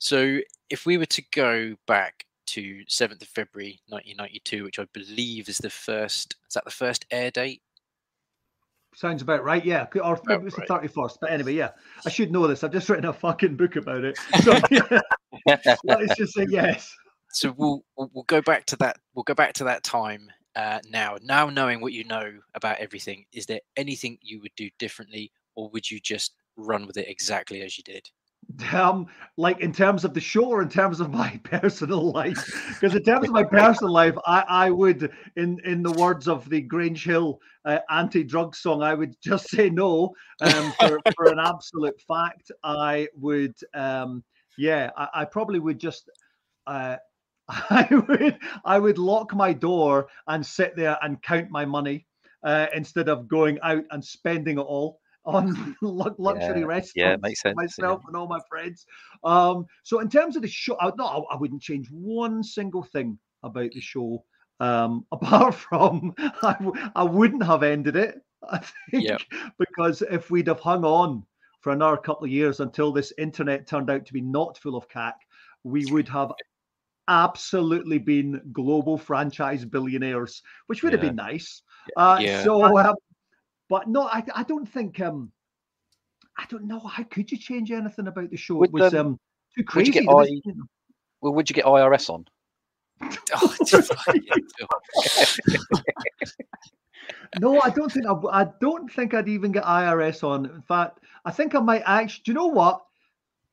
So 0.00 0.38
if 0.70 0.86
we 0.86 0.96
were 0.96 1.06
to 1.06 1.22
go 1.30 1.76
back 1.86 2.24
to 2.46 2.82
7th 2.88 3.20
of 3.20 3.28
February 3.28 3.80
1992, 3.88 4.64
which 4.64 4.78
I 4.78 4.86
believe 4.94 5.48
is 5.48 5.58
the 5.58 5.68
first, 5.68 6.36
is 6.48 6.54
that 6.54 6.64
the 6.64 6.70
first 6.70 7.04
air 7.10 7.30
date? 7.30 7.62
Sounds 8.94 9.20
about 9.20 9.44
right, 9.44 9.64
yeah. 9.64 9.86
Or 10.02 10.18
maybe 10.24 10.40
it 10.40 10.44
was 10.44 10.54
the 10.54 10.60
right. 10.62 10.68
thirty 10.68 10.88
first. 10.88 11.18
But 11.20 11.30
anyway, 11.30 11.52
yeah, 11.52 11.70
I 12.04 12.10
should 12.10 12.32
know 12.32 12.48
this. 12.48 12.64
I've 12.64 12.72
just 12.72 12.88
written 12.88 13.04
a 13.04 13.12
fucking 13.12 13.56
book 13.56 13.76
about 13.76 14.02
it. 14.02 14.18
So 14.42 14.58
yeah, 14.70 15.00
let's 15.84 16.16
just 16.16 16.34
say 16.34 16.46
yes. 16.50 16.92
So 17.30 17.54
we'll, 17.56 17.84
we'll 17.96 18.10
we'll 18.12 18.24
go 18.24 18.42
back 18.42 18.66
to 18.66 18.76
that. 18.76 18.98
We'll 19.14 19.22
go 19.22 19.34
back 19.34 19.52
to 19.54 19.64
that 19.64 19.84
time 19.84 20.28
uh, 20.56 20.80
now. 20.90 21.18
Now 21.22 21.48
knowing 21.50 21.80
what 21.80 21.92
you 21.92 22.02
know 22.02 22.32
about 22.54 22.78
everything, 22.78 23.26
is 23.32 23.46
there 23.46 23.60
anything 23.76 24.18
you 24.22 24.40
would 24.40 24.54
do 24.56 24.68
differently, 24.80 25.30
or 25.60 25.68
would 25.70 25.90
you 25.90 26.00
just 26.00 26.34
run 26.56 26.86
with 26.86 26.96
it 26.96 27.08
exactly 27.08 27.60
as 27.62 27.76
you 27.76 27.84
did? 27.84 28.08
um 28.72 29.06
like 29.36 29.60
in 29.60 29.72
terms 29.72 30.04
of 30.04 30.12
the 30.12 30.20
show 30.20 30.44
or 30.44 30.62
in 30.62 30.68
terms 30.68 30.98
of 30.98 31.10
my 31.10 31.38
personal 31.44 32.10
life? 32.10 32.38
Because 32.68 32.96
in 32.96 33.04
terms 33.04 33.28
of 33.28 33.34
my 33.34 33.44
personal 33.60 33.92
life 33.92 34.16
i 34.26 34.44
i 34.48 34.70
would 34.70 35.12
in 35.36 35.60
in 35.64 35.82
the 35.82 35.90
words 35.92 36.26
of 36.26 36.48
the 36.48 36.60
grange 36.60 37.04
hill 37.04 37.38
uh, 37.66 37.78
anti-drug 37.90 38.56
song 38.56 38.82
i 38.82 38.94
would 38.94 39.14
just 39.22 39.48
say 39.50 39.68
no 39.68 40.14
um 40.40 40.72
for, 40.80 40.98
for 41.14 41.26
an 41.30 41.38
absolute 41.38 42.00
fact. 42.08 42.50
I 42.64 43.08
would 43.14 43.56
um 43.74 44.24
yeah 44.56 44.90
i, 44.96 45.08
I 45.20 45.24
probably 45.26 45.58
would 45.58 45.78
just 45.78 46.10
uh 46.66 46.96
I 47.48 48.04
would 48.08 48.38
I 48.64 48.78
would 48.78 48.98
lock 48.98 49.34
my 49.34 49.52
door 49.52 50.08
and 50.26 50.44
sit 50.44 50.76
there 50.76 50.96
and 51.02 51.22
count 51.22 51.50
my 51.50 51.64
money 51.64 52.06
uh, 52.42 52.66
instead 52.74 53.08
of 53.08 53.28
going 53.28 53.58
out 53.62 53.84
and 53.90 54.04
spending 54.04 54.58
it 54.58 54.62
all 54.62 55.00
on 55.34 55.76
luxury 55.82 56.60
Yeah, 56.60 56.66
restaurants 56.66 56.92
yeah, 56.96 57.16
makes 57.20 57.40
for 57.40 57.48
sense, 57.48 57.78
yeah. 57.78 57.86
myself 57.86 58.02
and 58.06 58.16
all 58.16 58.26
my 58.28 58.40
friends. 58.48 58.86
Um, 59.24 59.66
so 59.82 60.00
in 60.00 60.08
terms 60.08 60.36
of 60.36 60.42
the 60.42 60.48
show, 60.48 60.76
I, 60.80 60.90
no, 60.96 61.04
I, 61.04 61.34
I 61.34 61.36
wouldn't 61.36 61.62
change 61.62 61.88
one 61.90 62.42
single 62.42 62.82
thing 62.82 63.18
about 63.42 63.70
the 63.72 63.80
show. 63.80 64.24
Um, 64.60 65.06
apart 65.12 65.54
from 65.54 66.14
I, 66.18 66.56
w- 66.60 66.90
I 66.94 67.02
wouldn't 67.02 67.44
have 67.44 67.62
ended 67.62 67.96
it. 67.96 68.20
I 68.48 68.58
think 68.90 69.04
Yep. 69.04 69.20
because 69.58 70.02
if 70.02 70.30
we'd 70.30 70.46
have 70.48 70.60
hung 70.60 70.84
on 70.84 71.24
for 71.60 71.72
another 71.72 71.96
couple 71.98 72.24
of 72.24 72.30
years 72.30 72.60
until 72.60 72.90
this 72.90 73.12
internet 73.18 73.66
turned 73.66 73.90
out 73.90 74.06
to 74.06 74.12
be 74.12 74.20
not 74.22 74.56
full 74.58 74.76
of 74.76 74.88
cack, 74.88 75.16
we 75.62 75.84
would 75.92 76.08
have 76.08 76.32
absolutely 77.08 77.98
been 77.98 78.40
global 78.52 78.96
franchise 78.96 79.64
billionaires, 79.64 80.42
which 80.68 80.82
would 80.82 80.92
have 80.92 81.02
been 81.02 81.16
nice. 81.16 81.62
Uh, 81.96 82.18
Yeah. 82.20 82.44
So, 82.44 82.76
um, 82.78 82.94
but 83.70 83.88
no, 83.88 84.02
I, 84.02 84.22
I 84.34 84.42
don't 84.42 84.66
think. 84.68 85.00
Um, 85.00 85.32
I 86.36 86.44
don't 86.50 86.64
know. 86.64 86.80
How 86.80 87.04
could 87.04 87.30
you 87.32 87.38
change 87.38 87.70
anything 87.70 88.06
about 88.06 88.30
the 88.30 88.36
show? 88.36 88.56
Would, 88.56 88.68
it 88.70 88.72
was 88.74 88.94
um, 88.94 89.06
um, 89.06 89.20
too 89.56 89.64
would 89.74 89.86
you 89.86 89.92
crazy. 89.92 89.92
get 89.92 90.04
was- 90.06 90.26
I- 90.28 90.30
you 90.44 90.54
know. 90.54 90.64
Well, 91.22 91.34
would 91.34 91.48
you 91.50 91.54
get 91.54 91.64
IRS 91.64 92.10
on? 92.10 92.26
Oh. 93.32 93.54
No, 97.40 97.60
I 97.60 97.70
don't 97.70 97.90
think 97.92 98.06
I 98.32 98.46
don't 98.60 98.92
think 98.92 99.14
I'd 99.14 99.28
even 99.28 99.52
get 99.52 99.62
IRS 99.64 100.24
on. 100.24 100.46
In 100.46 100.62
fact, 100.62 100.98
I 101.24 101.30
think 101.30 101.54
I 101.54 101.60
might 101.60 101.82
actually. 101.86 102.22
Do 102.24 102.30
you 102.32 102.34
know 102.34 102.46
what? 102.46 102.82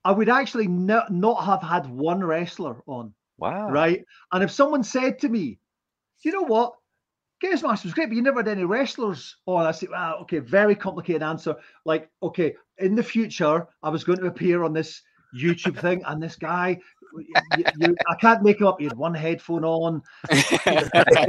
I 0.04 0.12
would 0.12 0.30
actually 0.30 0.68
not 0.68 1.12
not 1.12 1.44
have 1.46 1.62
had 1.62 1.88
one 1.88 2.24
wrestler 2.24 2.82
on, 2.88 3.14
Wow. 3.38 3.70
right? 3.70 4.04
And 4.32 4.44
if 4.44 4.52
someone 4.52 4.84
said 4.84 5.20
to 5.20 5.30
me, 5.30 5.60
"You 6.24 6.32
know 6.32 6.44
what? 6.44 6.74
Games 7.40 7.62
Master 7.64 7.88
was 7.88 7.94
great, 7.94 8.10
but 8.10 8.16
you 8.16 8.22
never 8.22 8.40
had 8.40 8.48
any 8.48 8.64
wrestlers 8.64 9.36
on," 9.46 9.66
I 9.66 9.72
say, 9.72 9.88
"Wow, 9.90 10.18
okay, 10.22 10.40
very 10.40 10.76
complicated 10.76 11.24
answer. 11.24 11.56
Like, 11.86 12.10
okay, 12.24 12.56
in 12.80 12.96
the 12.96 13.04
future, 13.04 13.68
I 13.84 13.90
was 13.90 14.04
going 14.04 14.20
to 14.20 14.28
appear 14.28 14.64
on 14.64 14.74
this 14.74 15.02
YouTube 15.36 15.80
thing, 15.80 16.04
and 16.06 16.22
this 16.22 16.36
guy, 16.36 16.80
you, 17.58 17.64
you, 17.80 17.96
I 18.10 18.16
can't 18.16 18.44
make 18.44 18.60
him 18.60 18.68
up. 18.68 18.80
He 18.80 18.86
had 18.86 18.98
one 18.98 19.14
headphone 19.14 19.64
on, 19.64 20.02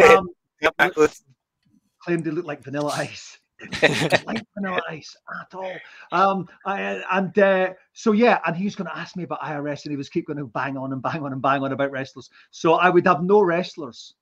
um, 0.02 0.28
Yep, 0.60 0.74
that 0.78 0.96
was 0.96 1.22
claimed 2.02 2.24
he 2.24 2.30
looked 2.32 2.46
like 2.46 2.62
Vanilla 2.62 2.92
Ice. 2.96 3.38
Like 3.82 4.44
Vanilla 4.56 4.80
Ice 4.88 5.16
at 5.40 5.54
all. 5.54 5.72
Um, 6.12 6.48
I, 6.64 7.02
and 7.10 7.36
uh, 7.38 7.72
so 7.92 8.12
yeah, 8.12 8.38
and 8.46 8.56
he 8.56 8.64
was 8.64 8.76
going 8.76 8.88
to 8.88 8.96
ask 8.96 9.16
me 9.16 9.24
about 9.24 9.40
IRS, 9.40 9.84
and 9.84 9.90
he 9.90 9.96
was 9.96 10.08
keep 10.08 10.26
going 10.26 10.38
to 10.38 10.46
bang 10.46 10.76
on 10.76 10.92
and 10.92 11.02
bang 11.02 11.22
on 11.22 11.32
and 11.32 11.42
bang 11.42 11.62
on 11.62 11.72
about 11.72 11.90
wrestlers. 11.90 12.30
So 12.50 12.74
I 12.74 12.88
would 12.88 13.06
have 13.06 13.22
no 13.22 13.40
wrestlers. 13.40 14.14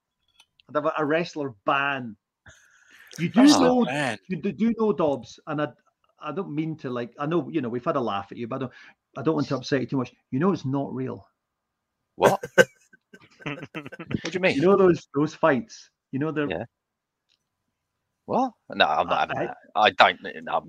I'd 0.69 0.75
have 0.77 0.87
a, 0.87 0.93
a 0.99 1.05
wrestler 1.05 1.55
ban. 1.65 2.17
You 3.19 3.29
do 3.29 3.41
Oh, 3.43 3.61
know 3.61 3.85
man. 3.85 4.19
you 4.29 4.37
do, 4.37 4.53
do 4.53 4.73
know 4.79 4.93
Dawbs, 4.93 5.39
and 5.47 5.63
I 5.63 5.69
I 6.21 6.33
don't 6.33 6.55
mean 6.55 6.77
to 6.79 6.91
like 6.91 7.13
I 7.19 7.27
know 7.27 7.49
you 7.49 7.61
know 7.61 7.69
we've 7.69 7.85
had 7.85 7.97
a 7.97 8.01
laugh 8.01 8.29
at 8.31 8.37
you, 8.39 8.47
but 8.49 8.57
I 8.57 8.59
don't 8.61 8.73
I 9.17 9.23
don't 9.23 9.35
want 9.37 9.49
to 9.49 9.57
upset 9.57 9.81
you 9.81 9.87
too 9.87 9.97
much. 9.97 10.13
You 10.31 10.39
know 10.39 10.53
it's 10.53 10.65
not 10.67 10.93
real. 10.93 11.27
What? 12.17 12.43
what 13.45 13.61
do 14.25 14.31
you 14.33 14.41
mean? 14.41 14.57
You 14.57 14.63
know 14.63 14.77
those 14.77 15.07
those 15.15 15.35
fights. 15.35 15.91
You 16.13 16.19
know 16.19 16.31
they're. 16.33 16.49
Yeah. 16.51 16.65
what? 18.27 18.53
No, 18.75 18.85
I'm 18.87 19.07
not 19.07 19.21
having 19.21 19.39
I- 19.39 19.47
that. 19.47 19.57
I 19.77 19.91
don't. 19.91 20.19
No, 20.43 20.61
Do 20.61 20.69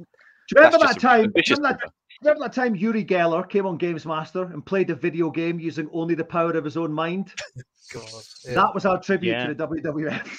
you 0.51 0.55
remember 0.55 0.77
that 0.79 0.93
just 0.93 0.95
a- 0.95 0.99
a 0.99 1.01
time? 1.01 1.19
Remember 1.35 1.67
that, 1.67 1.79
temper. 1.79 1.93
Remember 2.21 2.45
that 2.45 2.53
time 2.53 2.75
Uri 2.75 3.05
Geller 3.05 3.47
came 3.47 3.65
on 3.65 3.77
Games 3.77 4.05
Master 4.05 4.43
and 4.45 4.65
played 4.65 4.89
a 4.89 4.95
video 4.95 5.29
game 5.29 5.59
using 5.59 5.87
only 5.93 6.15
the 6.15 6.25
power 6.25 6.51
of 6.51 6.63
his 6.65 6.75
own 6.77 6.91
mind? 6.91 7.31
God. 7.93 8.03
Yeah. 8.45 8.53
That 8.55 8.73
was 8.73 8.85
our 8.85 8.99
tribute 8.99 9.31
Yeah. 9.31 9.47
to 9.47 9.53
the 9.53 9.67
WWF. 9.67 10.37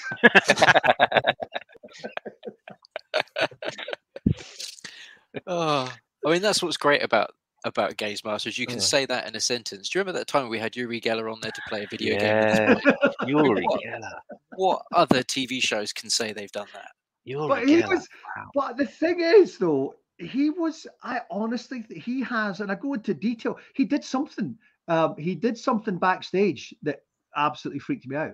Oh, 5.35 5.41
ah, 5.47 5.97
I 6.25 6.31
mean, 6.31 6.41
that's 6.41 6.61
what's 6.61 6.77
great 6.77 7.03
about 7.03 7.31
about 7.65 7.97
Games 7.97 8.23
Masters. 8.23 8.57
You 8.57 8.65
can 8.65 8.77
Yeah. 8.77 8.83
say 8.83 9.05
that 9.07 9.27
in 9.27 9.35
a 9.35 9.39
sentence. 9.39 9.89
Do 9.89 9.99
you 9.99 10.01
remember 10.01 10.19
that 10.19 10.27
time 10.27 10.47
we 10.47 10.57
had 10.59 10.77
Uri 10.77 11.01
Geller 11.01 11.29
on 11.31 11.41
there 11.41 11.51
to 11.51 11.61
play 11.67 11.83
a 11.83 11.87
video 11.87 12.17
game? 12.17 12.25
Yeah. 12.27 12.73
with 12.75 12.87
us? 12.87 13.15
Like, 13.19 13.27
Uri 13.29 13.63
What? 13.63 13.81
Geller. 13.81 14.19
What 14.55 14.81
other 14.93 15.23
TV 15.23 15.61
shows 15.61 15.91
can 15.91 16.09
say 16.09 16.31
they've 16.31 16.51
done 16.53 16.67
that? 16.73 16.91
Uri 17.25 17.47
but 17.49 17.67
he 17.67 17.81
Geller. 17.81 17.89
was. 17.89 18.07
Wow. 18.37 18.49
But 18.55 18.77
the 18.77 18.85
thing 18.85 19.19
is, 19.19 19.57
though, 19.57 19.95
he 20.19 20.49
was. 20.49 20.85
I 21.03 21.21
honestly, 21.31 21.85
he 21.89 22.21
has, 22.23 22.59
and 22.61 22.71
I 22.71 22.75
go 22.75 22.93
into 22.93 23.13
detail. 23.13 23.57
He 23.73 23.85
did 23.85 24.03
something. 24.03 24.57
Um, 24.87 25.15
he 25.17 25.35
did 25.35 25.57
something 25.57 25.97
backstage 25.97 26.73
that 26.83 27.03
absolutely 27.35 27.79
freaked 27.79 28.07
me 28.07 28.15
out. 28.15 28.33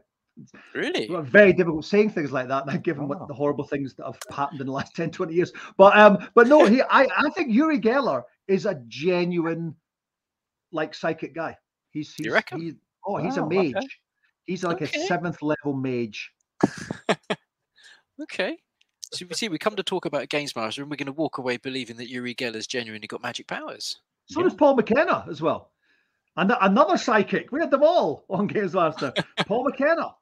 Really? 0.73 1.07
Very 1.23 1.53
difficult 1.53 1.85
saying 1.85 2.09
things 2.09 2.31
like 2.31 2.47
that 2.49 2.65
now, 2.67 2.75
given 2.77 3.03
Oh. 3.03 3.07
what 3.07 3.27
the 3.27 3.33
horrible 3.33 3.63
things 3.65 3.93
that 3.95 4.05
have 4.05 4.19
happened 4.35 4.59
in 4.61 4.67
the 4.67 4.73
last 4.73 4.95
10, 4.95 5.11
20 5.11 5.33
years. 5.33 5.51
But 5.77 5.97
um, 5.97 6.17
but 6.33 6.47
no, 6.47 6.65
he 6.65 6.81
I, 6.81 7.07
I 7.17 7.29
think 7.35 7.53
Uri 7.53 7.79
Geller 7.79 8.23
is 8.47 8.65
a 8.65 8.75
genuine 8.87 9.75
like 10.71 10.93
psychic 10.93 11.33
guy. 11.33 11.57
He's 11.91 12.13
he's 12.13 12.25
You 12.25 12.33
reckon? 12.33 12.59
he- 12.61 12.73
oh, 13.07 13.17
he's 13.17 13.37
a 13.37 13.41
Wow, 13.41 13.47
okay. 13.47 13.71
mage. 13.73 13.99
He's 14.45 14.63
like 14.63 14.81
Okay. 14.81 14.99
a 15.03 15.05
seventh 15.07 15.41
level 15.41 15.73
mage. 15.73 16.31
Okay. 18.21 18.57
So 19.15 19.25
we 19.27 19.33
see, 19.35 19.49
we 19.49 19.57
come 19.57 19.75
to 19.75 19.83
talk 19.83 20.05
about 20.05 20.29
Games 20.29 20.55
Master, 20.55 20.81
and 20.81 20.89
we're 20.91 20.97
going 20.97 21.05
to 21.07 21.11
walk 21.13 21.37
away 21.37 21.57
believing 21.57 21.97
that 21.97 22.09
Uri 22.09 22.35
Geller's 22.35 22.67
genuinely 22.67 23.07
got 23.07 23.21
magic 23.21 23.47
powers. 23.47 23.99
So 24.27 24.39
Yeah. 24.39 24.45
does 24.45 24.53
Paul 24.55 24.75
McKenna 24.75 25.25
as 25.29 25.41
well. 25.41 25.71
And 26.37 26.51
another 26.61 26.97
psychic. 26.97 27.51
We 27.51 27.59
had 27.61 27.71
them 27.71 27.83
all 27.83 28.25
on 28.29 28.47
Games 28.47 28.73
Master. 28.73 29.13
Paul 29.47 29.63
McKenna. 29.63 30.13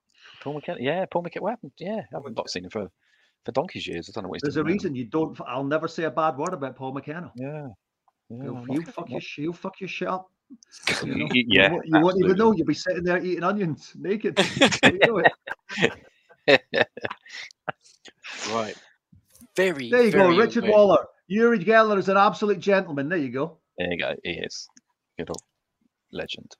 Paul 0.42 0.54
McKenna. 0.54 0.78
Yeah, 0.80 1.06
Paul 1.12 1.24
McKenna. 1.24 1.44
What 1.44 1.50
happened? 1.52 1.72
Yeah, 1.80 2.02
I've 2.16 2.24
not 2.24 2.36
not 2.36 2.50
seen 2.50 2.66
him 2.66 2.70
for 2.70 2.92
for 3.46 3.52
donkey's 3.52 3.88
years. 3.88 4.10
I 4.10 4.12
don't 4.14 4.24
know 4.24 4.30
what 4.30 4.36
he's 4.38 4.42
There's 4.44 4.58
a 4.58 4.60
doing 4.60 4.68
now. 4.68 4.74
reason 4.74 4.96
you 4.96 5.06
don't. 5.06 5.40
I'll 5.48 5.64
never 5.64 5.88
say 5.88 6.04
a 6.04 6.12
bad 6.12 6.38
word 6.38 6.54
about 6.54 6.76
Paul 6.76 6.94
McKenna. 6.94 7.32
Yeah. 7.36 7.70
yeah 8.30 8.44
He'll, 8.44 8.58
I'm 8.58 8.66
he'll 8.68 8.82
not- 8.82 8.94
fuck 8.94 9.10
your, 9.10 9.22
sh- 9.22 9.36
he'll 9.38 9.54
fuck 9.54 9.80
your 9.82 9.88
shit 9.88 10.08
up. 10.08 10.30
You, 11.04 11.16
know? 11.16 11.28
yeah, 11.34 11.70
you, 11.70 11.74
won't, 11.74 11.86
you 11.88 12.00
won't 12.02 12.18
even 12.24 12.38
know. 12.38 12.52
You'll 12.52 12.68
be 12.68 12.74
sitting 12.76 13.04
there 13.04 13.18
eating 13.24 13.44
onions 13.44 13.94
naked. 13.96 14.38
You 14.84 15.00
know 15.08 15.24
it. 16.48 16.62
Right. 18.54 18.76
Very. 19.56 19.90
There 19.90 20.04
you 20.04 20.12
go, 20.12 20.36
Richard 20.38 20.64
aware- 20.66 20.72
Waller. 20.74 21.06
Uri 21.28 21.60
Geller 21.60 21.98
is 21.98 22.10
an 22.10 22.18
absolute 22.18 22.60
gentleman. 22.60 23.10
There 23.10 23.18
you 23.18 23.30
go. 23.30 23.58
There 23.78 23.92
you 23.92 23.98
go. 23.98 24.14
He 24.24 24.32
is. 24.32 24.68
Good 25.18 25.30
old 25.30 25.42
legend. 26.12 26.56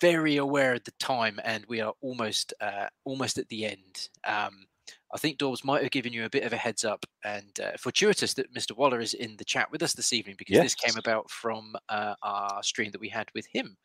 very 0.00 0.36
aware 0.36 0.74
of 0.74 0.84
the 0.84 0.92
time, 0.92 1.38
and 1.44 1.64
we 1.68 1.80
are 1.80 1.92
almost 2.00 2.54
uh, 2.60 2.86
almost 3.04 3.38
at 3.38 3.48
the 3.48 3.66
end. 3.66 4.08
Um, 4.26 4.66
I 5.12 5.18
think 5.18 5.38
Dawbs 5.38 5.64
might 5.64 5.82
have 5.82 5.90
given 5.90 6.12
you 6.12 6.24
a 6.24 6.30
bit 6.30 6.44
of 6.44 6.52
a 6.52 6.56
heads 6.56 6.84
up, 6.84 7.04
and 7.24 7.58
uh, 7.60 7.72
fortuitous 7.78 8.34
that 8.34 8.54
Mr. 8.54 8.76
Waller 8.76 9.00
is 9.00 9.12
in 9.14 9.36
the 9.36 9.44
chat 9.44 9.70
with 9.70 9.82
us 9.82 9.92
this 9.92 10.12
evening 10.12 10.36
because 10.38 10.58
this 10.58 10.74
came 10.74 10.96
about 10.96 11.30
from 11.30 11.74
uh, 11.88 12.14
our 12.22 12.62
stream 12.62 12.90
that 12.92 13.00
we 13.00 13.08
had 13.08 13.28
with 13.34 13.46
him. 13.52 13.76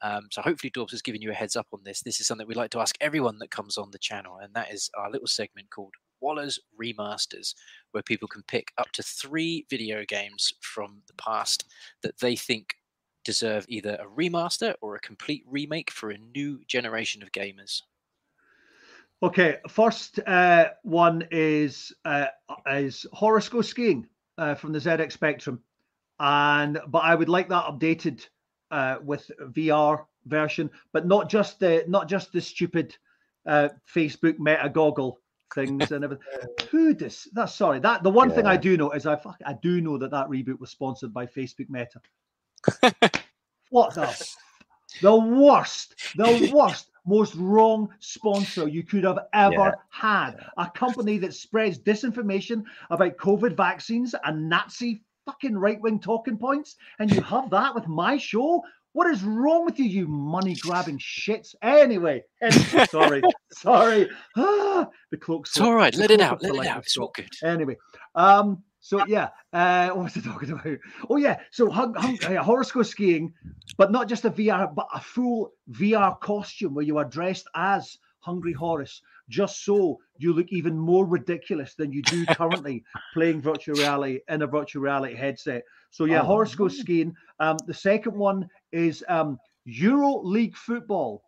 Um, 0.00 0.28
so 0.30 0.42
hopefully, 0.42 0.70
Dawbs 0.70 0.92
has 0.92 1.02
given 1.02 1.20
you 1.22 1.30
a 1.30 1.34
heads 1.34 1.56
up 1.56 1.66
on 1.72 1.80
this. 1.84 2.02
This 2.02 2.20
is 2.20 2.26
something 2.26 2.46
we 2.46 2.54
like 2.54 2.70
to 2.70 2.80
ask 2.80 2.96
everyone 3.00 3.38
that 3.40 3.50
comes 3.50 3.76
on 3.76 3.90
the 3.90 3.98
channel, 3.98 4.38
and 4.40 4.54
that 4.54 4.72
is 4.72 4.90
our 4.96 5.10
little 5.10 5.26
segment 5.28 5.70
called 5.70 5.94
Waller's 6.20 6.58
Remasters, 6.80 7.54
where 7.92 8.02
people 8.02 8.28
can 8.28 8.42
pick 8.42 8.72
up 8.78 8.90
to 8.92 9.02
three 9.02 9.66
video 9.70 10.04
games 10.04 10.52
from 10.60 11.02
the 11.06 11.14
past 11.14 11.64
that 12.02 12.18
they 12.18 12.36
think 12.36 12.76
deserve 13.24 13.66
either 13.68 13.98
a 14.00 14.06
remaster 14.06 14.74
or 14.80 14.94
a 14.94 15.00
complete 15.00 15.44
remake 15.46 15.90
for 15.90 16.10
a 16.10 16.18
new 16.18 16.60
generation 16.66 17.22
of 17.22 17.32
gamers. 17.32 17.82
Okay, 19.22 19.58
first 19.68 20.18
uh, 20.26 20.70
one 20.82 21.26
is 21.30 21.92
uh, 22.06 22.26
is 22.70 23.06
Horace 23.12 23.48
Goes 23.50 23.68
Skiing 23.68 24.08
uh, 24.38 24.54
from 24.54 24.72
the 24.72 24.78
ZX 24.78 25.12
Spectrum, 25.12 25.60
and 26.18 26.80
but 26.88 27.00
I 27.00 27.14
would 27.14 27.28
like 27.28 27.48
that 27.50 27.66
updated 27.66 28.26
uh, 28.70 28.96
with 29.04 29.30
VR 29.40 30.06
version, 30.24 30.70
but 30.92 31.06
not 31.06 31.28
just 31.28 31.60
the 31.60 31.84
not 31.86 32.08
just 32.08 32.32
the 32.32 32.40
stupid 32.40 32.96
uh, 33.44 33.68
Facebook 33.94 34.38
Meta 34.38 34.70
goggle 34.72 35.19
things 35.54 35.90
and 35.90 36.04
everything. 36.04 36.24
Who 36.70 36.94
does 36.94 37.28
that? 37.32 37.50
Sorry, 37.50 37.78
that 37.80 38.02
the 38.02 38.10
one 38.10 38.30
thing 38.30 38.46
I 38.46 38.56
do 38.56 38.76
know 38.76 38.90
is 38.92 39.06
I 39.06 39.16
fuck, 39.16 39.38
I 39.44 39.54
do 39.54 39.80
know 39.80 39.98
that 39.98 40.10
that 40.10 40.28
reboot 40.28 40.60
was 40.60 40.70
sponsored 40.70 41.12
by 41.12 41.26
Facebook 41.26 41.68
Meta. 41.68 42.00
what 43.70 43.94
the 43.94 44.28
the 45.02 45.16
worst, 45.16 45.94
the 46.16 46.50
worst, 46.52 46.90
most 47.06 47.34
wrong 47.36 47.88
sponsor 48.00 48.68
you 48.68 48.82
could 48.82 49.04
have 49.04 49.18
ever 49.32 49.52
Yeah. 49.54 49.72
had. 49.88 50.32
A 50.56 50.70
company 50.70 51.18
that 51.18 51.34
spreads 51.34 51.78
disinformation 51.78 52.64
about 52.90 53.16
COVID 53.16 53.56
vaccines 53.56 54.14
and 54.24 54.48
Nazi 54.48 55.02
fucking 55.24 55.56
right 55.56 55.80
wing 55.80 56.00
talking 56.00 56.36
points, 56.36 56.76
and 56.98 57.10
you 57.10 57.22
have 57.22 57.50
that 57.50 57.74
with 57.74 57.86
my 57.86 58.16
show. 58.16 58.62
What 58.92 59.06
is 59.06 59.22
wrong 59.22 59.64
with 59.64 59.78
you, 59.78 59.84
you 59.84 60.08
money 60.08 60.56
grabbing 60.56 60.98
shits? 60.98 61.54
Anyway, 61.62 62.24
anyway, 62.42 62.86
sorry, 62.90 63.22
sorry. 63.52 64.08
Ah, 64.36 64.88
the 65.10 65.16
cloak. 65.16 65.46
It's 65.46 65.60
all 65.60 65.74
right. 65.74 65.94
Let 65.94 66.10
it 66.10 66.20
out. 66.20 66.42
Let 66.42 66.56
it 66.56 66.66
out. 66.66 66.82
It's 66.84 66.96
all 66.96 67.12
good. 67.14 67.30
Anyway, 67.44 67.76
um, 68.16 68.62
so 68.80 69.04
yeah, 69.06 69.28
uh, 69.52 69.90
what 69.90 70.04
was 70.04 70.16
I 70.16 70.20
talking 70.20 70.50
about? 70.50 70.78
Oh 71.08 71.16
yeah, 71.16 71.38
so 71.52 71.70
hung, 71.70 71.94
hung, 71.94 72.18
uh, 72.24 72.42
Horace 72.42 72.72
Goes 72.72 72.90
Skiing, 72.90 73.32
but 73.76 73.92
not 73.92 74.08
just 74.08 74.24
a 74.24 74.30
VR, 74.30 74.74
but 74.74 74.88
a 74.92 75.00
full 75.00 75.52
VR 75.70 76.18
costume 76.18 76.74
where 76.74 76.84
you 76.84 76.98
are 76.98 77.04
dressed 77.04 77.46
as 77.54 77.96
Hungry 78.20 78.52
Horace, 78.52 79.02
just 79.28 79.64
so 79.64 79.98
you 80.22 80.32
look 80.32 80.48
even 80.50 80.76
more 80.76 81.06
ridiculous 81.06 81.74
than 81.74 81.92
you 81.92 82.02
do 82.02 82.26
currently 82.26 82.84
playing 83.14 83.40
virtual 83.40 83.76
reality 83.76 84.20
in 84.28 84.42
a 84.42 84.46
virtual 84.46 84.82
reality 84.82 85.14
headset. 85.14 85.62
So 85.90 86.04
yeah, 86.04 86.20
Oh, 86.20 86.26
Horace 86.26 86.54
Goes 86.54 86.78
Skiing. 86.78 87.14
Um, 87.38 87.56
the 87.66 87.74
second 87.74 88.14
one 88.14 88.48
is 88.72 89.04
um, 89.08 89.38
Euro 89.64 90.20
League 90.22 90.56
football 90.56 91.22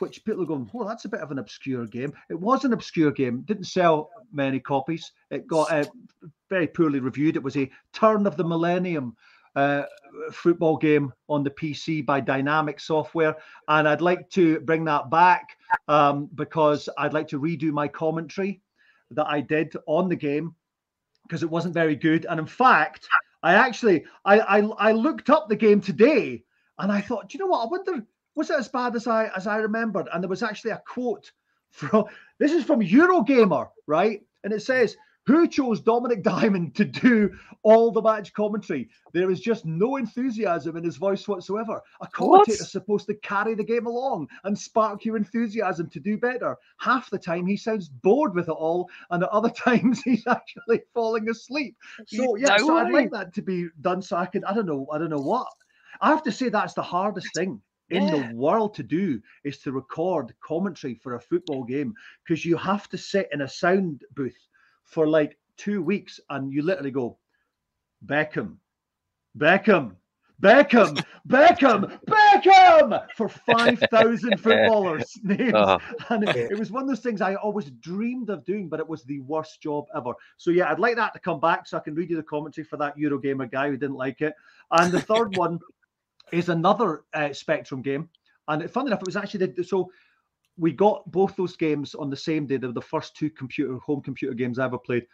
which 0.00 0.24
people 0.24 0.42
are 0.42 0.46
going, 0.46 0.68
well, 0.72 0.88
that's 0.88 1.04
a 1.04 1.08
bit 1.08 1.20
of 1.20 1.30
an 1.30 1.38
obscure 1.38 1.86
game. 1.86 2.12
It 2.28 2.38
was 2.38 2.64
an 2.64 2.72
obscure 2.72 3.12
game, 3.12 3.42
didn't 3.42 3.64
sell 3.64 4.10
many 4.32 4.58
copies. 4.58 5.12
It 5.30 5.46
got 5.46 5.70
uh, 5.70 5.84
very 6.50 6.66
poorly 6.66 7.00
reviewed. 7.00 7.36
It 7.36 7.42
was 7.42 7.56
a 7.56 7.70
turn 7.92 8.26
of 8.26 8.36
the 8.36 8.44
millennium 8.44 9.16
uh, 9.56 9.84
football 10.32 10.76
game 10.76 11.12
on 11.28 11.42
the 11.42 11.50
PC 11.50 12.04
by 12.04 12.20
Dynamic 12.20 12.80
Software. 12.80 13.36
And 13.68 13.88
I'd 13.88 14.00
like 14.00 14.28
to 14.30 14.60
bring 14.60 14.84
that 14.84 15.10
back 15.10 15.56
um, 15.88 16.28
because 16.34 16.88
I'd 16.98 17.14
like 17.14 17.28
to 17.28 17.40
redo 17.40 17.72
my 17.72 17.88
commentary 17.88 18.60
that 19.10 19.26
I 19.26 19.40
did 19.40 19.72
on 19.86 20.08
the 20.08 20.16
game 20.16 20.54
because 21.24 21.42
it 21.42 21.50
wasn't 21.50 21.74
very 21.74 21.96
good. 21.96 22.26
And 22.28 22.38
in 22.38 22.46
fact, 22.46 23.08
I 23.42 23.54
actually 23.54 24.04
I, 24.24 24.40
I 24.40 24.58
I 24.88 24.92
looked 24.92 25.30
up 25.30 25.48
the 25.48 25.56
game 25.56 25.80
today 25.80 26.42
and 26.78 26.90
I 26.90 27.00
thought, 27.00 27.28
do 27.28 27.38
you 27.38 27.44
know 27.44 27.50
what? 27.50 27.64
I 27.64 27.70
wonder 27.70 28.06
was 28.34 28.50
it 28.50 28.58
as 28.58 28.68
bad 28.68 28.96
as 28.96 29.06
I 29.06 29.28
as 29.36 29.46
I 29.46 29.56
remembered? 29.56 30.08
And 30.12 30.22
there 30.22 30.28
was 30.28 30.42
actually 30.42 30.72
a 30.72 30.82
quote 30.86 31.30
from 31.70 32.04
this 32.38 32.52
is 32.52 32.64
from 32.64 32.80
Eurogamer, 32.80 33.68
right? 33.86 34.22
And 34.44 34.52
it 34.52 34.62
says, 34.62 34.96
"Who 35.26 35.48
chose 35.48 35.80
Dominik 35.80 36.22
Diamond 36.22 36.74
to 36.76 36.84
do 36.84 37.34
all 37.62 37.90
the 37.90 38.02
match 38.02 38.32
commentary? 38.34 38.90
There 39.12 39.30
is 39.30 39.40
just 39.40 39.64
no 39.64 39.96
enthusiasm 39.96 40.76
in 40.76 40.84
his 40.84 40.96
voice 40.96 41.26
whatsoever. 41.26 41.80
A 42.02 42.06
commentator's 42.08 42.70
supposed 42.70 43.06
to 43.06 43.14
carry 43.14 43.54
the 43.54 43.64
game 43.64 43.86
along 43.86 44.28
and 44.44 44.58
spark 44.58 45.04
your 45.04 45.16
enthusiasm 45.16 45.88
to 45.90 46.00
do 46.00 46.18
better. 46.18 46.56
Half 46.76 47.08
the 47.08 47.18
time 47.18 47.46
he 47.46 47.56
sounds 47.56 47.88
bored 47.88 48.34
with 48.34 48.48
it 48.48 48.52
all, 48.52 48.90
and 49.10 49.22
at 49.22 49.30
other 49.30 49.50
times 49.64 50.02
he's 50.02 50.26
actually 50.26 50.82
falling 50.92 51.28
asleep. 51.30 51.74
So 52.06 52.36
yeah, 52.36 52.56
No 52.58 52.66
so 52.66 52.76
I'd 52.76 52.92
like 52.92 53.10
that 53.12 53.32
to 53.34 53.42
be 53.42 53.68
done 53.80 54.02
so 54.02 54.16
I 54.16 54.26
can. 54.26 54.44
I 54.44 54.52
don't 54.52 54.66
know. 54.66 54.86
I 54.92 54.98
don't 54.98 55.10
know 55.10 55.16
what. 55.22 55.48
I 56.00 56.08
have 56.08 56.22
to 56.24 56.32
say 56.32 56.50
that's 56.50 56.74
the 56.74 56.82
hardest 56.82 57.32
thing 57.34 57.62
in 57.90 58.02
Yeah. 58.04 58.10
the 58.10 58.36
world 58.36 58.74
to 58.74 58.82
do 58.82 59.22
is 59.44 59.58
to 59.58 59.72
record 59.72 60.34
commentary 60.40 60.94
for 60.96 61.14
a 61.14 61.20
football 61.20 61.64
game 61.64 61.94
because 62.24 62.44
you 62.44 62.56
have 62.56 62.88
to 62.90 62.98
sit 62.98 63.28
in 63.32 63.42
a 63.42 63.48
sound 63.48 64.02
booth 64.14 64.48
for 64.84 65.06
like 65.06 65.38
two 65.56 65.82
weeks 65.82 66.20
and 66.30 66.52
you 66.52 66.62
literally 66.62 66.90
go 66.90 67.18
Beckham, 68.06 68.56
Beckham, 69.38 69.96
Beckham, 70.42 71.02
Beckham, 71.28 71.98
Beckham 72.06 73.06
for 73.16 73.28
5,000 73.28 74.38
footballers' 74.38 75.18
names. 75.22 75.52
Oh, 75.54 75.78
And 76.10 76.24
it, 76.28 76.36
it 76.50 76.58
was 76.58 76.70
one 76.70 76.82
of 76.82 76.88
those 76.88 77.00
things 77.00 77.20
I 77.20 77.34
always 77.36 77.70
dreamed 77.70 78.30
of 78.30 78.44
doing, 78.44 78.68
but 78.68 78.80
it 78.80 78.88
was 78.88 79.04
the 79.04 79.20
worst 79.20 79.62
job 79.62 79.86
ever. 79.96 80.12
So, 80.36 80.50
yeah, 80.50 80.70
I'd 80.70 80.78
like 80.80 80.96
that 80.96 81.14
to 81.14 81.20
come 81.20 81.40
back 81.40 81.66
so 81.66 81.76
I 81.78 81.80
can 81.80 81.94
read 81.94 82.10
you 82.10 82.16
the 82.16 82.22
commentary 82.22 82.64
for 82.64 82.76
that 82.78 82.96
Eurogamer 82.98 83.50
guy 83.50 83.70
who 83.70 83.76
didn't 83.76 83.96
like 83.96 84.20
it. 84.20 84.34
And 84.72 84.92
the 84.92 85.00
third 85.00 85.34
one 85.36 85.58
is 86.32 86.48
another 86.48 87.04
uh, 87.14 87.32
Spectrum 87.32 87.80
game. 87.80 88.08
And 88.48 88.62
it- 88.62 88.70
fun 88.70 88.86
enough, 88.86 89.00
it 89.00 89.06
was 89.06 89.16
actually 89.16 89.46
the, 89.46 89.62
so 89.64 89.90
we 90.56 90.72
got 90.72 91.10
both 91.10 91.34
those 91.36 91.56
games 91.56 91.94
on 91.94 92.10
the 92.10 92.16
same 92.16 92.46
day. 92.46 92.56
They 92.56 92.66
were 92.66 92.72
the 92.72 92.80
first 92.80 93.16
two 93.16 93.30
computer 93.30 93.76
home 93.78 94.02
computer 94.02 94.34
games 94.34 94.58
I 94.58 94.66
ever 94.66 94.78
played 94.78 95.06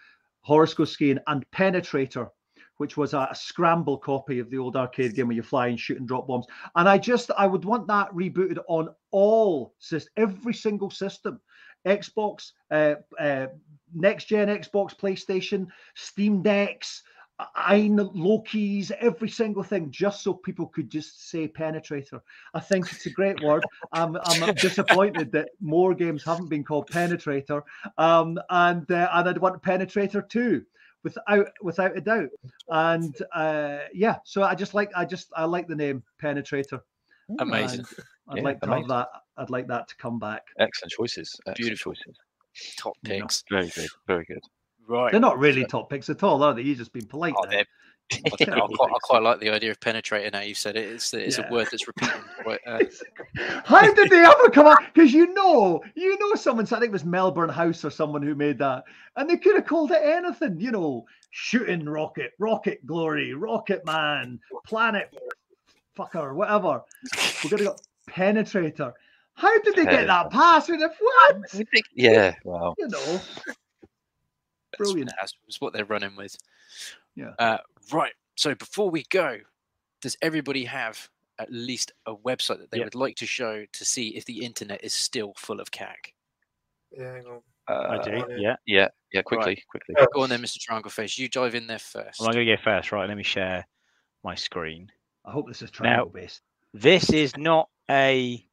Horace 0.43 0.75
Goes 0.75 0.93
Skiing 0.93 1.19
and 1.27 1.45
Penetrator, 1.51 2.29
which 2.79 2.97
was 2.97 3.15
a, 3.15 3.29
a 3.31 3.35
scramble 3.35 3.99
copy 3.99 4.39
of 4.39 4.51
the 4.51 4.59
old 4.59 4.77
arcade 4.77 5.15
game 5.15 5.29
where 5.29 5.37
you 5.37 5.43
fly 5.43 5.69
and 5.69 5.79
shoot 5.81 5.99
and 5.99 6.09
drop 6.09 6.27
bombs. 6.27 6.47
And 6.77 6.89
I 6.89 6.99
just 6.99 7.31
I 7.37 7.47
would 7.47 7.65
want 7.65 7.87
that 7.89 8.11
rebooted 8.13 8.59
on 8.69 8.89
all 9.11 9.75
sys- 9.81 10.09
every 10.17 10.55
single 10.55 10.91
system. 10.91 11.41
Xbox, 11.87 12.53
uh, 12.71 12.97
uh, 13.19 13.47
next 13.95 14.27
gen 14.27 14.49
Xbox, 14.49 14.95
PlayStation, 14.95 15.67
Steam 15.95 16.43
Decks, 16.43 17.03
AYN, 17.57 17.97
Loki's, 18.15 18.91
every 19.01 19.29
single 19.29 19.63
thing, 19.63 19.91
just 19.91 20.23
so 20.23 20.35
people 20.35 20.67
could 20.67 20.91
just 20.91 21.29
say 21.31 21.49
penetrator. 21.49 22.21
I 22.55 22.61
think 22.61 22.93
it's 22.93 23.07
a 23.07 23.11
great 23.11 23.43
word. 23.43 23.63
I'm, 23.93 24.17
I'm 24.25 24.55
disappointed 24.57 25.33
that 25.33 25.51
more 25.61 25.95
games 25.95 26.23
haven't 26.25 26.49
been 26.49 26.65
called 26.65 26.89
penetrator. 26.91 27.63
Um, 27.99 28.39
and 28.51 28.91
uh, 28.91 29.09
and 29.13 29.29
I'd 29.29 29.39
want 29.39 29.63
penetrator 29.63 30.29
too, 30.29 30.65
without 31.03 31.49
without 31.63 31.97
a 31.97 32.01
doubt. 32.01 32.31
And 32.69 33.17
uh, 33.35 33.79
yeah, 33.93 34.17
so 34.25 34.43
I 34.43 34.55
just 34.55 34.75
like 34.75 34.91
I 34.97 35.05
just 35.05 35.29
I 35.37 35.45
like 35.45 35.69
the 35.69 35.77
name 35.77 36.03
penetrator. 36.23 36.81
Amazing. 37.39 37.81
And 37.81 37.87
I'd 38.29 38.37
Yeah, 38.39 38.43
like 38.43 38.61
to 38.61 38.67
amazing. 38.67 38.83
have 38.83 38.89
that. 38.89 39.09
I'd 39.37 39.51
like 39.51 39.67
that 39.69 39.89
to 39.89 39.97
come 39.97 40.19
back. 40.19 40.47
excellent 40.59 40.93
choices. 40.93 41.35
Excellent 41.47 41.57
Beautiful. 41.57 41.95
choices. 41.95 42.17
Top 42.77 42.95
Yeah. 43.05 43.21
picks. 43.21 43.45
Very 43.49 43.69
good. 43.69 43.89
Very 44.07 44.25
good. 44.25 44.43
Right. 44.91 45.13
They're 45.13 45.21
not 45.21 45.39
really 45.39 45.65
top 45.65 45.89
picks 45.89 46.11
at 46.11 46.23
all, 46.25 46.43
are 46.43 46.53
they? 46.53 46.63
You've 46.63 46.79
just 46.79 46.93
been 46.93 47.07
polite. 47.07 47.35
Oh, 47.37 47.45
now. 47.49 47.59
I, 47.59 47.63
I, 48.17 48.31
quite, 48.67 48.91
I 48.91 48.97
quite 49.05 49.23
like 49.23 49.39
the 49.39 49.51
idea 49.51 49.71
of 49.71 49.79
penetrator 49.79 50.33
now 50.33 50.41
you 50.41 50.53
said 50.53 50.75
it. 50.77 50.89
It's, 50.89 51.15
it's 51.15 51.39
Yeah. 51.39 51.49
a 51.49 51.53
word 51.53 51.69
that's 51.71 51.87
repeated. 51.87 52.15
Quite, 52.43 52.59
uh, 52.67 52.81
How 53.65 53.83
did 53.93 54.11
they 54.11 54.25
ever 54.25 54.51
come 54.51 54.67
up? 54.67 54.81
Because 54.93 55.13
you 55.13 55.33
know, 55.33 55.81
you 55.95 56.19
know, 56.19 56.35
someone. 56.35 56.65
I 56.65 56.69
think 56.71 56.87
it 56.87 56.91
was 56.91 57.05
Melbourne 57.05 57.49
House 57.49 57.85
or 57.85 57.91
someone 57.91 58.21
who 58.21 58.35
made 58.35 58.59
that, 58.59 58.83
and 59.15 59.31
they 59.31 59.37
could 59.37 59.55
have 59.55 59.67
called 59.67 59.93
it 59.93 60.03
anything. 60.03 60.59
You 60.59 60.73
know, 60.73 61.07
shooting 61.31 61.85
rocket, 61.85 62.33
rocket 62.41 62.85
glory, 62.85 63.33
rocket 63.33 63.87
man, 63.87 64.41
planet 64.67 65.15
fucker, 65.97 66.35
whatever. 66.35 66.83
We're 67.45 67.51
gonna 67.51 67.63
go 67.63 67.77
penetrator. 68.11 68.93
How 69.35 69.57
did 69.61 69.77
they 69.77 69.85
get 69.85 70.09
that 70.09 70.31
pass? 70.31 70.69
With 70.69 70.81
a 70.83 70.91
what? 70.99 71.63
Yeah. 71.95 72.35
Wow. 72.45 72.75
You 72.77 72.89
know, 72.89 72.99
that's- 72.99 73.57
Brilliant. 74.85 75.11
That's, 75.21 75.35
that's 75.47 75.61
what 75.61 75.73
they're 75.73 75.85
running 75.85 76.17
with. 76.17 76.37
Yeah. 77.17 77.31
Uh, 77.39 77.59
right. 77.93 78.13
So 78.37 78.55
before 78.55 78.91
we 78.91 79.05
go, 79.11 79.39
does 80.01 80.17
everybody 80.23 80.65
have 80.65 81.09
at 81.39 81.51
least 81.53 81.93
a 82.07 82.15
website 82.15 82.59
that 82.59 82.71
they 82.71 82.79
Yeah. 82.79 82.85
would 82.85 82.95
like 82.95 83.17
to 83.17 83.27
show 83.27 83.65
to 83.73 83.85
see 83.85 84.17
if 84.17 84.25
the 84.25 84.45
internet 84.45 84.83
is 84.85 84.95
still 84.95 85.33
full 85.37 85.61
of 85.61 85.71
CAC? 85.71 86.15
Yeah, 86.93 87.13
hang 87.15 87.27
on. 87.27 87.41
I 87.69 87.73
Uh, 87.73 88.03
do. 88.03 88.11
yeah. 88.11 88.25
Yeah. 88.39 88.57
yeah. 88.67 88.89
Yeah. 89.13 89.23
Quickly. 89.23 89.63
Quickly. 89.71 89.95
Uh, 89.99 90.07
Go 90.13 90.23
on 90.23 90.29
then, 90.31 90.41
Mr. 90.43 90.59
Triangle 90.59 90.91
Face. 90.91 91.17
You 91.19 91.29
dive 91.29 91.55
in 91.55 91.67
there 91.67 91.79
first. 91.79 92.19
Well, 92.19 92.29
I'm 92.29 92.35
going 92.35 92.47
to 92.47 92.57
go 92.57 92.63
first. 92.63 92.91
Right. 92.93 93.07
Let 93.09 93.17
me 93.17 93.23
share 93.23 93.65
my 94.25 94.35
screen. 94.35 94.91
I 95.25 95.31
hope 95.33 95.47
this 95.49 95.63
is 95.63 95.71
triangle 95.71 96.09
based. 96.09 96.41
This 96.73 97.11
is 97.11 97.37
not 97.37 97.69
a 97.91 98.45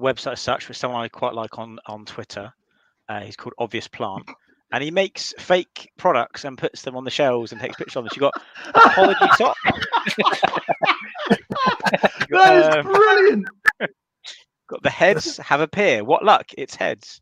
website 0.00 0.32
as 0.32 0.40
such, 0.40 0.66
but 0.66 0.76
someone 0.76 1.02
I 1.02 1.08
quite 1.08 1.34
like 1.34 1.58
on 1.58 1.78
on 1.86 2.04
Twitter. 2.04 2.52
Uh, 3.08 3.20
he's 3.20 3.36
called 3.36 3.54
Obvious 3.58 3.86
Plant, 3.88 4.28
and 4.72 4.82
he 4.82 4.90
makes 4.90 5.32
fake 5.38 5.90
products 5.98 6.44
and 6.44 6.58
puts 6.58 6.82
them 6.82 6.96
on 6.96 7.04
the 7.04 7.10
shelves 7.10 7.52
and 7.52 7.60
takes 7.60 7.76
pictures 7.76 7.96
of 7.96 8.04
them. 8.04 8.10
You 8.14 8.20
got 8.20 8.34
apology 8.74 9.26
sock. 9.36 9.56
You 10.18 10.24
got, 12.30 12.44
That 12.44 12.56
is 12.56 12.66
uh, 12.66 12.82
brilliant. 12.82 13.48
got 14.68 14.82
the 14.82 14.90
heads 14.90 15.36
have 15.38 15.60
a 15.60 15.68
pear. 15.68 16.04
What 16.04 16.24
luck? 16.24 16.46
It's 16.58 16.74
heads. 16.74 17.20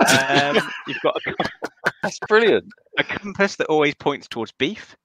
Um, 0.00 0.56
you've 0.86 1.00
got 1.02 1.16
a, 1.26 1.34
That's 2.02 2.18
brilliant. 2.28 2.66
a 2.98 3.04
compass 3.04 3.56
that 3.56 3.66
always 3.66 3.94
points 3.94 4.28
towards 4.28 4.52
beef. 4.52 4.96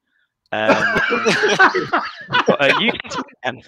Um, 0.51 0.69
got 2.47 2.61
a 2.61 2.91
man, 3.45 3.61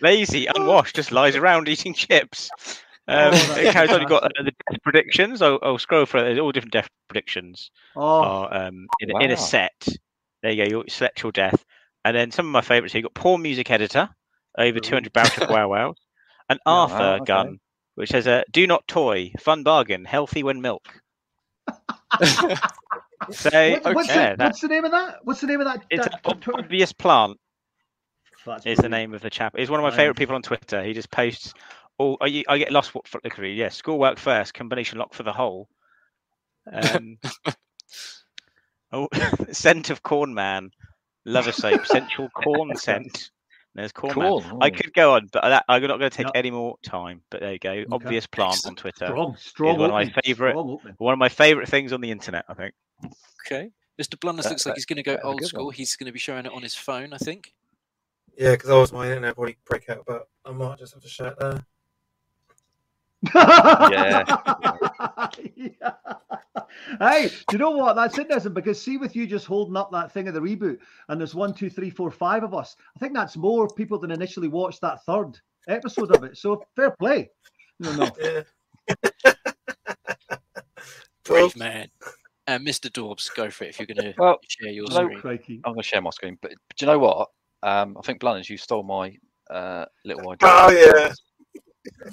lazy, 0.00 0.46
unwashed, 0.46 0.96
just 0.96 1.12
lies 1.12 1.36
around 1.36 1.68
eating 1.68 1.94
chips. 1.94 2.50
Um, 3.08 3.28
Oh, 3.28 3.30
that's 3.30 3.56
it 3.58 3.72
carries 3.72 3.90
on. 3.92 4.00
You've 4.00 4.10
got 4.10 4.24
uh, 4.24 4.28
the 4.42 4.50
death 4.70 4.82
predictions. 4.82 5.40
I'll, 5.42 5.58
I'll 5.62 5.78
scroll 5.78 6.06
through. 6.06 6.22
There's 6.22 6.38
all 6.38 6.50
different 6.52 6.72
death 6.72 6.88
predictions 7.08 7.70
oh, 7.94 8.02
are 8.02 8.54
um, 8.66 8.88
in, 9.00 9.10
a- 9.10 9.20
in 9.24 9.30
a 9.30 9.36
set. 9.36 9.86
There 10.42 10.50
you 10.52 10.64
go. 10.68 10.78
You 10.78 10.84
select 10.88 11.22
your 11.22 11.32
death, 11.32 11.64
and 12.04 12.16
then 12.16 12.30
some 12.30 12.46
of 12.46 12.52
my 12.52 12.60
favourites. 12.62 12.92
here. 12.92 13.00
You 13.00 13.04
got 13.04 13.14
poor 13.14 13.38
music 13.38 13.70
editor, 13.70 14.08
over 14.58 14.80
200 14.80 15.12
barrels 15.12 15.38
of 15.40 15.48
wow 15.50 15.68
wows, 15.68 15.96
an 16.48 16.58
Yeah. 16.66 16.72
Arthur 16.72 16.94
Wow, 16.94 17.14
okay. 17.16 17.24
gun, 17.24 17.60
which 17.94 18.10
says 18.10 18.26
uh, 18.26 18.42
"Do 18.50 18.66
not 18.66 18.86
toy, 18.88 19.32
fun 19.38 19.62
bargain, 19.62 20.04
healthy 20.04 20.42
when 20.42 20.60
milk." 20.60 20.82
So 23.30 23.70
What- 23.82 23.94
what's, 23.94 24.08
yeah, 24.08 24.32
the, 24.32 24.36
that, 24.36 24.44
what's 24.48 24.60
the 24.60 24.68
name 24.68 24.84
of 24.84 24.90
that? 24.90 25.18
What's 25.24 25.40
the 25.40 25.46
name 25.46 25.60
of 25.60 25.66
that? 25.66 25.84
it's 25.90 26.04
that, 26.04 26.20
an 26.26 26.40
that 26.40 26.54
obvious 26.54 26.92
plant. 26.92 27.38
That's 28.44 28.66
is 28.66 28.78
the 28.78 28.88
name 28.90 29.14
of 29.14 29.22
the 29.22 29.30
chap. 29.30 29.54
He's 29.56 29.70
one 29.70 29.80
of 29.80 29.84
my 29.84 29.90
favourite 29.90 30.16
people 30.16 30.36
on 30.36 30.42
Twitter. 30.42 30.84
He 30.84 30.92
just 30.92 31.10
posts. 31.10 31.52
Oh, 31.98 32.16
I, 32.20 32.44
I 32.48 32.58
get 32.58 32.72
lost. 32.72 32.94
What 32.94 33.08
for? 33.08 33.20
literally, 33.24 33.54
Yeah, 33.54 33.68
schoolwork 33.70 34.18
first, 34.18 34.54
combination 34.54 34.98
lock 34.98 35.14
for 35.14 35.22
the 35.22 35.32
whole. 35.32 35.68
Um, 36.72 37.18
oh, 38.92 39.08
scent 39.52 39.90
of 39.90 40.02
corn 40.02 40.34
man, 40.34 40.70
lover 41.24 41.52
soap, 41.52 41.86
sensual 41.86 42.28
corn 42.30 42.76
scent. 42.76 43.30
There's 43.74 43.92
corn 43.92 44.18
man. 44.18 44.40
Cool. 44.42 44.58
I 44.62 44.70
could 44.70 44.92
go 44.94 45.14
on, 45.14 45.28
but 45.32 45.42
that, 45.42 45.64
I'm 45.68 45.82
not 45.82 45.98
going 45.98 46.10
to 46.10 46.16
take 46.16 46.26
No. 46.26 46.32
any 46.34 46.50
more 46.50 46.76
time. 46.82 47.20
But 47.30 47.40
there 47.40 47.52
you 47.52 47.58
go. 47.58 47.84
Obvious 47.92 48.26
plant 48.26 48.60
on 48.66 48.74
Twitter. 48.74 49.06
Strong, 49.06 49.36
strong. 49.38 49.78
one 49.78 49.90
of 49.90 49.94
my 49.94 50.12
favourite- 50.24 50.56
One 50.98 51.12
of 51.12 51.18
my 51.18 51.28
favourite 51.28 51.68
things 51.68 51.92
on 51.92 52.00
the 52.00 52.10
internet. 52.10 52.44
I 52.48 52.54
think. 52.54 52.74
Okay. 53.46 53.70
Mr. 54.00 54.18
Blunners 54.20 54.48
looks 54.48 54.64
like 54.66 54.74
he's 54.76 54.84
going 54.86 54.96
to 54.96 55.02
go 55.02 55.18
old 55.22 55.42
school. 55.44 55.66
one. 55.66 55.74
He's 55.74 55.94
going 55.96 56.06
to 56.06 56.12
be 56.12 56.18
showing 56.18 56.44
it 56.46 56.52
on 56.52 56.62
his 56.62 56.74
phone, 56.74 57.12
I 57.14 57.18
think. 57.18 57.54
Yeah, 58.36 58.52
because 58.52 58.68
I 58.70 58.74
was 58.74 58.92
my 58.92 59.06
internet 59.08 59.34
probably 59.34 59.56
break 59.66 59.88
out, 59.88 60.04
but 60.06 60.28
I 60.44 60.52
might 60.52 60.78
just 60.78 60.92
have 60.94 61.02
to 61.02 61.08
shut 61.08 61.32
it 61.32 61.38
there. 61.38 61.64
Yeah. 63.34 64.24
Hey, 67.00 67.28
do 67.48 67.52
you 67.52 67.58
know 67.58 67.70
what? 67.70 67.96
That's 67.96 68.18
interesting 68.18 68.52
because 68.52 68.80
see, 68.80 68.96
with 68.96 69.16
you 69.16 69.26
just 69.26 69.46
holding 69.46 69.76
up 69.76 69.90
that 69.92 70.12
thing 70.12 70.28
of 70.28 70.34
the 70.34 70.40
reboot, 70.40 70.78
and 71.08 71.20
there's 71.20 71.34
one, 71.34 71.52
two, 71.54 71.68
three, 71.70 71.90
four, 71.90 72.10
five 72.10 72.42
of 72.44 72.54
us. 72.54 72.76
I 72.94 72.98
think 73.00 73.12
that's 73.14 73.36
more 73.36 73.66
people 73.68 73.98
than 73.98 74.10
initially 74.10 74.48
watched 74.48 74.80
that 74.82 75.02
third 75.04 75.38
episode 75.68 76.14
of 76.14 76.22
it. 76.24 76.36
So 76.36 76.64
fair 76.76 76.90
play. 76.92 77.30
No, 77.80 77.92
no. 77.96 78.10
Yeah. 79.24 79.32
Brave 81.24 81.56
man. 81.56 81.88
Uh, 82.46 82.58
Mr. 82.58 82.92
Dawbs, 82.92 83.30
go 83.30 83.50
for 83.50 83.64
it 83.64 83.70
if 83.70 83.78
you're 83.80 83.86
going 83.86 84.12
to 84.12 84.14
Well, 84.16 84.38
share 84.46 84.70
your 84.70 84.86
no- 84.88 84.94
screen. 84.94 85.20
Crikey. 85.20 85.60
I'm 85.64 85.72
going 85.72 85.82
to 85.82 85.88
share 85.88 86.00
my 86.00 86.10
screen. 86.10 86.38
But, 86.40 86.52
but 86.68 86.76
do 86.76 86.86
you 86.86 86.92
know 86.92 86.98
what? 87.00 87.28
Um, 87.62 87.96
I 87.98 88.02
think 88.02 88.20
Blunners, 88.20 88.48
you 88.48 88.56
stole 88.56 88.84
my 88.84 89.16
uh, 89.50 89.86
little 90.04 90.30
idea. 90.30 90.48
Oh, 90.48 90.70
yeah. 90.70 91.12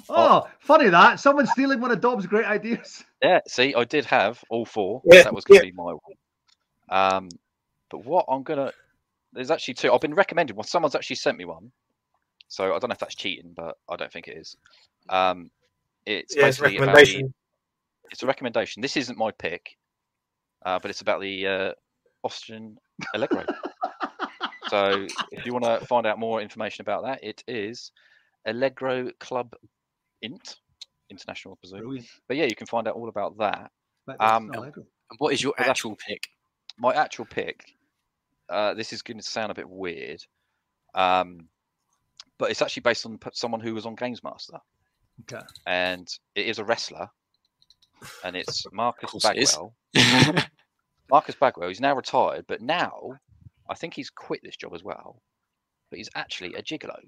Oh, 0.08 0.48
funny 0.60 0.88
that 0.88 1.20
someone's 1.20 1.50
stealing 1.52 1.80
one 1.80 1.90
of 1.90 2.00
Dawbs' 2.00 2.26
great 2.26 2.46
ideas. 2.46 3.04
Yeah, 3.22 3.40
see, 3.46 3.74
I 3.74 3.84
did 3.84 4.04
have 4.06 4.42
all 4.50 4.64
four. 4.64 5.02
Yeah, 5.04 5.22
that 5.22 5.34
was 5.34 5.44
going 5.44 5.60
to 5.60 5.66
yeah. 5.66 5.70
be 5.70 5.76
my 5.76 5.92
one. 5.92 6.00
Um, 6.90 7.28
but 7.90 8.04
what 8.04 8.26
I'm 8.28 8.42
gonna 8.42 8.72
there's 9.34 9.50
actually 9.50 9.74
two. 9.74 9.92
I've 9.92 10.00
been 10.00 10.14
recommended 10.14 10.56
one. 10.56 10.66
Someone's 10.66 10.94
actually 10.94 11.16
sent 11.16 11.36
me 11.36 11.44
one, 11.44 11.70
so 12.48 12.74
I 12.74 12.78
don't 12.78 12.88
know 12.88 12.94
if 12.94 12.98
that's 12.98 13.14
cheating, 13.14 13.52
but 13.54 13.76
I 13.88 13.96
don't 13.96 14.12
think 14.12 14.28
it 14.28 14.36
is. 14.36 14.56
Um, 15.08 15.50
it's 16.06 16.36
Yeah, 16.36 16.46
it's 16.46 16.58
a 16.58 16.62
basically 16.62 16.76
about 16.76 16.94
the, 16.94 17.00
recommendation. 17.00 17.34
it's 18.10 18.22
a 18.22 18.26
recommendation. 18.26 18.82
This 18.82 18.96
isn't 18.96 19.18
my 19.18 19.30
pick, 19.32 19.76
uh, 20.64 20.78
but 20.78 20.90
it's 20.90 21.00
about 21.00 21.20
the 21.20 21.46
uh, 21.46 21.72
Austin 22.22 22.78
Allegro. 23.14 23.44
so 24.68 25.06
if 25.32 25.44
you 25.44 25.52
want 25.52 25.64
to 25.64 25.84
find 25.86 26.06
out 26.06 26.18
more 26.18 26.40
information 26.40 26.82
about 26.82 27.02
that, 27.04 27.22
it 27.24 27.42
is 27.48 27.90
Allegro 28.46 29.10
Club 29.20 29.54
Int 30.22 30.56
International, 31.10 31.54
I 31.54 31.56
presume. 31.60 31.80
Brilliant. 31.80 32.08
But 32.28 32.36
yeah, 32.36 32.44
you 32.46 32.56
can 32.56 32.66
find 32.66 32.88
out 32.88 32.94
all 32.96 33.08
about 33.08 33.36
that. 33.38 33.70
Um. 34.20 34.50
And 34.54 35.18
what 35.18 35.32
is 35.34 35.42
your 35.42 35.54
But 35.58 35.68
actual 35.68 35.96
pick? 35.96 36.22
my 36.78 36.92
actual 36.94 37.24
pick 37.26 37.64
uh, 38.48 38.74
this 38.74 38.92
is 38.92 39.00
going 39.02 39.16
to 39.18 39.22
sound 39.22 39.52
a 39.52 39.54
bit 39.54 39.68
weird 39.68 40.20
um, 40.94 41.48
but 42.38 42.50
it's 42.50 42.60
actually 42.62 42.80
based 42.80 43.06
on 43.06 43.18
someone 43.32 43.60
who 43.60 43.74
was 43.74 43.86
on 43.86 43.94
games 43.94 44.24
master 44.24 44.58
Okay. 45.22 45.44
and 45.66 46.08
it 46.34 46.46
is 46.46 46.58
a 46.58 46.64
wrestler 46.64 47.08
and 48.24 48.34
it's 48.34 48.66
marcus 48.72 49.10
course 49.10 49.24
it 49.26 49.36
is. 49.38 49.52
bagwell 49.52 49.74
marcus 51.10 51.36
bagwell 51.36 51.68
he's 51.68 51.80
now 51.80 51.94
retired 51.94 52.44
but 52.48 52.60
now 52.60 53.10
i 53.70 53.74
think 53.74 53.94
he's 53.94 54.10
quit 54.10 54.40
this 54.42 54.56
job 54.56 54.74
as 54.74 54.82
well 54.82 55.22
but 55.90 55.98
he's 55.98 56.10
actually 56.16 56.54
a 56.54 56.62
gigolo. 56.62 56.98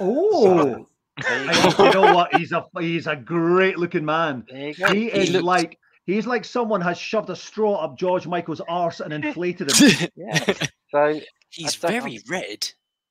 Oh, 0.00 0.86
There 1.22 1.44
you 1.44 1.50
I- 1.50 1.74
go. 1.76 1.84
you 1.86 1.90
know 1.92 2.14
what? 2.14 2.34
He's 2.36 2.52
a 2.52 2.64
he's 2.80 3.06
a 3.06 3.16
great 3.16 3.78
looking 3.78 4.04
man. 4.04 4.44
There. 4.50 4.72
He 4.92 5.06
is 5.08 5.30
looks- 5.32 5.44
like 5.44 5.78
he's 6.06 6.26
like 6.26 6.44
someone 6.44 6.80
has 6.80 6.98
shoved 6.98 7.30
a 7.30 7.36
straw 7.36 7.74
up 7.76 7.98
George 7.98 8.26
Michael's 8.26 8.60
arse 8.68 9.00
and 9.00 9.12
inflated 9.12 9.70
him. 9.72 10.08
Yeah. 10.16 10.54
So 10.90 11.20
He's 11.50 11.76
don't- 11.76 11.90
very 11.90 12.20
red. 12.30 12.66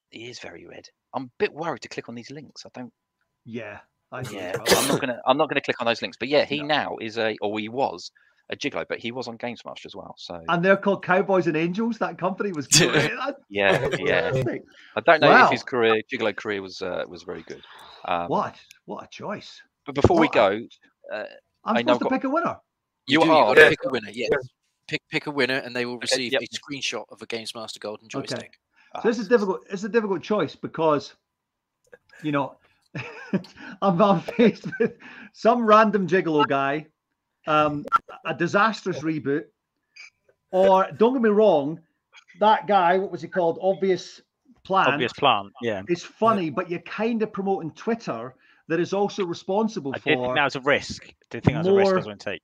he 0.09 0.29
is 0.29 0.39
very 0.39 0.65
red. 0.65 0.85
I'm 1.13 1.23
a 1.25 1.29
bit 1.37 1.53
worried 1.53 1.81
to 1.83 1.87
click 1.89 2.09
on 2.09 2.15
these 2.15 2.31
links. 2.31 2.65
I 2.65 2.69
don't. 2.73 2.91
yeah, 3.45 3.79
I 4.11 4.21
yeah. 4.31 4.55
I'm 4.67 4.87
not 4.87 4.99
gonna. 5.01 5.21
I'm 5.27 5.37
not 5.37 5.47
gonna 5.49 5.61
click 5.61 5.79
on 5.79 5.85
those 5.85 6.01
links. 6.01 6.17
But 6.19 6.27
yeah, 6.29 6.45
he 6.45 6.61
No. 6.61 6.65
now 6.67 6.97
is 7.01 7.17
a, 7.19 7.35
or 7.41 7.59
he 7.59 7.69
was 7.69 8.09
a 8.49 8.55
gigolo, 8.55 8.85
but 8.87 8.99
he 8.99 9.11
was 9.11 9.27
on 9.27 9.35
Games 9.37 9.61
Master 9.65 9.87
as 9.87 9.95
well. 9.95 10.15
So 10.17 10.41
And 10.47 10.63
they're 10.63 10.77
called 10.77 11.03
Cowboys 11.03 11.47
and 11.47 11.57
Angels. 11.57 11.97
That 11.97 12.17
company 12.17 12.51
was 12.51 12.67
great. 12.67 13.11
Yeah, 13.49 13.89
yeah. 13.99 14.31
I 14.95 15.01
don't 15.01 15.21
know 15.21 15.29
Wow. 15.29 15.45
if 15.45 15.51
his 15.51 15.63
career, 15.63 16.01
gigolo 16.11 16.35
career, 16.35 16.61
was 16.61 16.81
uh, 16.81 17.03
was 17.07 17.23
very 17.23 17.43
good. 17.43 17.61
Um, 18.05 18.27
What 18.27 18.55
what 18.85 19.03
a 19.03 19.07
choice! 19.07 19.61
But 19.85 19.95
before 19.95 20.19
we 20.19 20.29
go, 20.29 20.61
a- 21.11 21.15
uh, 21.15 21.25
I'm 21.65 21.77
I 21.77 21.81
know 21.81 21.93
supposed 21.93 21.99
to 21.99 22.03
got- 22.05 22.11
pick 22.11 22.23
a 22.23 22.29
winner. 22.29 22.57
You, 23.07 23.23
You 23.23 23.31
are, 23.31 23.47
You've 23.47 23.47
got 23.47 23.53
to 23.55 23.61
yeah. 23.61 23.69
pick 23.69 23.79
a 23.85 23.89
winner. 23.89 24.09
Yes. 24.13 24.29
Pick 24.87 25.01
pick 25.11 25.27
a 25.27 25.31
winner, 25.31 25.55
and 25.55 25.75
they 25.75 25.85
will 25.85 25.97
receive 25.99 26.31
yep. 26.31 26.41
a 26.41 26.45
screenshot 26.47 27.03
of 27.11 27.21
a 27.21 27.25
Games 27.25 27.53
Master 27.53 27.79
Golden 27.79 28.07
joystick. 28.07 28.37
Okay. 28.37 28.47
joystick. 28.47 29.01
So 29.01 29.07
this 29.09 29.19
is 29.19 29.27
difficult. 29.27 29.65
It's 29.69 29.83
a 29.83 29.89
difficult 29.89 30.23
choice 30.23 30.55
because, 30.55 31.13
you 32.23 32.31
know, 32.31 32.55
I'm, 33.81 34.01
I'm 34.01 34.21
faced 34.37 34.65
with 34.79 34.93
some 35.33 35.65
random 35.65 36.07
gigolo 36.07 36.47
guy, 36.47 36.87
um, 37.47 37.85
a 38.25 38.33
disastrous 38.33 38.99
reboot, 38.99 39.45
or 40.51 40.87
don't 40.97 41.13
get 41.13 41.21
me 41.21 41.29
wrong, 41.29 41.79
that 42.39 42.67
guy. 42.67 42.97
What 42.97 43.11
was 43.11 43.21
he 43.21 43.27
called? 43.27 43.57
Obvious 43.61 44.21
plan. 44.63 44.87
Obvious 44.87 45.13
plant. 45.13 45.51
Yeah. 45.61 45.81
It's 45.87 46.03
funny, 46.03 46.49
but 46.49 46.69
you're 46.69 46.81
kind 46.81 47.23
of 47.23 47.31
promoting 47.31 47.71
Twitter 47.71 48.35
that 48.67 48.79
is 48.79 48.93
also 48.93 49.25
responsible 49.25 49.91
I 49.93 49.97
did 49.97 50.03
think 50.03 50.19
for 50.19 50.35
that 50.35 50.43
was 50.43 50.55
a 50.55 50.61
risk. 50.61 51.13
did 51.29 51.43
think 51.43 51.55
that 51.55 51.59
was 51.59 51.67
a 51.67 51.73
risk 51.73 51.91
I 51.93 51.95
was 51.95 52.05
going 52.05 52.17
to 52.17 52.31
take. 52.31 52.41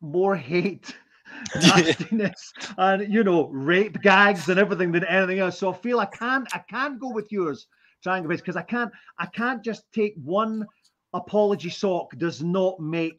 more 0.00 0.34
hate, 0.34 0.96
nastiness, 1.54 2.52
and 2.78 3.12
you 3.12 3.22
know, 3.22 3.48
rape 3.48 4.00
gags 4.00 4.48
and 4.48 4.58
everything 4.58 4.92
than 4.92 5.04
anything 5.04 5.38
else. 5.38 5.58
So 5.58 5.72
I 5.72 5.76
feel 5.76 6.00
I 6.00 6.06
can't, 6.06 6.48
I 6.54 6.60
can't 6.70 6.98
go 6.98 7.10
with 7.10 7.30
yours, 7.30 7.66
Triangle 8.02 8.30
Face, 8.30 8.40
because 8.40 8.56
I 8.56 8.62
can't, 8.62 8.90
I 9.18 9.26
can't 9.26 9.62
just 9.62 9.82
take 9.92 10.14
one 10.22 10.66
apology 11.16 11.70
sock. 11.70 12.16
Does 12.18 12.42
not 12.42 12.78
make 12.80 13.14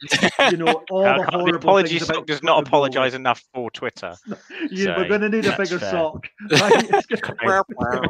you 0.52 0.57
know 0.57 0.84
all 0.91 1.03
the 1.03 1.24
horrible 1.30 1.45
the 1.52 1.56
apology 1.57 1.98
about 1.99 2.28
does 2.28 2.44
not 2.44 2.65
apologise 2.68 3.14
enough 3.14 3.44
for 3.53 3.69
Twitter. 3.72 4.15
You, 4.69 4.88
we're 4.98 5.07
going 5.07 5.22
to 5.22 5.30
need 5.30 5.45
a 5.45 5.56
bigger 5.57 5.80
fair. 5.80 5.91
sock. 5.91 6.28
Right? 6.52 6.90
It's 6.94 7.06
gonna- 7.22 7.36
Wow, 7.44 7.64
wow. 7.76 8.02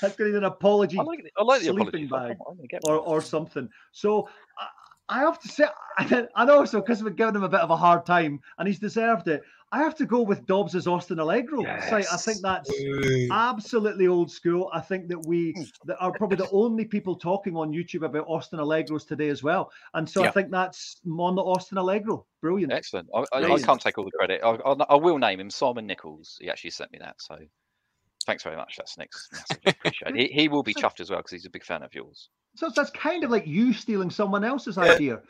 That's 0.00 0.16
going 0.16 0.30
to 0.30 0.32
need 0.32 0.36
an 0.38 0.44
apology 0.44 0.98
I 0.98 1.02
like, 1.02 1.22
the- 1.24 1.30
I 1.36 1.42
like 1.42 1.60
the 1.60 1.66
sleeping 1.66 2.04
apology. 2.04 2.06
bag 2.06 2.20
I'm- 2.20 2.36
I'm 2.48 2.56
gonna 2.56 2.68
get 2.68 2.82
or, 2.84 2.96
or 2.98 3.20
something. 3.20 3.68
So 3.92 4.28
I, 4.58 4.66
I 5.08 5.18
have 5.20 5.40
to 5.40 5.48
say, 5.48 5.64
I 5.98 6.44
know 6.44 6.64
so 6.64 6.80
because 6.80 7.02
we've 7.02 7.16
given 7.16 7.36
him 7.36 7.42
a 7.42 7.48
bit 7.48 7.60
of 7.60 7.70
a 7.70 7.76
hard 7.76 8.06
time 8.06 8.40
and 8.58 8.66
he's 8.68 8.78
deserved 8.78 9.28
it. 9.28 9.42
I 9.72 9.78
have 9.78 9.94
to 9.96 10.06
go 10.06 10.20
with 10.20 10.44
Dawbs 10.46 10.74
as 10.74 10.86
Austin 10.86 11.18
Allegro. 11.18 11.64
It's 11.64 11.90
like, 11.90 12.04
I 12.12 12.18
think 12.18 12.42
that's 12.42 12.70
absolutely 13.30 14.06
old 14.06 14.30
school. 14.30 14.70
I 14.72 14.80
think 14.80 15.08
that 15.08 15.26
we 15.26 15.52
hmm. 15.52 15.62
that 15.86 15.96
are 15.98 16.12
probably 16.12 16.36
the 16.36 16.50
only 16.50 16.84
people 16.84 17.16
talking 17.16 17.56
on 17.56 17.72
YouTube 17.72 18.04
about 18.04 18.26
Austin 18.28 18.58
Allegros 18.58 19.06
today 19.06 19.30
as 19.30 19.42
well. 19.42 19.72
And 19.94 20.08
so 20.08 20.24
I 20.24 20.30
think 20.30 20.50
that's 20.50 21.00
on 21.06 21.34
the 21.34 21.42
Austin 21.42 21.78
Allegro. 21.78 22.26
Brilliant. 22.42 22.70
Excellent. 22.70 23.08
I, 23.14 23.24
I, 23.32 23.52
I 23.52 23.58
can't 23.60 23.80
take 23.80 23.96
all 23.96 24.04
the 24.04 24.10
credit. 24.10 24.42
I, 24.44 24.50
I, 24.50 24.72
I 24.90 24.94
will 24.96 25.18
name 25.18 25.40
him 25.40 25.48
Simon 25.48 25.86
Nichols. 25.86 26.36
He 26.40 26.50
actually 26.50 26.70
sent 26.70 26.92
me 26.92 26.98
that. 26.98 27.22
So 27.22 27.38
thanks 28.24 28.42
very 28.42 28.56
much. 28.56 28.74
That's 28.76 28.96
next. 28.98 29.28
Massively 29.32 29.72
appreciated. 29.72 30.16
He, 30.16 30.42
he 30.42 30.48
will 30.48 30.62
be 30.62 30.74
chuffed 30.74 31.00
as 31.00 31.10
well 31.10 31.18
because 31.20 31.32
he's 31.32 31.46
a 31.46 31.50
big 31.50 31.64
fan 31.64 31.82
of 31.82 31.94
yours. 31.94 32.28
So 32.54 32.68
that's 32.74 32.90
kind 32.90 33.24
of 33.24 33.30
like 33.30 33.46
you 33.46 33.72
stealing 33.72 34.10
someone 34.10 34.44
else's 34.44 34.76
idea. 34.78 35.20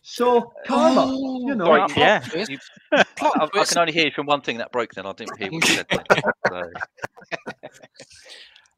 So 0.00 0.52
karma, 0.66 1.04
Oh, 1.06 1.46
you 1.46 1.54
know. 1.54 1.66
Sorry, 1.66 1.84
yeah. 1.96 2.20
twist. 2.20 2.50
You- 2.50 2.58
I, 2.92 3.48
I 3.54 3.64
can 3.64 3.78
only 3.78 3.92
hear 3.92 4.10
from 4.10 4.26
one 4.26 4.40
thing 4.40 4.58
that 4.58 4.72
broke. 4.72 4.92
Then 4.92 5.06
I 5.06 5.12
didn't 5.12 5.38
hear 5.38 5.50
what 5.52 5.68
you 5.68 5.74
said. 5.76 5.86
Then, 5.90 6.22
so. 6.48 6.62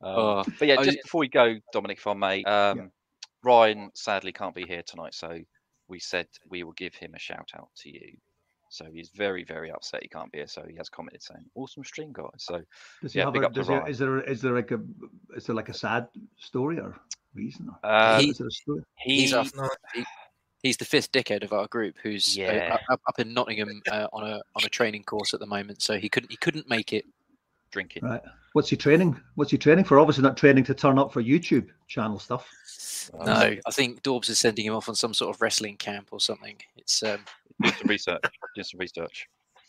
Um, 0.02 0.14
Oh, 0.16 0.44
but 0.58 0.68
yeah, 0.68 0.82
just 0.82 1.02
before 1.02 1.20
we 1.20 1.28
go, 1.28 1.54
Dominik, 1.74 1.92
if 1.96 2.06
I 2.06 2.12
may, 2.14 2.44
um, 2.44 2.90
Ryan 3.42 3.90
sadly 3.94 4.32
can't 4.32 4.54
be 4.54 4.66
here 4.66 4.82
tonight, 4.86 5.14
so 5.14 5.38
we 5.88 5.98
said 5.98 6.26
we 6.50 6.62
will 6.62 6.72
give 6.72 6.94
him 6.94 7.14
a 7.14 7.18
shout 7.18 7.50
out 7.56 7.68
to 7.82 7.90
you. 7.90 8.16
So 8.74 8.86
he's 8.92 9.10
very, 9.10 9.44
very 9.44 9.70
upset 9.70 10.02
he 10.02 10.08
can't 10.08 10.32
be 10.32 10.38
here. 10.38 10.48
So 10.48 10.64
he 10.68 10.74
has 10.76 10.88
commented 10.88 11.22
saying, 11.22 11.44
"Awesome 11.54 11.84
stream, 11.84 12.12
guys." 12.12 12.28
So 12.38 12.60
Does 13.00 13.12
he 13.12 13.20
Yeah, 13.20 13.26
have 13.26 13.34
big 13.34 13.44
a, 13.44 13.46
up 13.46 13.52
does 13.52 13.68
he, 13.68 13.74
is 13.74 13.98
there 13.98 14.20
is 14.20 14.42
there 14.42 14.52
like 14.54 14.72
a 14.72 14.80
is 15.36 15.46
there 15.46 15.54
like 15.54 15.68
a 15.68 15.74
sad 15.74 16.08
story 16.38 16.80
or 16.80 16.98
reason? 17.34 17.68
Or, 17.68 17.88
uh, 17.88 18.18
He- 18.20 18.30
is 18.30 18.38
there 18.38 18.48
a 18.48 18.50
story? 18.50 18.82
he, 18.98 19.20
he's 19.20 19.32
off. 19.32 19.52
No. 19.54 19.68
He's 20.64 20.76
the 20.78 20.84
fifth 20.86 21.12
dickhead 21.12 21.44
of 21.44 21.52
our 21.52 21.66
group, 21.68 21.96
who's 22.02 22.36
uh, 22.38 22.40
Yeah. 22.52 22.76
up, 22.90 23.00
up 23.06 23.18
in 23.20 23.34
Nottingham 23.34 23.82
uh, 23.92 24.08
on 24.12 24.26
a 24.26 24.40
on 24.56 24.64
a 24.64 24.68
training 24.68 25.04
course 25.04 25.34
at 25.34 25.40
the 25.40 25.46
moment. 25.46 25.80
So 25.82 25.98
he 25.98 26.08
couldn't 26.08 26.30
he 26.30 26.36
couldn't 26.38 26.68
make 26.68 26.92
it. 26.92 27.04
Drinking. 27.74 28.04
Right. 28.04 28.22
What's 28.52 28.70
he 28.70 28.76
training? 28.76 29.20
What's 29.34 29.50
he 29.50 29.58
training 29.58 29.84
for? 29.84 29.98
Obviously 29.98 30.22
not 30.22 30.36
training 30.36 30.62
to 30.64 30.74
turn 30.74 30.96
up 30.98 31.12
for 31.12 31.20
YouTube 31.22 31.68
channel 31.88 32.20
stuff. 32.20 32.48
Um, 33.18 33.26
No, 33.26 33.32
I 33.66 33.70
think 33.72 34.02
Dawbs 34.04 34.28
is 34.28 34.38
sending 34.38 34.64
him 34.66 34.74
off 34.74 34.88
on 34.88 34.94
some 34.94 35.12
sort 35.12 35.34
of 35.34 35.42
wrestling 35.42 35.76
camp 35.76 36.08
or 36.12 36.20
something. 36.20 36.56
It's 36.76 37.02
um, 37.02 37.18
Did 37.62 37.74
some 37.74 37.88
research. 37.88 38.22
Did 38.54 38.64
some 38.66 38.78
research. 38.78 39.26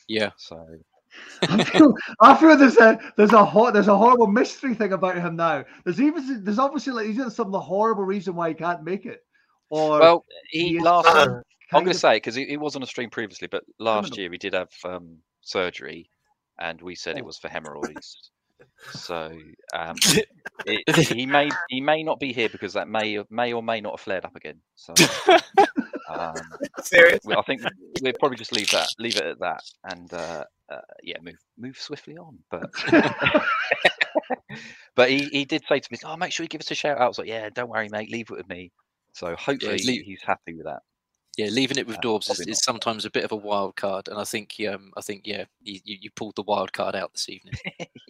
yeah. 0.08 0.30
So 0.38 0.64
I 1.50 1.64
feel, 1.64 1.94
I 2.20 2.38
feel 2.38 2.56
there's 2.58 2.78
a 2.78 3.00
there's 3.18 3.34
a 3.34 3.44
hot 3.44 3.74
there's 3.74 3.88
a 3.88 3.98
horrible 3.98 4.28
mystery 4.28 4.76
thing 4.76 4.94
about 4.94 5.16
him 5.16 5.36
now. 5.36 5.66
There's 5.84 6.00
even 6.00 6.44
there's 6.44 6.60
obviously 6.60 6.94
like 6.94 7.08
he's 7.08 7.18
got 7.18 7.34
some 7.34 7.52
horrible 7.54 8.04
reason 8.04 8.36
why 8.36 8.50
he 8.50 8.54
can't 8.56 8.84
make 8.84 9.06
it. 9.06 9.24
Or 9.72 10.00
well, 10.00 10.26
he 10.52 10.68
he 10.70 10.80
last. 10.80 11.08
I'm 11.08 11.42
going 11.72 11.86
to 11.86 11.92
of- 11.92 11.98
say 11.98 12.18
because 12.18 12.36
he, 12.36 12.46
he 12.46 12.58
was 12.58 12.76
on 12.76 12.84
a 12.84 12.86
stream 12.86 13.10
previously, 13.10 13.48
but 13.48 13.64
last 13.80 14.10
Criminal. 14.12 14.20
year 14.20 14.32
he 14.32 14.38
did 14.38 14.54
have 14.54 14.70
um, 14.84 15.18
surgery, 15.42 16.10
and 16.60 16.82
we 16.82 16.96
said 16.96 17.18
it 17.18 17.22
Oh. 17.24 17.26
was 17.26 17.38
for 17.38 17.50
hemorrhoids. 17.50 18.32
so 18.92 19.38
um, 19.74 19.96
it, 20.66 20.96
he 21.10 21.26
may 21.26 21.50
he 21.70 21.82
may 21.82 22.04
not 22.04 22.20
be 22.20 22.32
here 22.32 22.48
because 22.50 22.74
that 22.74 22.88
may 22.88 23.22
may 23.30 23.52
or 23.54 23.62
may 23.62 23.82
not 23.82 23.94
have 23.94 24.00
flared 24.00 24.24
up 24.26 24.36
again. 24.36 24.60
So 24.76 24.94
um, 26.10 26.36
Serious? 26.84 27.20
I 27.28 27.42
think 27.42 27.62
we'll 28.02 28.14
probably 28.20 28.38
just 28.38 28.54
leave 28.54 28.70
that 28.72 28.88
leave 28.98 29.18
it 29.18 29.26
at 29.26 29.40
that, 29.40 29.62
and 29.92 30.14
uh, 30.14 30.44
uh, 30.72 30.80
yeah, 31.04 31.18
move 31.22 31.36
move 31.58 31.78
swiftly 31.78 32.18
on. 32.18 32.38
But 32.50 32.70
but 34.96 35.10
he, 35.10 35.26
he 35.26 35.46
did 35.46 35.64
say 35.68 35.80
to 35.80 35.88
me, 35.92 35.98
"Oh, 36.06 36.16
make 36.16 36.32
sure 36.32 36.44
you 36.44 36.48
give 36.50 36.62
us 36.62 36.72
a 36.72 36.76
shout 36.76 36.98
out." 36.98 37.04
I 37.04 37.08
was 37.08 37.18
like, 37.18 37.28
"Yeah, 37.28 37.50
don't 37.54 37.70
worry, 37.70 37.90
mate, 37.90 38.12
leave 38.12 38.30
it 38.30 38.38
with 38.38 38.48
me." 38.50 38.72
So 39.14 39.36
hopefully 39.36 39.80
leave- 39.86 40.06
he's 40.06 40.22
happy 40.26 40.54
with 40.56 40.66
that. 40.66 40.80
Yeah, 41.38 41.48
leaving 41.48 41.78
it 41.78 41.88
with 41.88 41.98
Uh, 41.98 42.02
Dawbs 42.02 42.30
is, 42.30 42.40
is 42.42 42.60
sometimes 42.64 43.06
a 43.06 43.10
bit 43.10 43.24
of 43.24 43.32
a 43.32 43.36
wild 43.36 43.76
card, 43.76 44.08
and 44.08 44.18
I 44.18 44.24
think 44.24 44.56
um, 44.72 44.92
I 44.96 45.02
think 45.02 45.26
yeah, 45.26 45.46
you, 45.62 45.80
you 45.84 45.98
you 46.02 46.10
pulled 46.12 46.36
the 46.36 46.44
wild 46.44 46.72
card 46.72 46.96
out 46.96 47.14
this 47.14 47.30
evening, 47.30 47.56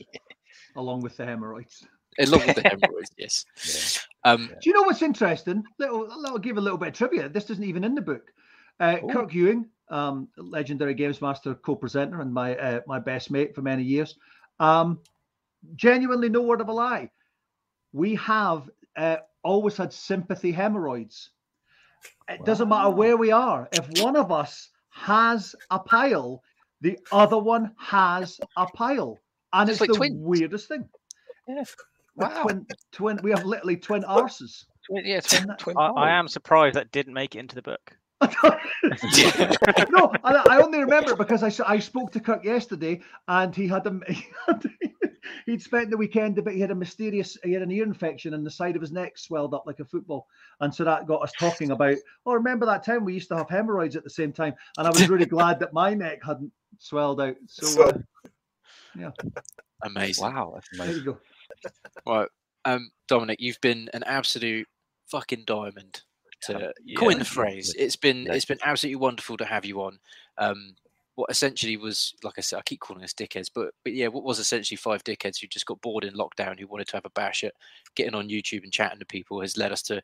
along 0.75 1.01
with 1.01 1.17
the 1.17 1.25
hemorrhoids. 1.25 1.85
along 2.19 2.45
with 2.45 2.55
the 2.55 2.61
hemorrhoids. 2.69 3.11
Yes. 3.17 4.05
Um, 4.23 4.51
Do 4.61 4.69
you 4.69 4.73
know 4.73 4.83
what's 4.83 5.01
interesting? 5.01 5.63
Little, 5.79 6.07
I'll 6.25 6.37
give 6.37 6.57
a 6.57 6.61
little 6.61 6.77
bit 6.77 6.89
of 6.89 6.93
trivia. 6.93 7.29
This 7.29 7.49
isn't 7.49 7.63
even 7.63 7.83
in 7.83 7.95
the 7.95 8.01
book. 8.01 8.31
Uh, 8.79 8.97
Ooh. 9.03 9.07
Kirk 9.07 9.33
Ewing, 9.33 9.65
um, 9.89 10.27
legendary 10.37 10.93
Games 10.93 11.21
Master 11.21 11.55
co-presenter 11.55 12.21
and 12.21 12.33
my 12.33 12.55
uh, 12.57 12.81
my 12.87 12.99
best 12.99 13.31
mate 13.31 13.55
for 13.55 13.61
many 13.61 13.83
years. 13.83 14.15
Um, 14.59 14.99
genuinely, 15.75 16.29
no 16.29 16.41
word 16.41 16.61
of 16.61 16.69
a 16.69 16.73
lie. 16.73 17.09
We 17.93 18.15
have 18.15 18.69
uh, 18.97 19.17
always 19.43 19.77
had 19.77 19.93
sympathy 19.93 20.51
hemorrhoids. 20.51 21.31
It 22.29 22.43
doesn't 22.45 22.69
matter 22.69 22.89
where 22.89 23.17
we 23.17 23.31
are. 23.31 23.67
If 23.71 24.01
one 24.01 24.15
of 24.15 24.31
us 24.31 24.69
has 24.91 25.55
a 25.69 25.79
pile, 25.79 26.41
the 26.81 26.97
other 27.11 27.37
one 27.37 27.71
has 27.77 28.39
a 28.57 28.65
pile, 28.65 29.19
and 29.53 29.67
Just 29.67 29.81
it's 29.81 29.89
like 29.89 29.89
the 29.91 29.97
twins. 29.97 30.15
weirdest 30.17 30.67
thing. 30.67 30.87
Yeah. 31.47 31.63
Wow. 32.15 32.43
Twin, 32.43 32.65
twin. 32.91 33.19
We 33.23 33.31
have 33.31 33.43
literally 33.45 33.77
twin 33.77 34.03
arses. 34.03 34.65
Twin, 34.87 35.05
yeah, 35.05 35.19
twin, 35.19 35.47
that- 35.47 35.59
twin 35.59 35.77
I, 35.77 35.87
I 35.89 36.11
am 36.11 36.27
surprised 36.27 36.75
that 36.75 36.91
didn't 36.91 37.13
make 37.13 37.35
it 37.35 37.39
into 37.39 37.55
the 37.55 37.61
book. 37.61 37.95
no, 39.89 40.11
I, 40.23 40.43
I 40.49 40.61
only 40.61 40.79
remember 40.79 41.11
it 41.11 41.17
because 41.17 41.43
I 41.43 41.79
spoke 41.79 42.11
to 42.13 42.19
Kirk 42.19 42.43
yesterday 42.43 43.01
and 43.27 43.55
he 43.55 43.67
had 43.67 43.85
a 43.87 43.99
he 44.07 44.25
had, 44.47 44.63
he'd 45.45 45.61
spent 45.61 45.89
the 45.89 45.97
weekend 45.97 46.43
but 46.43 46.53
he 46.53 46.59
had 46.59 46.71
a 46.71 46.75
mysterious 46.75 47.37
he 47.43 47.53
had 47.53 47.61
an 47.61 47.71
ear 47.71 47.83
infection 47.83 48.33
and 48.33 48.45
the 48.45 48.51
side 48.51 48.75
of 48.75 48.81
his 48.81 48.91
neck 48.91 49.17
swelled 49.17 49.53
up 49.53 49.65
like 49.65 49.79
a 49.79 49.85
football. 49.85 50.27
And 50.59 50.73
so 50.73 50.83
that 50.83 51.07
got 51.07 51.21
us 51.21 51.31
talking 51.39 51.71
about 51.71 51.97
oh 52.25 52.33
remember 52.33 52.65
that 52.65 52.85
time 52.85 53.05
we 53.05 53.13
used 53.13 53.29
to 53.29 53.37
have 53.37 53.49
hemorrhoids 53.49 53.95
at 53.95 54.03
the 54.03 54.09
same 54.09 54.31
time? 54.31 54.53
And 54.77 54.87
I 54.87 54.89
was 54.89 55.09
really 55.09 55.25
glad 55.25 55.59
that 55.59 55.73
my 55.73 55.93
neck 55.93 56.19
hadn't 56.25 56.51
swelled 56.79 57.21
out. 57.21 57.35
So 57.47 57.83
uh, 57.83 59.11
amazing. 59.83 60.23
Wow, 60.23 60.51
that's 60.53 60.67
there 60.77 60.95
you 60.95 61.03
go. 61.03 61.17
Right, 62.05 62.29
um, 62.65 62.89
Dominik, 63.09 63.37
you've 63.39 63.61
been 63.61 63.89
an 63.93 64.03
absolute 64.03 64.67
fucking 65.07 65.43
diamond. 65.45 66.01
To 66.41 66.63
Yeah, 66.83 66.95
coin 66.95 67.17
the 67.19 67.25
phrase, 67.25 67.73
it's 67.77 67.95
been 67.95 68.27
it's 68.31 68.45
been 68.45 68.59
absolutely 68.63 68.97
wonderful 68.97 69.37
to 69.37 69.45
have 69.45 69.65
you 69.65 69.81
on. 69.81 69.99
Um, 70.37 70.75
what 71.15 71.29
essentially 71.31 71.77
was, 71.77 72.13
like 72.23 72.33
I 72.37 72.41
said, 72.41 72.59
I 72.59 72.61
keep 72.63 72.81
calling 72.81 73.03
us 73.03 73.13
dickheads, 73.13 73.49
but 73.53 73.73
but 73.83 73.93
yeah, 73.93 74.07
what 74.07 74.23
was 74.23 74.37
essentially 74.39 74.77
five 74.77 75.03
dickheads 75.03 75.39
who 75.41 75.47
just 75.47 75.65
got 75.65 75.81
bored 75.81 76.03
in 76.03 76.13
lockdown, 76.13 76.59
who 76.59 76.67
wanted 76.67 76.87
to 76.89 76.97
have 76.97 77.05
a 77.05 77.09
bash 77.11 77.43
at 77.43 77.53
getting 77.95 78.15
on 78.15 78.29
YouTube 78.29 78.63
and 78.63 78.71
chatting 78.73 78.99
to 78.99 79.05
people, 79.05 79.41
has 79.41 79.57
led 79.57 79.71
us 79.71 79.81
to 79.83 80.01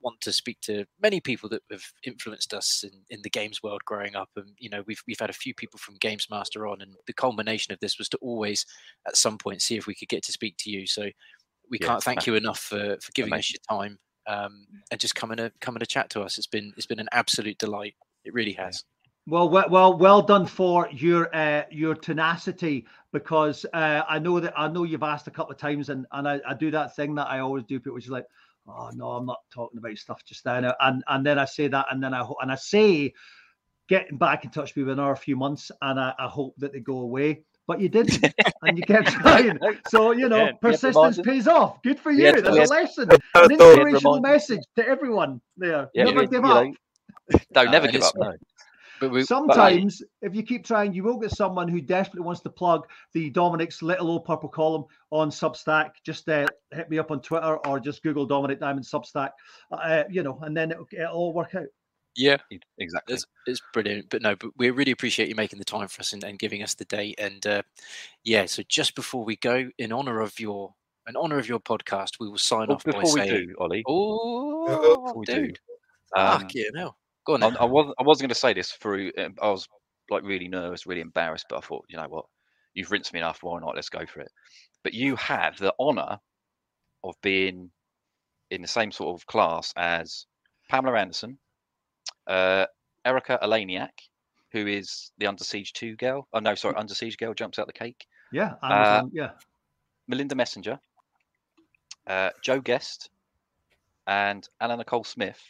want 0.00 0.20
to 0.22 0.32
speak 0.32 0.60
to 0.62 0.86
many 1.00 1.20
people 1.20 1.48
that 1.50 1.62
have 1.70 1.84
influenced 2.04 2.54
us 2.54 2.84
in, 2.84 3.04
in 3.10 3.22
the 3.22 3.30
games 3.30 3.62
world 3.62 3.84
growing 3.84 4.16
up. 4.16 4.30
And 4.36 4.54
you 4.58 4.70
know, 4.70 4.82
we've 4.86 5.02
we've 5.06 5.20
had 5.20 5.30
a 5.30 5.34
few 5.34 5.54
people 5.54 5.78
from 5.78 5.96
Games 5.96 6.28
Master 6.30 6.66
on, 6.66 6.82
and 6.82 6.96
the 7.06 7.14
culmination 7.14 7.72
of 7.72 7.80
this 7.80 7.98
was 7.98 8.08
to 8.10 8.18
always, 8.18 8.66
at 9.06 9.16
some 9.16 9.38
point, 9.38 9.62
see 9.62 9.76
if 9.76 9.86
we 9.86 9.94
could 9.94 10.08
get 10.08 10.24
to 10.24 10.32
speak 10.32 10.56
to 10.58 10.70
you. 10.70 10.86
So 10.86 11.10
we 11.70 11.78
Yeah, 11.78 11.88
can't 11.88 12.02
thank 12.02 12.26
you 12.26 12.34
enough 12.34 12.60
for 12.60 12.98
for 13.02 13.12
giving 13.14 13.36
us 13.36 13.52
your 13.52 13.60
time 13.70 13.98
um, 14.26 14.66
and 14.90 15.00
just 15.00 15.14
coming 15.14 15.36
to 15.36 15.52
coming 15.60 15.80
to 15.80 15.86
chat 15.86 16.10
to 16.10 16.22
us. 16.22 16.38
It's 16.38 16.46
been 16.46 16.72
it's 16.76 16.86
been 16.86 17.00
an 17.00 17.08
absolute 17.12 17.58
delight. 17.58 17.94
It 18.24 18.34
really 18.34 18.52
has. 18.52 18.84
Well, 19.26 19.48
well, 19.48 19.68
well, 19.70 19.96
well 19.96 20.22
done 20.22 20.46
for 20.46 20.88
your 20.90 21.34
uh, 21.34 21.62
your 21.70 21.94
tenacity 21.94 22.86
because 23.12 23.64
uh, 23.72 24.02
I 24.08 24.18
know 24.18 24.40
that 24.40 24.52
I 24.56 24.66
know 24.66 24.82
you've 24.82 25.04
asked 25.04 25.28
a 25.28 25.30
couple 25.30 25.52
of 25.52 25.58
times, 25.58 25.90
and 25.90 26.06
and 26.10 26.28
I, 26.28 26.40
I 26.46 26.54
do 26.54 26.72
that 26.72 26.96
thing 26.96 27.14
that 27.14 27.28
I 27.28 27.38
always 27.38 27.64
do, 27.64 27.80
which 27.84 28.06
is 28.06 28.10
like, 28.10 28.26
oh 28.66 28.90
no, 28.94 29.10
I'm 29.10 29.26
not 29.26 29.40
talking 29.52 29.78
about 29.78 29.96
stuff 29.96 30.24
just 30.24 30.44
now, 30.44 30.74
and 30.80 31.04
and 31.06 31.24
then 31.24 31.38
I 31.38 31.44
say 31.44 31.68
that, 31.68 31.86
and 31.90 32.02
then 32.02 32.14
I 32.14 32.28
and 32.40 32.50
I 32.50 32.56
say, 32.56 33.12
getting 33.88 34.18
back 34.18 34.44
in 34.44 34.50
touch 34.50 34.74
with 34.74 34.86
me 34.86 34.92
in 34.92 34.98
another 34.98 35.14
few 35.14 35.36
months, 35.36 35.70
and 35.80 36.00
I, 36.00 36.14
I 36.18 36.26
hope 36.26 36.54
that 36.58 36.72
they 36.72 36.80
go 36.80 36.98
away. 36.98 37.44
But 37.72 37.80
you 37.80 37.88
didn't, 37.88 38.22
and 38.62 38.76
you 38.76 38.84
kept 38.84 39.08
trying. 39.08 39.58
So 39.88 40.12
you 40.12 40.28
know, 40.28 40.36
Again, 40.36 40.58
we 40.62 40.68
had 40.70 40.82
persistence 40.82 41.18
pays 41.26 41.48
off. 41.48 41.82
Good 41.82 41.98
for 41.98 42.10
you. 42.10 42.26
had- 42.26 42.44
There's 42.44 42.54
we 42.54 42.76
a 42.76 42.82
lesson, 42.82 43.10
an 43.34 43.50
inspirational 43.50 44.20
message 44.20 44.60
to 44.76 44.86
everyone 44.86 45.40
there. 45.56 45.88
Yeah, 45.94 46.04
Never 46.04 46.22
you- 46.24 46.28
give 46.28 46.44
up. 46.44 46.66
know, 46.66 46.74
No, 47.54 47.62
never 47.64 47.88
give 47.88 48.02
up. 48.02 48.12
No. 48.14 48.34
But 49.00 49.10
we, 49.10 49.24
Sometimes, 49.24 50.02
if 50.20 50.34
you 50.34 50.42
keep 50.42 50.66
trying, 50.66 50.92
you 50.92 51.02
will 51.02 51.16
get 51.16 51.30
someone 51.30 51.66
who 51.66 51.80
desperately 51.80 52.24
wants 52.26 52.42
to 52.42 52.50
plug 52.50 52.86
the 53.14 53.32
Dominik's 53.32 53.80
little 53.82 54.10
old 54.10 54.26
purple 54.26 54.50
column 54.50 54.84
on 55.10 55.30
Substack. 55.30 55.92
Just 56.04 56.28
uh, 56.28 56.46
hit 56.72 56.90
me 56.90 56.98
up 56.98 57.10
on 57.10 57.20
Twitter 57.22 57.56
or 57.66 57.80
just 57.80 58.02
Google 58.02 58.28
Dominik 58.28 58.60
Diamond 58.60 58.84
Substack, 58.84 59.30
uh, 59.72 60.04
you 60.10 60.22
know, 60.22 60.38
and 60.42 60.54
then 60.54 60.70
it'll, 60.72 60.86
it'll 60.92 61.14
all 61.14 61.32
work 61.32 61.54
out. 61.54 61.66
Yeah, 62.14 62.36
Exactly. 62.78 63.14
it's, 63.14 63.26
it's 63.46 63.62
brilliant. 63.72 64.10
But 64.10 64.22
no, 64.22 64.36
but 64.36 64.50
we 64.56 64.70
really 64.70 64.92
appreciate 64.92 65.28
you 65.28 65.34
making 65.34 65.58
the 65.58 65.64
time 65.64 65.88
for 65.88 66.00
us 66.00 66.12
and, 66.12 66.22
and 66.24 66.38
giving 66.38 66.62
us 66.62 66.74
the 66.74 66.84
date. 66.86 67.16
And 67.18 67.46
uh, 67.46 67.62
yeah, 68.24 68.46
so 68.46 68.62
just 68.68 68.94
before 68.94 69.24
we 69.24 69.36
go, 69.36 69.70
in 69.78 69.92
honor 69.92 70.20
of 70.20 70.38
your 70.38 70.74
in 71.08 71.16
honor 71.16 71.38
of 71.38 71.48
your 71.48 71.60
podcast, 71.60 72.20
we 72.20 72.28
will 72.28 72.38
sign 72.38 72.68
Well, 72.68 72.76
off 72.76 72.84
by 72.84 73.00
we 73.00 73.06
saying, 73.06 73.48
do, 73.48 73.54
Ollie, 73.58 73.82
"Oh, 73.88 75.12
we 75.16 75.26
do, 75.26 75.46
dude, 75.46 75.58
um, 76.16 76.40
fuck 76.40 76.54
yeah, 76.54 76.68
no, 76.72 76.94
go 77.26 77.34
on." 77.34 77.42
I, 77.42 77.48
I 77.48 77.64
wasn't. 77.64 77.94
I 77.98 78.02
wasn't 78.02 78.22
going 78.22 78.34
to 78.34 78.34
say 78.34 78.52
this 78.52 78.72
through. 78.72 79.10
um, 79.18 79.34
I 79.40 79.50
was 79.50 79.66
like 80.10 80.22
really 80.22 80.48
nervous, 80.48 80.86
really 80.86 81.00
embarrassed, 81.00 81.46
but 81.48 81.56
I 81.56 81.60
thought, 81.60 81.84
you 81.88 81.96
know 81.96 82.08
what, 82.08 82.26
you've 82.74 82.90
rinsed 82.90 83.12
me 83.12 83.20
enough. 83.20 83.42
Why 83.42 83.58
not? 83.60 83.74
Let's 83.74 83.88
go 83.88 84.04
for 84.06 84.20
it. 84.20 84.30
But 84.84 84.94
you 84.94 85.16
have 85.16 85.58
the 85.58 85.74
honour 85.80 86.18
of 87.04 87.14
being 87.22 87.70
in 88.50 88.62
the 88.62 88.68
same 88.68 88.92
sort 88.92 89.18
of 89.18 89.26
class 89.26 89.72
as 89.76 90.26
Pamela 90.68 90.98
Anderson, 90.98 91.38
uh, 92.26 92.66
Erika 93.04 93.38
Eleniak, 93.42 93.90
who 94.52 94.66
is 94.66 95.12
the 95.18 95.26
Under 95.26 95.44
Siege 95.44 95.72
Two 95.72 95.96
girl. 95.96 96.28
Oh 96.32 96.38
no, 96.38 96.54
sorry, 96.54 96.76
Under 96.76 96.94
Siege 96.94 97.16
girl 97.16 97.34
jumps 97.34 97.58
out 97.58 97.66
the 97.66 97.72
cake. 97.72 98.06
Yeah, 98.32 98.54
Uh, 98.62 98.72
Amazon, 98.72 99.10
yeah. 99.12 99.30
Melinda 100.08 100.34
Messenger, 100.34 100.78
uh, 102.06 102.30
Jo 102.42 102.60
Guest, 102.60 103.10
and 104.06 104.46
Anna 104.60 104.76
Nicole 104.76 105.04
Smith. 105.04 105.40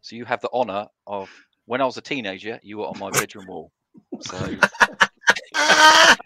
So 0.00 0.16
you 0.16 0.24
have 0.24 0.40
the 0.40 0.50
honour 0.52 0.86
of 1.06 1.30
when 1.66 1.80
I 1.80 1.84
was 1.84 1.96
a 1.96 2.02
teenager, 2.02 2.58
you 2.62 2.78
were 2.78 2.86
on 2.86 2.98
my 2.98 3.10
bedroom 3.10 3.46
wall. 3.46 3.70
So 4.20 4.56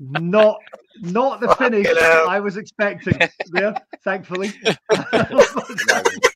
Not, 0.00 0.62
not 1.00 1.40
the 1.40 1.54
finish 1.56 1.86
Fucking. 1.86 2.28
I 2.28 2.40
was 2.40 2.56
expecting. 2.56 3.18
There, 3.52 3.74
thankfully. 4.02 4.52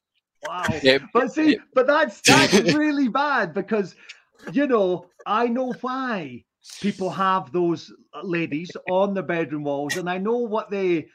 wow. 0.55 0.79
Yeah, 0.83 0.99
But 1.13 1.33
see, 1.33 1.53
yeah. 1.53 1.59
but 1.75 1.87
that's 1.87 2.21
that's 2.23 2.53
really 2.75 3.09
bad 3.09 3.55
because 3.55 3.95
you 4.53 4.67
know 4.67 5.07
I 5.27 5.47
know 5.49 5.73
why 5.81 6.45
people 6.81 7.11
have 7.11 7.53
those 7.53 7.93
ladies 8.23 8.71
on 8.91 9.15
their 9.15 9.23
bedroom 9.23 9.65
walls, 9.65 9.97
and 9.97 10.09
I 10.09 10.19
know 10.19 10.37
what 10.39 10.71
they 10.71 11.09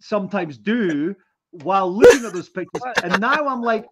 sometimes 0.00 0.56
do 0.58 1.14
while 1.50 1.90
looking 1.92 2.24
at 2.24 2.32
those 2.32 2.48
pictures. 2.48 2.82
And 3.02 3.20
now 3.20 3.46
I'm 3.48 3.60
like, 3.62 3.86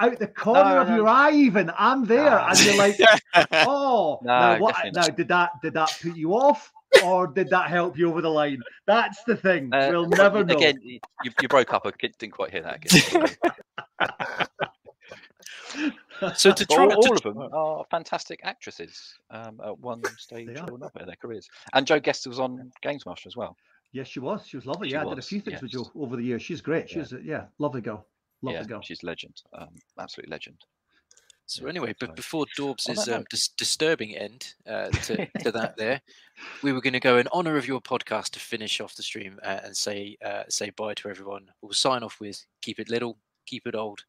out 0.00 0.18
the 0.18 0.26
corner 0.26 0.64
No, 0.76 0.80
of 0.82 0.88
no. 0.88 0.96
your 0.96 1.08
eye, 1.08 1.32
even 1.32 1.70
I'm 1.78 2.04
there, 2.04 2.38
Ah. 2.38 2.48
and 2.50 2.64
you're 2.64 2.76
like, 2.76 2.98
oh, 3.52 4.18
No, 4.22 4.28
now 4.32 4.58
what? 4.58 4.76
Now 4.92 5.06
did 5.08 5.28
that 5.28 5.50
did 5.62 5.74
that 5.74 5.90
put 6.02 6.16
you 6.16 6.32
off? 6.34 6.72
Or 7.04 7.26
did 7.26 7.50
that 7.50 7.68
help 7.68 7.98
you 7.98 8.08
over 8.08 8.22
the 8.22 8.30
line? 8.30 8.62
That's 8.86 9.22
the 9.24 9.36
thing. 9.36 9.74
uh, 9.74 9.88
we'll 9.90 10.08
never 10.08 10.44
know. 10.44 10.56
again, 10.56 10.78
you, 10.82 11.00
you 11.42 11.48
broke 11.48 11.74
up. 11.74 11.84
I 11.84 11.90
ki- 11.90 12.14
didn't 12.18 12.32
quite 12.32 12.52
hear 12.52 12.62
that 12.62 12.76
again. 12.76 13.28
So 16.34 16.52
to 16.52 16.66
try 16.66 16.84
all, 16.84 16.90
to, 16.90 16.96
all 16.96 17.16
of 17.16 17.22
them 17.22 17.48
are 17.52 17.84
fantastic 17.90 18.40
actresses 18.42 19.14
um, 19.30 19.60
at 19.64 19.78
one 19.78 20.02
stage 20.16 20.48
or 20.48 20.74
another 20.74 21.00
in 21.00 21.06
their 21.06 21.16
careers. 21.16 21.48
And 21.74 21.86
Jo 21.86 22.00
Guest 22.00 22.26
was 22.26 22.40
on 22.40 22.72
Games 22.82 23.04
Master 23.04 23.28
as 23.28 23.36
well. 23.36 23.56
Yes, 23.92 24.08
she 24.08 24.20
was. 24.20 24.46
She 24.46 24.56
was 24.56 24.66
lovely. 24.66 24.88
She 24.88 24.94
yeah, 24.94 25.04
I 25.04 25.08
did 25.08 25.18
a 25.18 25.22
few 25.22 25.40
things 25.40 25.62
with 25.62 25.72
yes. 25.72 25.82
Joe 25.82 25.90
over 25.94 26.16
the 26.16 26.22
years. 26.22 26.42
She's 26.42 26.60
great. 26.60 26.90
Yeah. 26.90 27.02
She's 27.02 27.12
a, 27.12 27.20
yeah, 27.22 27.44
lovely 27.58 27.80
girl. 27.80 28.06
Lovely 28.42 28.60
yeah, 28.60 28.66
girl. 28.66 28.80
she's 28.82 29.02
legend. 29.02 29.42
Um, 29.52 29.68
absolute 29.98 30.28
legend. 30.28 30.56
So 31.46 31.66
anyway, 31.66 31.94
but 32.00 32.16
before 32.16 32.44
Dawbs' 32.56 32.88
on 32.88 33.14
um, 33.14 33.24
dis- 33.30 33.48
disturbing 33.48 34.16
end 34.16 34.54
uh, 34.68 34.88
to, 34.88 35.26
to 35.44 35.52
that, 35.52 35.76
there, 35.76 36.00
we 36.62 36.72
were 36.72 36.80
going 36.80 36.92
to 36.92 37.00
go 37.00 37.18
in 37.18 37.28
honor 37.32 37.56
of 37.56 37.68
your 37.68 37.80
podcast 37.80 38.30
to 38.30 38.40
finish 38.40 38.80
off 38.80 38.96
the 38.96 39.02
stream 39.04 39.38
uh, 39.44 39.60
and 39.62 39.76
say 39.76 40.16
uh, 40.24 40.42
say 40.48 40.70
bye 40.70 40.94
to 40.94 41.08
everyone. 41.08 41.48
We'll 41.62 41.72
sign 41.72 42.02
off 42.02 42.18
with 42.20 42.44
keep 42.62 42.80
it 42.80 42.90
little, 42.90 43.16
keep 43.46 43.66
it 43.66 43.74
old, 43.74 44.00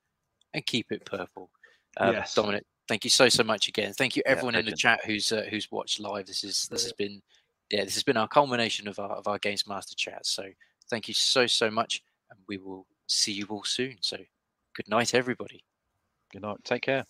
and 0.53 0.65
keep 0.65 0.91
it 0.91 1.05
purple. 1.05 1.49
Um, 1.97 2.13
Yes. 2.13 2.35
Dominik, 2.35 2.63
thank 2.87 3.03
you 3.03 3.09
so 3.09 3.29
so 3.29 3.43
much 3.43 3.67
again. 3.67 3.93
Thank 3.93 4.15
you 4.15 4.23
Yeah, 4.25 4.33
everyone 4.33 4.55
in 4.55 4.65
the 4.65 4.71
chat 4.71 4.99
who's 5.05 5.31
uh, 5.31 5.45
who's 5.49 5.71
watched 5.71 5.99
live. 5.99 6.25
This 6.25 6.43
is 6.43 6.67
this 6.69 6.83
has 6.83 6.93
been 6.93 7.21
yeah 7.69 7.83
this 7.83 7.95
has 7.95 8.03
been 8.03 8.17
our 8.17 8.27
culmination 8.27 8.87
of 8.87 8.99
our 8.99 9.11
of 9.11 9.27
our 9.27 9.39
Games 9.39 9.67
Master 9.67 9.95
chat. 9.95 10.25
So 10.25 10.43
thank 10.89 11.07
you 11.07 11.13
so 11.13 11.47
so 11.47 11.69
much, 11.71 12.01
and 12.29 12.39
we 12.47 12.57
will 12.57 12.85
see 13.07 13.31
you 13.31 13.45
all 13.49 13.63
soon. 13.63 13.97
So 14.01 14.17
good 14.75 14.87
night, 14.87 15.13
everybody. 15.13 15.63
Good 16.31 16.41
night. 16.41 16.57
Take 16.63 16.83
care. 16.83 17.05